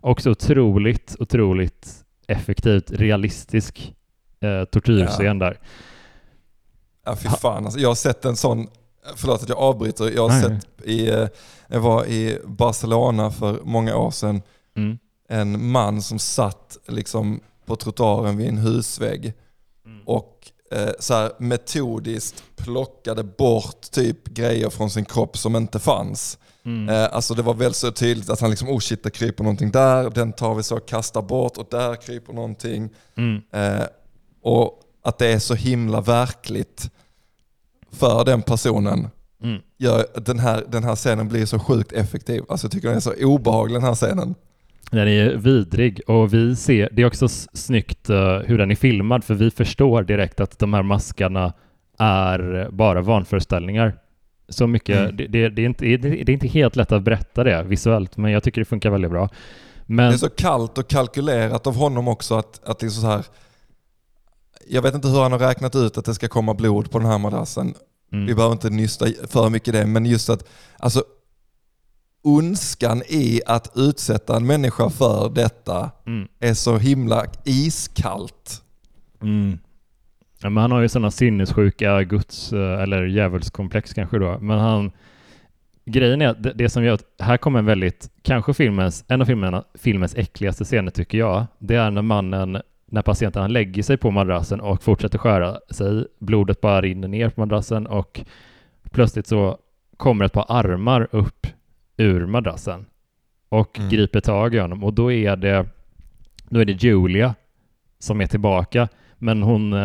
Också 0.00 0.30
otroligt, 0.30 1.16
otroligt 1.18 2.04
effektivt, 2.26 2.90
realistisk 2.90 3.94
eh, 4.40 4.64
tortyrscen 4.64 5.26
Ja. 5.26 5.34
där. 5.34 5.56
Ja, 7.06 7.16
fy 7.16 7.28
fan. 7.28 7.64
Alltså, 7.64 7.80
jag 7.80 7.88
har 7.88 7.94
sett 7.94 8.24
en 8.24 8.36
sån, 8.36 8.68
förlåt 9.16 9.42
att 9.42 9.48
jag 9.48 9.58
avbryter, 9.58 10.10
jag 10.10 10.22
har 10.22 10.28
Nej, 10.28 10.42
sett 10.42 10.86
i, 10.86 11.08
eh, 11.10 11.26
jag 11.68 11.80
var 11.80 12.04
i 12.06 12.38
Barcelona 12.44 13.30
för 13.30 13.60
många 13.64 13.96
år 13.96 14.10
sedan, 14.10 14.42
Mm. 14.76 14.98
en 15.28 15.66
man 15.70 16.02
som 16.02 16.18
satt 16.18 16.76
liksom 16.88 17.40
på 17.66 17.76
trottoaren 17.76 18.36
vid 18.36 18.48
en 18.48 18.58
husvägg 18.58 19.32
Mm. 19.86 20.02
och 20.06 20.32
eh, 20.72 20.90
så 20.98 21.14
här 21.14 21.32
metodiskt 21.38 22.42
plockade 22.56 23.24
bort 23.24 23.90
typ 23.90 24.24
grejer 24.28 24.70
från 24.70 24.90
sin 24.90 25.04
kropp 25.04 25.38
som 25.38 25.56
inte 25.56 25.78
fanns. 25.78 26.38
Mm. 26.64 26.88
Eh, 26.88 27.08
alltså 27.14 27.34
det 27.34 27.42
var 27.42 27.54
väl 27.54 27.74
så 27.74 27.92
tydligt 27.92 28.30
att 28.30 28.40
han 28.40 28.50
liksom, 28.50 28.68
oh 28.68 28.78
shit 28.78 29.02
det 29.02 29.10
kryper 29.10 29.44
någonting 29.44 29.70
där, 29.70 30.10
den 30.10 30.32
tar 30.32 30.54
vi 30.54 30.62
så 30.62 30.80
kastar 30.80 31.22
bort 31.22 31.56
och 31.56 31.66
där 31.70 31.94
kryper 31.96 32.32
någonting. 32.32 32.90
Mm. 33.16 33.42
Eh, 33.52 33.86
och 34.42 34.80
att 35.02 35.18
det 35.18 35.26
är 35.32 35.38
så 35.38 35.54
himla 35.54 36.00
verkligt 36.00 36.90
för 37.98 38.24
den 38.24 38.42
personen 38.42 39.08
Mm. 39.42 39.60
gör 39.78 40.04
den 40.20 40.38
här, 40.38 40.64
den 40.68 40.84
här 40.84 40.94
scenen 40.96 41.28
blir 41.28 41.46
så 41.46 41.58
sjukt 41.58 41.92
effektiv. 41.92 42.42
Alltså 42.48 42.64
jag 42.64 42.72
tycker 42.72 42.88
den 42.88 42.96
är 42.96 43.00
så 43.00 43.12
obehaglig 43.24 43.76
den 43.76 43.82
här 43.84 43.94
scenen. 43.94 44.34
Den 44.90 45.08
är 45.08 45.30
vidrig 45.36 46.00
och 46.06 46.34
vi 46.34 46.56
ser, 46.56 46.88
det 46.92 47.02
är 47.02 47.06
också 47.06 47.28
snyggt 47.52 48.10
eh, 48.10 48.38
hur 48.38 48.58
den 48.58 48.70
är 48.70 48.74
filmad 48.74 49.24
för 49.24 49.34
vi 49.34 49.50
förstår 49.50 50.02
direkt 50.02 50.40
att 50.40 50.58
de 50.58 50.74
här 50.74 50.82
maskarna 50.82 51.52
är 51.98 52.68
bara 52.72 53.00
vanföreställningar. 53.02 53.96
Så 54.48 54.66
mycket, 54.66 54.98
Mm. 54.98 55.16
det, 55.16 55.26
det, 55.26 55.48
det, 55.48 55.62
är 55.62 55.66
inte, 55.66 55.84
det, 55.84 55.96
det 55.96 56.28
är 56.28 56.30
inte 56.30 56.48
helt 56.48 56.76
lätt 56.76 56.92
att 56.92 57.02
berätta 57.02 57.44
det 57.44 57.62
visuellt 57.62 58.16
men 58.16 58.30
jag 58.32 58.42
tycker 58.42 58.60
det 58.60 58.64
funkar 58.64 58.90
väldigt 58.90 59.10
bra. 59.10 59.28
Men, 59.86 60.08
Det 60.08 60.14
är 60.14 60.18
så 60.18 60.28
kallt 60.28 60.78
och 60.78 60.88
kalkylerat 60.88 61.66
av 61.66 61.76
honom 61.76 62.08
också 62.08 62.34
att, 62.34 62.60
att 62.68 62.78
det 62.78 62.86
är 62.86 62.90
så 62.90 63.06
här. 63.06 63.24
Jag 64.68 64.82
vet 64.82 64.94
inte 64.94 65.08
hur 65.08 65.22
han 65.22 65.32
har 65.32 65.38
räknat 65.38 65.76
ut 65.76 65.98
att 65.98 66.04
det 66.04 66.14
ska 66.14 66.28
komma 66.28 66.54
blod 66.54 66.90
på 66.90 66.98
den 66.98 67.08
här 67.08 67.18
madrassen. 67.18 67.74
mm, 68.12 68.26
Vi 68.26 68.34
behöver 68.34 68.52
inte 68.52 68.70
nysta 68.70 69.06
för 69.28 69.50
mycket 69.50 69.68
i 69.68 69.70
det, 69.78 69.86
men 69.86 70.06
just 70.06 70.30
att 70.30 70.48
alltså, 70.78 71.04
ondskan 72.22 73.02
i 73.08 73.40
att 73.46 73.72
utsätta 73.74 74.36
en 74.36 74.46
människa 74.46 74.90
för 74.90 75.28
detta 75.34 75.90
mm, 76.06 76.28
är 76.40 76.54
så 76.54 76.78
himla 76.78 77.24
iskallt. 77.44 78.62
mm. 79.22 79.58
Ja, 80.42 80.50
men 80.50 80.60
han 80.60 80.72
har 80.72 80.80
ju 80.80 80.88
sådana 80.88 81.10
sinnessjuka 81.10 82.02
guds 82.02 82.52
eh, 82.52 82.82
eller 82.82 83.02
djävulskomplex 83.02 83.94
kanske 83.94 84.18
då. 84.18 84.38
Men 84.40 84.58
han 84.58 84.92
Grejen 85.90 86.22
är 86.22 86.28
att 86.28 86.42
det, 86.42 86.52
det 86.52 86.68
som 86.68 86.84
gör 86.84 86.94
att 86.94 87.04
här 87.18 87.36
kommer 87.36 87.58
en 87.58 87.64
väldigt, 87.64 88.10
kanske 88.22 88.54
filmens, 88.54 89.04
en 89.08 89.20
av 89.20 89.24
filmerna, 89.26 89.64
filmens 89.74 90.14
äckligaste 90.14 90.64
scener 90.64 90.90
tycker 90.90 91.18
jag. 91.18 91.46
Det 91.58 91.74
är 91.74 91.90
när 91.90 92.02
mannen, 92.02 92.58
när 92.86 93.02
patienten 93.02 93.42
han 93.42 93.52
lägger 93.52 93.82
sig 93.82 93.96
på 93.96 94.10
madrassen 94.10 94.60
och 94.60 94.82
fortsätter 94.82 95.18
skära 95.18 95.58
sig. 95.70 96.06
Blodet 96.18 96.60
bara 96.60 96.80
rinner 96.80 97.08
ner 97.08 97.30
på 97.30 97.40
madrassen 97.40 97.86
och 97.86 98.20
plötsligt 98.90 99.26
så 99.26 99.58
kommer 99.96 100.24
ett 100.24 100.32
par 100.32 100.46
armar 100.48 101.08
upp 101.10 101.46
ur 101.96 102.26
madrassen 102.26 102.86
och 103.48 103.78
Mm. 103.78 103.90
griper 103.90 104.20
tag 104.20 104.54
i 104.54 104.58
honom 104.58 104.84
och 104.84 104.92
då 104.92 105.12
är 105.12 105.36
det, 105.36 105.66
då 106.48 106.60
är 106.60 106.64
det 106.64 106.82
Julia 106.82 107.34
som 107.98 108.20
är 108.20 108.26
tillbaka. 108.26 108.88
Men 109.18 109.42
hon, 109.42 109.72
eh, 109.72 109.78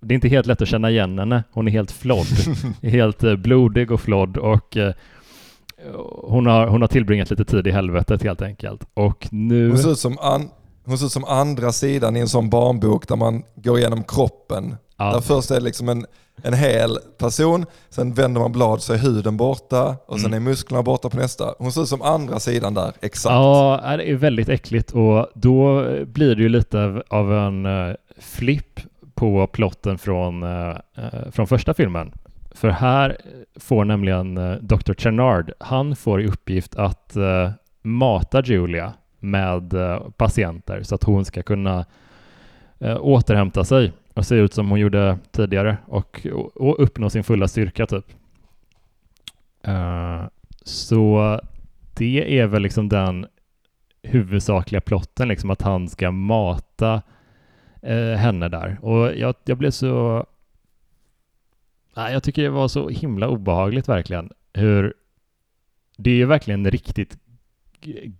det 0.00 0.12
är 0.12 0.14
inte 0.14 0.28
helt 0.28 0.46
lätt 0.46 0.62
att 0.62 0.68
känna 0.68 0.90
igen 0.90 1.18
henne. 1.18 1.44
Hon 1.50 1.68
är 1.68 1.72
helt 1.72 1.92
flodd, 1.92 2.26
helt 2.82 3.24
eh, 3.24 3.36
blodig 3.36 3.90
och 3.90 4.00
flodd 4.00 4.36
och 4.36 4.76
eh, 4.76 4.94
hon 6.22 6.46
har, 6.46 6.66
hon 6.66 6.80
har 6.80 6.88
tillbringat 6.88 7.30
lite 7.30 7.44
tid 7.44 7.66
i 7.66 7.70
helvetet 7.70 8.22
helt 8.22 8.42
enkelt. 8.42 8.86
Och 8.94 9.28
nu... 9.30 9.68
Hon 9.68 9.78
ser, 9.78 9.90
ut 9.92 9.98
som 9.98 10.18
an, 10.20 10.48
hon 10.84 10.98
ser 10.98 11.06
ut 11.06 11.12
som 11.12 11.24
andra 11.24 11.72
sidan 11.72 12.16
i 12.16 12.20
en 12.20 12.28
sån 12.28 12.50
barnbok 12.50 13.08
där 13.08 13.16
man 13.16 13.42
går 13.54 13.78
igenom 13.78 14.04
kroppen. 14.04 14.76
Ja. 14.96 15.12
Där 15.12 15.20
först 15.20 15.50
är 15.50 15.54
det 15.54 15.60
liksom 15.60 15.88
en, 15.88 16.06
en 16.42 16.54
hel 16.54 16.98
person, 17.18 17.66
sen 17.90 18.14
vänder 18.14 18.40
man 18.40 18.52
blad 18.52 18.82
så 18.82 18.92
är 18.92 18.98
huden 18.98 19.36
borta 19.36 19.96
och 20.06 20.20
sen 20.20 20.26
Mm. 20.32 20.46
är 20.46 20.50
musklerna 20.50 20.82
borta 20.82 21.08
på 21.10 21.16
nästa. 21.16 21.54
Hon 21.58 21.72
ser 21.72 21.82
ut 21.82 21.88
som 21.88 22.02
andra 22.02 22.40
sidan 22.40 22.74
där, 22.74 22.92
exakt. 23.02 23.32
Ja, 23.32 23.94
det 23.96 24.10
är 24.10 24.14
väldigt 24.14 24.48
äckligt 24.48 24.90
och 24.90 25.26
då 25.34 25.84
blir 26.06 26.34
det 26.34 26.42
ju 26.42 26.48
lite 26.48 27.02
av- 27.10 27.32
en 27.32 27.66
uh, 27.66 27.94
flipp 28.18 28.80
på 29.14 29.46
plotten 29.46 29.98
från, 29.98 30.42
eh, 30.42 30.70
eh, 30.96 31.30
från 31.32 31.46
första 31.46 31.74
filmen. 31.74 32.12
För 32.54 32.68
här 32.68 33.16
får 33.60 33.84
nämligen 33.84 34.38
uh, 34.38 34.56
Dr. 34.60 34.94
Chenard, 34.94 35.52
han 35.60 35.96
får 35.96 36.22
i 36.22 36.26
uppgift 36.26 36.74
att 36.76 37.16
eh, 37.16 37.50
mata 37.82 38.42
Julia 38.42 38.92
med 39.24 39.74
eh, 39.74 40.08
patienter 40.16 40.82
så 40.82 40.94
att 40.94 41.04
hon 41.04 41.24
ska 41.24 41.42
kunna 41.42 41.86
eh, 42.78 42.98
återhämta 43.00 43.64
sig 43.64 43.92
och 44.14 44.26
se 44.26 44.34
ut 44.34 44.54
som 44.54 44.70
hon 44.70 44.80
gjorde 44.80 45.18
tidigare 45.30 45.76
och, 45.86 46.26
och, 46.54 46.82
uppnå 46.82 47.10
sin 47.10 47.24
fulla 47.24 47.48
styrka 47.48 47.86
typ. 47.86 48.06
Eh, 49.62 50.22
så 50.62 51.40
det 51.94 52.38
är 52.38 52.46
väl 52.46 52.62
liksom 52.62 52.88
den 52.88 53.26
huvudsakliga 54.02 54.80
plotten, 54.80 55.28
liksom 55.28 55.50
att 55.50 55.62
han 55.62 55.88
ska 55.88 56.10
mata 56.10 57.02
eh, 57.82 58.14
henne 58.16 58.48
där. 58.48 58.78
Och 58.82 59.16
jag, 59.16 59.34
jag 59.44 59.58
blev 59.58 59.70
så... 59.70 60.26
Nej, 61.96 62.12
jag 62.12 62.22
tycker 62.22 62.42
det 62.42 62.50
var 62.50 62.68
så 62.68 62.88
himla 62.88 63.28
obehagligt 63.28 63.88
verkligen. 63.88 64.30
Hur... 64.52 64.94
Det 65.96 66.10
är 66.10 66.14
ju 66.14 66.26
verkligen 66.26 66.70
riktigt 66.70 67.18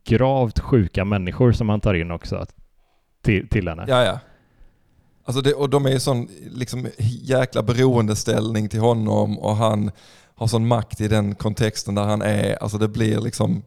gravt 0.05 0.59
sjuka 0.59 1.05
människor 1.05 1.53
som 1.53 1.69
han 1.69 1.81
tar 1.81 1.95
in 1.95 2.11
också 2.11 2.47
till, 3.23 3.49
till 3.49 3.69
henne. 3.69 3.85
Ja, 3.89 4.05
ja. 4.05 4.19
Alltså 5.25 5.43
det, 5.43 5.55
och 5.55 5.71
de 5.71 5.87
är 5.87 5.91
i 5.91 6.01
sån 6.01 6.29
liksom, 6.51 6.87
jäkla 7.23 7.62
beroendeställning 7.62 8.69
till 8.69 8.81
honom 8.81 9.39
och 9.39 9.57
han 9.57 9.91
har 10.35 10.47
sån 10.47 10.67
makt 10.67 11.01
i 11.01 11.09
den 11.09 11.35
kontexten 11.35 11.95
där 11.95 12.03
han 12.03 12.23
är. 12.23 12.62
Alltså 12.62 12.79
det 12.79 12.89
blir 12.89 13.21
liksom, 13.21 13.62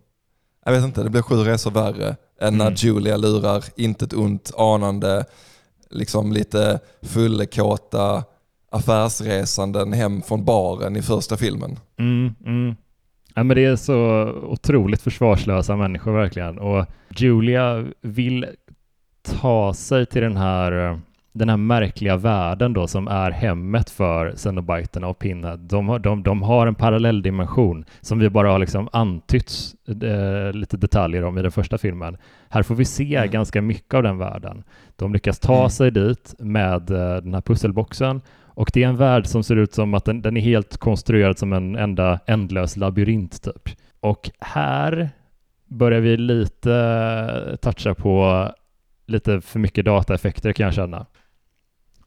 jag 0.65 0.71
vet 0.71 0.83
inte, 0.83 1.03
det 1.03 1.09
blir 1.09 1.21
sju 1.21 1.35
resor 1.35 1.71
värre 1.71 2.15
än 2.41 2.57
när 2.57 2.65
Mm. 2.65 2.75
Julia 2.77 3.17
lurar 3.17 3.63
intet 3.75 4.13
ont 4.13 4.51
anande, 4.57 5.25
liksom 5.89 6.31
lite 6.31 6.79
fullekåta 7.01 8.23
affärsresanden 8.71 9.93
hem 9.93 10.21
från 10.21 10.45
baren 10.45 10.95
i 10.95 11.01
första 11.01 11.37
filmen. 11.37 11.79
Mm, 11.99 12.35
mm. 12.45 12.75
Ja, 13.37 13.43
men 13.43 13.55
det 13.55 13.65
är 13.65 13.75
så 13.75 14.25
otroligt 14.43 15.01
försvarslösa 15.01 15.75
människor 15.75 16.11
verkligen. 16.11 16.57
Och 16.59 16.85
Julia 17.17 17.85
vill 18.01 18.45
ta 19.41 19.73
sig 19.73 20.05
till 20.05 20.21
den 20.21 20.37
här, 20.37 20.99
den 21.33 21.49
här 21.49 21.57
märkliga 21.57 22.17
världen 22.17 22.73
då 22.73 22.87
som 22.87 23.07
är 23.07 23.31
hemmet 23.31 23.89
för 23.89 24.33
Cenobiterna 24.35 25.07
och 25.07 25.19
Pinhead. 25.19 25.57
De 25.57 25.87
har, 25.89 25.99
de, 25.99 26.23
de 26.23 26.41
har 26.41 26.67
en 26.67 26.75
parallell 26.75 27.21
dimension 27.21 27.85
som 28.01 28.19
vi 28.19 28.29
bara 28.29 28.51
har 28.51 28.59
liksom 28.59 28.89
antytts 28.91 29.75
eh, 29.87 30.53
lite 30.53 30.77
detaljer 30.77 31.23
om 31.23 31.37
i 31.37 31.41
den 31.41 31.51
första 31.51 31.77
filmen. 31.77 32.17
Här 32.49 32.63
får 32.63 32.75
vi 32.75 32.85
se 32.85 33.15
Mm. 33.15 33.31
ganska 33.31 33.61
mycket 33.61 33.93
av 33.93 34.03
den 34.03 34.17
världen. 34.17 34.63
De 34.95 35.13
lyckas 35.13 35.39
ta 35.39 35.57
Mm. 35.57 35.69
sig 35.69 35.91
dit 35.91 36.35
med 36.39 36.91
eh, 36.91 37.15
den 37.15 37.33
här 37.33 37.41
pusselboxen 37.41 38.21
och 38.57 38.69
det 38.73 38.83
är 38.83 38.87
en 38.87 38.97
värld 38.97 39.27
som 39.27 39.43
ser 39.43 39.55
ut 39.55 39.73
som 39.73 39.93
att 39.93 40.05
den, 40.05 40.21
den 40.21 40.37
är 40.37 40.41
helt 40.41 40.77
konstruerad 40.77 41.37
som 41.37 41.53
en 41.53 41.75
enda 41.75 42.19
ändlös 42.25 42.77
labyrint 42.77 43.43
typ. 43.43 43.69
Och 43.99 44.29
här 44.39 45.09
börjar 45.65 45.99
vi 45.99 46.17
lite 46.17 46.73
eh, 46.73 47.55
toucha 47.55 47.95
på 47.95 48.47
lite 49.05 49.41
för 49.41 49.59
mycket 49.59 49.85
dataeffekter 49.85 50.53
kan 50.53 50.65
jag 50.65 50.73
känna. 50.73 51.05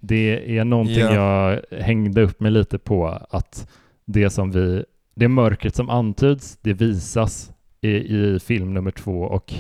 Det 0.01 0.59
är 0.59 0.65
någonting 0.65 0.99
Ja. 0.99 1.53
jag 1.53 1.79
hängde 1.81 2.23
upp 2.23 2.41
mig 2.41 2.51
lite 2.51 2.79
på 2.79 3.09
att 3.31 3.71
det 4.05 4.31
som 4.31 4.51
vi, 4.51 4.85
det 5.15 5.29
mörkret 5.29 5.75
som 5.75 5.91
antyds, 5.91 6.59
det 6.63 6.73
visas 6.73 7.53
i, 7.81 7.91
i 7.91 8.39
film 8.41 8.75
nummer 8.75 8.91
två 8.91 9.21
och 9.21 9.55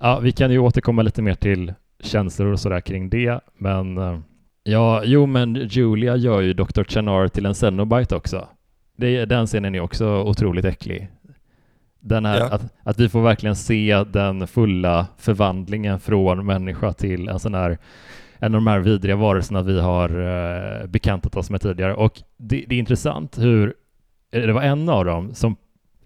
ja, 0.00 0.18
vi 0.18 0.32
kan 0.32 0.50
ju 0.50 0.58
återkomma 0.58 1.02
lite 1.02 1.22
mer 1.22 1.34
till 1.34 1.74
känslor 2.00 2.52
och 2.52 2.60
sådär 2.60 2.80
kring 2.80 3.10
det, 3.10 3.40
men 3.58 3.98
eh, 3.98 4.18
ja, 4.64 5.02
jo 5.04 5.26
men 5.26 5.54
Julia 5.54 6.16
gör 6.16 6.40
ju 6.40 6.52
Dr. 6.54 6.84
Chenar 6.84 7.28
till 7.28 7.46
en 7.46 7.54
Cenobite 7.54 8.16
också. 8.16 8.48
Det, 8.96 9.24
den 9.24 9.46
scenen 9.46 9.74
är 9.74 9.80
också 9.80 10.22
otroligt 10.22 10.64
äcklig. 10.64 11.08
Den 12.00 12.24
här, 12.24 12.38
Ja. 12.38 12.44
att, 12.50 12.62
att 12.82 13.00
vi 13.00 13.08
får 13.08 13.22
verkligen 13.22 13.56
se 13.56 14.04
den 14.12 14.46
fulla 14.46 15.06
förvandlingen 15.18 16.00
från 16.00 16.46
människa 16.46 16.92
till 16.92 17.28
en 17.28 17.38
sån 17.38 17.54
här 17.54 17.78
en 18.38 18.54
av 18.54 18.60
de 18.60 18.66
här 18.66 18.78
vidriga 18.80 19.16
varelserna 19.16 19.62
vi 19.62 19.80
har 19.80 20.08
eh, 20.10 20.86
bekantat 20.86 21.36
oss 21.36 21.50
med 21.50 21.60
tidigare. 21.60 21.94
Och 21.94 22.22
det, 22.36 22.64
det 22.68 22.74
är 22.74 22.78
intressant 22.78 23.38
hur, 23.38 23.74
det 24.30 24.52
var 24.52 24.62
en 24.62 24.88
av 24.88 25.04
dem 25.04 25.34
som, 25.34 25.56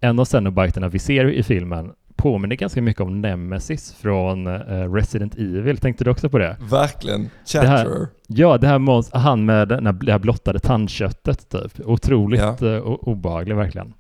en 0.01 0.19
av 0.19 0.25
Cenobiterna 0.25 0.89
vi 0.89 0.99
ser 0.99 1.31
i 1.31 1.43
filmen 1.43 1.93
påminner 2.19 2.57
ganska 2.57 2.83
mycket 2.83 3.03
om 3.03 3.21
Nemesis 3.21 3.95
från 3.95 4.47
uh, 4.47 4.93
Resident 4.95 5.35
Evil. 5.35 5.79
Tänkte 5.79 6.05
du 6.05 6.11
också 6.11 6.29
på 6.29 6.39
det? 6.39 6.57
Verkligen. 6.71 7.31
Chatterer. 7.47 8.09
ja, 8.27 8.59
det 8.59 8.67
här 8.67 8.79
monst- 8.79 9.15
han 9.15 9.45
med 9.45 9.69
det 9.69 10.13
här 10.13 10.19
blottade 10.19 10.59
tandköttet 10.59 11.49
typ. 11.49 11.81
Otroligt 11.85 12.41
ja. 12.61 12.67
uh, 12.67 12.83
obehaglig 12.83 13.57
verkligen. 13.57 13.95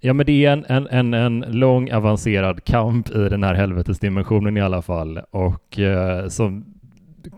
Ja, 0.00 0.12
men 0.12 0.26
det 0.26 0.44
är 0.44 0.52
en, 0.52 0.64
en, 0.68 0.86
en, 0.86 1.14
en 1.14 1.44
lång 1.48 1.92
avancerad 1.92 2.64
kamp 2.64 3.10
i 3.10 3.28
den 3.28 3.42
här 3.42 3.54
helvetesdimensionen 3.54 4.56
i 4.56 4.60
alla 4.60 4.82
fall 4.82 5.20
och 5.30 5.78
uh, 5.78 6.28
som 6.28 6.64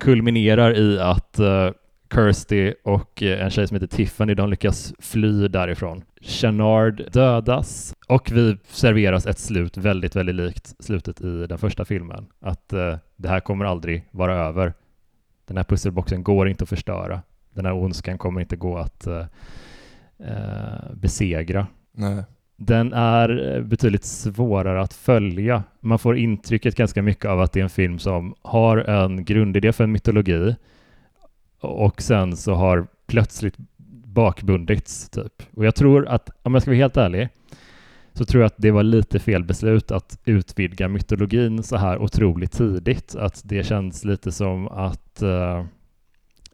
kulminerar 0.00 0.78
i 0.78 1.00
att 1.00 1.40
uh, 1.40 1.70
Kirsty 2.14 2.74
och 2.84 3.22
uh, 3.22 3.42
en 3.42 3.50
tjej 3.50 3.68
som 3.68 3.74
heter 3.74 3.86
Tiffany, 3.86 4.34
de 4.34 4.50
lyckas 4.50 4.94
fly 4.98 5.48
därifrån. 5.48 6.04
Chanard 6.20 7.12
dödas 7.12 7.94
och 8.08 8.30
vi 8.32 8.56
serveras 8.68 9.26
ett 9.26 9.38
slut 9.38 9.76
väldigt, 9.76 10.16
väldigt 10.16 10.34
likt 10.34 10.74
slutet 10.78 11.20
i 11.20 11.46
den 11.46 11.58
första 11.58 11.84
filmen. 11.84 12.26
Att 12.40 12.72
uh, 12.72 12.96
det 13.16 13.28
här 13.28 13.40
kommer 13.40 13.64
aldrig 13.64 14.08
vara 14.10 14.34
över. 14.34 14.74
Den 15.46 15.56
här 15.56 15.64
pusselboxen 15.64 16.22
går 16.22 16.48
inte 16.48 16.62
att 16.62 16.68
förstöra. 16.68 17.22
Den 17.54 17.66
här 17.66 17.72
ondskan 17.72 18.18
kommer 18.18 18.40
inte 18.40 18.56
gå 18.56 18.78
att 18.78 19.08
besegra. 20.92 21.66
Nej 21.92 22.24
den 22.58 22.92
är 22.92 23.56
eh, 23.56 23.62
betydligt 23.62 24.04
svårare 24.04 24.80
att 24.80 24.94
följa. 24.94 25.62
Man 25.80 25.98
får 25.98 26.16
intrycket 26.16 26.74
ganska 26.74 27.02
mycket 27.02 27.24
av 27.24 27.40
att 27.40 27.52
det 27.52 27.60
är 27.60 27.64
en 27.64 27.70
film 27.70 27.98
som 27.98 28.34
har 28.42 28.76
en 28.78 29.24
grundidé 29.24 29.72
för 29.72 29.84
en 29.84 29.92
mytologi 29.92 30.56
och 31.60 32.02
sen 32.02 32.36
så 32.36 32.54
har 32.54 32.86
plötsligt 33.06 33.54
bakbundits 34.04 35.08
typ. 35.10 35.42
Och 35.54 35.66
jag 35.66 35.74
tror 35.74 36.08
att, 36.08 36.30
om 36.42 36.54
jag 36.54 36.62
ska 36.62 36.70
vara 36.70 36.78
helt 36.78 36.96
ärlig, 36.96 37.28
så 38.12 38.24
tror 38.24 38.42
jag 38.42 38.46
att 38.46 38.54
det 38.56 38.70
var 38.70 38.82
lite 38.82 39.18
fel 39.18 39.44
beslut 39.44 39.90
att 39.90 40.18
utvidga 40.24 40.88
mytologin 40.88 41.62
så 41.62 41.76
här 41.76 41.98
otroligt 41.98 42.52
tidigt. 42.52 43.14
Att 43.14 43.42
det 43.44 43.66
känns 43.66 44.04
lite 44.04 44.32
som 44.32 44.68
att 44.68 45.22
uh, 45.22 45.64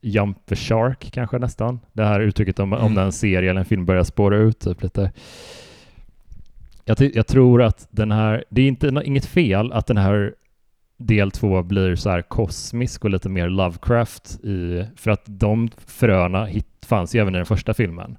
Jump 0.00 0.46
the 0.46 0.57
Shark 0.57 1.11
kanske 1.12 1.38
nästan. 1.38 1.80
Det 1.92 2.05
här 2.05 2.20
uttrycket 2.20 2.59
om, 2.59 2.72
mm. 2.72 2.84
om 2.84 2.98
en 2.98 3.12
serie 3.12 3.50
eller 3.50 3.61
en 3.61 3.66
film 3.66 3.86
börjar 3.86 4.05
spåra 4.05 4.36
ut 4.36 4.59
typ 4.59 4.82
lite. 4.82 5.12
Jag, 6.84 7.00
jag, 7.14 7.26
tror 7.26 7.62
att 7.62 7.88
den 7.90 8.12
här, 8.12 8.44
det 8.50 8.62
är 8.62 8.68
inte, 8.68 9.02
inget 9.05 9.26
fel 9.26 9.72
att 9.72 9.86
den 9.86 9.96
här 9.96 10.34
del 10.97 11.30
två 11.30 11.62
blir 11.62 11.97
så 11.97 12.11
här 12.11 12.22
kosmisk 12.22 13.05
och 13.05 13.11
lite 13.11 13.28
mer 13.28 13.49
Lovecraft 13.49 14.45
i, 14.45 14.86
för 14.97 15.11
att 15.11 15.22
de 15.26 15.70
fröna 15.86 16.45
hit, 16.45 16.66
fanns 16.86 17.14
ju 17.14 17.20
även 17.20 17.34
i 17.34 17.38
den 17.38 17.47
första 17.47 17.74
filmen. 17.74 18.18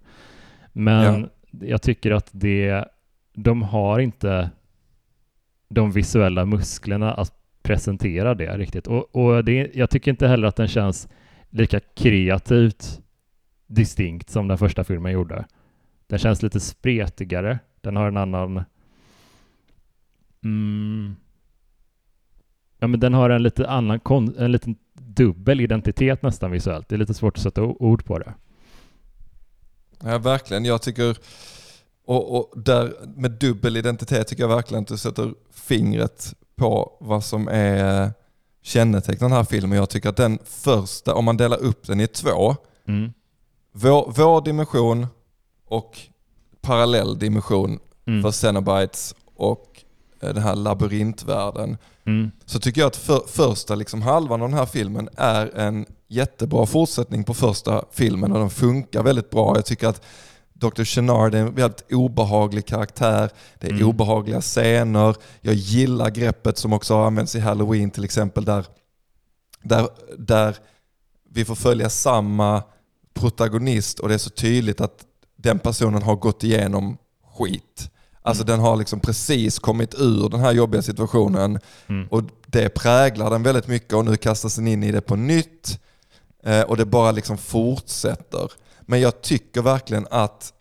Men 0.73 1.29
ja. 1.51 1.67
jag 1.67 1.81
tycker 1.81 2.11
att 2.11 2.29
det, 2.31 2.85
de 3.33 3.61
har 3.61 3.99
inte 3.99 4.49
de 5.69 5.91
visuella 5.91 6.45
musklerna 6.45 7.13
att 7.13 7.33
presentera 7.63 8.35
det 8.35 8.57
riktigt. 8.57 8.87
Och, 8.87 9.15
och 9.15 9.45
det, 9.45 9.71
jag 9.73 9.89
tycker 9.89 10.11
inte 10.11 10.27
heller 10.27 10.47
att 10.47 10.55
den 10.55 10.67
känns 10.67 11.07
lika 11.49 11.79
kreativt 11.79 13.01
distinkt 13.67 14.29
som 14.29 14.47
den 14.47 14.57
första 14.57 14.83
filmen 14.83 15.11
gjorde. 15.11 15.45
Den 16.07 16.19
känns 16.19 16.41
lite 16.41 16.59
spretigare 16.59 17.59
den 17.85 17.95
har 17.95 18.07
en 18.07 18.17
annan... 18.17 18.63
Mm, 20.43 21.15
ja, 22.85 22.89
men 22.89 22.99
den 22.99 23.13
har 23.13 23.29
en 23.29 23.43
lite 23.43 23.69
annan, 23.69 23.99
en 24.37 24.51
liten 24.51 24.75
dubbel 24.93 25.61
identitet 25.61 26.21
nästan 26.21 26.51
visuellt. 26.51 26.89
Det 26.89 26.95
är 26.95 26.99
lite 26.99 27.13
svårt 27.13 27.37
att 27.37 27.43
sätta 27.43 27.61
ord 27.61 28.05
på 28.05 28.19
det. 28.19 28.33
Ja, 30.03 30.17
verkligen. 30.17 30.65
Jag 30.65 30.81
tycker, 30.81 31.17
och, 32.05 32.37
och 32.37 32.61
där 32.61 32.93
med 33.15 33.31
dubbel 33.31 33.77
identitet 33.77 34.27
tycker 34.27 34.43
jag 34.43 34.47
verkligen 34.47 34.81
att 34.81 34.87
du 34.87 34.97
sätter 34.97 35.33
fingret 35.51 36.33
på 36.55 36.97
vad 36.99 37.23
som 37.23 37.47
är 37.47 38.11
kännetecknar 38.61 39.29
den 39.29 39.37
här 39.37 39.43
filmen. 39.43 39.77
Jag 39.77 39.89
tycker 39.89 40.09
att 40.09 40.17
den 40.17 40.39
första, 40.45 41.13
om 41.13 41.25
man 41.25 41.37
delar 41.37 41.57
upp 41.57 41.87
den 41.87 41.99
i 41.99 42.07
två, 42.07 42.55
mm. 42.87 43.13
vår, 43.71 44.13
vår 44.15 44.41
dimension 44.41 45.07
och 45.65 45.99
parallell 46.61 47.19
dimension 47.19 47.79
mm. 48.07 48.21
för 48.21 48.31
Cenobites 48.31 49.15
och 49.35 49.83
eh, 50.21 50.33
den 50.33 50.43
här 50.43 50.55
labyrintvärlden. 50.55 51.77
Mm. 52.05 52.31
Så 52.45 52.59
tycker 52.59 52.81
jag 52.81 52.87
att 52.87 52.95
för, 52.95 53.21
första 53.27 53.75
liksom 53.75 54.01
halvan 54.01 54.41
av 54.41 54.49
den 54.49 54.57
här 54.57 54.65
filmen 54.65 55.09
är 55.17 55.57
en 55.57 55.85
jättebra 56.07 56.65
fortsättning 56.65 57.23
på 57.23 57.33
första 57.33 57.85
filmen 57.91 58.31
och 58.31 58.39
den 58.39 58.49
funkar 58.49 59.03
väldigt 59.03 59.29
bra. 59.29 59.55
Jag 59.55 59.65
tycker 59.65 59.87
att 59.87 60.01
Dr. 60.53 60.83
Chenard 60.83 61.35
är 61.35 61.39
en 61.39 61.55
väldigt 61.55 61.91
obehaglig 61.91 62.65
karaktär. 62.65 63.29
Det 63.59 63.67
är 63.67 63.71
mm. 63.71 63.87
obehagliga 63.87 64.41
scener. 64.41 65.15
Jag 65.41 65.53
gillar 65.53 66.09
greppet 66.09 66.57
som 66.57 66.73
också 66.73 66.93
har 66.93 67.05
använts 67.05 67.35
i 67.35 67.39
Halloween 67.39 67.91
till 67.91 68.03
exempel 68.03 68.45
där, 68.45 68.65
där, 69.61 69.87
där 70.17 70.55
vi 71.29 71.45
får 71.45 71.55
följa 71.55 71.89
samma 71.89 72.63
protagonist 73.13 73.99
och 73.99 74.07
det 74.07 74.13
är 74.13 74.17
så 74.17 74.29
tydligt 74.29 74.81
att 74.81 75.05
den 75.35 75.59
personen 75.59 76.01
har 76.01 76.15
gått 76.15 76.43
igenom 76.43 76.97
skit. 77.37 77.91
Alltså 78.25 78.43
mm. 78.43 78.51
den 78.51 78.59
har 78.59 78.75
liksom 78.75 78.99
precis 78.99 79.59
kommit 79.59 79.95
ur 79.97 80.29
den 80.29 80.39
här 80.39 80.51
jobbiga 80.51 80.81
situationen 80.81 81.59
mm. 81.87 82.07
och 82.07 82.23
det 82.47 82.69
präglar 82.69 83.29
den 83.29 83.43
väldigt 83.43 83.67
mycket 83.67 83.93
och 83.93 84.05
nu 84.05 84.17
kastas 84.17 84.55
den 84.55 84.67
in 84.67 84.83
i 84.83 84.91
det 84.91 85.01
på 85.01 85.15
nytt 85.15 85.79
eh, 86.43 86.61
och 86.61 86.77
det 86.77 86.85
bara 86.85 87.11
liksom 87.11 87.37
fortsätter. 87.37 88.51
Men 88.81 89.01
jag 89.01 89.21
tycker 89.21 89.61
verkligen 89.61 90.07
att 90.11 90.53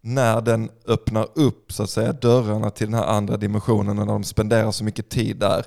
när 0.00 0.40
den 0.40 0.70
öppnar 0.86 1.28
upp 1.34 1.72
så 1.72 1.82
att 1.82 1.90
säga 1.90 2.12
dörrarna 2.12 2.70
till 2.70 2.86
den 2.86 2.94
här 2.94 3.06
andra 3.06 3.36
dimensionen 3.36 3.96
när 3.96 4.06
de 4.06 4.24
spenderar 4.24 4.70
så 4.70 4.84
mycket 4.84 5.08
tid 5.08 5.36
där 5.36 5.64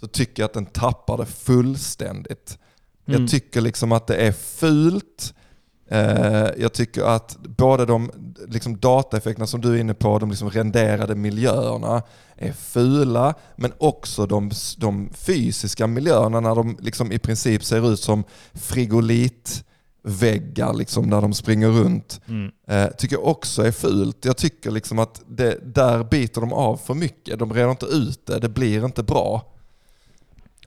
så 0.00 0.06
tycker 0.06 0.42
jag 0.42 0.46
att 0.46 0.54
den 0.54 0.66
tappar 0.66 1.18
det 1.18 1.26
fullständigt. 1.26 2.58
Mm. 3.06 3.20
Jag 3.20 3.30
tycker 3.30 3.60
liksom 3.60 3.92
att 3.92 4.06
det 4.06 4.16
är 4.16 4.32
fult, 4.32 5.34
jag 6.56 6.72
tycker 6.72 7.02
att 7.02 7.36
både 7.42 7.86
de 7.86 8.10
liksom 8.48 8.78
dataeffekterna 8.78 9.46
som 9.46 9.60
du 9.60 9.74
är 9.74 9.80
inne 9.80 9.94
på, 9.94 10.18
de 10.18 10.30
liksom 10.30 10.50
renderade 10.50 11.14
miljöerna 11.14 12.02
är 12.36 12.52
fula, 12.52 13.34
men 13.56 13.72
också 13.78 14.26
de, 14.26 14.50
de 14.78 15.10
fysiska 15.14 15.86
miljöerna 15.86 16.40
när 16.40 16.54
de 16.54 16.76
liksom 16.80 17.12
i 17.12 17.18
princip 17.18 17.64
ser 17.64 17.92
ut 17.92 18.00
som 18.00 18.24
frigolitväggar 18.54 20.74
liksom, 20.74 21.10
där 21.10 21.20
de 21.20 21.34
springer 21.34 21.68
runt. 21.68 22.20
Mm. 22.28 22.50
Eh, 22.68 22.86
tycker 22.86 23.16
jag 23.16 23.26
också 23.26 23.62
är 23.62 23.72
fult. 23.72 24.24
Jag 24.24 24.36
tycker 24.36 24.70
liksom 24.70 24.98
att 24.98 25.22
det, 25.28 25.74
där 25.74 26.04
biter 26.04 26.40
de 26.40 26.52
av 26.52 26.76
för 26.76 26.94
mycket. 26.94 27.38
De 27.38 27.52
reder 27.52 27.70
inte 27.70 27.86
ut 27.86 28.26
det, 28.26 28.38
det 28.38 28.48
blir 28.48 28.84
inte 28.84 29.02
bra. 29.02 29.52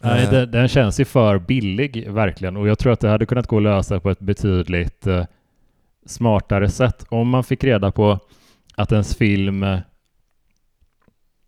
Nej, 0.02 0.24
eh. 0.24 0.32
den, 0.32 0.52
den, 0.52 0.68
känns 0.68 1.00
ju 1.00 1.06
för 1.06 1.40
billig 1.40 2.12
verkligen 2.12 2.58
och 2.58 2.68
jag 2.68 2.80
tror 2.80 2.94
att 2.94 3.00
det 3.00 3.10
hade 3.10 3.26
kunnat 3.26 3.48
gå 3.48 3.58
att 3.58 3.64
lösa 3.64 4.00
på 4.00 4.10
ett 4.10 4.20
betydligt 4.20 5.08
eh, 5.08 5.26
smartare 6.06 6.70
sätt 6.70 7.06
om 7.10 7.30
man 7.30 7.44
fick 7.44 7.64
reda 7.64 7.92
på 7.92 8.20
att 8.76 8.92
ens 8.92 9.16
film 9.16 9.66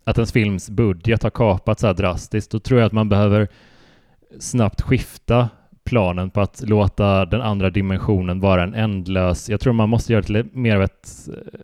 att 0.07 0.17
ens 0.17 0.31
films 0.31 0.69
budget 0.69 1.23
har 1.23 1.29
kapats 1.29 1.81
så 1.81 1.87
här 1.87 1.93
drastiskt, 1.93 2.51
då 2.51 2.59
tror 2.59 2.79
jag 2.79 2.87
att 2.87 2.93
man 2.93 3.09
behöver 3.09 3.47
snabbt 4.39 4.81
skifta 4.81 5.49
planen 5.83 6.29
på 6.29 6.41
att 6.41 6.63
låta 6.67 7.25
den 7.25 7.41
andra 7.41 7.69
dimensionen 7.69 8.39
vara 8.39 8.63
en 8.63 8.73
ändlös... 8.73 9.49
Jag 9.49 9.59
tror 9.59 9.73
man 9.73 9.89
måste 9.89 10.13
göra 10.13 10.25
det 10.27 10.53
mer 10.53 10.75
av 10.75 10.83
ett... 10.83 11.07
Eh, 11.27 11.59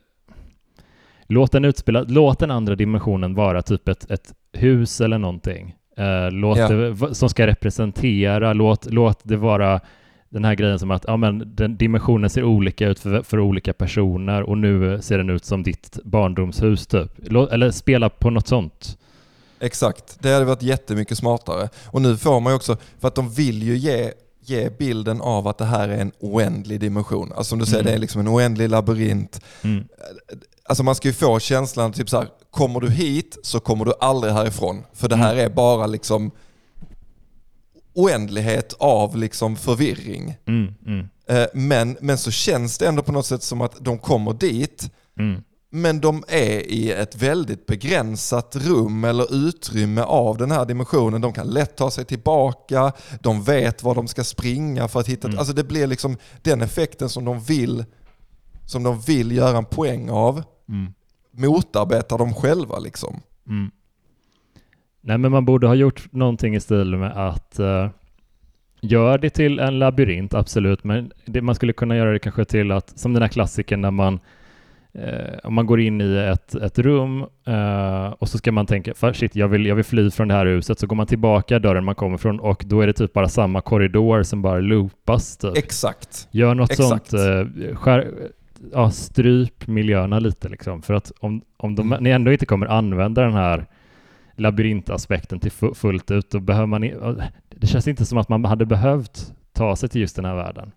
låt 1.28 1.52
den 1.52 1.66
utspela... 1.66 2.06
Låt 2.08 2.40
den 2.40 2.52
andra 2.52 2.76
dimensionen 2.76 3.36
vara 3.36 3.62
typ 3.62 3.88
ett, 3.88 4.12
ett 4.12 4.34
hus 4.54 5.02
eller 5.02 5.18
någonting. 5.18 5.76
Eh, 5.98 6.32
låt 6.32 6.58
ja. 6.58 6.68
det, 6.70 7.16
som 7.16 7.30
ska 7.30 7.48
representera, 7.48 8.54
låt, 8.54 8.86
låt 8.92 9.20
det 9.24 9.38
vara 9.38 9.82
den 10.30 10.46
här 10.46 10.56
grejen 10.56 10.80
som 10.80 10.92
att 10.92 11.06
ja, 11.08 11.18
men 11.18 11.56
den 11.56 11.78
dimensionen 11.78 12.30
ser 12.30 12.44
olika 12.44 12.88
ut 12.88 13.00
för, 13.00 13.22
för 13.22 13.40
olika 13.40 13.74
personer 13.74 14.44
och 14.44 14.58
nu 14.58 15.02
ser 15.02 15.18
den 15.18 15.30
ut 15.30 15.46
som 15.46 15.64
ditt 15.64 16.00
barndomshus 16.04 16.88
typ. 16.88 17.12
Låt, 17.18 17.52
eller 17.52 17.72
spela 17.72 18.10
på 18.10 18.30
något 18.30 18.48
sånt. 18.48 18.98
Exakt, 19.60 20.18
det 20.20 20.34
hade 20.34 20.46
varit 20.46 20.64
jättemycket 20.64 21.18
smartare. 21.18 21.70
Och 21.86 22.02
nu 22.02 22.18
får 22.18 22.40
man 22.40 22.52
ju 22.52 22.56
också, 22.56 22.78
för 23.00 23.08
att 23.08 23.16
de 23.16 23.30
vill 23.30 23.64
ju 23.64 23.78
ge, 23.78 24.12
ge 24.42 24.70
bilden 24.70 25.22
av 25.22 25.48
att 25.48 25.58
det 25.58 25.66
här 25.66 25.90
är 25.90 25.98
en 25.98 26.12
oändlig 26.20 26.80
dimension. 26.80 27.32
Alltså 27.32 27.50
som 27.50 27.60
du 27.60 27.66
säger, 27.66 27.80
mm. 27.80 27.92
det 27.92 27.96
är 27.96 28.00
liksom 28.00 28.22
en 28.22 28.28
oändlig 28.28 28.70
labyrint. 28.70 29.42
Mm. 29.62 29.84
Alltså 30.66 30.84
man 30.84 30.96
ska 30.96 31.08
ju 31.08 31.14
få 31.14 31.40
känslan, 31.40 31.94
typ 31.94 32.10
så 32.10 32.18
här, 32.18 32.28
kommer 32.54 32.80
du 32.80 32.90
hit 32.90 33.38
så 33.44 33.60
kommer 33.60 33.86
du 33.86 33.94
aldrig 34.00 34.34
härifrån. 34.34 34.84
För 34.94 35.10
det 35.10 35.16
här 35.16 35.34
mm. 35.34 35.46
är 35.46 35.50
bara 35.50 35.88
liksom 35.88 36.32
oändlighet 37.94 38.74
av 38.80 39.18
liksom 39.18 39.56
förvirring. 39.56 40.36
Mm, 40.48 40.74
mm. 40.86 41.08
Eh, 41.28 41.48
men, 41.54 41.98
men 42.02 42.18
så 42.18 42.32
känns 42.32 42.78
det 42.78 42.88
ändå 42.88 43.04
på 43.04 43.12
något 43.12 43.26
sätt 43.26 43.44
som 43.44 43.62
att 43.62 43.86
de 43.86 44.00
kommer 44.00 44.34
dit, 44.34 44.92
mm. 45.20 45.42
men 45.70 46.02
de 46.02 46.24
är 46.28 46.60
i 46.60 46.92
ett 46.92 47.16
väldigt 47.16 47.66
begränsat 47.66 48.56
rum 48.56 49.04
eller 49.04 49.48
utrymme 49.48 50.02
av 50.02 50.38
den 50.38 50.52
här 50.52 50.66
dimensionen. 50.66 51.22
De 51.22 51.34
kan 51.34 51.48
lätt 51.48 51.78
ta 51.78 51.92
sig 51.92 52.06
tillbaka, 52.06 52.92
de 53.22 53.44
vet 53.44 53.84
var 53.84 53.96
de 53.96 54.08
ska 54.08 54.24
springa 54.24 54.88
för 54.88 55.00
att 55.00 55.08
hitta... 55.08 55.28
Mm. 55.28 55.40
Alltså 55.40 55.54
det 55.54 55.64
blir 55.64 55.88
liksom 55.88 56.18
den 56.42 56.62
effekten 56.62 57.10
som 57.10 57.26
de 57.26 57.40
vill, 57.40 57.86
som 58.66 58.84
de 58.84 59.02
vill 59.02 59.32
göra 59.32 59.58
en 59.58 59.66
poäng 59.66 60.10
av, 60.10 60.44
mm. 60.70 60.94
Motarbetar 61.34 62.18
de 62.18 62.34
själva. 62.34 62.80
liksom. 62.80 63.20
Mm. 63.48 63.72
Nej, 65.02 65.18
men 65.18 65.32
man 65.32 65.46
borde 65.46 65.68
ha 65.68 65.76
gjort 65.76 66.12
någonting 66.12 66.56
i 66.56 66.60
stil 66.60 66.98
med 66.98 67.12
att 67.12 67.60
uh, 67.60 67.90
gör 68.82 69.18
det 69.18 69.30
till 69.30 69.60
en 69.60 69.80
labyrint, 69.80 70.34
absolut, 70.34 70.84
men 70.84 71.12
det, 71.26 71.42
man 71.42 71.56
skulle 71.56 71.74
kunna 71.74 71.98
göra 71.98 72.12
det 72.12 72.20
kanske 72.20 72.46
till 72.46 72.72
att, 72.72 73.00
som 73.00 73.14
den 73.14 73.22
här 73.22 73.30
klassiken 73.30 73.82
när 73.82 73.92
man 73.92 74.20
eh, 74.94 75.38
om 75.44 75.54
man 75.54 75.66
går 75.66 75.80
in 75.82 76.02
i 76.02 76.18
ett, 76.18 76.56
ett 76.56 76.80
rum 76.80 77.26
eh, 77.48 78.06
och 78.20 78.30
så 78.30 78.38
ska 78.38 78.52
man 78.52 78.66
tänka, 78.66 78.94
för 78.94 79.14
shit, 79.14 79.36
jag 79.36 79.48
vill, 79.48 79.66
jag 79.66 79.76
vill 79.76 79.86
fly 79.86 80.12
från 80.12 80.28
det 80.28 80.34
här 80.34 80.46
huset, 80.46 80.80
så 80.80 80.88
går 80.88 80.96
man 80.96 81.08
tillbaka 81.08 81.60
dörren 81.60 81.84
man 81.84 81.96
kommer 81.96 82.18
från 82.18 82.40
och 82.40 82.64
då 82.66 82.82
är 82.82 82.88
det 82.88 82.94
typ 82.94 83.14
bara 83.14 83.30
samma 83.30 83.62
korridor 83.62 84.24
som 84.24 84.42
bara 84.42 84.60
loopas. 84.60 85.38
Typ. 85.38 85.58
Exakt. 85.58 86.28
Gör 86.32 86.56
något 86.56 86.72
Exakt. 86.72 87.10
sånt, 87.10 87.14
eh, 87.14 87.76
skär, 87.76 88.14
ja, 88.72 88.92
stryp 88.92 89.68
miljöerna 89.68 90.20
lite 90.20 90.50
liksom, 90.50 90.82
för 90.82 90.94
att 90.94 91.12
om, 91.20 91.42
om 91.58 91.76
de, 91.76 91.88
Mm. 91.94 92.04
ni 92.04 92.10
ändå 92.10 92.32
inte 92.32 92.46
kommer 92.46 92.66
använda 92.68 93.22
den 93.22 93.34
här 93.34 93.68
labyrintaspekten 94.36 95.40
till 95.40 95.52
fu- 95.52 95.74
fullt 95.74 96.12
ut, 96.12 96.32
då 96.32 96.40
behöver 96.40 96.66
man, 96.68 96.82
det 97.50 97.68
känns 97.68 97.88
inte 97.88 98.06
som 98.06 98.18
att 98.18 98.30
man 98.30 98.46
hade 98.46 98.66
behövt 98.66 99.34
ta 99.54 99.76
sig 99.76 99.90
till 99.90 100.02
just 100.02 100.16
den 100.16 100.26
här 100.26 100.36
världen. 100.36 100.72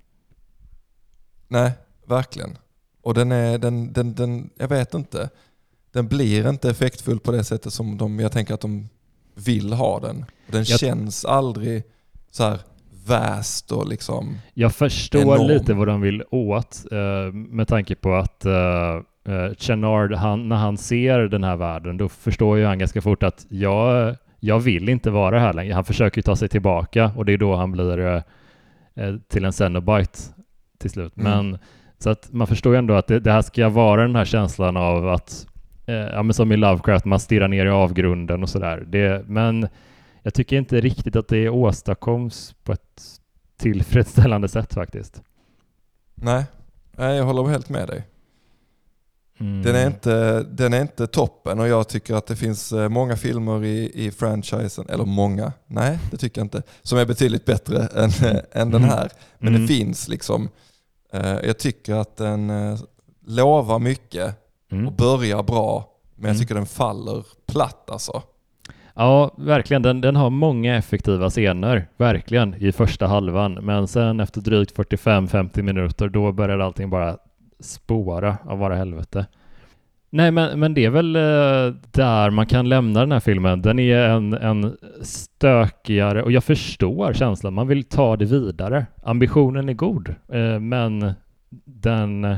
Nej, 1.49 1.73
verkligen. 2.07 2.59
Och 3.03 3.15
den 3.15 3.33
är, 3.33 3.59
den, 3.59 3.93
den, 3.93 4.15
den, 4.15 4.51
jag 4.57 4.69
vet 4.69 4.95
inte. 4.95 5.31
Den 5.93 6.09
blir 6.09 6.49
inte 6.51 6.71
effektfull 6.71 7.21
på 7.21 7.33
det 7.33 7.45
sättet 7.45 7.73
som 7.73 7.97
de, 7.99 8.21
jag 8.21 8.33
tänker 8.33 8.55
att 8.55 8.61
de 8.61 8.89
vill 9.35 9.73
ha 9.73 10.01
den. 10.01 10.25
Den 10.47 10.65
Jag- 10.65 10.79
känns 10.81 11.25
aldrig 11.25 11.83
så 12.31 12.45
här 12.45 12.59
väst 13.09 13.73
och 13.73 13.89
liksom... 13.89 14.39
Jag 14.55 14.75
förstår 14.75 15.21
Enorm. 15.21 15.47
lite 15.47 15.75
vad 15.75 15.89
de 15.89 16.01
vill 16.01 16.23
åt 16.31 16.85
eh, 16.93 17.33
med 17.33 17.69
tanke 17.69 17.95
på 17.95 18.15
att 18.15 18.45
eh, 18.45 18.55
eh, 19.29 19.55
Chenard, 19.59 20.15
han, 20.15 20.49
när 20.49 20.57
han 20.57 20.77
ser 20.77 21.19
den 21.19 21.45
här 21.45 21.57
världen, 21.57 21.97
då 21.97 22.09
förstår 22.09 22.59
ju 22.59 22.65
han 22.65 22.79
ganska 22.79 23.03
fort 23.03 23.23
att 23.23 23.47
jag, 23.49 24.17
jag 24.41 24.59
vill 24.61 24.89
inte 24.89 25.11
vara 25.11 25.39
här 25.41 25.53
längre. 25.53 25.75
Han 25.75 25.85
försöker 25.85 26.19
ju 26.19 26.23
ta 26.23 26.37
sig 26.37 26.49
tillbaka 26.49 27.11
och 27.17 27.25
det 27.25 27.33
är 27.33 27.39
då 27.39 27.57
han 27.57 27.73
blir 27.73 27.99
eh, 27.99 28.23
eh, 29.05 29.15
till 29.29 29.45
en 29.45 29.53
Cenobite 29.53 30.19
till 30.79 30.91
slut. 30.91 31.17
Mm. 31.17 31.33
Men 31.51 31.59
så 31.99 32.11
att 32.11 32.33
man 32.33 32.47
förstår 32.47 32.73
ju 32.73 32.79
ändå 32.79 32.95
att 32.95 33.07
det, 33.07 33.21
det 33.21 33.33
här 33.33 33.43
ska 33.43 33.69
vara 33.69 34.03
den 34.03 34.17
här 34.17 34.25
känslan 34.25 34.77
av 34.77 35.09
att, 35.09 35.47
eh, 35.87 35.95
ja 35.95 36.23
men 36.23 36.35
som 36.35 36.53
i 36.53 36.57
Lovecraft, 36.57 37.05
man 37.05 37.21
stirrar 37.21 37.49
ner 37.49 37.67
i 37.67 37.71
avgrunden 37.71 38.43
och 38.43 38.49
sådär. 38.49 38.85
Det- 38.87 39.25
Men 39.29 39.69
jag 40.27 40.35
tycker 40.35 40.57
inte 40.57 40.81
riktigt 40.81 41.17
att 41.17 41.29
det 41.29 41.49
åstadkoms 41.49 42.55
på 42.65 42.73
ett 42.73 43.03
tillfredsställande 43.59 44.49
sätt 44.49 44.75
faktiskt. 44.75 45.23
Nej, 46.15 46.45
nej 46.97 47.17
jag 47.17 47.25
håller 47.25 47.45
helt 47.45 47.69
med 47.69 47.89
dig. 47.89 48.07
Mm. 49.41 49.63
Den 49.63 49.75
är, 49.77 49.87
inte, 49.87 50.43
den 50.43 50.73
är 50.75 50.81
inte 50.81 51.07
toppen 51.07 51.61
och 51.61 51.69
jag 51.69 51.89
tycker 51.89 52.15
att 52.15 52.27
det 52.27 52.37
finns 52.37 52.73
eh, 52.73 52.89
många 52.89 53.17
filmer 53.17 53.65
i, 53.65 54.07
i 54.07 54.11
franchisen, 54.11 54.89
eller 54.89 55.05
många, 55.05 55.53
nej 55.67 55.99
det 56.11 56.17
tycker 56.17 56.41
jag 56.41 56.45
inte, 56.45 56.63
som 56.83 56.99
är 56.99 57.05
betydligt 57.07 57.45
bättre 57.45 57.87
än, 57.95 58.11
än 58.53 58.71
den 58.71 58.85
här. 58.85 59.11
Men 59.39 59.49
Mm. 59.49 59.61
det 59.63 59.69
finns 59.69 60.09
liksom, 60.09 60.49
eh, 61.13 61.27
jag 61.45 61.59
tycker 61.59 61.95
att 61.95 62.17
den 62.17 62.51
eh, 62.51 62.79
lovar 63.27 63.79
mycket 63.79 64.43
Mm. 64.73 64.87
och 64.87 64.93
börjar 64.93 65.43
bra, 65.43 65.91
men 66.15 66.25
jag 66.29 66.35
Mm. 66.35 66.41
tycker 66.41 66.55
den 66.55 66.67
faller 66.67 67.27
platt 67.47 67.91
alltså. 67.91 68.23
Ja, 68.97 69.35
verkligen. 69.39 69.83
Den, 69.83 70.01
den 70.01 70.17
har 70.17 70.31
många 70.31 70.77
effektiva 70.77 71.31
scener, 71.31 71.89
verkligen, 71.97 72.55
i 72.55 72.73
första 72.73 73.07
halvan. 73.07 73.53
Men 73.53 73.89
sen 73.89 74.21
efter 74.21 74.41
drygt 74.41 74.77
45-50 74.77 75.63
minuter, 75.63 76.09
då 76.09 76.33
börjar 76.33 76.59
allting 76.59 76.91
bara 76.91 77.17
spåra 77.61 78.37
av 78.45 78.59
bara 78.59 78.77
helvete. 78.77 79.27
Nej, 80.11 80.31
men, 80.31 80.61
men 80.61 80.75
det 80.75 80.85
är 80.85 80.91
väl 80.91 81.17
eh, 81.17 81.75
där 81.91 82.31
man 82.31 82.47
kan 82.47 82.69
lämna 82.69 83.01
den 83.01 83.13
här 83.13 83.21
filmen. 83.21 83.63
Den 83.63 83.79
är 83.79 83.99
en, 83.99 84.33
en 84.33 84.77
stökigare, 85.03 86.23
och 86.23 86.33
jag 86.33 86.45
förstår 86.45 87.13
känslan, 87.13 87.55
man 87.55 87.69
vill 87.69 87.85
ta 87.85 88.17
det 88.17 88.25
vidare. 88.25 88.87
Ambitionen 89.03 89.69
är 89.69 89.73
god, 89.73 90.15
eh, 90.29 90.61
men 90.61 91.13
den, 91.65 92.37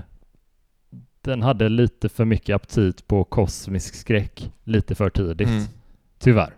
den 1.20 1.42
hade 1.42 1.68
lite 1.68 2.08
för 2.08 2.24
mycket 2.24 2.54
aptit 2.54 3.08
på 3.08 3.24
kosmisk 3.24 3.94
skräck 3.94 4.52
lite 4.64 4.94
för 4.94 5.10
tidigt. 5.10 5.48
Mm. 5.48 5.62
Tyvärr. 6.18 6.54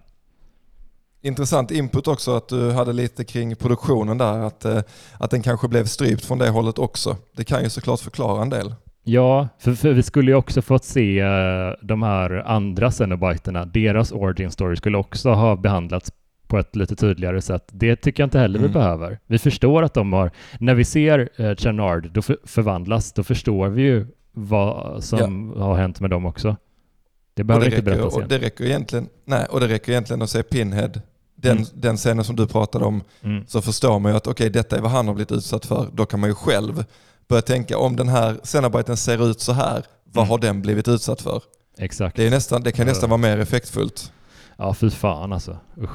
Intressant 1.22 1.70
input 1.70 2.08
också 2.08 2.36
att 2.36 2.48
du 2.48 2.70
hade 2.72 2.92
lite 2.92 3.24
kring 3.24 3.56
produktionen 3.56 4.18
där, 4.18 4.38
att, 4.38 4.64
eh, 4.64 4.80
att 5.18 5.30
den 5.30 5.42
kanske 5.42 5.68
blev 5.68 5.84
strypt 5.84 6.24
från 6.24 6.38
det 6.38 6.48
hållet 6.48 6.78
också. 6.78 7.16
Det 7.36 7.44
kan 7.44 7.62
ju 7.62 7.70
såklart 7.70 8.00
förklara 8.00 8.42
en 8.42 8.50
del. 8.50 8.74
Ja, 9.04 9.48
för, 9.58 9.74
för 9.74 9.92
vi 9.92 10.02
skulle 10.02 10.30
ju 10.30 10.34
också 10.34 10.62
fått 10.62 10.84
se 10.84 11.20
eh, 11.20 11.72
de 11.82 12.02
här 12.02 12.30
andra 12.46 12.90
Cenobiterna, 12.90 13.64
deras 13.64 14.12
origin 14.12 14.50
story 14.50 14.76
skulle 14.76 14.98
också 14.98 15.30
ha 15.30 15.56
behandlats 15.56 16.12
på 16.46 16.58
ett 16.58 16.76
lite 16.76 16.96
tydligare 16.96 17.42
sätt. 17.42 17.64
Det 17.72 17.96
tycker 17.96 18.22
jag 18.22 18.26
inte 18.26 18.38
heller 18.38 18.58
vi 18.58 18.64
Mm. 18.64 18.72
behöver. 18.74 19.18
Vi 19.26 19.38
förstår 19.38 19.82
att 19.82 19.94
de 19.94 20.12
har, 20.12 20.30
när 20.60 20.74
vi 20.74 20.84
ser 20.84 21.28
eh, 21.36 21.54
Chenard 21.56 22.10
då 22.12 22.22
för, 22.22 22.36
förvandlas, 22.44 23.12
då 23.12 23.22
förstår 23.22 23.68
vi 23.68 23.82
ju 23.82 24.06
vad 24.32 25.04
som 25.04 25.52
har 25.56 25.74
hänt 25.76 26.00
med 26.00 26.10
dem 26.10 26.26
också. 26.26 26.56
Det 27.40 27.44
Och 27.44 27.46
behöver 27.46 27.70
det, 27.70 27.76
inte 27.76 27.90
räcker, 27.90 28.00
berättas 28.02 28.14
och 28.22 28.28
det 28.28 28.38
räcker 28.38 28.64
egentligen, 28.64 29.08
nej, 29.24 29.46
och 29.50 29.60
det 29.60 29.68
räcker 29.68 29.92
egentligen 29.92 30.22
att 30.22 30.30
se 30.30 30.42
Pinhead, 30.42 30.90
den, 31.36 31.56
Mm. 31.56 31.68
den 31.74 31.96
scenen 31.96 32.24
som 32.24 32.36
du 32.36 32.46
pratade 32.46 32.84
om, 32.84 33.02
Mm. 33.22 33.46
så 33.46 33.62
förstår 33.62 33.98
man 33.98 34.12
ju 34.12 34.16
att 34.16 34.26
okej, 34.26 34.50
detta 34.50 34.76
är 34.76 34.80
vad 34.80 34.90
han 34.90 35.06
har 35.06 35.14
blivit 35.14 35.32
utsatt 35.32 35.66
för. 35.66 35.88
Då 35.92 36.06
kan 36.06 36.20
man 36.20 36.30
ju 36.30 36.34
själv 36.34 36.84
börja 37.28 37.42
tänka, 37.42 37.78
om 37.78 37.96
den 37.96 38.08
här 38.08 38.40
Cenobiten 38.42 38.96
ser 38.96 39.30
ut 39.30 39.40
så 39.40 39.52
här, 39.52 39.84
vad 40.04 40.22
Mm. 40.22 40.30
har 40.30 40.38
den 40.38 40.62
blivit 40.62 40.88
utsatt 40.88 41.20
för? 41.22 41.42
Exakt. 41.78 42.16
Det, 42.16 42.26
är 42.26 42.30
nästan, 42.30 42.62
det 42.62 42.72
kan 42.72 42.86
Ja. 42.86 42.92
nästan 42.92 43.10
vara 43.10 43.18
mer 43.18 43.38
effektfullt. 43.38 44.12
Ja, 44.56 44.74
fy 44.74 44.90
fan 44.90 45.32
alltså. 45.32 45.56
Usch. 45.82 45.90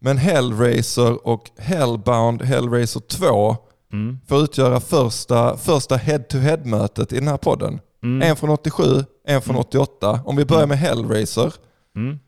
Men 0.00 0.16
Hellraiser 0.18 1.26
och 1.26 1.50
Hellbound 1.58 2.42
Hellraiser 2.42 3.00
2 3.00 3.56
Mm. 3.92 4.18
får 4.28 4.42
utgöra 4.42 4.80
första, 4.80 5.56
första 5.56 5.96
head-to-head-mötet 5.96 7.12
i 7.12 7.18
den 7.18 7.28
här 7.28 7.36
podden. 7.36 7.80
Mm. 8.02 8.30
En 8.30 8.36
från 8.36 8.50
87, 8.50 9.04
en 9.24 9.42
från 9.42 9.56
Mm. 9.56 9.60
88. 9.60 10.20
Om 10.24 10.36
vi 10.36 10.44
börjar 10.44 10.66
med 10.66 10.78
Hellraiser. 10.78 11.54
Mm. 11.96 12.18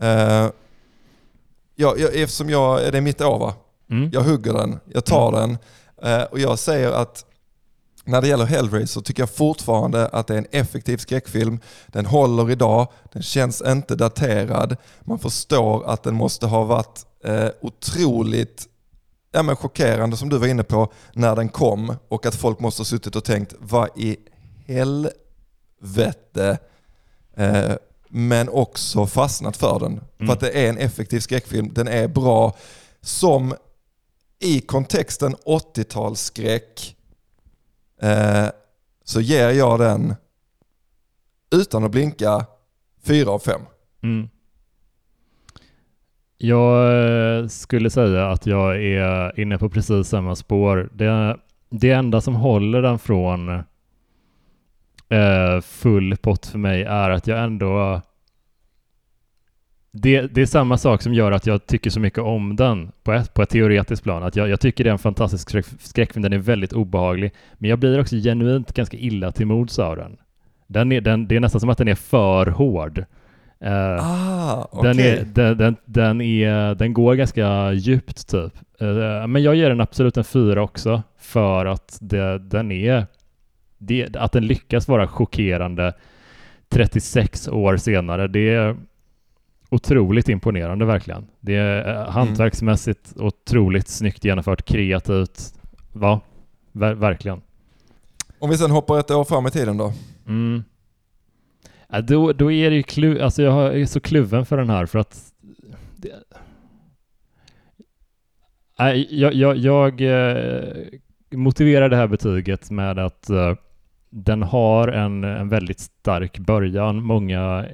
Eh, 0.00 0.50
ja, 1.74 1.94
jag, 1.96 2.16
eftersom 2.16 2.50
jag, 2.50 2.92
det 2.92 2.98
är 2.98 3.02
mitt 3.02 3.20
år 3.20 3.38
va? 3.38 3.54
Mm. 3.90 4.10
Jag 4.12 4.20
hugger 4.20 4.52
den, 4.52 4.80
jag 4.92 5.04
tar 5.04 5.32
den 5.32 5.58
eh, 6.02 6.22
och 6.22 6.40
jag 6.40 6.58
säger 6.58 6.92
att 6.92 7.24
när 8.04 8.20
det 8.20 8.28
gäller 8.28 8.44
Hellraiser 8.44 9.00
tycker 9.00 9.22
jag 9.22 9.30
fortfarande 9.30 10.08
att 10.08 10.26
det 10.26 10.34
är 10.34 10.38
en 10.38 10.46
effektiv 10.50 10.96
skräckfilm. 10.96 11.60
Den 11.86 12.06
håller 12.06 12.50
idag, 12.50 12.88
den 13.12 13.22
känns 13.22 13.62
inte 13.66 13.94
daterad. 13.94 14.76
Man 15.00 15.18
förstår 15.18 15.86
att 15.86 16.02
den 16.02 16.14
måste 16.14 16.46
ha 16.46 16.64
varit 16.64 17.06
eh, 17.24 17.48
otroligt 17.60 18.68
ja, 19.32 19.42
men 19.42 19.56
chockerande 19.56 20.16
som 20.16 20.28
du 20.28 20.38
var 20.38 20.46
inne 20.46 20.62
på 20.62 20.92
när 21.12 21.36
den 21.36 21.48
kom 21.48 21.96
och 22.08 22.26
att 22.26 22.34
folk 22.34 22.60
måste 22.60 22.80
ha 22.80 22.84
suttit 22.84 23.16
och 23.16 23.24
tänkt 23.24 23.54
vad 23.58 23.88
i 23.96 24.16
helvete 24.66 26.58
eh, 27.34 27.72
men 28.08 28.48
också 28.48 29.06
fastnat 29.06 29.56
för 29.56 29.78
den. 29.80 29.92
Mm. 29.92 30.26
För 30.26 30.32
att 30.32 30.40
det 30.40 30.64
är 30.64 30.68
en 30.68 30.78
effektiv 30.78 31.20
skräckfilm, 31.20 31.70
den 31.74 31.88
är 31.88 32.08
bra 32.08 32.56
som 33.00 33.54
i 34.38 34.60
kontexten 34.60 35.34
80-talsskräck 35.36 36.94
eh, 38.02 38.46
så 39.04 39.20
ger 39.20 39.50
jag 39.50 39.78
den 39.78 40.14
utan 41.50 41.84
att 41.84 41.90
blinka 41.90 42.46
4 43.02 43.30
av 43.30 43.38
5. 43.38 43.60
Mm. 44.02 44.28
Jag 46.38 47.38
eh, 47.38 47.46
skulle 47.46 47.90
säga 47.90 48.30
att 48.30 48.46
jag 48.46 48.84
är 48.84 49.40
inne 49.40 49.58
på 49.58 49.68
precis 49.68 50.08
samma 50.08 50.36
spår. 50.36 50.90
Det, 50.92 51.36
det 51.70 51.90
enda 51.90 52.20
som 52.20 52.34
håller 52.34 52.82
den 52.82 52.98
från 52.98 53.62
eh, 55.08 55.60
full 55.60 56.16
pott 56.16 56.46
för 56.46 56.58
mig 56.58 56.82
är 56.82 57.10
att 57.10 57.26
jag 57.26 57.44
ändå... 57.44 58.00
Det, 59.96 60.20
det 60.34 60.42
är 60.42 60.46
samma 60.46 60.78
sak 60.78 61.02
som 61.02 61.14
gör 61.14 61.32
att 61.32 61.46
jag 61.46 61.66
tycker 61.66 61.90
så 61.90 62.00
mycket 62.00 62.18
om 62.18 62.56
den 62.56 62.92
på 63.02 63.12
ett, 63.12 63.34
på 63.34 63.42
ett 63.42 63.48
teoretiskt 63.48 64.02
plan. 64.02 64.22
Att 64.22 64.36
jag, 64.36 64.48
jag 64.48 64.60
tycker 64.60 64.84
det 64.84 64.90
är 64.90 64.92
en 64.92 64.98
fantastisk 64.98 65.48
skräck, 65.48 65.66
skräckfilm, 65.80 66.22
den 66.22 66.32
är 66.32 66.38
väldigt 66.38 66.72
obehaglig. 66.72 67.32
Men 67.54 67.70
jag 67.70 67.78
blir 67.78 68.00
också 68.00 68.16
genuint 68.16 68.72
ganska 68.72 68.96
illa 68.96 69.32
till 69.32 69.46
mods 69.46 69.78
av 69.78 69.96
den. 69.96 70.16
den, 70.66 70.92
är, 70.92 71.00
den 71.00 71.28
det 71.28 71.36
är 71.36 71.40
nästan 71.40 71.60
som 71.60 71.70
att 71.70 71.78
den 71.78 71.88
är 71.88 71.94
för 71.94 72.46
hård. 72.46 73.04
Eh, 73.60 73.98
Ah, 74.00 74.68
okej. 74.72 74.94
den, 74.94 75.00
är, 75.00 75.24
den, 75.24 75.58
den, 75.58 75.76
den, 75.84 76.20
är, 76.20 76.74
den 76.74 76.92
går 76.92 77.14
ganska 77.14 77.72
djupt 77.72 78.28
typ. 78.28 78.52
Eh, 78.80 79.26
men 79.26 79.42
jag 79.42 79.54
ger 79.54 79.68
den 79.68 79.80
absolut 79.80 80.16
en 80.16 80.24
fyra 80.24 80.62
också 80.62 81.02
för 81.18 81.66
att 81.66 81.98
det, 82.00 82.38
den 82.38 82.72
är 82.72 83.06
det, 83.78 84.16
att 84.16 84.32
den 84.32 84.46
lyckas 84.46 84.88
vara 84.88 85.08
chockerande 85.08 85.94
36 86.68 87.48
år 87.48 87.76
senare. 87.76 88.28
Det 88.28 88.54
är 88.54 88.76
otroligt 89.70 90.28
imponerande 90.28 90.84
verkligen. 90.84 91.26
Det 91.40 91.54
är 91.54 91.94
eh, 91.94 92.10
hantverksmässigt 92.10 93.12
otroligt 93.16 93.88
snyggt 93.88 94.24
genomfört, 94.24 94.64
kreativt. 94.64 95.54
Va? 95.92 96.20
Ver, 96.72 96.94
verkligen. 96.94 97.42
Om 98.38 98.50
vi 98.50 98.58
sen 98.58 98.70
hoppar 98.70 98.98
ett 98.98 99.10
år 99.10 99.24
fram 99.24 99.46
i 99.46 99.50
tiden 99.50 99.76
då. 99.76 99.92
Mm. 100.26 100.64
Ja, 101.88 102.00
då, 102.00 102.32
då 102.32 102.52
är 102.52 102.70
det 102.70 102.76
ju 102.76 102.82
klu, 102.82 103.20
alltså 103.20 103.42
jag 103.42 103.80
är 103.80 103.86
så 103.86 104.00
kluven 104.00 104.46
för 104.46 104.56
den 104.56 104.70
här 104.70 104.86
för 104.86 104.98
att 104.98 105.32
det, 105.96 106.12
Nej, 108.78 109.20
jag, 109.20 109.34
jag, 109.34 109.56
jag 109.56 110.00
eh, 110.00 110.64
motiverar 111.36 111.88
det 111.88 111.96
här 111.96 112.06
betyget 112.06 112.70
med 112.70 112.98
att 112.98 113.30
eh, 113.30 113.54
den 114.10 114.42
har 114.42 114.88
en, 114.88 115.24
en 115.24 115.48
väldigt 115.48 115.80
stark 115.80 116.38
början, 116.38 117.02
många 117.02 117.66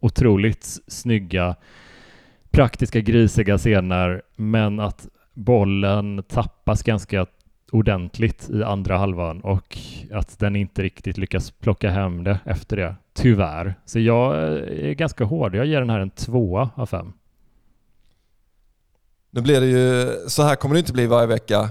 otroligt 0.00 0.78
snygga 0.86 1.56
praktiska 2.50 3.00
grisiga 3.00 3.58
scener, 3.58 4.22
men 4.36 4.80
att 4.80 5.08
bollen 5.34 6.22
tappas 6.28 6.82
ganska 6.82 7.26
ordentligt 7.72 8.50
i 8.50 8.62
andra 8.62 8.98
halvan 8.98 9.40
och 9.40 9.78
att 10.12 10.38
den 10.38 10.56
inte 10.56 10.82
riktigt 10.82 11.18
lyckas 11.18 11.50
plocka 11.50 11.90
hem 11.90 12.24
det 12.24 12.38
efter 12.44 12.76
det, 12.76 12.94
tyvärr. 13.14 13.74
Så 13.84 13.98
jag 13.98 14.34
eh, 14.34 14.88
är 14.88 14.94
ganska 14.94 15.24
hård. 15.24 15.54
Jag 15.54 15.66
ger 15.66 15.80
den 15.80 15.90
här 15.90 16.00
en 16.00 16.10
tvåa 16.10 16.70
av 16.74 16.86
fem. 16.86 17.12
Nu 19.30 19.40
blir 19.40 19.60
det 19.60 19.66
ju, 19.66 20.14
så 20.28 20.42
här 20.42 20.56
kommer 20.56 20.74
det 20.74 20.78
inte 20.78 20.92
bli 20.92 21.06
varje 21.06 21.26
vecka, 21.26 21.70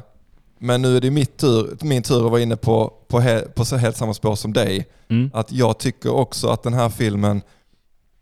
men 0.65 0.81
nu 0.81 0.97
är 0.97 1.01
det 1.01 1.11
mitt 1.11 1.37
tur, 1.37 1.77
min 1.81 2.03
tur 2.03 2.25
att 2.25 2.31
vara 2.31 2.41
inne 2.41 2.55
på, 2.55 2.93
på, 3.07 3.19
he, 3.19 3.41
på 3.41 3.65
så 3.65 3.75
helt 3.75 3.97
samma 3.97 4.13
spår 4.13 4.35
som 4.35 4.53
dig. 4.53 4.87
Mm. 5.07 5.31
Att 5.33 5.51
jag 5.51 5.77
tycker 5.77 6.13
också 6.13 6.47
att 6.47 6.63
den 6.63 6.73
här 6.73 6.89
filmen 6.89 7.41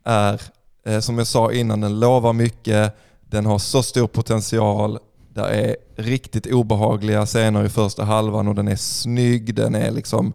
är, 0.03 0.41
eh, 0.85 0.99
som 0.99 1.17
jag 1.17 1.27
sa 1.27 1.51
innan, 1.51 1.81
den 1.81 1.99
lovar 1.99 2.33
mycket, 2.33 2.97
den 3.21 3.45
har 3.45 3.59
så 3.59 3.83
stor 3.83 4.07
potential, 4.07 4.99
det 5.29 5.41
är 5.41 5.75
riktigt 5.95 6.45
obehagliga 6.45 7.25
scener 7.25 7.65
i 7.65 7.69
första 7.69 8.03
halvan 8.03 8.47
och 8.47 8.55
den 8.55 8.67
är 8.67 8.75
snygg, 8.75 9.55
den 9.55 9.75
är 9.75 9.91
liksom, 9.91 10.33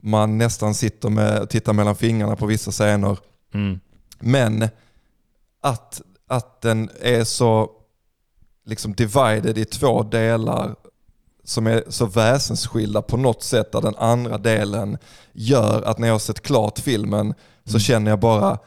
man 0.00 0.38
nästan 0.38 0.74
sitter 0.74 1.10
med, 1.10 1.50
tittar 1.50 1.72
mellan 1.72 1.96
fingrarna 1.96 2.36
på 2.36 2.46
vissa 2.46 2.70
scener. 2.70 3.18
Mm. 3.54 3.80
Men 4.18 4.68
att, 5.60 6.02
att 6.26 6.60
den 6.60 6.90
är 7.00 7.24
så 7.24 7.70
liksom 8.64 8.94
divided 8.94 9.58
i 9.58 9.64
två 9.64 10.02
delar 10.02 10.76
som 11.44 11.66
är 11.66 11.84
så 11.88 12.06
väsensskilda 12.06 13.02
på 13.02 13.16
något 13.16 13.42
sätt 13.42 13.72
där 13.72 13.80
den 13.80 13.96
andra 13.96 14.38
delen 14.38 14.98
gör 15.32 15.82
att 15.82 15.98
när 15.98 16.08
jag 16.08 16.14
har 16.14 16.18
sett 16.18 16.40
klart 16.42 16.78
filmen 16.78 17.34
så 17.64 17.70
Mm. 17.70 17.80
känner 17.80 18.10
jag 18.10 18.20
bara 18.20 18.58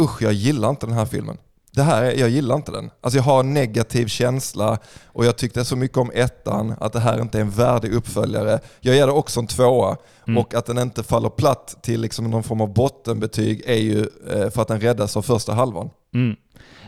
usch 0.00 0.22
jag 0.22 0.32
gillar 0.32 0.70
inte 0.70 0.86
den 0.86 0.94
här 0.94 1.06
filmen. 1.06 1.36
Det 1.72 1.82
här 1.82 2.02
är, 2.02 2.14
jag 2.20 2.28
gillar 2.28 2.54
inte 2.56 2.72
den. 2.72 2.90
Alltså 3.00 3.18
jag 3.18 3.24
har 3.24 3.40
en 3.40 3.54
negativ 3.54 4.06
känsla 4.06 4.78
och 5.06 5.24
jag 5.26 5.36
tyckte 5.36 5.64
så 5.64 5.76
mycket 5.76 5.98
om 5.98 6.10
ettan 6.14 6.74
att 6.80 6.92
det 6.92 7.00
här 7.00 7.20
inte 7.20 7.38
är 7.38 7.42
en 7.42 7.50
värdig 7.50 7.92
uppföljare. 7.94 8.60
Jag 8.80 8.94
ger 8.94 9.06
det 9.06 9.12
också 9.12 9.40
en 9.40 9.46
tvåa 9.46 9.96
Mm. 10.26 10.38
och 10.38 10.54
att 10.54 10.66
den 10.66 10.78
inte 10.78 11.02
faller 11.02 11.28
platt 11.28 11.76
till 11.82 12.00
liksom 12.00 12.30
någon 12.30 12.42
form 12.42 12.60
av 12.60 12.72
bottenbetyg 12.74 13.62
är 13.66 13.76
ju 13.76 14.00
eh, 14.30 14.50
för 14.50 14.62
att 14.62 14.68
den 14.68 14.80
räddas 14.80 15.16
av 15.16 15.22
första 15.22 15.54
halvan. 15.54 15.90
Mm. 16.14 16.36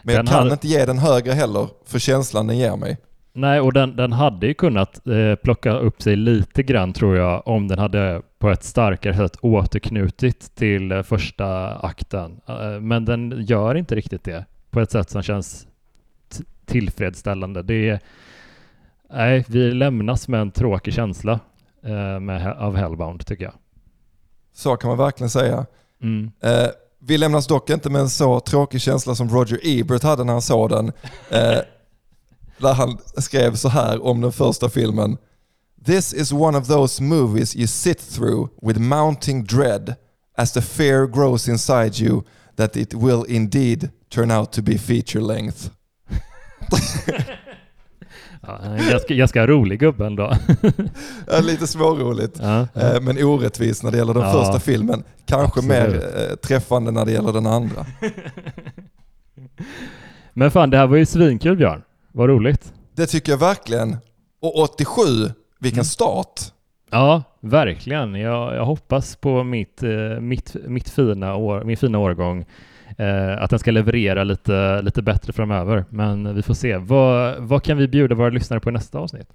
Men 0.03 0.15
jag 0.15 0.25
Den 0.25 0.27
kan 0.33 0.39
hade- 0.39 0.53
inte 0.53 0.69
ge 0.69 0.85
den 0.87 0.99
högre 0.99 1.33
heller 1.33 1.69
för 1.87 1.99
känslan 1.99 2.47
den 2.47 2.59
ger 2.59 2.77
mig. 2.77 2.97
Nej, 3.35 3.61
och 3.61 3.73
den, 3.73 3.97
den 3.97 4.13
hade 4.13 4.47
ju 4.47 4.55
kunnat 4.55 5.07
eh, 5.07 5.35
plocka 5.35 5.73
upp 5.73 6.03
sig 6.03 6.17
lite 6.17 6.63
grann 6.63 6.93
tror 6.93 7.17
jag 7.17 7.49
om 7.49 7.69
den 7.69 7.79
hade 7.79 8.23
på 8.39 8.51
ett 8.51 8.65
starkare 8.65 9.17
sätt 9.17 9.37
återknutit 9.41 10.55
till 10.55 10.93
eh, 10.93 11.03
första 11.03 11.77
akten. 11.77 12.41
Eh, 12.47 12.81
men 12.81 13.05
den 13.05 13.45
gör 13.47 13.75
inte 13.75 13.95
riktigt 13.95 14.25
det 14.25 14.45
på 14.71 14.81
ett 14.81 14.91
sätt 14.91 15.11
som 15.11 15.23
känns 15.23 15.67
tillfredsställande. 16.67 17.63
Det 17.63 17.89
är, 17.89 18.01
nej, 19.11 19.45
vi 19.49 19.73
lämnas 19.73 20.29
med 20.29 20.41
en 20.41 20.51
tråkig 20.51 20.95
känsla 20.95 21.41
eh, 21.83 22.21
med, 22.21 22.53
av 22.53 22.77
Hellbound 22.77 23.27
tycker 23.27 23.45
jag. 23.45 23.55
Så 24.55 24.77
kan 24.77 24.89
man 24.89 24.99
verkligen 24.99 25.31
säga. 25.31 25.67
Mm. 26.03 26.31
Eh, 26.41 26.69
vi 26.99 27.19
lämnas 27.19 27.47
dock 27.47 27.71
inte 27.71 27.91
med 27.91 28.01
en 28.01 28.09
så 28.09 28.41
tråkig 28.41 28.81
känsla 28.81 29.15
som 29.15 29.29
Roger 29.29 29.61
Ebert 29.63 30.03
hade 30.03 30.25
när 30.25 30.33
han 30.33 30.43
såg 30.43 30.71
den. 30.71 30.93
Där 32.63 32.75
han 32.75 32.99
skrev 33.17 33.55
så 33.55 33.69
här 33.69 34.07
om 34.07 34.21
den 34.21 34.33
första 34.33 34.69
filmen. 34.69 35.17
This 35.87 36.15
is 36.15 36.33
one 36.33 36.59
of 36.59 36.67
those 36.69 37.03
movies 37.03 37.57
you 37.57 37.67
sit 37.67 38.11
through 38.15 38.49
with 38.63 38.81
mounting 38.81 39.45
dread 39.45 39.95
as 40.37 40.53
the 40.53 40.63
fear 40.63 41.07
grows 41.07 41.49
inside 41.49 42.01
you 42.01 42.23
that 42.57 42.77
it 42.77 42.95
will 42.95 43.25
indeed 43.29 43.91
turn 44.15 44.31
out 44.31 44.53
to 44.53 44.63
be 44.63 44.79
feature 44.79 45.25
length. 45.25 45.71
Ja, 48.47 48.59
ganska, 48.91 49.15
ganska 49.15 49.47
rolig 49.47 49.81
gubbe 49.81 50.07
ändå. 50.07 50.37
Ja, 51.27 51.41
lite 51.41 51.67
småroligt. 51.67 52.37
ja, 52.41 52.69
ja. 52.75 52.81
Eh, 52.81 53.01
Men 53.01 53.25
orättvis 53.25 53.83
när 53.83 53.91
det 53.91 53.97
gäller 53.99 54.15
den 54.15 54.23
Ja. 54.23 54.33
första 54.33 54.61
filmen. 54.61 55.05
Kanske 55.27 55.61
Absolut. 55.61 55.69
mer 55.69 56.11
eh, 56.31 56.37
träffande 56.37 56.91
när 56.91 57.05
det 57.05 57.13
gäller 57.13 57.33
den 57.33 57.47
andra. 57.47 57.87
Men 60.35 60.51
fan, 60.51 60.71
det 60.71 60.77
här 60.77 60.87
var 60.87 60.97
ju 60.97 61.07
svinkul 61.07 61.57
Björn. 61.57 61.83
Vad 62.13 62.29
roligt. 62.29 62.73
Det 62.95 63.07
tycker 63.07 63.33
jag 63.33 63.39
verkligen. 63.39 63.97
Och 64.41 64.59
87, 64.59 65.03
vilken 65.61 65.79
Mm. 65.79 65.85
start. 65.85 66.41
Ja, 66.91 67.23
verkligen. 67.41 68.15
Jag, 68.15 68.55
jag 68.57 68.65
hoppas 68.65 69.17
på 69.17 69.45
mitt, 69.45 69.83
eh, 69.83 70.21
mitt, 70.21 70.57
mitt 70.67 70.89
fina 70.89 71.35
år, 71.35 71.65
min 71.65 71.77
fina 71.77 71.99
årgång. 71.99 72.45
Eh, 72.99 73.43
att 73.43 73.51
den 73.51 73.59
ska 73.59 73.71
leverera 73.71 74.25
lite, 74.25 74.83
lite 74.83 75.03
bättre 75.03 75.33
framöver. 75.33 75.85
Men 75.89 76.35
vi 76.35 76.43
får 76.43 76.55
se. 76.55 76.77
Vad, 76.77 77.39
vad 77.39 77.63
kan 77.63 77.77
vi 77.77 77.89
bjuda 77.89 78.15
våra 78.15 78.29
lyssnare 78.31 78.61
på 78.61 78.69
i 78.69 78.73
nästa 78.73 78.99
avsnitt? 78.99 79.29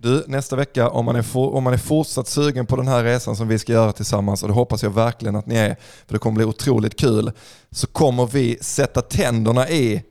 Du, 0.00 0.24
nästa 0.26 0.56
vecka 0.56 0.88
om 0.88 1.04
man, 1.04 1.16
är 1.16 1.22
for, 1.22 1.54
om 1.54 1.64
man 1.64 1.72
är 1.72 1.78
fortsatt 1.78 2.28
sugen 2.28 2.66
på 2.66 2.76
den 2.76 2.88
här 2.88 3.04
resan 3.04 3.36
som 3.36 3.48
vi 3.48 3.58
ska 3.58 3.72
göra 3.72 3.92
tillsammans, 3.92 4.42
och 4.42 4.48
det 4.48 4.54
hoppas 4.54 4.82
jag 4.82 4.90
verkligen 4.90 5.36
att 5.36 5.46
ni 5.46 5.54
är, 5.54 5.76
för 6.06 6.12
det 6.12 6.18
kommer 6.18 6.36
bli 6.36 6.44
otroligt 6.44 7.00
kul, 7.00 7.30
så 7.70 7.86
kommer 7.86 8.26
vi 8.26 8.58
sätta 8.60 9.00
tänderna 9.02 9.68
i, 9.68 10.02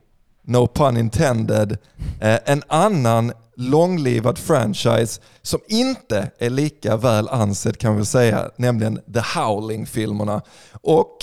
no 0.47 0.67
pun 0.67 0.97
intended, 0.97 1.77
eh, 2.21 2.39
en 2.45 2.63
annan 2.67 3.31
långlivad 3.55 4.37
franchise 4.37 5.21
som 5.41 5.59
inte 5.67 6.31
är 6.39 6.49
lika 6.49 6.97
väl 6.97 7.27
ansedd 7.27 7.77
kan 7.77 7.97
vi 7.97 8.05
säga, 8.05 8.49
nämligen 8.55 8.99
The 9.13 9.39
Howling-filmerna. 9.39 10.41
Och 10.81 11.17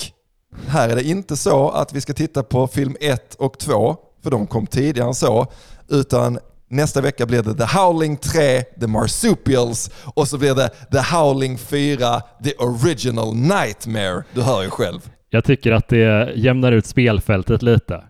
här 0.67 0.89
är 0.89 0.95
det 0.95 1.03
inte 1.03 1.37
så 1.37 1.69
att 1.69 1.93
vi 1.93 2.01
ska 2.01 2.13
titta 2.13 2.43
på 2.43 2.67
film 2.67 2.95
1 3.01 3.35
och 3.35 3.59
2, 3.59 3.95
för 4.23 4.31
de 4.31 4.47
kom 4.47 4.67
tidigare 4.67 5.07
än 5.07 5.15
så, 5.15 5.47
utan 5.89 6.39
nästa 6.67 7.01
vecka 7.01 7.25
blir 7.25 7.43
det 7.43 7.55
The 7.55 7.77
Howling 7.77 8.17
3, 8.17 8.61
The 8.61 8.87
Marsupials 8.87 9.91
och 10.15 10.27
så 10.27 10.37
blir 10.37 10.55
det 10.55 10.69
The 10.91 11.15
Howling 11.15 11.57
4, 11.57 12.21
The 12.43 12.53
Original 12.53 13.35
Nightmare. 13.35 14.23
Du 14.33 14.41
hör 14.41 14.63
ju 14.63 14.69
själv. 14.69 15.09
Jag 15.29 15.43
tycker 15.43 15.71
att 15.71 15.87
det 15.87 16.33
jämnar 16.35 16.71
ut 16.71 16.85
spelfältet 16.85 17.61
lite. 17.61 18.03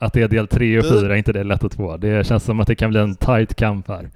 Att 0.00 0.12
det 0.12 0.22
är 0.22 0.28
del 0.28 0.48
3 0.48 0.78
och 0.78 0.84
Du- 0.84 1.00
4, 1.00 1.18
inte 1.18 1.32
del 1.32 1.50
1 1.50 1.64
och 1.64 1.72
2. 1.72 1.96
Det 1.96 2.26
känns 2.26 2.44
som 2.44 2.60
att 2.60 2.66
det 2.66 2.74
kan 2.74 2.90
bli 2.90 3.00
en 3.00 3.14
tight 3.16 3.54
kamp 3.54 3.88
här. 3.88 4.10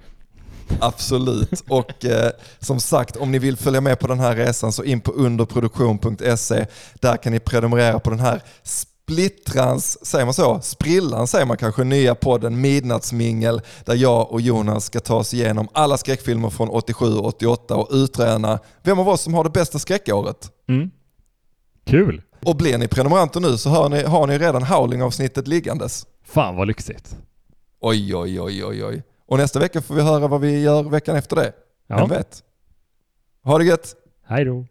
Absolut. 0.79 1.63
Och 1.69 2.05
eh, 2.05 2.31
som 2.59 2.79
sagt, 2.79 3.15
om 3.15 3.31
ni 3.31 3.39
vill 3.39 3.57
följa 3.57 3.81
med 3.81 3.99
på 3.99 4.07
den 4.07 4.19
här 4.19 4.35
resan 4.35 4.71
så 4.71 4.83
in 4.83 5.01
på 5.01 5.11
underproduktion.se. 5.11 6.65
Där 6.99 7.17
kan 7.17 7.31
ni 7.33 7.39
prenumerera 7.39 7.99
på 7.99 8.09
den 8.09 8.19
här 8.19 8.41
splittrans, 8.63 10.05
säger 10.05 10.25
man 10.25 10.33
så? 10.33 10.59
Sprillan 10.61 11.27
säger 11.27 11.45
man 11.45 11.57
kanske, 11.57 11.83
nya 11.83 12.15
podden 12.15 12.61
Midnattsmingel 12.61 13.61
där 13.85 13.95
jag 13.95 14.31
och 14.31 14.41
Jonas 14.41 14.85
ska 14.85 14.99
ta 14.99 15.15
oss 15.15 15.33
igenom 15.33 15.67
alla 15.73 15.97
skräckfilmer 15.97 16.49
från 16.49 16.69
87 16.69 17.05
och 17.17 17.25
88 17.25 17.75
och 17.75 17.87
utröna 17.91 18.59
vem 18.83 18.99
av 18.99 19.09
oss 19.09 19.21
som 19.21 19.33
har 19.33 19.43
det 19.43 19.49
bästa 19.49 19.79
skräckåret. 19.79 20.51
Mm. 20.69 20.89
Kul! 21.85 22.21
Och 22.45 22.55
blir 22.55 22.77
ni 22.77 22.87
prenumeranter 22.87 23.39
nu 23.39 23.57
så 23.57 23.69
hör 23.69 23.89
ni, 23.89 24.03
har 24.03 24.27
ni 24.27 24.37
redan 24.37 24.63
Howling-avsnittet 24.63 25.47
liggandes. 25.47 26.07
Fan 26.23 26.55
vad 26.55 26.67
lyxigt. 26.67 27.17
Oj, 27.79 28.15
oj, 28.15 28.41
oj, 28.41 28.65
oj, 28.65 28.85
oj. 28.85 29.03
Och 29.27 29.37
nästa 29.37 29.59
vecka 29.59 29.81
får 29.81 29.95
vi 29.95 30.01
höra 30.01 30.27
vad 30.27 30.41
vi 30.41 30.61
gör 30.61 30.83
veckan 30.83 31.15
efter 31.15 31.35
det. 31.35 31.53
Ja. 31.87 31.97
Vem 31.97 32.09
vet? 32.09 32.43
Ha 33.43 33.57
det 33.57 33.65
gött! 33.65 33.95
Hej 34.27 34.45
då! 34.45 34.65